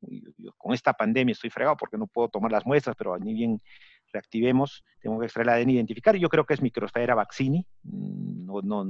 con 0.57 0.73
esta 0.73 0.95
pandemia 0.95 1.33
estoy 1.33 1.51
fregado 1.51 1.77
porque 1.77 1.99
no 1.99 2.07
puedo 2.07 2.29
tomar 2.29 2.51
las 2.51 2.65
muestras, 2.65 2.97
pero 2.97 3.19
ni 3.19 3.35
bien 3.35 3.61
reactivemos, 4.13 4.85
tengo 5.01 5.19
que 5.19 5.27
extraer 5.27 5.47
la 5.47 5.55
ADN 5.55 5.71
identificar, 5.71 6.17
yo 6.17 6.29
creo 6.29 6.45
que 6.45 6.55
es 6.55 6.63
Microsphaera 6.63 7.15
vaccini, 7.15 7.67
mm, 7.83 8.47
no, 8.47 8.63
no, 8.63 8.85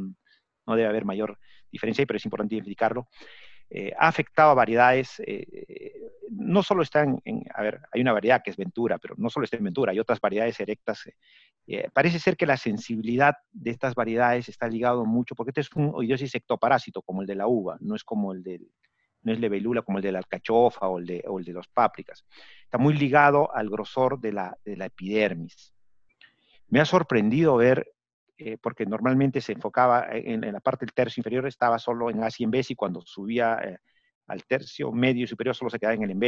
no 0.66 0.76
debe 0.76 0.88
haber 0.88 1.04
mayor 1.04 1.38
diferencia, 1.70 2.06
pero 2.06 2.18
es 2.18 2.24
importante 2.24 2.54
identificarlo. 2.54 3.08
Eh, 3.70 3.92
ha 3.98 4.08
afectado 4.08 4.50
a 4.50 4.54
variedades, 4.54 5.20
eh, 5.26 6.10
no 6.30 6.62
solo 6.62 6.82
están 6.82 7.20
en, 7.24 7.44
a 7.54 7.62
ver, 7.62 7.80
hay 7.92 8.00
una 8.00 8.14
variedad 8.14 8.42
que 8.42 8.50
es 8.50 8.56
Ventura, 8.56 8.98
pero 8.98 9.14
no 9.18 9.28
solo 9.28 9.44
está 9.44 9.58
en 9.58 9.64
Ventura, 9.64 9.92
hay 9.92 10.00
otras 10.00 10.20
variedades 10.20 10.58
erectas. 10.60 11.02
Eh, 11.66 11.88
parece 11.92 12.18
ser 12.18 12.36
que 12.36 12.46
la 12.46 12.56
sensibilidad 12.56 13.36
de 13.52 13.70
estas 13.70 13.94
variedades 13.94 14.48
está 14.48 14.68
ligado 14.68 15.04
mucho, 15.04 15.34
porque 15.34 15.50
este 15.50 15.60
es 15.60 15.72
un 15.74 15.90
oidiosis 15.94 16.34
ectoparásito, 16.34 17.02
como 17.02 17.20
el 17.20 17.26
de 17.26 17.34
la 17.34 17.46
uva, 17.46 17.76
no 17.80 17.94
es 17.94 18.04
como 18.04 18.32
el 18.32 18.42
del, 18.42 18.70
no 19.22 19.32
es 19.32 19.40
lebelula 19.40 19.82
como 19.82 19.98
el 19.98 20.02
de 20.02 20.12
la 20.12 20.18
alcachofa 20.18 20.88
o 20.88 20.98
el 20.98 21.06
de, 21.06 21.24
o 21.26 21.38
el 21.38 21.44
de 21.44 21.52
los 21.52 21.68
pápricas. 21.68 22.24
Está 22.64 22.78
muy 22.78 22.94
ligado 22.94 23.54
al 23.54 23.68
grosor 23.68 24.18
de 24.18 24.32
la, 24.32 24.56
de 24.64 24.76
la 24.78 24.86
epidermis. 24.86 25.74
Me 26.68 26.80
ha 26.80 26.86
sorprendido 26.86 27.56
ver 27.56 27.92
eh, 28.40 28.56
porque 28.56 28.86
normalmente 28.86 29.40
se 29.40 29.52
enfocaba 29.52 30.06
en, 30.12 30.40
la 30.40 30.60
parte 30.60 30.86
del 30.86 30.94
tercio 30.94 31.20
inferior, 31.20 31.44
estaba 31.48 31.76
solo 31.80 32.08
en 32.08 32.22
A 32.22 32.28
y 32.36 32.44
en 32.44 32.52
B, 32.52 32.64
y 32.68 32.74
cuando 32.76 33.00
subía 33.00 33.58
eh, 33.64 33.78
al 34.28 34.44
tercio 34.44 34.92
medio 34.92 35.24
y 35.24 35.26
superior 35.26 35.56
solo 35.56 35.70
se 35.70 35.78
quedaba 35.80 35.96
en 35.96 36.04
el 36.04 36.10
en 36.12 36.22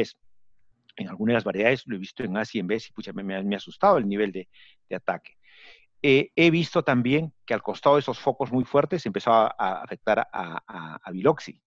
En 0.97 1.09
algunas 1.09 1.35
de 1.35 1.37
las 1.37 1.45
variedades 1.45 1.85
lo 1.87 1.95
he 1.95 2.01
visto 2.01 2.25
en 2.25 2.37
A 2.37 2.43
y 2.53 2.59
en 2.59 2.67
B, 2.67 2.77
y 2.77 2.93
pucha, 2.93 3.13
me, 3.13 3.37
ha 3.37 3.57
asustado 3.57 3.99
el 3.99 4.09
nivel 4.09 4.33
de, 4.33 4.49
ataque. 4.93 5.37
Eh, 6.03 6.33
he 6.35 6.51
visto 6.51 6.83
también 6.83 7.33
que 7.47 7.55
al 7.55 7.63
costado 7.63 7.95
de 7.95 8.01
esos 8.01 8.19
focos 8.19 8.51
muy 8.51 8.65
fuertes 8.65 9.07
empezaba 9.07 9.55
a 9.57 9.83
afectar 9.83 10.19
a, 10.19 10.27
a, 10.33 10.99
a 11.01 11.11
Biloxi. 11.13 11.63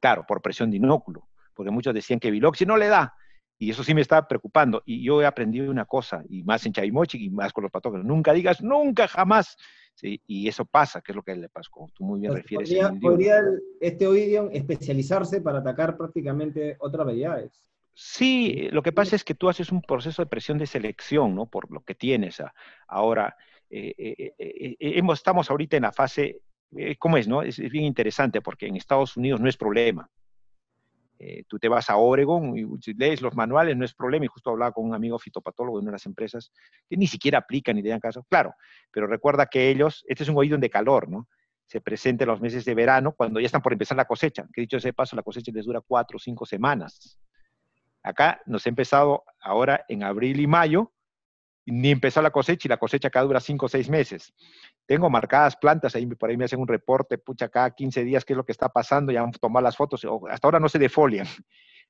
Claro, 0.00 0.24
por 0.26 0.40
presión 0.40 0.70
de 0.70 0.78
inóculo, 0.78 1.28
porque 1.52 1.70
muchos 1.70 1.92
decían 1.92 2.20
que 2.20 2.30
Biloxi 2.30 2.64
no 2.64 2.78
le 2.78 2.88
da, 2.88 3.14
y 3.58 3.70
eso 3.70 3.84
sí 3.84 3.94
me 3.94 4.00
estaba 4.00 4.26
preocupando. 4.26 4.82
Y 4.84 5.02
yo 5.02 5.22
he 5.22 5.26
aprendido 5.26 5.70
una 5.70 5.84
cosa, 5.84 6.22
y 6.28 6.42
más 6.42 6.64
en 6.66 6.72
Chavimochi 6.72 7.24
y 7.24 7.30
más 7.30 7.52
con 7.52 7.62
los 7.62 7.70
patógenos. 7.70 8.06
Nunca 8.06 8.32
digas 8.32 8.62
nunca, 8.62 9.08
jamás. 9.08 9.56
¿sí? 9.94 10.20
Y 10.26 10.48
eso 10.48 10.64
pasa, 10.64 11.00
que 11.00 11.12
es 11.12 11.16
lo 11.16 11.22
que 11.22 11.34
le 11.36 11.48
pasa, 11.48 11.70
como 11.70 11.88
tú 11.88 12.04
muy 12.04 12.20
bien 12.20 12.34
refieres. 12.34 12.72
¿Podría, 13.00 13.40
este 13.80 14.06
Oidium 14.06 14.50
especializarse 14.52 15.40
para 15.40 15.58
atacar 15.60 15.96
prácticamente 15.96 16.76
otras 16.80 17.06
variedades? 17.06 17.62
Sí, 17.92 18.68
lo 18.72 18.82
que 18.82 18.90
pasa 18.90 19.14
es 19.14 19.22
que 19.22 19.36
tú 19.36 19.48
haces 19.48 19.70
un 19.70 19.80
proceso 19.80 20.20
de 20.20 20.26
presión 20.26 20.58
de 20.58 20.66
selección, 20.66 21.34
¿no? 21.34 21.46
Por 21.46 21.70
lo 21.70 21.82
que 21.82 21.94
tienes. 21.94 22.42
Ahora, 22.88 23.36
eh, 23.70 23.94
eh, 23.96 24.34
eh, 24.36 25.02
estamos 25.12 25.48
ahorita 25.48 25.76
en 25.76 25.84
la 25.84 25.92
fase, 25.92 26.40
¿cómo 26.98 27.16
es, 27.18 27.28
no? 27.28 27.42
Es, 27.42 27.60
es 27.60 27.70
bien 27.70 27.84
interesante 27.84 28.40
porque 28.40 28.66
en 28.66 28.74
Estados 28.74 29.16
Unidos 29.16 29.40
no 29.40 29.48
es 29.48 29.56
problema 29.56 30.10
Eh, 31.18 31.44
tú 31.46 31.58
te 31.58 31.68
vas 31.68 31.88
a 31.90 31.96
Oregon 31.96 32.56
y 32.56 32.66
lees 32.94 33.22
los 33.22 33.34
manuales, 33.34 33.76
no 33.76 33.84
es 33.84 33.94
problema. 33.94 34.24
Y 34.24 34.28
justo 34.28 34.50
hablaba 34.50 34.72
con 34.72 34.84
un 34.84 34.94
amigo 34.94 35.18
fitopatólogo 35.18 35.78
de 35.78 35.82
una 35.82 35.90
de 35.90 35.96
las 35.96 36.06
empresas 36.06 36.52
que 36.88 36.96
ni 36.96 37.06
siquiera 37.06 37.38
aplican 37.38 37.76
ni 37.76 37.82
te 37.82 37.88
dan 37.88 38.00
caso. 38.00 38.24
Claro, 38.28 38.54
pero 38.90 39.06
recuerda 39.06 39.46
que 39.46 39.70
ellos, 39.70 40.04
este 40.08 40.24
es 40.24 40.28
un 40.28 40.36
oído 40.36 40.58
de 40.58 40.70
calor, 40.70 41.08
¿no? 41.08 41.28
Se 41.66 41.80
presenta 41.80 42.24
en 42.24 42.28
los 42.28 42.40
meses 42.40 42.64
de 42.64 42.74
verano 42.74 43.12
cuando 43.12 43.40
ya 43.40 43.46
están 43.46 43.62
por 43.62 43.72
empezar 43.72 43.96
la 43.96 44.04
cosecha. 44.04 44.46
Que 44.52 44.62
dicho 44.62 44.76
ese 44.76 44.92
paso, 44.92 45.16
la 45.16 45.22
cosecha 45.22 45.50
les 45.52 45.64
dura 45.64 45.80
cuatro 45.80 46.16
o 46.16 46.20
cinco 46.20 46.44
semanas. 46.44 47.18
Acá 48.02 48.42
nos 48.46 48.66
ha 48.66 48.68
empezado 48.68 49.24
ahora 49.40 49.84
en 49.88 50.02
abril 50.02 50.40
y 50.40 50.46
mayo, 50.46 50.92
ni 51.66 51.90
empezó 51.90 52.20
la 52.20 52.30
cosecha 52.30 52.68
y 52.68 52.70
la 52.70 52.76
cosecha 52.76 53.08
acá 53.08 53.22
dura 53.22 53.40
cinco 53.40 53.66
o 53.66 53.68
seis 53.68 53.88
meses. 53.88 54.34
Tengo 54.86 55.08
marcadas 55.08 55.56
plantas, 55.56 55.94
ahí 55.94 56.06
por 56.06 56.30
ahí 56.30 56.36
me 56.36 56.44
hacen 56.44 56.60
un 56.60 56.68
reporte, 56.68 57.18
pucha, 57.18 57.48
cada 57.48 57.70
15 57.70 58.04
días 58.04 58.24
qué 58.24 58.34
es 58.34 58.36
lo 58.36 58.44
que 58.44 58.52
está 58.52 58.68
pasando, 58.68 59.12
ya 59.12 59.22
a 59.22 59.30
tomar 59.32 59.62
las 59.62 59.76
fotos, 59.76 60.06
hasta 60.30 60.46
ahora 60.46 60.60
no 60.60 60.68
se 60.68 60.78
defolian, 60.78 61.26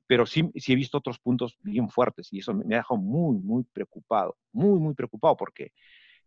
pero 0.07 0.27
sí, 0.27 0.51
sí 0.57 0.73
he 0.73 0.77
visto 0.77 0.99
otros 0.99 1.19
puntos 1.19 1.59
bien 1.63 1.89
fuertes 1.89 2.33
y 2.33 2.39
eso 2.39 2.55
me, 2.55 2.75
ha 2.75 2.79
dejado 2.79 3.01
muy, 3.01 3.39
muy 3.39 3.65
preocupado, 3.65 4.37
muy, 4.53 4.79
muy 4.79 4.95
preocupado 4.95 5.37
porque, 5.37 5.73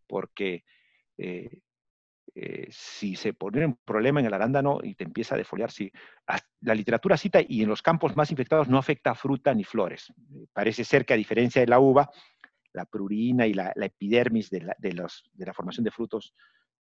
porque 0.08 0.64
eh, 1.18 1.62
eh, 2.36 2.68
si 2.70 3.16
se 3.16 3.34
pone 3.34 3.66
un 3.66 3.80
problema 3.84 4.20
en 4.20 4.28
el 4.28 4.34
arándano 4.34 4.80
y 4.84 4.94
te 4.94 5.06
empieza 5.06 5.34
a 5.34 5.40
defoliar, 5.40 5.72
si 5.72 5.92
la 6.62 6.76
literatura 6.76 7.18
cita 7.18 7.40
y 7.42 7.64
en 7.64 7.70
los 7.70 7.82
campos 7.82 8.16
más 8.16 8.30
infectados 8.30 8.68
no 8.68 8.78
afecta 8.78 9.16
fruta 9.16 9.54
ni 9.56 9.64
flores. 9.64 10.14
Parece 10.54 10.84
ser 10.84 11.04
que 11.04 11.14
a 11.14 11.18
diferencia 11.18 11.62
de 11.62 11.68
la 11.68 11.80
uva, 11.80 12.12
la 12.78 12.86
prurina 12.86 13.46
y 13.46 13.54
la, 13.54 13.74
epidermis 13.76 14.50
de 14.50 14.62
la, 14.62 14.76
de, 14.78 14.94
los, 14.94 15.24
de 15.34 15.46
la, 15.46 15.54
formación 15.54 15.84
de 15.84 15.92
frutos 15.92 16.34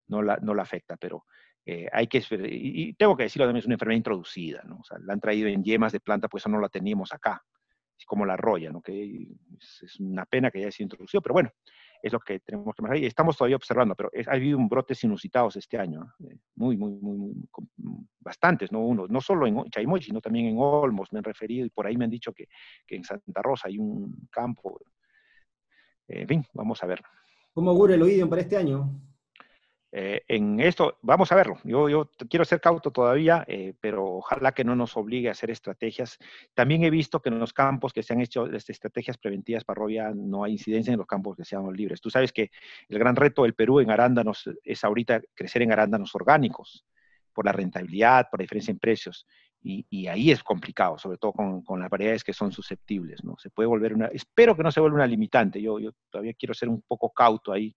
no 0.09 0.22
la, 0.22 0.36
no 0.36 0.55
la 0.55 0.62
afecta, 0.62 0.97
pero 0.97 1.24
eh, 1.64 1.88
hay 1.92 2.07
que, 2.07 2.22
y, 2.49 2.92
tengo 2.94 3.16
que 3.16 3.24
decirlo 3.24 3.47
también, 3.47 3.61
es 3.61 3.66
una 3.66 3.74
enfermedad 3.74 3.97
introducida, 3.97 4.62
¿no? 4.64 4.78
O 4.78 4.84
sea, 4.84 4.99
la 5.01 5.14
han 5.14 5.20
traído 5.20 5.49
en 5.49 5.64
yemas 5.64 5.92
de 5.92 6.01
planta, 6.01 6.28
pues 6.28 6.42
eso 6.42 6.49
no 6.49 6.61
la 6.61 6.68
teníamos 6.68 7.12
acá, 7.12 7.42
como 8.07 8.24
la 8.24 8.36
roya, 8.36 8.70
¿no? 8.70 8.80
Que 8.80 9.26
es, 9.82 9.99
una 9.99 10.26
pena 10.26 10.51
que 10.51 10.59
haya 10.59 10.70
sido 10.70 10.84
introducido, 10.84 11.20
pero 11.22 11.32
bueno, 11.32 11.51
es 12.03 12.12
lo 12.12 12.20
que 12.20 12.38
tenemos 12.40 12.74
que 12.74 12.82
mejorar 12.82 13.03
y 13.03 13.07
estamos 13.07 13.36
todavía 13.36 13.57
observando, 13.57 13.97
pero 13.97 14.11
ha 14.28 14.32
habido 14.32 14.59
un 14.59 14.68
brotes 14.68 15.03
inusitados 15.03 15.57
este 15.57 15.78
año, 15.78 16.14
eh, 16.20 16.38
muy, 16.55 16.76
muy, 16.76 16.92
muy, 16.92 17.16
muy, 17.16 18.07
bastantes, 18.20 18.70
¿no? 18.70 18.80
Uno, 18.80 19.07
no 19.09 19.20
solo 19.20 19.47
en 19.47 19.64
Chaimoy, 19.70 20.03
sino 20.03 20.20
también 20.20 20.47
en 20.47 20.57
Olmos, 20.59 21.12
me 21.12 21.18
han 21.18 21.24
referido 21.24 21.66
y 21.66 21.70
por 21.70 21.86
ahí 21.86 21.97
me 21.97 22.05
han 22.05 22.11
dicho 22.11 22.32
que, 22.32 22.49
que 22.86 22.97
en 22.97 23.03
Santa 23.03 23.42
Rosa 23.42 23.68
hay 23.68 23.78
un 23.78 24.28
campo 24.30 24.78
en 26.09 26.28
fin, 26.28 26.46
vamos 26.52 26.82
a 26.82 26.86
ver. 26.86 27.02
¿Cómo 27.52 27.70
augura 27.70 27.94
el 27.94 28.02
oído 28.02 28.28
para 28.28 28.42
este 28.42 28.57
año? 28.57 28.90
Eh, 29.98 30.22
en 30.28 30.61
esto, 30.61 30.98
vamos 31.00 31.32
a 31.32 31.36
verlo. 31.36 31.59
Yo, 31.64 31.88
yo 31.88 32.11
quiero 32.28 32.44
ser 32.44 32.61
cauto 32.61 32.90
todavía, 32.90 33.46
eh, 33.48 33.72
pero 33.80 34.04
ojalá 34.16 34.52
que 34.52 34.62
no 34.62 34.76
nos 34.76 34.94
obligue 34.96 35.28
a 35.28 35.32
hacer 35.32 35.50
estrategias. 35.50 36.18
También 36.52 36.84
he 36.84 36.90
visto 36.90 37.22
que 37.22 37.30
en 37.30 37.38
los 37.38 37.54
campos 37.54 37.94
que 37.94 38.02
se 38.02 38.12
han 38.12 38.20
hecho 38.20 38.46
este, 38.46 38.72
estrategias 38.72 39.16
preventivas 39.16 39.64
para 39.64 39.78
roya 39.78 40.12
no 40.14 40.44
hay 40.44 40.52
incidencia 40.52 40.92
en 40.92 40.98
los 40.98 41.07
campos 41.07 41.34
que 41.34 41.46
sean 41.46 41.72
libres. 41.72 42.02
Tú 42.02 42.11
sabes 42.11 42.30
que 42.30 42.50
el 42.90 42.98
gran 42.98 43.16
reto 43.16 43.44
del 43.44 43.54
Perú 43.54 43.80
en 43.80 43.90
arándanos 43.90 44.50
es 44.62 44.84
ahorita 44.84 45.22
crecer 45.32 45.62
en 45.62 45.72
arándanos 45.72 46.14
orgánicos 46.14 46.84
por 47.32 47.46
la 47.46 47.52
rentabilidad, 47.52 48.28
por 48.30 48.40
la 48.40 48.44
diferencia 48.44 48.72
en 48.72 48.78
precios. 48.78 49.26
Y, 49.69 50.07
ahí 50.07 50.31
es 50.31 50.45
complicado, 50.45 50.97
sobre 50.97 51.19
todo 51.19 51.33
con, 51.33 51.81
las 51.81 51.91
variedades 51.91 52.23
que 52.23 52.33
son 52.33 52.53
susceptibles, 52.53 53.25
¿no? 53.25 53.37
Se 53.37 53.51
puede 53.51 53.67
volver 53.67 53.95
una, 53.95 54.07
espero 54.07 54.57
que 54.57 54.62
no 54.62 54.71
se 54.71 54.79
vuelva 54.79 54.99
una 54.99 55.07
limitante, 55.09 55.61
yo, 55.61 55.81
yo 55.81 55.91
todavía 56.09 56.35
quiero 56.35 56.55
ser 56.55 56.69
un 56.69 56.83
poco 56.83 57.11
cauto 57.11 57.53
ahí, 57.53 57.75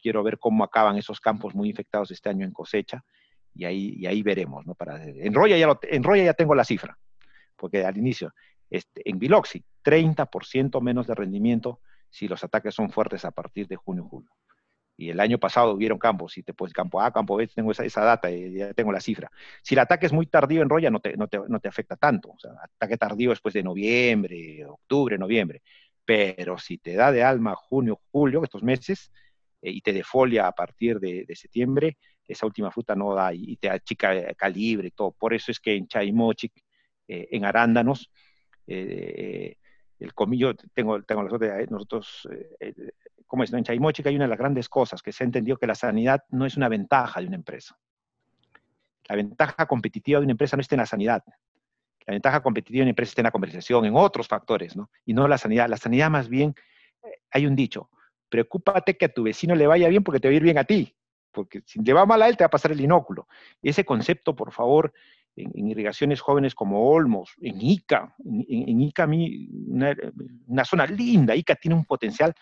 quiero 0.00 0.22
ver 0.22 0.38
cómo 0.38 0.62
acaban 0.62 0.96
esos 0.98 1.18
campos 1.18 1.52
muy 1.52 1.70
infectados 1.70 2.12
este 2.12 2.28
año 2.28 2.46
en 2.46 2.52
cosecha, 2.52 3.04
y 3.54 3.64
ahí, 3.64 3.94
y 3.96 4.06
ahí 4.06 4.22
veremos, 4.22 4.64
¿no? 4.64 4.76
Para, 4.76 5.02
en, 5.04 5.34
Roya 5.34 5.58
ya 5.58 5.76
en 5.82 6.04
Roya 6.04 6.22
ya 6.22 6.34
tengo 6.34 6.54
la 6.54 6.64
cifra, 6.64 6.96
porque 7.56 7.84
al 7.84 7.98
inicio, 7.98 8.32
este, 8.70 9.02
en 9.04 9.18
Biloxi, 9.18 9.64
30% 9.84 10.80
menos 10.80 11.08
de 11.08 11.14
rendimiento 11.16 11.80
si 12.08 12.28
los 12.28 12.44
ataques 12.44 12.72
son 12.72 12.90
fuertes 12.90 13.24
a 13.24 13.32
partir 13.32 13.66
de 13.66 13.74
junio 13.74 14.04
julio. 14.04 14.30
Y 14.96 15.10
el 15.10 15.20
año 15.20 15.38
pasado 15.38 15.72
hubieron 15.72 15.98
campos, 15.98 16.36
y 16.38 16.42
te 16.42 16.54
puedes 16.54 16.72
campo 16.72 17.00
A, 17.00 17.12
campo 17.12 17.36
B, 17.36 17.46
tengo 17.48 17.72
esa, 17.72 17.84
esa 17.84 18.02
data, 18.02 18.30
y 18.30 18.54
ya 18.54 18.74
tengo 18.74 18.92
la 18.92 19.00
cifra. 19.00 19.30
Si 19.62 19.74
el 19.74 19.80
ataque 19.80 20.06
es 20.06 20.12
muy 20.12 20.26
tardío 20.26 20.62
en 20.62 20.68
Roya, 20.68 20.90
no 20.90 21.00
te, 21.00 21.16
no 21.16 21.28
te, 21.28 21.40
no 21.48 21.60
te 21.60 21.68
afecta 21.68 21.96
tanto. 21.96 22.30
O 22.30 22.38
sea, 22.38 22.52
ataque 22.62 22.96
tardío 22.96 23.30
después 23.30 23.54
de 23.54 23.62
noviembre, 23.62 24.64
octubre, 24.66 25.18
noviembre. 25.18 25.62
Pero 26.04 26.58
si 26.58 26.78
te 26.78 26.94
da 26.94 27.12
de 27.12 27.22
alma 27.22 27.54
junio, 27.56 28.00
julio, 28.10 28.44
estos 28.44 28.62
meses, 28.62 29.10
eh, 29.62 29.70
y 29.70 29.80
te 29.80 29.92
defolia 29.92 30.46
a 30.46 30.52
partir 30.52 31.00
de, 31.00 31.24
de, 31.24 31.36
septiembre, 31.36 31.96
esa 32.26 32.46
última 32.46 32.70
fruta 32.70 32.94
no 32.94 33.14
da 33.14 33.32
y, 33.34 33.56
te 33.56 33.70
achica 33.70 34.34
calibre 34.34 34.88
y 34.88 34.90
todo. 34.90 35.12
Por 35.12 35.34
eso 35.34 35.50
es 35.52 35.60
que 35.60 35.76
en 35.76 35.86
Chaimochic, 35.86 36.52
eh, 37.08 37.28
en 37.32 37.44
arándanos, 37.44 38.10
eh, 38.66 39.56
el 40.02 40.14
comillo, 40.14 40.54
tengo, 40.74 41.02
tengo 41.02 41.22
las 41.22 41.70
nosotros 41.70 42.28
como 43.32 43.44
es, 43.44 43.52
en 43.54 43.64
Chaimochic 43.64 44.06
hay 44.06 44.16
una 44.16 44.26
de 44.26 44.28
las 44.28 44.38
grandes 44.38 44.68
cosas, 44.68 45.00
que 45.00 45.10
se 45.10 45.24
ha 45.24 45.26
entendido 45.26 45.56
que 45.56 45.66
la 45.66 45.74
sanidad 45.74 46.22
no 46.28 46.44
es 46.44 46.58
una 46.58 46.68
ventaja 46.68 47.18
de 47.18 47.28
una 47.28 47.36
empresa. 47.36 47.78
La 49.08 49.16
ventaja 49.16 49.64
competitiva 49.64 50.20
de 50.20 50.24
una 50.24 50.32
empresa 50.32 50.54
no 50.54 50.60
está 50.60 50.74
en 50.74 50.80
la 50.80 50.86
sanidad. 50.86 51.24
La 52.06 52.12
ventaja 52.12 52.42
competitiva 52.42 52.80
de 52.80 52.82
una 52.82 52.90
empresa 52.90 53.08
está 53.12 53.22
en 53.22 53.24
la 53.24 53.30
conversación, 53.30 53.86
en 53.86 53.96
otros 53.96 54.28
factores, 54.28 54.76
¿no? 54.76 54.90
Y 55.06 55.14
no 55.14 55.26
la 55.28 55.38
sanidad. 55.38 55.66
La 55.70 55.78
sanidad 55.78 56.10
más 56.10 56.28
bien, 56.28 56.54
eh, 57.02 57.22
hay 57.30 57.46
un 57.46 57.56
dicho, 57.56 57.88
preocúpate 58.28 58.98
que 58.98 59.06
a 59.06 59.08
tu 59.08 59.22
vecino 59.22 59.54
le 59.54 59.66
vaya 59.66 59.88
bien 59.88 60.04
porque 60.04 60.20
te 60.20 60.28
va 60.28 60.32
a 60.32 60.36
ir 60.36 60.42
bien 60.42 60.58
a 60.58 60.64
ti. 60.64 60.94
Porque 61.30 61.62
si 61.64 61.80
le 61.80 61.94
va 61.94 62.04
mal 62.04 62.20
a 62.20 62.28
él, 62.28 62.36
te 62.36 62.44
va 62.44 62.48
a 62.48 62.50
pasar 62.50 62.72
el 62.72 62.82
inóculo. 62.82 63.28
Ese 63.62 63.86
concepto, 63.86 64.36
por 64.36 64.52
favor, 64.52 64.92
en, 65.36 65.68
irrigaciones 65.68 66.20
jóvenes 66.20 66.54
como 66.54 66.90
Olmos, 66.90 67.34
en 67.40 67.60
Ica, 67.60 68.14
en, 68.24 68.80
Ica, 68.80 69.06
una, 69.06 69.96
una, 70.46 70.64
zona 70.64 70.86
linda, 70.86 71.34
Ica 71.34 71.54
tiene 71.54 71.74
un 71.74 71.84
potencial 71.84 72.34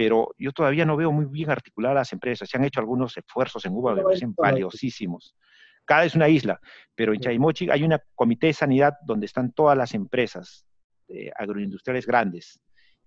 pero 0.00 0.34
yo 0.38 0.50
todavía 0.52 0.86
no 0.86 0.96
veo 0.96 1.12
muy 1.12 1.26
bien 1.26 1.50
articuladas 1.50 1.94
las 1.94 2.12
empresas. 2.14 2.48
Se 2.48 2.56
han 2.56 2.64
hecho 2.64 2.80
algunos 2.80 3.14
esfuerzos 3.18 3.66
en 3.66 3.74
Cuba, 3.74 3.94
me 3.94 4.02
parecen 4.02 4.32
valiosísimos. 4.34 5.36
Cada 5.84 6.06
es 6.06 6.14
una 6.14 6.26
isla, 6.26 6.58
pero 6.94 7.12
en 7.12 7.20
Chaimochi 7.20 7.68
hay 7.68 7.82
un 7.82 7.94
comité 8.14 8.46
de 8.46 8.52
sanidad 8.54 8.94
donde 9.04 9.26
están 9.26 9.52
todas 9.52 9.76
las 9.76 9.92
empresas 9.92 10.64
eh, 11.08 11.30
agroindustriales 11.36 12.06
grandes 12.06 12.60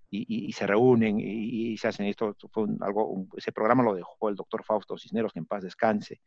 y, 0.08 0.52
se 0.52 0.68
reúnen 0.68 1.18
y, 1.18 1.76
se 1.78 1.88
hacen 1.88 2.06
esto. 2.06 2.36
Fue 2.52 2.66
algo, 2.82 3.26
ese 3.36 3.50
programa 3.50 3.82
lo 3.82 3.94
dejó 3.94 4.28
el 4.28 4.36
doctor 4.36 4.62
Fausto 4.62 4.96
Cisneros, 4.96 5.32
que 5.32 5.40
en 5.40 5.46
paz 5.46 5.64
descanse. 5.64 6.20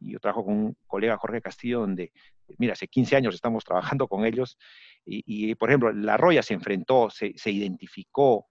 Y 0.00 0.12
yo 0.12 0.20
trabajo 0.20 0.44
con 0.44 0.54
un 0.54 0.76
colega 0.86 1.16
Jorge 1.16 1.40
Castillo, 1.40 1.80
donde, 1.80 2.12
mira, 2.58 2.72
hace 2.72 2.88
15 2.88 3.16
años 3.16 3.34
estamos 3.34 3.64
trabajando 3.64 4.08
con 4.08 4.24
ellos. 4.24 4.58
Y, 5.04 5.54
por 5.56 5.70
ejemplo, 5.70 5.92
La 5.92 6.16
Roya 6.16 6.42
se 6.42 6.54
enfrentó, 6.54 7.10
se, 7.10 7.34
se 7.36 7.50
identificó, 7.50 8.46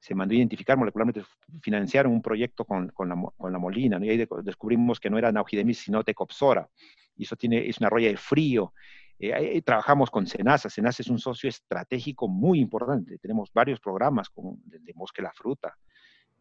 se 0.00 0.14
mandó 0.14 0.32
a 0.32 0.36
identificar 0.36 0.76
molecularmente, 0.76 1.22
financiaron 1.60 2.12
un 2.12 2.22
proyecto 2.22 2.64
con, 2.64 2.88
con, 2.90 3.08
la, 3.08 3.16
con 3.36 3.52
la, 3.52 3.58
molina, 3.58 3.98
y 4.00 4.10
ahí 4.10 4.26
descubrimos 4.42 5.00
que 5.00 5.10
no 5.10 5.18
era 5.18 5.32
Naujidemis, 5.32 5.78
sino 5.78 6.04
Tecopsora, 6.04 6.68
y 7.16 7.24
eso 7.24 7.36
tiene, 7.36 7.68
es 7.68 7.78
una 7.78 7.90
roya 7.90 8.08
de 8.08 8.16
frío. 8.16 8.72
Eh, 9.18 9.60
trabajamos 9.62 10.10
con 10.10 10.26
Senasa, 10.26 10.70
Senasa 10.70 11.02
es 11.02 11.08
un 11.08 11.18
socio 11.18 11.48
estratégico 11.48 12.28
muy 12.28 12.60
importante, 12.60 13.18
tenemos 13.18 13.50
varios 13.52 13.80
programas 13.80 14.30
con, 14.30 14.60
de, 14.64 14.78
de 14.78 14.94
Mosque 14.94 15.22
la 15.22 15.32
Fruta, 15.32 15.76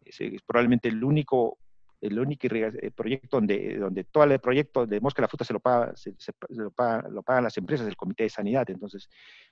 es, 0.05 0.21
es, 0.21 0.41
probablemente 0.43 0.87
el 0.87 1.03
único 1.03 1.57
el 1.99 2.19
único 2.19 2.47
eh, 2.51 2.91
proyecto 2.95 3.37
donde, 3.37 3.77
donde 3.77 4.03
todo 4.03 4.23
el 4.25 4.39
proyecto 4.39 4.85
de 4.85 4.99
Mosca 4.99 5.21
la 5.21 5.27
Fruta 5.27 5.43
se 5.43 5.53
lo, 5.53 5.59
paga, 5.59 5.95
se, 5.95 6.13
lo, 6.49 6.71
pagan 6.71 7.43
las 7.43 7.57
empresas, 7.57 7.87
el 7.87 7.95
Comité 7.95 8.23
de 8.23 8.29
Sanidad. 8.29 8.69
Entonces, 8.69 9.09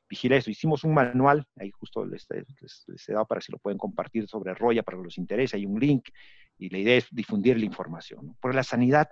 vigila 0.08 0.36
eso. 0.36 0.52
Hicimos 0.52 0.84
un 0.84 0.94
manual, 0.94 1.48
ahí 1.58 1.72
justo 1.72 2.06
les, 2.06 2.28
he 2.30 3.14
dado 3.14 3.26
para 3.26 3.42
si 3.42 3.52
lo 3.52 3.58
pueden 3.58 3.78
compartir 3.78 4.28
sobre 4.28 4.54
Roya 4.54 4.84
para 4.84 4.98
los 4.98 5.18
interese. 5.18 5.58
Hay 5.58 5.66
un 5.66 5.80
link 5.80 6.10
y 6.58 6.70
la 6.70 6.78
idea 6.78 6.98
es 6.98 7.08
difundir 7.12 7.58
la 7.58 7.66
información. 7.66 8.36
Porque 8.40 8.56
la 8.56 8.64
sanidad 8.64 9.10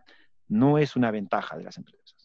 no 0.47 0.77
es 0.77 0.95
una 0.95 1.09
ventaja 1.09 1.57
de 1.57 1.63
las 1.63 1.77
empresas. 1.77 2.15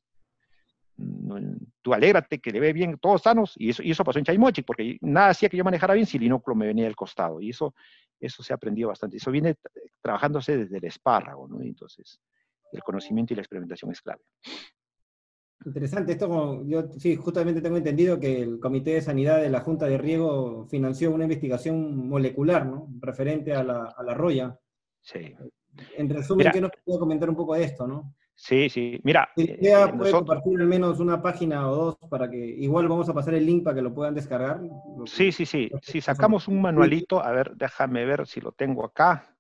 tú 1.81 1.95
alégrate 1.95 2.39
que 2.39 2.51
le 2.51 2.61
ve 2.61 2.73
bien, 2.75 2.99
todos 2.99 3.23
sanos, 3.23 3.55
y 3.57 3.71
eso, 3.71 3.83
y 3.83 3.93
eso 3.93 4.05
pasó 4.05 4.19
en 4.19 4.27
Chaimochi, 4.27 4.63
porque 4.63 4.99
nada 5.01 5.29
hacía 5.29 5.49
que 5.49 5.57
yo 5.57 5.65
manejara 5.65 5.95
bien 5.95 6.07
si 6.07 6.19
el 6.19 6.25
inóculo 6.25 6.55
me 6.55 6.67
venía 6.67 6.85
del 6.85 6.97
costado, 6.97 7.41
y 7.41 7.51
eso, 7.51 7.75
eso 8.21 8.43
se 8.43 8.53
ha 8.53 8.57
aprendido 8.57 8.89
bastante. 8.89 9.17
Eso 9.17 9.31
viene 9.31 9.57
trabajándose 10.01 10.57
desde 10.57 10.79
el 10.79 10.85
espárrago, 10.85 11.49
¿no? 11.49 11.61
Entonces, 11.61 12.21
el 12.73 12.83
conocimiento 12.83 13.33
y 13.33 13.37
la 13.37 13.43
experimentación 13.43 13.91
es 13.93 14.01
clave. 14.01 14.23
Interesante, 15.65 16.13
esto 16.13 16.65
yo 16.67 16.89
sí, 16.99 17.17
justamente 17.17 17.61
tengo 17.61 17.77
entendido 17.77 18.21
que 18.21 18.43
el 18.43 18.61
Comité 18.61 18.93
de 18.93 19.01
Sanidad 19.03 19.41
de 19.41 19.51
la 19.51 19.61
Junta 19.61 19.87
de 19.87 19.99
Riego 19.99 20.67
financió 20.69 21.11
una 21.11 21.25
investigación 21.25 22.09
molecular, 22.09 22.65
¿no? 22.65 22.89
Referente 23.01 23.53
a 23.55 23.65
la, 23.65 23.95
a 23.97 24.03
la 24.05 24.15
roya. 24.15 24.59
Sí. 25.01 25.35
En 25.97 26.09
resumen, 26.09 26.51
¿qué 26.53 26.61
nos 26.61 26.71
puede 26.85 26.99
comentar 27.01 27.29
un 27.29 27.37
poco 27.37 27.55
de 27.55 27.65
esto, 27.65 27.89
no? 27.89 28.15
Sí, 28.41 28.71
sí, 28.71 29.01
mira. 29.03 29.29
Si 29.37 29.43
eh, 29.43 29.59
eh 29.61 29.93
puede 29.99 30.13
compartir 30.13 30.61
al 30.61 30.69
menos 30.69 31.01
una 31.01 31.21
página 31.21 31.69
o 31.69 31.75
dos 31.75 31.97
para 32.09 32.31
que, 32.31 32.39
igual 32.39 32.87
vamos 32.87 33.09
a 33.09 33.13
pasar 33.13 33.35
el 33.35 33.45
link 33.45 33.65
para 33.65 33.75
que 33.75 33.83
lo 33.83 33.93
puedan 33.93 34.15
descargar. 34.15 34.61
Sí, 35.07 35.33
sí, 35.33 35.45
sí. 35.45 35.69
Si 35.83 36.01
sacamos 36.01 36.47
un 36.47 36.63
manualito, 36.63 37.21
a 37.21 37.33
ver, 37.33 37.57
déjame 37.57 38.05
ver 38.05 38.29
si 38.29 38.41
lo 38.41 38.53
tengo 38.53 38.85
acá. 38.85 39.37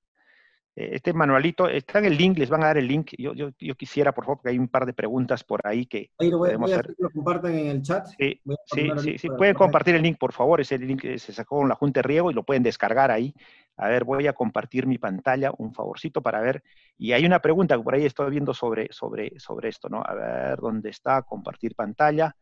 Eh, 0.75 0.91
este 0.95 1.13
manualito, 1.13 1.69
está 1.69 2.01
en 2.01 2.07
el 2.07 2.17
link, 2.17 2.39
les 2.39 2.51
van 2.51 2.65
a 2.65 2.67
dar 2.67 2.79
el 2.79 2.89
link. 2.89 3.13
Yo, 3.17 3.35
yo, 3.35 3.51
yo 3.61 3.77
quisiera, 3.77 4.13
por 4.13 4.25
favor, 4.25 4.43
que 4.43 4.49
hay 4.49 4.59
un 4.59 4.67
par 4.67 4.85
de 4.85 4.93
preguntas 4.93 5.45
por 5.45 5.65
ahí 5.65 5.87
que 5.87 6.11
ahí 6.19 6.29
lo 6.29 6.39
voy, 6.39 6.49
podemos 6.49 6.73
hacer. 6.73 6.93
lo 6.99 7.11
compartan 7.11 7.55
en 7.55 7.67
el 7.69 7.83
chat. 7.83 8.05
Sí, 8.19 8.41
sí, 8.67 8.91
sí, 8.99 9.19
sí. 9.19 9.29
pueden 9.29 9.55
compartir 9.55 9.95
el 9.95 10.03
link, 10.03 10.19
por 10.19 10.33
favor. 10.33 10.61
Ese 10.61 10.77
link 10.77 11.03
se 11.19 11.33
sacó 11.33 11.59
con 11.59 11.69
la 11.69 11.77
Junta 11.77 12.01
de 12.01 12.03
Riego 12.03 12.33
y 12.33 12.35
lo 12.35 12.43
pueden 12.43 12.65
descargar 12.65 13.13
ahí. 13.13 13.33
A 13.77 13.87
ver, 13.87 14.03
voy 14.03 14.27
a 14.27 14.33
compartir 14.33 14.89
mi 14.89 14.99
pantalla, 14.99 15.53
un 15.57 15.73
favorcito 15.73 16.21
para 16.21 16.41
ver. 16.41 16.65
Y 16.99 17.13
hay 17.13 17.25
una 17.25 17.41
pregunta 17.41 17.77
que 17.77 17.83
por 17.83 17.95
ahí 17.95 18.05
estoy 18.05 18.31
viendo 18.31 18.53
sobre, 18.53 18.89
sobre, 18.91 19.39
sobre 19.39 19.69
esto, 19.69 19.89
¿no? 19.89 20.03
A 20.05 20.15
ver, 20.15 20.59
¿dónde 20.59 20.91
está? 20.91 21.23
Compartir 21.23 21.75
pantalla. 21.75 22.35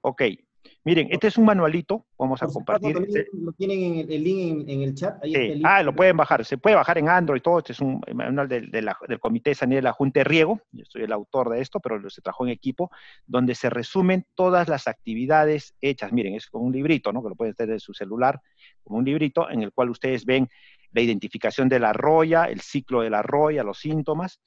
Ok, 0.00 0.22
Miren, 0.84 1.08
este 1.12 1.28
es 1.28 1.38
un 1.38 1.44
manualito, 1.44 2.06
vamos 2.18 2.42
a 2.42 2.46
compartir. 2.48 2.96
Este 3.06 3.28
lo 3.34 3.52
tienen 3.52 3.98
en 4.00 4.10
el, 4.12 4.24
link 4.24 4.68
en, 4.68 4.82
el 4.82 4.94
chat. 4.94 5.22
Ah, 5.62 5.82
lo 5.82 5.94
pueden 5.94 6.16
bajar, 6.16 6.44
se 6.44 6.58
puede 6.58 6.74
bajar 6.74 6.98
en 6.98 7.08
Android, 7.08 7.40
todo. 7.40 7.58
Este 7.58 7.72
es 7.72 7.80
un 7.80 8.00
manual 8.12 8.48
del, 8.48 8.68
del 8.70 8.90
Comité 9.20 9.54
Sanidad 9.54 9.78
de 9.78 9.82
la 9.82 9.92
Junta 9.92 10.20
de 10.20 10.24
Riego, 10.24 10.60
yo 10.72 10.84
soy 10.84 11.02
el 11.02 11.12
autor 11.12 11.50
de 11.50 11.60
esto, 11.60 11.78
pero 11.78 12.10
se 12.10 12.20
trabajó 12.20 12.44
en 12.46 12.50
equipo, 12.50 12.90
donde 13.26 13.54
se 13.54 13.70
resumen 13.70 14.26
todas 14.34 14.68
las 14.68 14.88
actividades 14.88 15.76
hechas. 15.80 16.12
Miren, 16.12 16.34
es 16.34 16.48
como 16.48 16.64
un 16.64 16.72
librito, 16.72 17.12
¿no? 17.12 17.22
Que 17.22 17.28
lo 17.28 17.36
pueden 17.36 17.54
tener 17.54 17.74
en 17.74 17.80
su 17.80 17.94
celular, 17.94 18.40
como 18.82 18.98
un 18.98 19.04
librito 19.04 19.48
en 19.50 19.62
el 19.62 19.72
cual 19.72 19.90
ustedes 19.90 20.24
ven 20.24 20.48
la 20.92 21.00
identificación 21.00 21.68
de 21.68 21.80
la 21.80 21.92
roya, 21.92 22.44
el 22.44 22.60
ciclo 22.60 23.02
de 23.02 23.10
la 23.10 23.22
roya, 23.22 23.64
los 23.64 23.78
síntomas, 23.78 24.40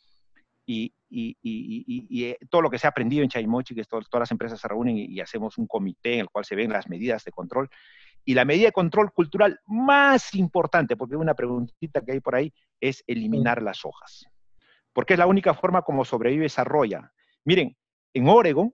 y, 0.68 0.94
eh, 1.12 2.38
todo 2.50 2.62
lo 2.64 2.70
que 2.70 2.80
se 2.80 2.88
ha 2.88 2.90
aprendido 2.90 3.24
en 3.24 3.30
Chaimochi, 3.30 3.76
que 3.76 3.84
todas 3.84 4.08
las 4.14 4.32
empresas 4.32 4.60
se 4.60 4.68
reúnen 4.68 4.98
y, 4.98 5.20
hacemos 5.20 5.58
un 5.58 5.68
comité 5.68 6.16
en 6.16 6.20
el 6.22 6.30
cual 6.30 6.46
se 6.46 6.56
ven 6.56 6.72
las 6.72 6.90
medidas 6.90 7.24
de 7.24 7.32
control. 7.32 7.70
Y 8.24 8.34
la 8.34 8.46
medida 8.46 8.68
de 8.68 8.72
control 8.72 9.12
cultural 9.12 9.60
más 9.68 10.34
importante, 10.34 10.98
porque 10.98 11.16
una 11.16 11.36
preguntita 11.36 12.02
que 12.02 12.14
hay 12.14 12.20
por 12.20 12.36
ahí, 12.36 12.52
es 12.80 13.04
eliminar 13.06 13.62
las 13.62 13.86
hojas. 13.86 14.26
Porque 14.94 15.14
es 15.14 15.20
la 15.20 15.28
única 15.28 15.54
forma 15.54 15.84
como 15.84 16.06
sobrevive 16.06 16.48
esa 16.48 16.64
roya. 16.64 17.12
Miren, 17.44 17.78
en 18.14 18.28
Oregon 18.28 18.74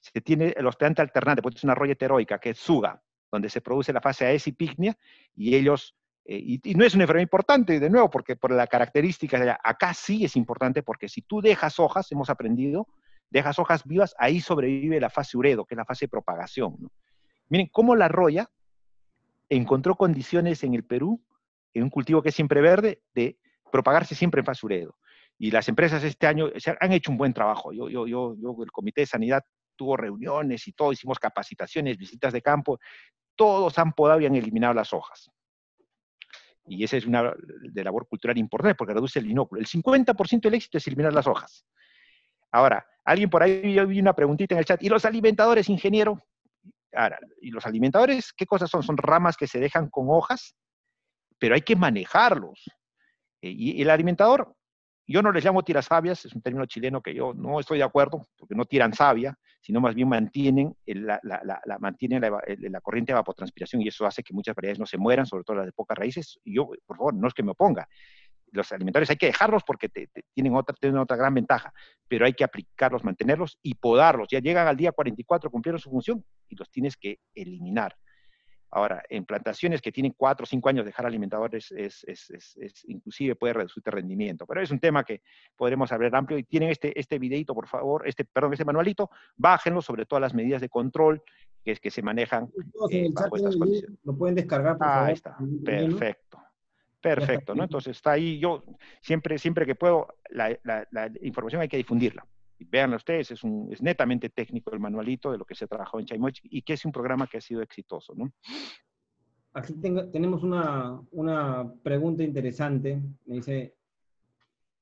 se 0.00 0.20
tiene 0.20 0.52
el 0.56 0.66
hospedante 0.66 1.00
alternante, 1.00 1.40
pues 1.40 1.56
es 1.56 1.64
una 1.64 1.74
roya 1.74 1.92
heteroica, 1.92 2.38
que 2.38 2.50
es 2.50 2.58
Suga, 2.58 3.00
donde 3.30 3.48
se 3.48 3.60
produce 3.62 3.92
la 3.92 4.00
fase 4.00 4.26
AES 4.26 4.48
y 4.48 4.56
y 5.36 5.54
ellos 5.54 5.94
eh, 6.24 6.60
y, 6.64 6.74
no 6.74 6.84
es 6.84 6.94
una 6.94 7.04
enfermedad 7.04 7.24
importante, 7.24 7.80
de 7.80 7.90
nuevo, 7.90 8.08
porque 8.10 8.36
por 8.36 8.52
la 8.52 8.66
característica, 8.66 9.58
acá 9.62 9.94
sí 9.94 10.24
es 10.24 10.36
importante 10.36 10.82
porque 10.82 11.08
si 11.08 11.22
tú 11.22 11.40
dejas 11.40 11.80
hojas, 11.80 12.10
hemos 12.12 12.30
aprendido, 12.30 12.86
dejas 13.30 13.58
hojas 13.58 13.84
vivas, 13.84 14.14
ahí 14.18 14.40
sobrevive 14.40 15.00
la 15.00 15.10
fase 15.10 15.36
uredo, 15.36 15.64
que 15.64 15.74
es 15.74 15.78
la 15.78 15.84
fase 15.84 16.04
de 16.04 16.10
propagación. 16.10 16.76
Miren 17.48 17.68
cómo 17.72 17.96
la 17.96 18.08
roya 18.08 18.50
encontró 19.48 19.96
condiciones 19.96 20.62
en 20.64 20.74
el 20.74 20.84
Perú, 20.84 21.22
en 21.74 21.84
un 21.84 21.90
cultivo 21.90 22.22
que 22.22 22.28
es 22.28 22.34
siempre 22.34 22.60
verde, 22.60 23.02
de 23.14 23.38
propagarse 23.70 24.14
siempre 24.14 24.40
en 24.40 24.46
fase 24.46 24.64
uredo. 24.64 24.96
Y 25.38 25.50
las 25.50 25.68
empresas 25.68 26.04
este 26.04 26.26
año 26.26 26.50
han 26.80 26.92
hecho 26.92 27.10
un 27.10 27.18
buen 27.18 27.32
trabajo. 27.32 27.72
Yo, 27.72 27.88
yo, 27.88 28.06
yo, 28.06 28.56
el 28.62 28.70
Comité 28.70 29.00
de 29.00 29.06
Sanidad 29.06 29.44
tuvo 29.74 29.96
reuniones 29.96 30.68
y 30.68 30.72
todo, 30.72 30.92
hicimos 30.92 31.18
capacitaciones, 31.18 31.96
visitas 31.96 32.32
de 32.32 32.42
campo, 32.42 32.78
todos 33.34 33.78
han 33.78 33.92
podado 33.92 34.20
y 34.20 34.26
han 34.26 34.36
eliminado 34.36 34.74
las 34.74 34.92
hojas. 34.92 35.30
Y 36.66 36.84
esa 36.84 36.96
es 36.96 37.06
una 37.06 37.32
de 37.62 37.84
labor 37.84 38.06
cultural 38.06 38.38
importante 38.38 38.74
porque 38.76 38.94
reduce 38.94 39.18
el 39.18 39.30
inóculo. 39.30 39.60
El 39.60 39.66
50% 39.66 40.40
del 40.42 40.54
éxito 40.54 40.78
es 40.78 40.86
eliminar 40.86 41.12
las 41.12 41.26
hojas. 41.26 41.66
Ahora, 42.52 42.86
alguien 43.04 43.30
por 43.30 43.42
ahí, 43.42 43.74
yo 43.74 43.86
vi 43.86 43.98
una 43.98 44.14
preguntita 44.14 44.54
en 44.54 44.60
el 44.60 44.64
chat, 44.64 44.82
¿y 44.82 44.88
los 44.88 45.04
alimentadores, 45.04 45.68
ingeniero? 45.68 46.22
Ahora, 46.92 47.18
¿y 47.40 47.50
los 47.50 47.66
alimentadores 47.66 48.32
qué 48.32 48.46
cosas 48.46 48.70
son? 48.70 48.82
Son 48.82 48.96
ramas 48.96 49.36
que 49.36 49.46
se 49.46 49.58
dejan 49.58 49.88
con 49.88 50.06
hojas, 50.10 50.54
pero 51.38 51.54
hay 51.54 51.62
que 51.62 51.74
manejarlos. 51.74 52.62
Eh, 53.40 53.50
y 53.50 53.82
el 53.82 53.90
alimentador 53.90 54.54
yo 55.12 55.22
no 55.22 55.30
les 55.30 55.44
llamo 55.44 55.62
tirasabias, 55.62 56.24
es 56.24 56.34
un 56.34 56.42
término 56.42 56.64
chileno 56.66 57.02
que 57.02 57.14
yo 57.14 57.34
no 57.34 57.60
estoy 57.60 57.78
de 57.78 57.84
acuerdo, 57.84 58.26
porque 58.36 58.54
no 58.54 58.64
tiran 58.64 58.94
savia, 58.94 59.38
sino 59.60 59.80
más 59.80 59.94
bien 59.94 60.08
mantienen, 60.08 60.74
la, 60.86 61.20
mantienen 61.80 62.22
la, 62.22 62.80
corriente 62.80 63.12
de 63.12 63.16
evapotranspiración 63.16 63.82
y 63.82 63.88
eso 63.88 64.06
hace 64.06 64.22
que 64.22 64.32
muchas 64.32 64.54
variedades 64.54 64.78
no 64.78 64.86
se 64.86 64.98
mueran, 64.98 65.26
sobre 65.26 65.44
todo 65.44 65.58
las 65.58 65.66
de 65.66 65.72
pocas 65.72 65.96
raíces. 65.96 66.38
Y 66.44 66.56
yo, 66.56 66.70
por 66.86 66.96
favor, 66.96 67.14
no 67.14 67.28
es 67.28 67.34
que 67.34 67.42
me 67.42 67.52
oponga. 67.52 67.86
Los 68.50 68.72
alimentarios 68.72 69.10
hay 69.10 69.16
que 69.16 69.26
dejarlos 69.26 69.62
porque 69.64 69.88
tienen, 69.88 70.54
otra, 70.54 70.74
tienen 70.78 70.98
otra 70.98 71.16
gran 71.16 71.32
ventaja, 71.34 71.72
pero 72.08 72.26
hay 72.26 72.32
que 72.32 72.44
aplicarlos, 72.44 73.04
mantenerlos 73.04 73.58
y 73.62 73.74
podarlos. 73.74 74.28
Ya 74.30 74.40
llegan 74.40 74.66
al 74.66 74.76
día 74.76 74.92
44, 74.92 75.50
cumplieron 75.50 75.78
su 75.78 75.90
función 75.90 76.24
y 76.48 76.56
los 76.56 76.70
tienes 76.70 76.96
que 76.96 77.18
eliminar. 77.34 77.96
Ahora, 78.74 79.02
en 79.10 79.26
plantaciones 79.26 79.82
que 79.82 79.92
tienen 79.92 80.14
cuatro 80.16 80.44
o 80.44 80.46
cinco 80.46 80.70
años, 80.70 80.86
dejar 80.86 81.04
alimentadores 81.04 81.70
es, 81.72 82.04
es, 82.04 82.56
inclusive 82.86 83.36
puede 83.36 83.52
reducir 83.52 83.82
el 83.84 83.92
rendimiento. 83.92 84.46
Pero 84.46 84.62
es 84.62 84.70
un 84.70 84.78
tema 84.78 85.04
que 85.04 85.20
podremos 85.54 85.92
hablar 85.92 86.16
amplio. 86.16 86.38
Y 86.38 86.44
tienen 86.44 86.70
este, 86.70 86.98
este 86.98 87.18
videito, 87.18 87.54
por 87.54 87.68
favor, 87.68 88.08
este, 88.08 88.24
perdón, 88.24 88.54
este 88.54 88.64
manualito, 88.64 89.10
bájenlo 89.36 89.82
sobre 89.82 90.06
todas 90.06 90.22
las 90.22 90.32
medidas 90.32 90.62
de 90.62 90.70
control 90.70 91.22
que, 91.62 91.72
es 91.72 91.80
que 91.80 91.90
se 91.90 92.00
manejan 92.00 92.48
eh, 92.90 93.10
Lo 94.04 94.16
pueden 94.16 94.34
descargar, 94.36 94.78
por 94.78 94.88
Ahí 94.88 95.12
está, 95.12 95.36
perfecto. 95.62 96.38
Perfecto, 96.98 97.54
¿no? 97.54 97.64
Entonces 97.64 97.96
está 97.96 98.12
ahí, 98.12 98.38
yo 98.38 98.64
siempre, 99.02 99.36
siempre 99.36 99.66
que 99.66 99.74
puedo, 99.74 100.08
la, 100.30 100.56
la 100.62 101.10
información 101.20 101.60
hay 101.60 101.68
que 101.68 101.76
difundirla 101.76 102.24
vean 102.64 102.94
ustedes, 102.94 103.30
es, 103.30 103.44
un, 103.44 103.68
es 103.72 103.82
netamente 103.82 104.28
técnico 104.28 104.72
el 104.72 104.80
manualito 104.80 105.32
de 105.32 105.38
lo 105.38 105.44
que 105.44 105.54
se 105.54 105.66
trabajó 105.66 105.98
en 105.98 106.06
Chaimochi 106.06 106.48
y 106.50 106.62
que 106.62 106.74
es 106.74 106.84
un 106.84 106.92
programa 106.92 107.26
que 107.26 107.38
ha 107.38 107.40
sido 107.40 107.62
exitoso, 107.62 108.14
¿no? 108.14 108.32
Aquí 109.54 109.74
tenemos 109.74 110.42
una, 110.42 110.98
una, 111.10 111.70
pregunta 111.82 112.22
interesante. 112.22 113.02
Me 113.26 113.36
dice, 113.36 113.74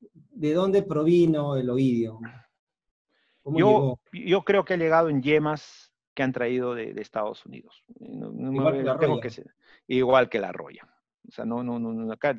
¿de 0.00 0.54
dónde 0.54 0.84
provino 0.84 1.56
el 1.56 1.68
oidio? 1.68 2.20
Yo, 3.44 3.98
yo, 4.12 4.42
creo 4.42 4.64
que 4.64 4.74
ha 4.74 4.76
llegado 4.76 5.08
en 5.08 5.22
yemas 5.22 5.92
que 6.14 6.22
han 6.22 6.32
traído 6.32 6.74
de, 6.74 6.92
Estados 7.00 7.44
Unidos. 7.46 7.82
igual, 7.98 8.76
que 8.76 8.84
la 8.84 8.96
roya. 8.96 9.44
igual 9.88 10.28
que 10.28 10.38
la 10.38 10.52
roya. 10.52 10.88
O 11.28 11.32
sea, 11.32 11.44
no, 11.44 11.64
no, 11.64 11.80
no, 11.80 12.12
acá 12.12 12.36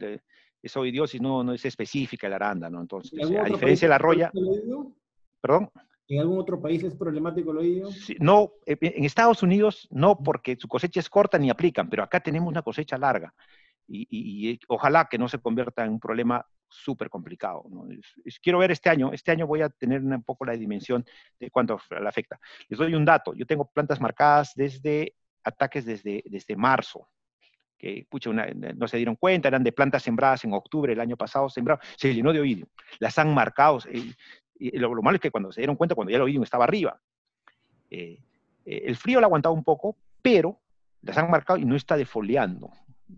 esa 0.61 0.79
oidiosis 0.79 1.19
no, 1.19 1.43
no 1.43 1.53
es 1.53 1.65
específica 1.65 2.27
el 2.27 2.33
aranda, 2.33 2.69
¿no? 2.69 2.79
Entonces, 2.79 3.19
a 3.37 3.43
diferencia 3.43 3.87
de 3.87 3.89
la 3.89 3.97
roya... 3.97 4.31
¿Perdón? 5.41 5.69
¿En 6.07 6.19
algún 6.19 6.39
otro 6.39 6.61
país 6.61 6.83
es 6.83 6.95
problemático 6.95 7.51
el 7.51 7.57
oído? 7.57 7.89
no, 8.19 8.51
eh, 8.65 8.77
en 8.81 9.05
Estados 9.05 9.43
Unidos 9.43 9.87
no, 9.91 10.17
porque 10.17 10.57
su 10.59 10.67
cosecha 10.67 10.99
es 10.99 11.09
corta 11.09 11.37
ni 11.37 11.49
aplican, 11.49 11.89
pero 11.89 12.03
acá 12.03 12.19
tenemos 12.19 12.49
una 12.49 12.61
cosecha 12.61 12.97
larga. 12.97 13.33
Y, 13.87 14.57
ojalá 14.69 15.07
que 15.09 15.17
no 15.17 15.27
se 15.27 15.39
convierta 15.39 15.83
en 15.83 15.91
un 15.91 15.99
problema 15.99 16.45
súper 16.69 17.09
complicado. 17.09 17.65
quiero 18.41 18.59
ver 18.59 18.71
este 18.71 18.89
año, 18.89 19.11
este 19.11 19.31
año 19.31 19.47
voy 19.47 19.61
a 19.61 19.69
tener 19.69 20.01
un 20.01 20.23
poco 20.23 20.45
la 20.45 20.53
dimensión 20.53 21.03
de 21.39 21.49
cuánto 21.49 21.77
le 21.89 22.07
afecta. 22.07 22.39
Les 22.69 22.79
doy 22.79 22.93
un 22.93 23.03
dato, 23.03 23.33
yo 23.33 23.45
tengo 23.45 23.65
plantas 23.65 23.99
marcadas 23.99 24.53
desde 24.55 25.15
ataques 25.43 25.85
desde, 25.85 26.23
desde 26.25 26.55
marzo, 26.55 27.09
que 27.77 28.05
pucha, 28.07 28.31
no 28.31 28.87
se 28.87 28.97
dieron 28.97 29.15
cuenta, 29.15 29.47
eran 29.47 29.63
de 29.63 29.71
plantas 29.71 30.03
sembradas 30.03 30.43
en 30.45 30.53
octubre 30.53 30.93
el 30.93 30.99
año 30.99 31.17
pasado, 31.17 31.49
sembrado, 31.49 31.81
se 31.97 32.13
llenó 32.13 32.31
de 32.31 32.39
oído. 32.39 32.67
Las 32.99 33.17
han 33.17 33.33
marcado, 33.33 33.79
eh, 33.91 34.13
y 34.61 34.77
lo, 34.77 34.91
malo 35.01 35.15
es 35.15 35.21
que 35.21 35.31
cuando 35.31 35.51
se 35.51 35.61
dieron 35.61 35.75
cuenta, 35.75 35.95
cuando 35.95 36.11
ya 36.11 36.19
lo 36.19 36.25
vieron, 36.25 36.43
estaba 36.43 36.65
arriba. 36.65 36.99
Eh, 37.89 38.19
eh, 38.65 38.83
el 38.85 38.95
frío 38.95 39.19
lo 39.19 39.25
ha 39.25 39.27
aguantado 39.27 39.55
un 39.55 39.63
poco, 39.63 39.97
pero 40.21 40.59
las 41.01 41.17
han 41.17 41.31
marcado 41.31 41.57
y 41.57 41.65
no 41.65 41.75
está 41.75 41.97
defoliando 41.97 42.71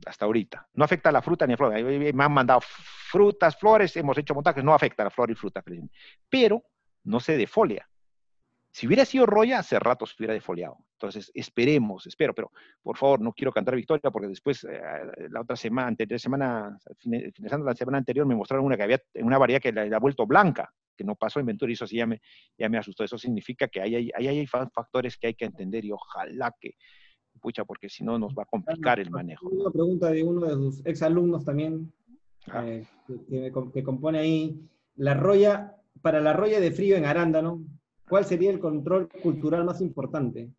hasta 0.06 0.26
ahorita. 0.26 0.68
No 0.74 0.86
afecta 0.86 1.10
a 1.10 1.12
la 1.12 1.22
fruta 1.22 1.46
ni 1.46 1.54
a 1.54 1.56
la 1.56 1.58
flor. 1.58 1.74
Me 1.74 2.24
han 2.24 2.32
mandado 2.32 2.62
frutas, 2.62 3.58
flores, 3.58 3.96
hemos 3.98 4.18
hecho 4.18 4.34
montajes, 4.34 4.64
no 4.64 4.74
afecta 4.74 5.04
a 5.04 5.06
la 5.06 5.10
flor 5.10 5.32
y 5.32 5.36
fruta, 5.36 5.64
pero 6.30 6.64
no 7.04 7.20
se 7.20 7.38
defolia. 7.38 7.88
Si 8.72 8.88
hubiera 8.88 9.06
sido 9.06 9.28
roya, 9.28 9.60
hace 9.60 9.78
rato 9.78 10.08
se 10.08 10.16
hubiera 10.18 10.34
defoliado. 10.34 10.78
Entonces, 10.94 11.32
esperemos, 11.36 12.08
espero, 12.08 12.34
pero 12.34 12.52
por 12.82 12.98
favor, 12.98 13.22
no 13.22 13.34
quiero 13.34 13.52
cantar 13.52 13.76
victoria 13.76 14.10
porque 14.10 14.28
después, 14.28 14.64
eh, 14.64 14.82
la 15.30 15.42
otra 15.42 15.56
semana, 15.56 15.90
anterior 15.90 16.20
semana, 16.20 16.80
finalizando 16.98 17.66
la 17.66 17.76
semana 17.76 18.00
anterior, 18.00 18.26
me 18.26 18.36
mostraron 18.36 18.66
una 18.66 18.76
que 18.76 18.84
había 18.84 19.02
una 19.16 19.38
variedad 19.38 19.62
que 19.62 19.72
la, 19.72 19.96
ha 19.96 20.00
vuelto 20.00 20.26
blanca, 20.26 20.74
que 20.96 21.04
no 21.04 21.16
pasó 21.16 21.40
en 21.40 21.46
Ventura 21.46 21.72
y 21.72 21.74
eso 21.74 21.88
sí 21.88 21.98
ya 21.98 22.06
me, 22.06 22.22
ya 22.58 22.70
me 22.70 22.78
asustó. 22.78 23.04
Eso 23.04 23.18
significa 23.18 23.68
que 23.68 23.82
hay, 23.82 23.96
hay, 23.96 24.28
hay 24.28 24.48
factores 24.48 25.18
que 25.18 25.28
hay 25.28 25.34
que 25.34 25.46
entender 25.46 25.86
y 25.86 25.92
ojalá 25.92 26.56
que, 26.60 26.76
pucha, 27.42 27.66
porque 27.66 27.90
si 27.90 28.04
no 28.04 28.18
nos 28.18 28.34
va 28.34 28.44
a 28.44 28.48
complicar 28.48 29.00
el 29.00 29.12
manejo. 29.12 29.48
Una 29.50 29.72
pregunta 29.72 30.10
de 30.12 30.24
uno 30.24 30.46
de 30.46 30.54
sus 30.54 30.86
exalumnos 30.86 31.46
también, 31.46 31.92
ah. 32.48 32.66
eh, 32.68 32.86
que, 33.28 33.52
que, 33.74 33.84
compone 33.84 34.20
ahí, 34.20 34.60
la 34.96 35.14
roya, 35.14 35.76
para 36.02 36.22
la 36.22 36.34
roya 36.34 36.60
de 36.60 36.72
frío 36.72 36.96
en 36.96 37.06
arándano, 37.06 37.64
¿Cuál 38.14 38.26
sería 38.26 38.52
el 38.52 38.60
control 38.60 39.10
cultural 39.22 39.64
más 39.64 39.82
importante? 39.82 40.52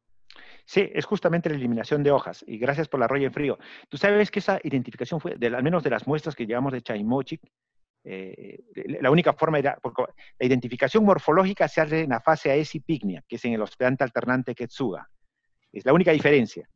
Sí, 0.65 0.91
es 0.95 1.05
justamente 1.05 1.51
la 1.51 1.57
eliminación 1.57 2.03
de 2.03 2.11
hojas. 2.11 2.45
Y 2.49 2.59
gracias 2.59 2.89
por 2.89 2.99
la 3.01 3.07
roya 3.07 3.27
en 3.27 3.33
frío. 3.33 3.59
Tú 3.89 3.97
sabes 3.97 4.31
que 4.31 4.39
esa 4.39 4.59
identificación 4.63 5.21
fue, 5.21 5.35
al 5.41 5.63
menos 5.63 5.83
de 5.83 5.91
las 5.91 6.07
muestras 6.07 6.35
que 6.35 6.47
llevamos 6.47 6.73
de 6.73 6.83
Chaimochic, 6.83 7.43
eh, 8.05 8.63
la 9.01 9.11
única 9.11 9.33
forma 9.33 9.59
era, 9.59 9.79
porque 9.83 10.05
la 10.39 10.47
identificación 10.47 11.05
morfológica 11.05 11.67
se 11.69 11.81
hace 11.81 12.03
en 12.03 12.11
la 12.11 12.21
fase 12.21 12.51
AES 12.51 12.75
y 12.75 12.81
pignia, 12.81 13.25
que 13.27 13.37
es 13.37 13.45
en 13.45 13.55
el 13.55 13.63
hospedante 13.63 14.05
alternante 14.05 14.55
Ketsuga. 14.55 15.09
Es 15.73 15.85
la 15.85 15.93
única 15.93 16.13
diferencia. 16.13 16.69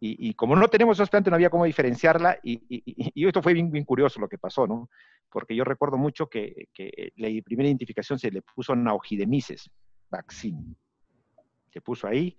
Y, 0.00 0.32
como 0.34 0.54
no 0.54 0.68
tenemos 0.68 0.96
plantas, 1.10 1.28
no 1.28 1.34
había 1.34 1.50
cómo 1.50 1.64
diferenciarla. 1.64 2.38
Y, 2.44 3.26
esto 3.26 3.42
fue 3.42 3.52
bien, 3.52 3.84
curioso 3.84 4.20
lo 4.20 4.28
que 4.28 4.38
pasó, 4.38 4.64
¿no? 4.64 4.88
Porque 5.28 5.56
yo 5.56 5.64
recuerdo 5.64 5.98
mucho 5.98 6.28
que, 6.28 6.68
la 7.16 7.28
primera 7.42 7.66
identificación 7.66 8.16
se 8.16 8.30
le 8.30 8.42
puso 8.42 8.76
Naugidemices 8.76 9.68
vaccine. 10.08 10.76
Se 11.72 11.80
puso 11.80 12.06
ahí, 12.06 12.38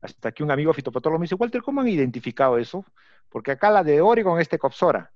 hasta 0.00 0.30
que 0.30 0.44
un 0.44 0.52
amigo 0.52 0.72
fitopatólogo 0.72 1.18
me 1.18 1.24
dice, 1.24 1.34
Walter, 1.34 1.62
¿cómo 1.62 1.80
han 1.80 1.88
identificado 1.88 2.56
eso? 2.58 2.84
Porque 3.28 3.50
acá 3.50 3.70
la 3.70 3.82
de 3.82 4.00
Oregon 4.00 4.40
es 4.40 4.48
Tecopsora. 4.48 5.12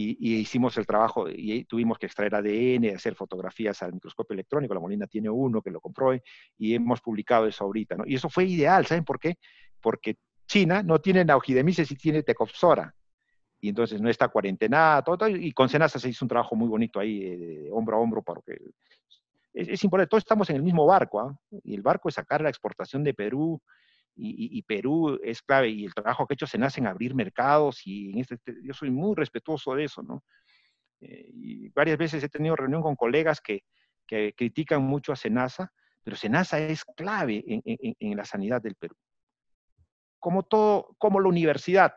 Y, 0.00 0.36
hicimos 0.36 0.76
el 0.78 0.86
trabajo 0.86 1.28
y 1.28 1.64
tuvimos 1.64 1.98
que 1.98 2.06
extraer 2.06 2.34
ADN, 2.34 2.94
hacer 2.94 3.14
fotografías 3.14 3.82
al 3.82 3.92
microscopio 3.92 4.34
electrónico. 4.34 4.74
La 4.74 4.80
Molina 4.80 5.06
tiene 5.06 5.28
uno 5.28 5.60
que 5.60 5.70
lo 5.70 5.80
compró 5.80 6.14
y 6.56 6.74
hemos 6.74 7.00
publicado 7.00 7.46
eso 7.46 7.64
ahorita. 7.64 7.96
¿no? 7.96 8.04
Y 8.06 8.14
eso 8.14 8.28
fue 8.28 8.44
ideal, 8.44 8.86
¿saben 8.86 9.04
por 9.04 9.18
qué? 9.18 9.36
Porque 9.80 10.16
China 10.46 10.82
no 10.82 11.00
tiene 11.00 11.24
Naugidemices 11.24 11.90
y 11.90 11.96
tiene 11.96 12.22
Tecopsora. 12.22 12.94
Y 13.60 13.70
entonces 13.70 14.00
no 14.00 14.08
está 14.08 14.28
cuarentenada, 14.28 15.02
todo, 15.02 15.28
y 15.28 15.50
con 15.50 15.68
Senasa 15.68 15.98
se 15.98 16.08
hizo 16.08 16.24
un 16.24 16.28
trabajo 16.28 16.54
muy 16.54 16.68
bonito 16.68 17.00
ahí, 17.00 17.18
de, 17.18 17.68
hombro 17.72 17.96
a 17.96 18.00
hombro, 18.00 18.22
porque 18.22 18.56
es, 19.52 19.66
es, 19.66 19.82
importante, 19.82 20.10
todos 20.10 20.22
estamos 20.22 20.48
en 20.50 20.56
el 20.56 20.62
mismo 20.62 20.86
barco, 20.86 21.18
¿ah? 21.18 21.36
y 21.64 21.74
el 21.74 21.82
barco 21.82 22.08
es 22.08 22.14
sacar 22.14 22.40
la 22.40 22.50
exportación 22.50 23.02
de 23.02 23.14
Perú, 23.14 23.60
y, 24.20 24.62
Perú 24.62 25.18
es 25.22 25.42
clave, 25.42 25.68
y 25.68 25.84
el 25.84 25.94
trabajo 25.94 26.26
que 26.26 26.34
he 26.34 26.36
hecho 26.36 26.46
se 26.46 26.58
nace 26.58 26.80
en 26.80 26.86
abrir 26.86 27.14
mercados, 27.14 27.86
y 27.86 28.10
en 28.10 28.18
este, 28.18 28.38
yo 28.62 28.74
soy 28.74 28.90
muy 28.90 29.14
respetuoso 29.14 29.74
de 29.74 29.84
eso, 29.84 30.02
¿no? 30.02 30.24
Eh, 31.00 31.30
y 31.32 31.68
varias 31.68 31.96
veces 31.96 32.22
he 32.22 32.28
tenido 32.28 32.56
reunión 32.56 32.82
con 32.82 32.96
colegas 32.96 33.40
que, 33.40 33.62
que 34.06 34.32
critican 34.36 34.82
mucho 34.82 35.12
a 35.12 35.16
Senasa, 35.16 35.72
pero 36.02 36.16
Senasa 36.16 36.58
es 36.58 36.84
clave 36.84 37.44
en, 37.46 37.62
en, 37.64 37.94
en, 37.98 38.16
la 38.16 38.24
sanidad 38.24 38.60
del 38.60 38.74
Perú. 38.74 38.96
Como 40.18 40.42
todo, 40.42 40.96
como 40.98 41.20
la 41.20 41.28
universidad, 41.28 41.94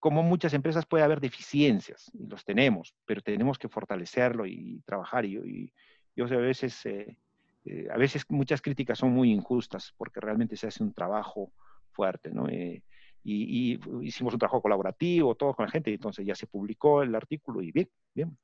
como 0.00 0.24
muchas 0.24 0.54
empresas 0.54 0.86
puede 0.86 1.04
haber 1.04 1.20
deficiencias, 1.20 2.10
y 2.12 2.26
los 2.26 2.44
tenemos, 2.44 2.94
pero 3.04 3.20
tenemos 3.20 3.58
que 3.58 3.68
fortalecerlo 3.68 4.46
y 4.46 4.82
trabajar. 4.84 5.24
Y, 5.24 5.36
y 5.36 5.72
yo 6.16 6.24
a 6.24 6.28
veces 6.28 6.84
eh, 6.86 7.16
eh, 7.64 7.88
a 7.90 7.96
veces 7.96 8.24
muchas 8.28 8.60
críticas 8.60 8.98
son 8.98 9.12
muy 9.12 9.30
injustas 9.30 9.94
porque 9.96 10.20
realmente 10.20 10.56
se 10.56 10.66
hace 10.66 10.82
un 10.82 10.92
trabajo 10.92 11.52
fuerte, 11.92 12.30
¿no? 12.30 12.48
Eh, 12.48 12.82
y, 13.24 13.78
hicimos 14.02 14.32
un 14.32 14.38
trabajo 14.38 14.60
colaborativo, 14.60 15.34
todo 15.36 15.54
con 15.54 15.66
la 15.66 15.70
gente, 15.70 15.90
y 15.90 15.94
entonces 15.94 16.26
ya 16.26 16.34
se 16.34 16.48
publicó 16.48 17.02
el 17.02 17.14
artículo 17.14 17.62
y 17.62 17.70
bien, 17.70 17.88
bien. 18.14 18.36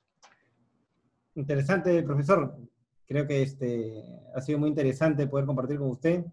Interesante, 1.34 2.02
profesor. 2.02 2.56
Creo 3.06 3.26
que 3.26 3.42
este, 3.42 4.04
ha 4.34 4.40
sido 4.40 4.58
muy 4.58 4.68
interesante 4.68 5.26
poder 5.26 5.46
compartir 5.46 5.78
con 5.78 5.88
usted 5.88 6.24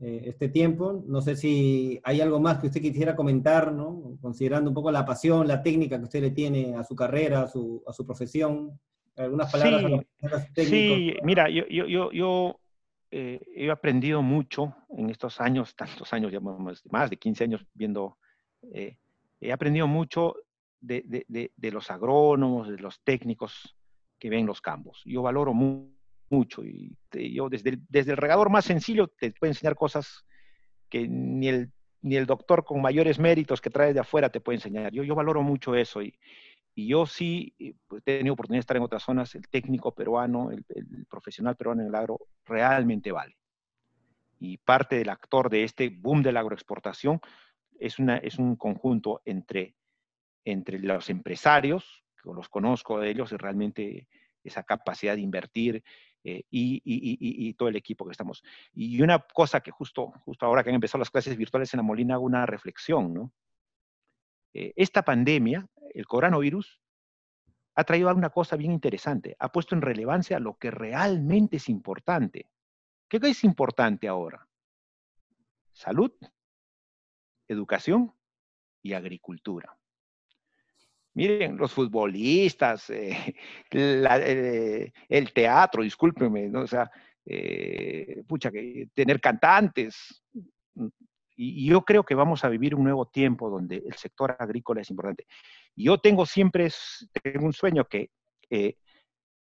eh, 0.00 0.22
este 0.26 0.48
tiempo. 0.48 1.04
No 1.06 1.20
sé 1.20 1.36
si 1.36 2.00
hay 2.02 2.20
algo 2.20 2.40
más 2.40 2.58
que 2.58 2.66
usted 2.66 2.80
quisiera 2.80 3.14
comentar, 3.14 3.72
¿no? 3.72 4.16
Considerando 4.20 4.70
un 4.70 4.74
poco 4.74 4.90
la 4.90 5.04
pasión, 5.04 5.46
la 5.46 5.62
técnica 5.62 5.98
que 5.98 6.04
usted 6.04 6.22
le 6.22 6.30
tiene 6.30 6.74
a 6.74 6.84
su 6.84 6.96
carrera, 6.96 7.42
a 7.42 7.48
su, 7.48 7.82
a 7.86 7.92
su 7.92 8.04
profesión. 8.04 8.78
Algunas 9.16 9.50
palabras 9.50 10.04
sí, 10.54 10.64
Sí, 10.64 11.16
mira, 11.22 11.48
yo, 11.48 11.66
yo, 11.68 12.12
yo, 12.12 12.60
eh, 13.10 13.40
he 13.54 13.70
aprendido 13.70 14.20
mucho 14.20 14.74
en 14.90 15.10
estos 15.10 15.40
años, 15.40 15.74
tantos 15.74 16.12
años, 16.12 16.32
ya 16.32 16.40
más 16.40 17.10
de 17.10 17.16
15 17.16 17.44
años 17.44 17.66
viendo, 17.72 18.18
eh, 18.74 18.96
he 19.40 19.52
aprendido 19.52 19.86
mucho 19.86 20.34
de, 20.80 21.02
de, 21.06 21.50
de, 21.56 21.70
los 21.70 21.90
agrónomos, 21.90 22.68
de 22.68 22.78
los 22.78 23.00
técnicos 23.02 23.76
que 24.18 24.28
ven 24.28 24.46
los 24.46 24.60
campos. 24.60 25.02
Yo 25.04 25.22
valoro 25.22 25.54
mucho 25.54 26.62
y 26.64 26.96
yo 27.12 27.48
desde 27.48 27.70
el, 27.70 27.82
desde 27.88 28.10
el 28.10 28.16
regador 28.16 28.50
más 28.50 28.64
sencillo 28.64 29.08
te 29.08 29.32
puedo 29.32 29.50
enseñar 29.50 29.76
cosas 29.76 30.24
que 30.88 31.08
ni 31.08 31.48
el, 31.48 31.72
ni 32.02 32.16
el 32.16 32.26
doctor 32.26 32.64
con 32.64 32.82
mayores 32.82 33.18
méritos 33.18 33.60
que 33.60 33.70
traes 33.70 33.94
de 33.94 34.00
afuera 34.00 34.28
te 34.28 34.40
puede 34.40 34.56
enseñar. 34.56 34.92
Yo, 34.92 35.04
yo 35.04 35.14
valoro 35.14 35.42
mucho 35.42 35.74
eso 35.74 36.02
y, 36.02 36.18
y 36.76 36.88
yo 36.88 37.06
sí 37.06 37.54
eh, 37.58 37.74
pues, 37.88 38.02
he 38.04 38.18
tenido 38.18 38.34
oportunidad 38.34 38.58
de 38.58 38.60
estar 38.60 38.76
en 38.76 38.82
otras 38.82 39.02
zonas, 39.02 39.34
el 39.34 39.48
técnico 39.48 39.94
peruano, 39.94 40.50
el, 40.50 40.62
profesional 41.08 41.56
peruano 41.56 41.80
en 41.80 41.88
el 41.88 41.94
agro 41.94 42.20
realmente 42.44 43.10
vale. 43.10 43.34
Y 44.38 44.58
parte 44.58 44.96
del 44.96 45.08
actor 45.08 45.48
de 45.48 45.64
este 45.64 45.88
boom 45.88 46.22
de 46.22 46.32
la 46.32 46.40
agroexportación 46.40 47.18
es, 47.80 47.98
una, 47.98 48.18
es 48.18 48.38
un 48.38 48.56
conjunto 48.56 49.22
entre, 49.24 49.74
entre 50.44 50.78
los 50.78 51.08
empresarios, 51.08 52.04
que 52.22 52.30
los 52.30 52.50
conozco 52.50 53.00
de 53.00 53.08
ellos, 53.08 53.32
y 53.32 53.36
realmente 53.38 54.06
esa 54.44 54.62
capacidad 54.62 55.14
de 55.14 55.22
invertir 55.22 55.82
eh, 56.24 56.42
y, 56.50 56.82
y, 56.84 57.48
y, 57.48 57.54
todo 57.54 57.70
el 57.70 57.76
equipo 57.76 58.04
que 58.04 58.12
estamos. 58.12 58.42
Y 58.74 59.00
una 59.00 59.20
cosa 59.20 59.60
que 59.60 59.70
justo, 59.70 60.12
justo 60.26 60.44
ahora 60.44 60.62
que 60.62 60.68
han 60.68 60.74
empezado 60.74 60.98
las 60.98 61.10
clases 61.10 61.38
virtuales 61.38 61.72
en 61.72 61.78
la 61.78 61.84
Molina 61.84 62.14
hago 62.16 62.24
una 62.26 62.44
reflexión, 62.44 63.14
¿no? 63.14 63.32
Eh, 64.58 64.72
esta 64.74 65.02
pandemia, 65.02 65.66
el 65.96 66.06
coronavirus, 66.06 66.80
ha 67.74 67.84
traído 67.84 68.12
una 68.14 68.30
cosa 68.30 68.56
bien 68.56 68.72
interesante, 68.72 69.36
ha 69.38 69.50
puesto 69.50 69.74
en 69.74 69.82
relevancia 69.82 70.38
lo 70.38 70.56
que 70.56 70.70
realmente 70.70 71.56
es 71.56 71.68
importante. 71.68 72.50
¿Qué 73.08 73.18
es 73.22 73.44
importante 73.44 74.08
ahora? 74.08 74.46
Salud, 75.72 76.10
educación 77.48 78.12
y 78.82 78.92
agricultura. 78.92 79.76
Miren, 81.14 81.56
los 81.56 81.72
futbolistas, 81.72 82.90
eh, 82.90 83.34
eh, 83.70 84.92
el 85.08 85.32
teatro, 85.32 85.82
discúlpenme, 85.82 86.48
¿no? 86.48 86.62
o 86.62 86.66
sea, 86.66 86.90
pucha, 88.26 88.50
que 88.50 88.88
tener 88.94 89.20
cantantes, 89.20 90.22
y, 91.36 91.68
yo 91.68 91.84
creo 91.84 92.04
que 92.04 92.14
vamos 92.14 92.44
a 92.44 92.48
vivir 92.48 92.74
un 92.74 92.84
nuevo 92.84 93.06
tiempo 93.06 93.50
donde 93.50 93.76
el 93.86 93.94
sector 93.94 94.34
agrícola 94.38 94.80
es 94.80 94.90
importante. 94.90 95.26
Yo 95.76 95.98
tengo 95.98 96.26
siempre 96.26 96.68
tengo 97.22 97.46
un 97.46 97.52
sueño 97.52 97.84
que 97.84 98.10
eh, 98.50 98.76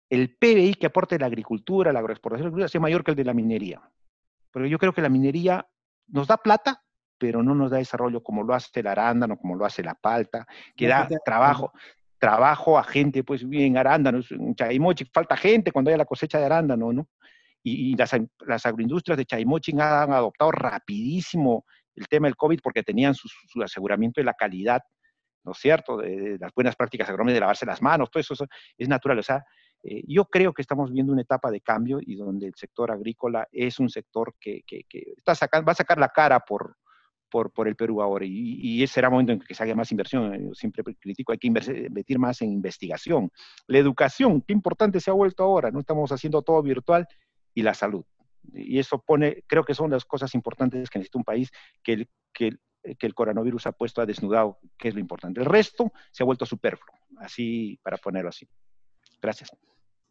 el 0.09 0.35
PBI 0.35 0.75
que 0.75 0.87
aporte 0.87 1.17
la 1.19 1.27
agricultura, 1.27 1.93
la 1.93 1.99
agroexportación, 1.99 2.67
sea 2.67 2.81
mayor 2.81 3.03
que 3.03 3.11
el 3.11 3.17
de 3.17 3.23
la 3.23 3.33
minería. 3.33 3.81
Pero 4.51 4.65
yo 4.65 4.77
creo 4.77 4.93
que 4.93 5.01
la 5.01 5.09
minería 5.09 5.67
nos 6.07 6.27
da 6.27 6.37
plata, 6.37 6.83
pero 7.17 7.41
no 7.41 7.55
nos 7.55 7.71
da 7.71 7.77
desarrollo 7.77 8.21
como 8.21 8.43
lo 8.43 8.53
hace 8.53 8.79
el 8.79 8.87
arándano, 8.87 9.37
como 9.37 9.55
lo 9.55 9.65
hace 9.65 9.83
la 9.83 9.95
palta, 9.95 10.45
que 10.75 10.87
da 10.87 11.07
trabajo, 11.23 11.71
trabajo 12.19 12.77
a 12.77 12.83
gente, 12.83 13.23
pues 13.23 13.47
bien 13.47 13.77
arándanos, 13.77 14.31
en 14.31 14.55
Chaimochi 14.55 15.05
falta 15.05 15.35
gente 15.35 15.71
cuando 15.71 15.89
haya 15.89 15.97
la 15.97 16.05
cosecha 16.05 16.39
de 16.39 16.45
arándano, 16.45 16.93
¿no? 16.93 17.07
Y, 17.65 17.95
las, 17.95 18.11
las, 18.45 18.65
agroindustrias 18.65 19.17
de 19.17 19.25
Chaimochi 19.25 19.71
han 19.71 20.11
adoptado 20.11 20.51
rapidísimo 20.51 21.65
el 21.95 22.07
tema 22.07 22.27
del 22.27 22.35
COVID 22.35 22.59
porque 22.61 22.83
tenían 22.83 23.15
su, 23.15 23.29
aseguramiento 23.61 24.19
de 24.19 24.25
la 24.25 24.33
calidad, 24.33 24.81
¿no 25.43 25.51
es 25.51 25.57
cierto?, 25.57 25.97
de, 25.97 26.37
las 26.39 26.53
buenas 26.53 26.75
prácticas 26.75 27.09
agronómicas, 27.09 27.35
de 27.35 27.39
lavarse 27.41 27.65
las 27.65 27.81
manos, 27.81 28.09
todo 28.09 28.21
eso, 28.21 28.33
es 28.77 28.89
natural. 28.89 29.19
O 29.19 29.23
sea, 29.23 29.43
eh, 29.83 30.03
yo 30.07 30.25
creo 30.25 30.53
que 30.53 30.61
estamos 30.61 30.91
viendo 30.91 31.11
una 31.11 31.21
etapa 31.21 31.51
de 31.51 31.61
cambio 31.61 31.99
y 32.01 32.15
donde 32.15 32.47
el 32.47 32.53
sector 32.55 32.91
agrícola 32.91 33.47
es 33.51 33.79
un 33.79 33.89
sector 33.89 34.35
que, 34.39 34.61
que, 34.65 34.85
está 35.17 35.35
sacando, 35.35 35.65
va 35.65 35.73
a 35.73 35.75
sacar 35.75 35.97
la 35.97 36.09
cara 36.09 36.39
por, 36.39 36.77
por, 37.29 37.51
por 37.51 37.67
el 37.67 37.75
Perú 37.75 38.01
ahora 38.01 38.25
y, 38.25 38.59
y, 38.61 38.83
ese 38.83 38.95
será 38.95 39.07
el 39.07 39.11
momento 39.11 39.33
en 39.33 39.39
que 39.39 39.53
se 39.53 39.63
haga 39.63 39.75
más 39.75 39.91
inversión. 39.91 40.47
Yo 40.47 40.53
siempre 40.53 40.83
critico, 40.99 41.31
hay 41.31 41.37
que 41.37 41.47
invertir 41.47 42.19
más 42.19 42.41
en 42.41 42.51
investigación. 42.51 43.31
La 43.67 43.79
educación, 43.79 44.41
qué 44.41 44.53
importante 44.53 44.99
se 44.99 45.09
ha 45.11 45.13
vuelto 45.13 45.43
ahora, 45.43 45.71
no 45.71 45.79
estamos 45.79 46.11
haciendo 46.11 46.41
todo 46.41 46.61
virtual 46.61 47.07
y 47.53 47.63
la 47.63 47.73
salud 47.73 48.05
y 48.51 48.79
eso 48.79 48.99
pone, 48.99 49.43
creo 49.47 49.63
que 49.63 49.73
son 49.73 49.91
las 49.91 50.05
cosas 50.05 50.33
importantes 50.35 50.89
que 50.89 50.99
necesita 50.99 51.17
un 51.17 51.23
país 51.23 51.51
que 51.81 51.93
el, 51.93 52.09
que, 52.33 52.51
que 52.97 53.07
el 53.07 53.13
coronavirus 53.13 53.67
ha 53.67 53.71
puesto 53.71 54.01
a 54.01 54.05
desnudado, 54.05 54.59
que 54.77 54.89
es 54.89 54.93
lo 54.93 54.99
importante. 54.99 55.39
El 55.39 55.45
resto 55.45 55.91
se 56.11 56.23
ha 56.23 56.25
vuelto 56.25 56.45
superfluo, 56.45 56.95
así 57.17 57.79
para 57.81 57.97
ponerlo 57.97 58.29
así. 58.29 58.47
Gracias. 59.21 59.51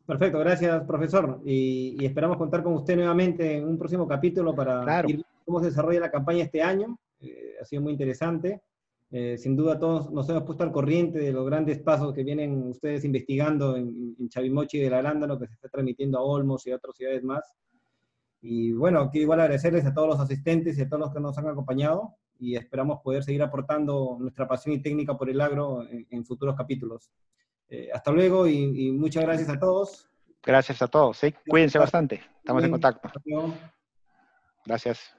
Perfecto, 0.06 0.38
gracias 0.40 0.84
profesor. 0.84 1.40
Y, 1.44 2.04
esperamos 2.04 2.36
contar 2.36 2.62
con 2.62 2.74
usted 2.74 2.96
nuevamente 2.96 3.58
en 3.58 3.68
un 3.68 3.78
próximo 3.78 4.08
capítulo 4.08 4.54
para 4.54 5.02
ver 5.02 5.24
cómo 5.44 5.60
se 5.60 5.66
desarrolla 5.66 6.00
la 6.00 6.10
campaña 6.10 6.44
este 6.44 6.62
año. 6.62 6.98
Eh, 7.20 7.56
ha 7.60 7.64
sido 7.64 7.82
muy 7.82 7.92
interesante. 7.92 8.62
Eh, 9.10 9.36
sin 9.36 9.54
duda 9.54 9.78
todos 9.78 10.10
nos 10.10 10.26
hemos 10.30 10.44
puesto 10.44 10.64
al 10.64 10.72
corriente 10.72 11.18
de 11.18 11.32
los 11.32 11.44
grandes 11.44 11.78
pasos 11.80 12.14
que 12.14 12.24
vienen 12.24 12.68
ustedes 12.68 13.04
investigando 13.04 13.76
en, 13.76 14.16
en 14.18 14.28
Chavimochi 14.30 14.78
del 14.78 14.94
Arándano, 14.94 15.38
que 15.38 15.46
se 15.46 15.52
está 15.52 15.68
transmitiendo 15.68 16.18
a 16.18 16.22
Olmos 16.22 16.66
y 16.66 16.72
a 16.72 16.76
otras 16.76 16.96
ciudades 16.96 17.22
más. 17.22 17.52
Y 18.40 18.72
bueno, 18.72 19.08
quiero 19.10 19.24
igual 19.24 19.40
agradecerles 19.40 19.84
a 19.84 19.94
todos 19.94 20.08
los 20.08 20.20
asistentes 20.20 20.78
y 20.78 20.82
a 20.82 20.88
todos 20.88 21.00
los 21.00 21.12
que 21.12 21.20
nos 21.20 21.36
han 21.36 21.46
acompañado 21.46 22.16
y 22.42 22.56
esperamos 22.56 23.00
poder 23.02 23.22
seguir 23.22 23.40
aportando 23.40 24.16
nuestra 24.18 24.48
pasión 24.48 24.74
y 24.74 24.82
técnica 24.82 25.16
por 25.16 25.30
el 25.30 25.40
agro 25.40 25.86
en, 25.88 26.24
futuros 26.24 26.56
capítulos. 26.56 27.08
Eh, 27.68 27.88
hasta 27.94 28.10
luego 28.10 28.48
y, 28.48 28.90
muchas 28.90 29.22
gracias 29.22 29.48
a 29.48 29.60
todos. 29.60 30.08
Gracias 30.42 30.82
a 30.82 30.88
todos. 30.88 31.20
Cuídense 31.48 31.78
bastante. 31.78 32.20
Estamos 32.38 32.64
en 32.64 32.72
contacto. 32.72 33.12
Gracias. 34.66 35.14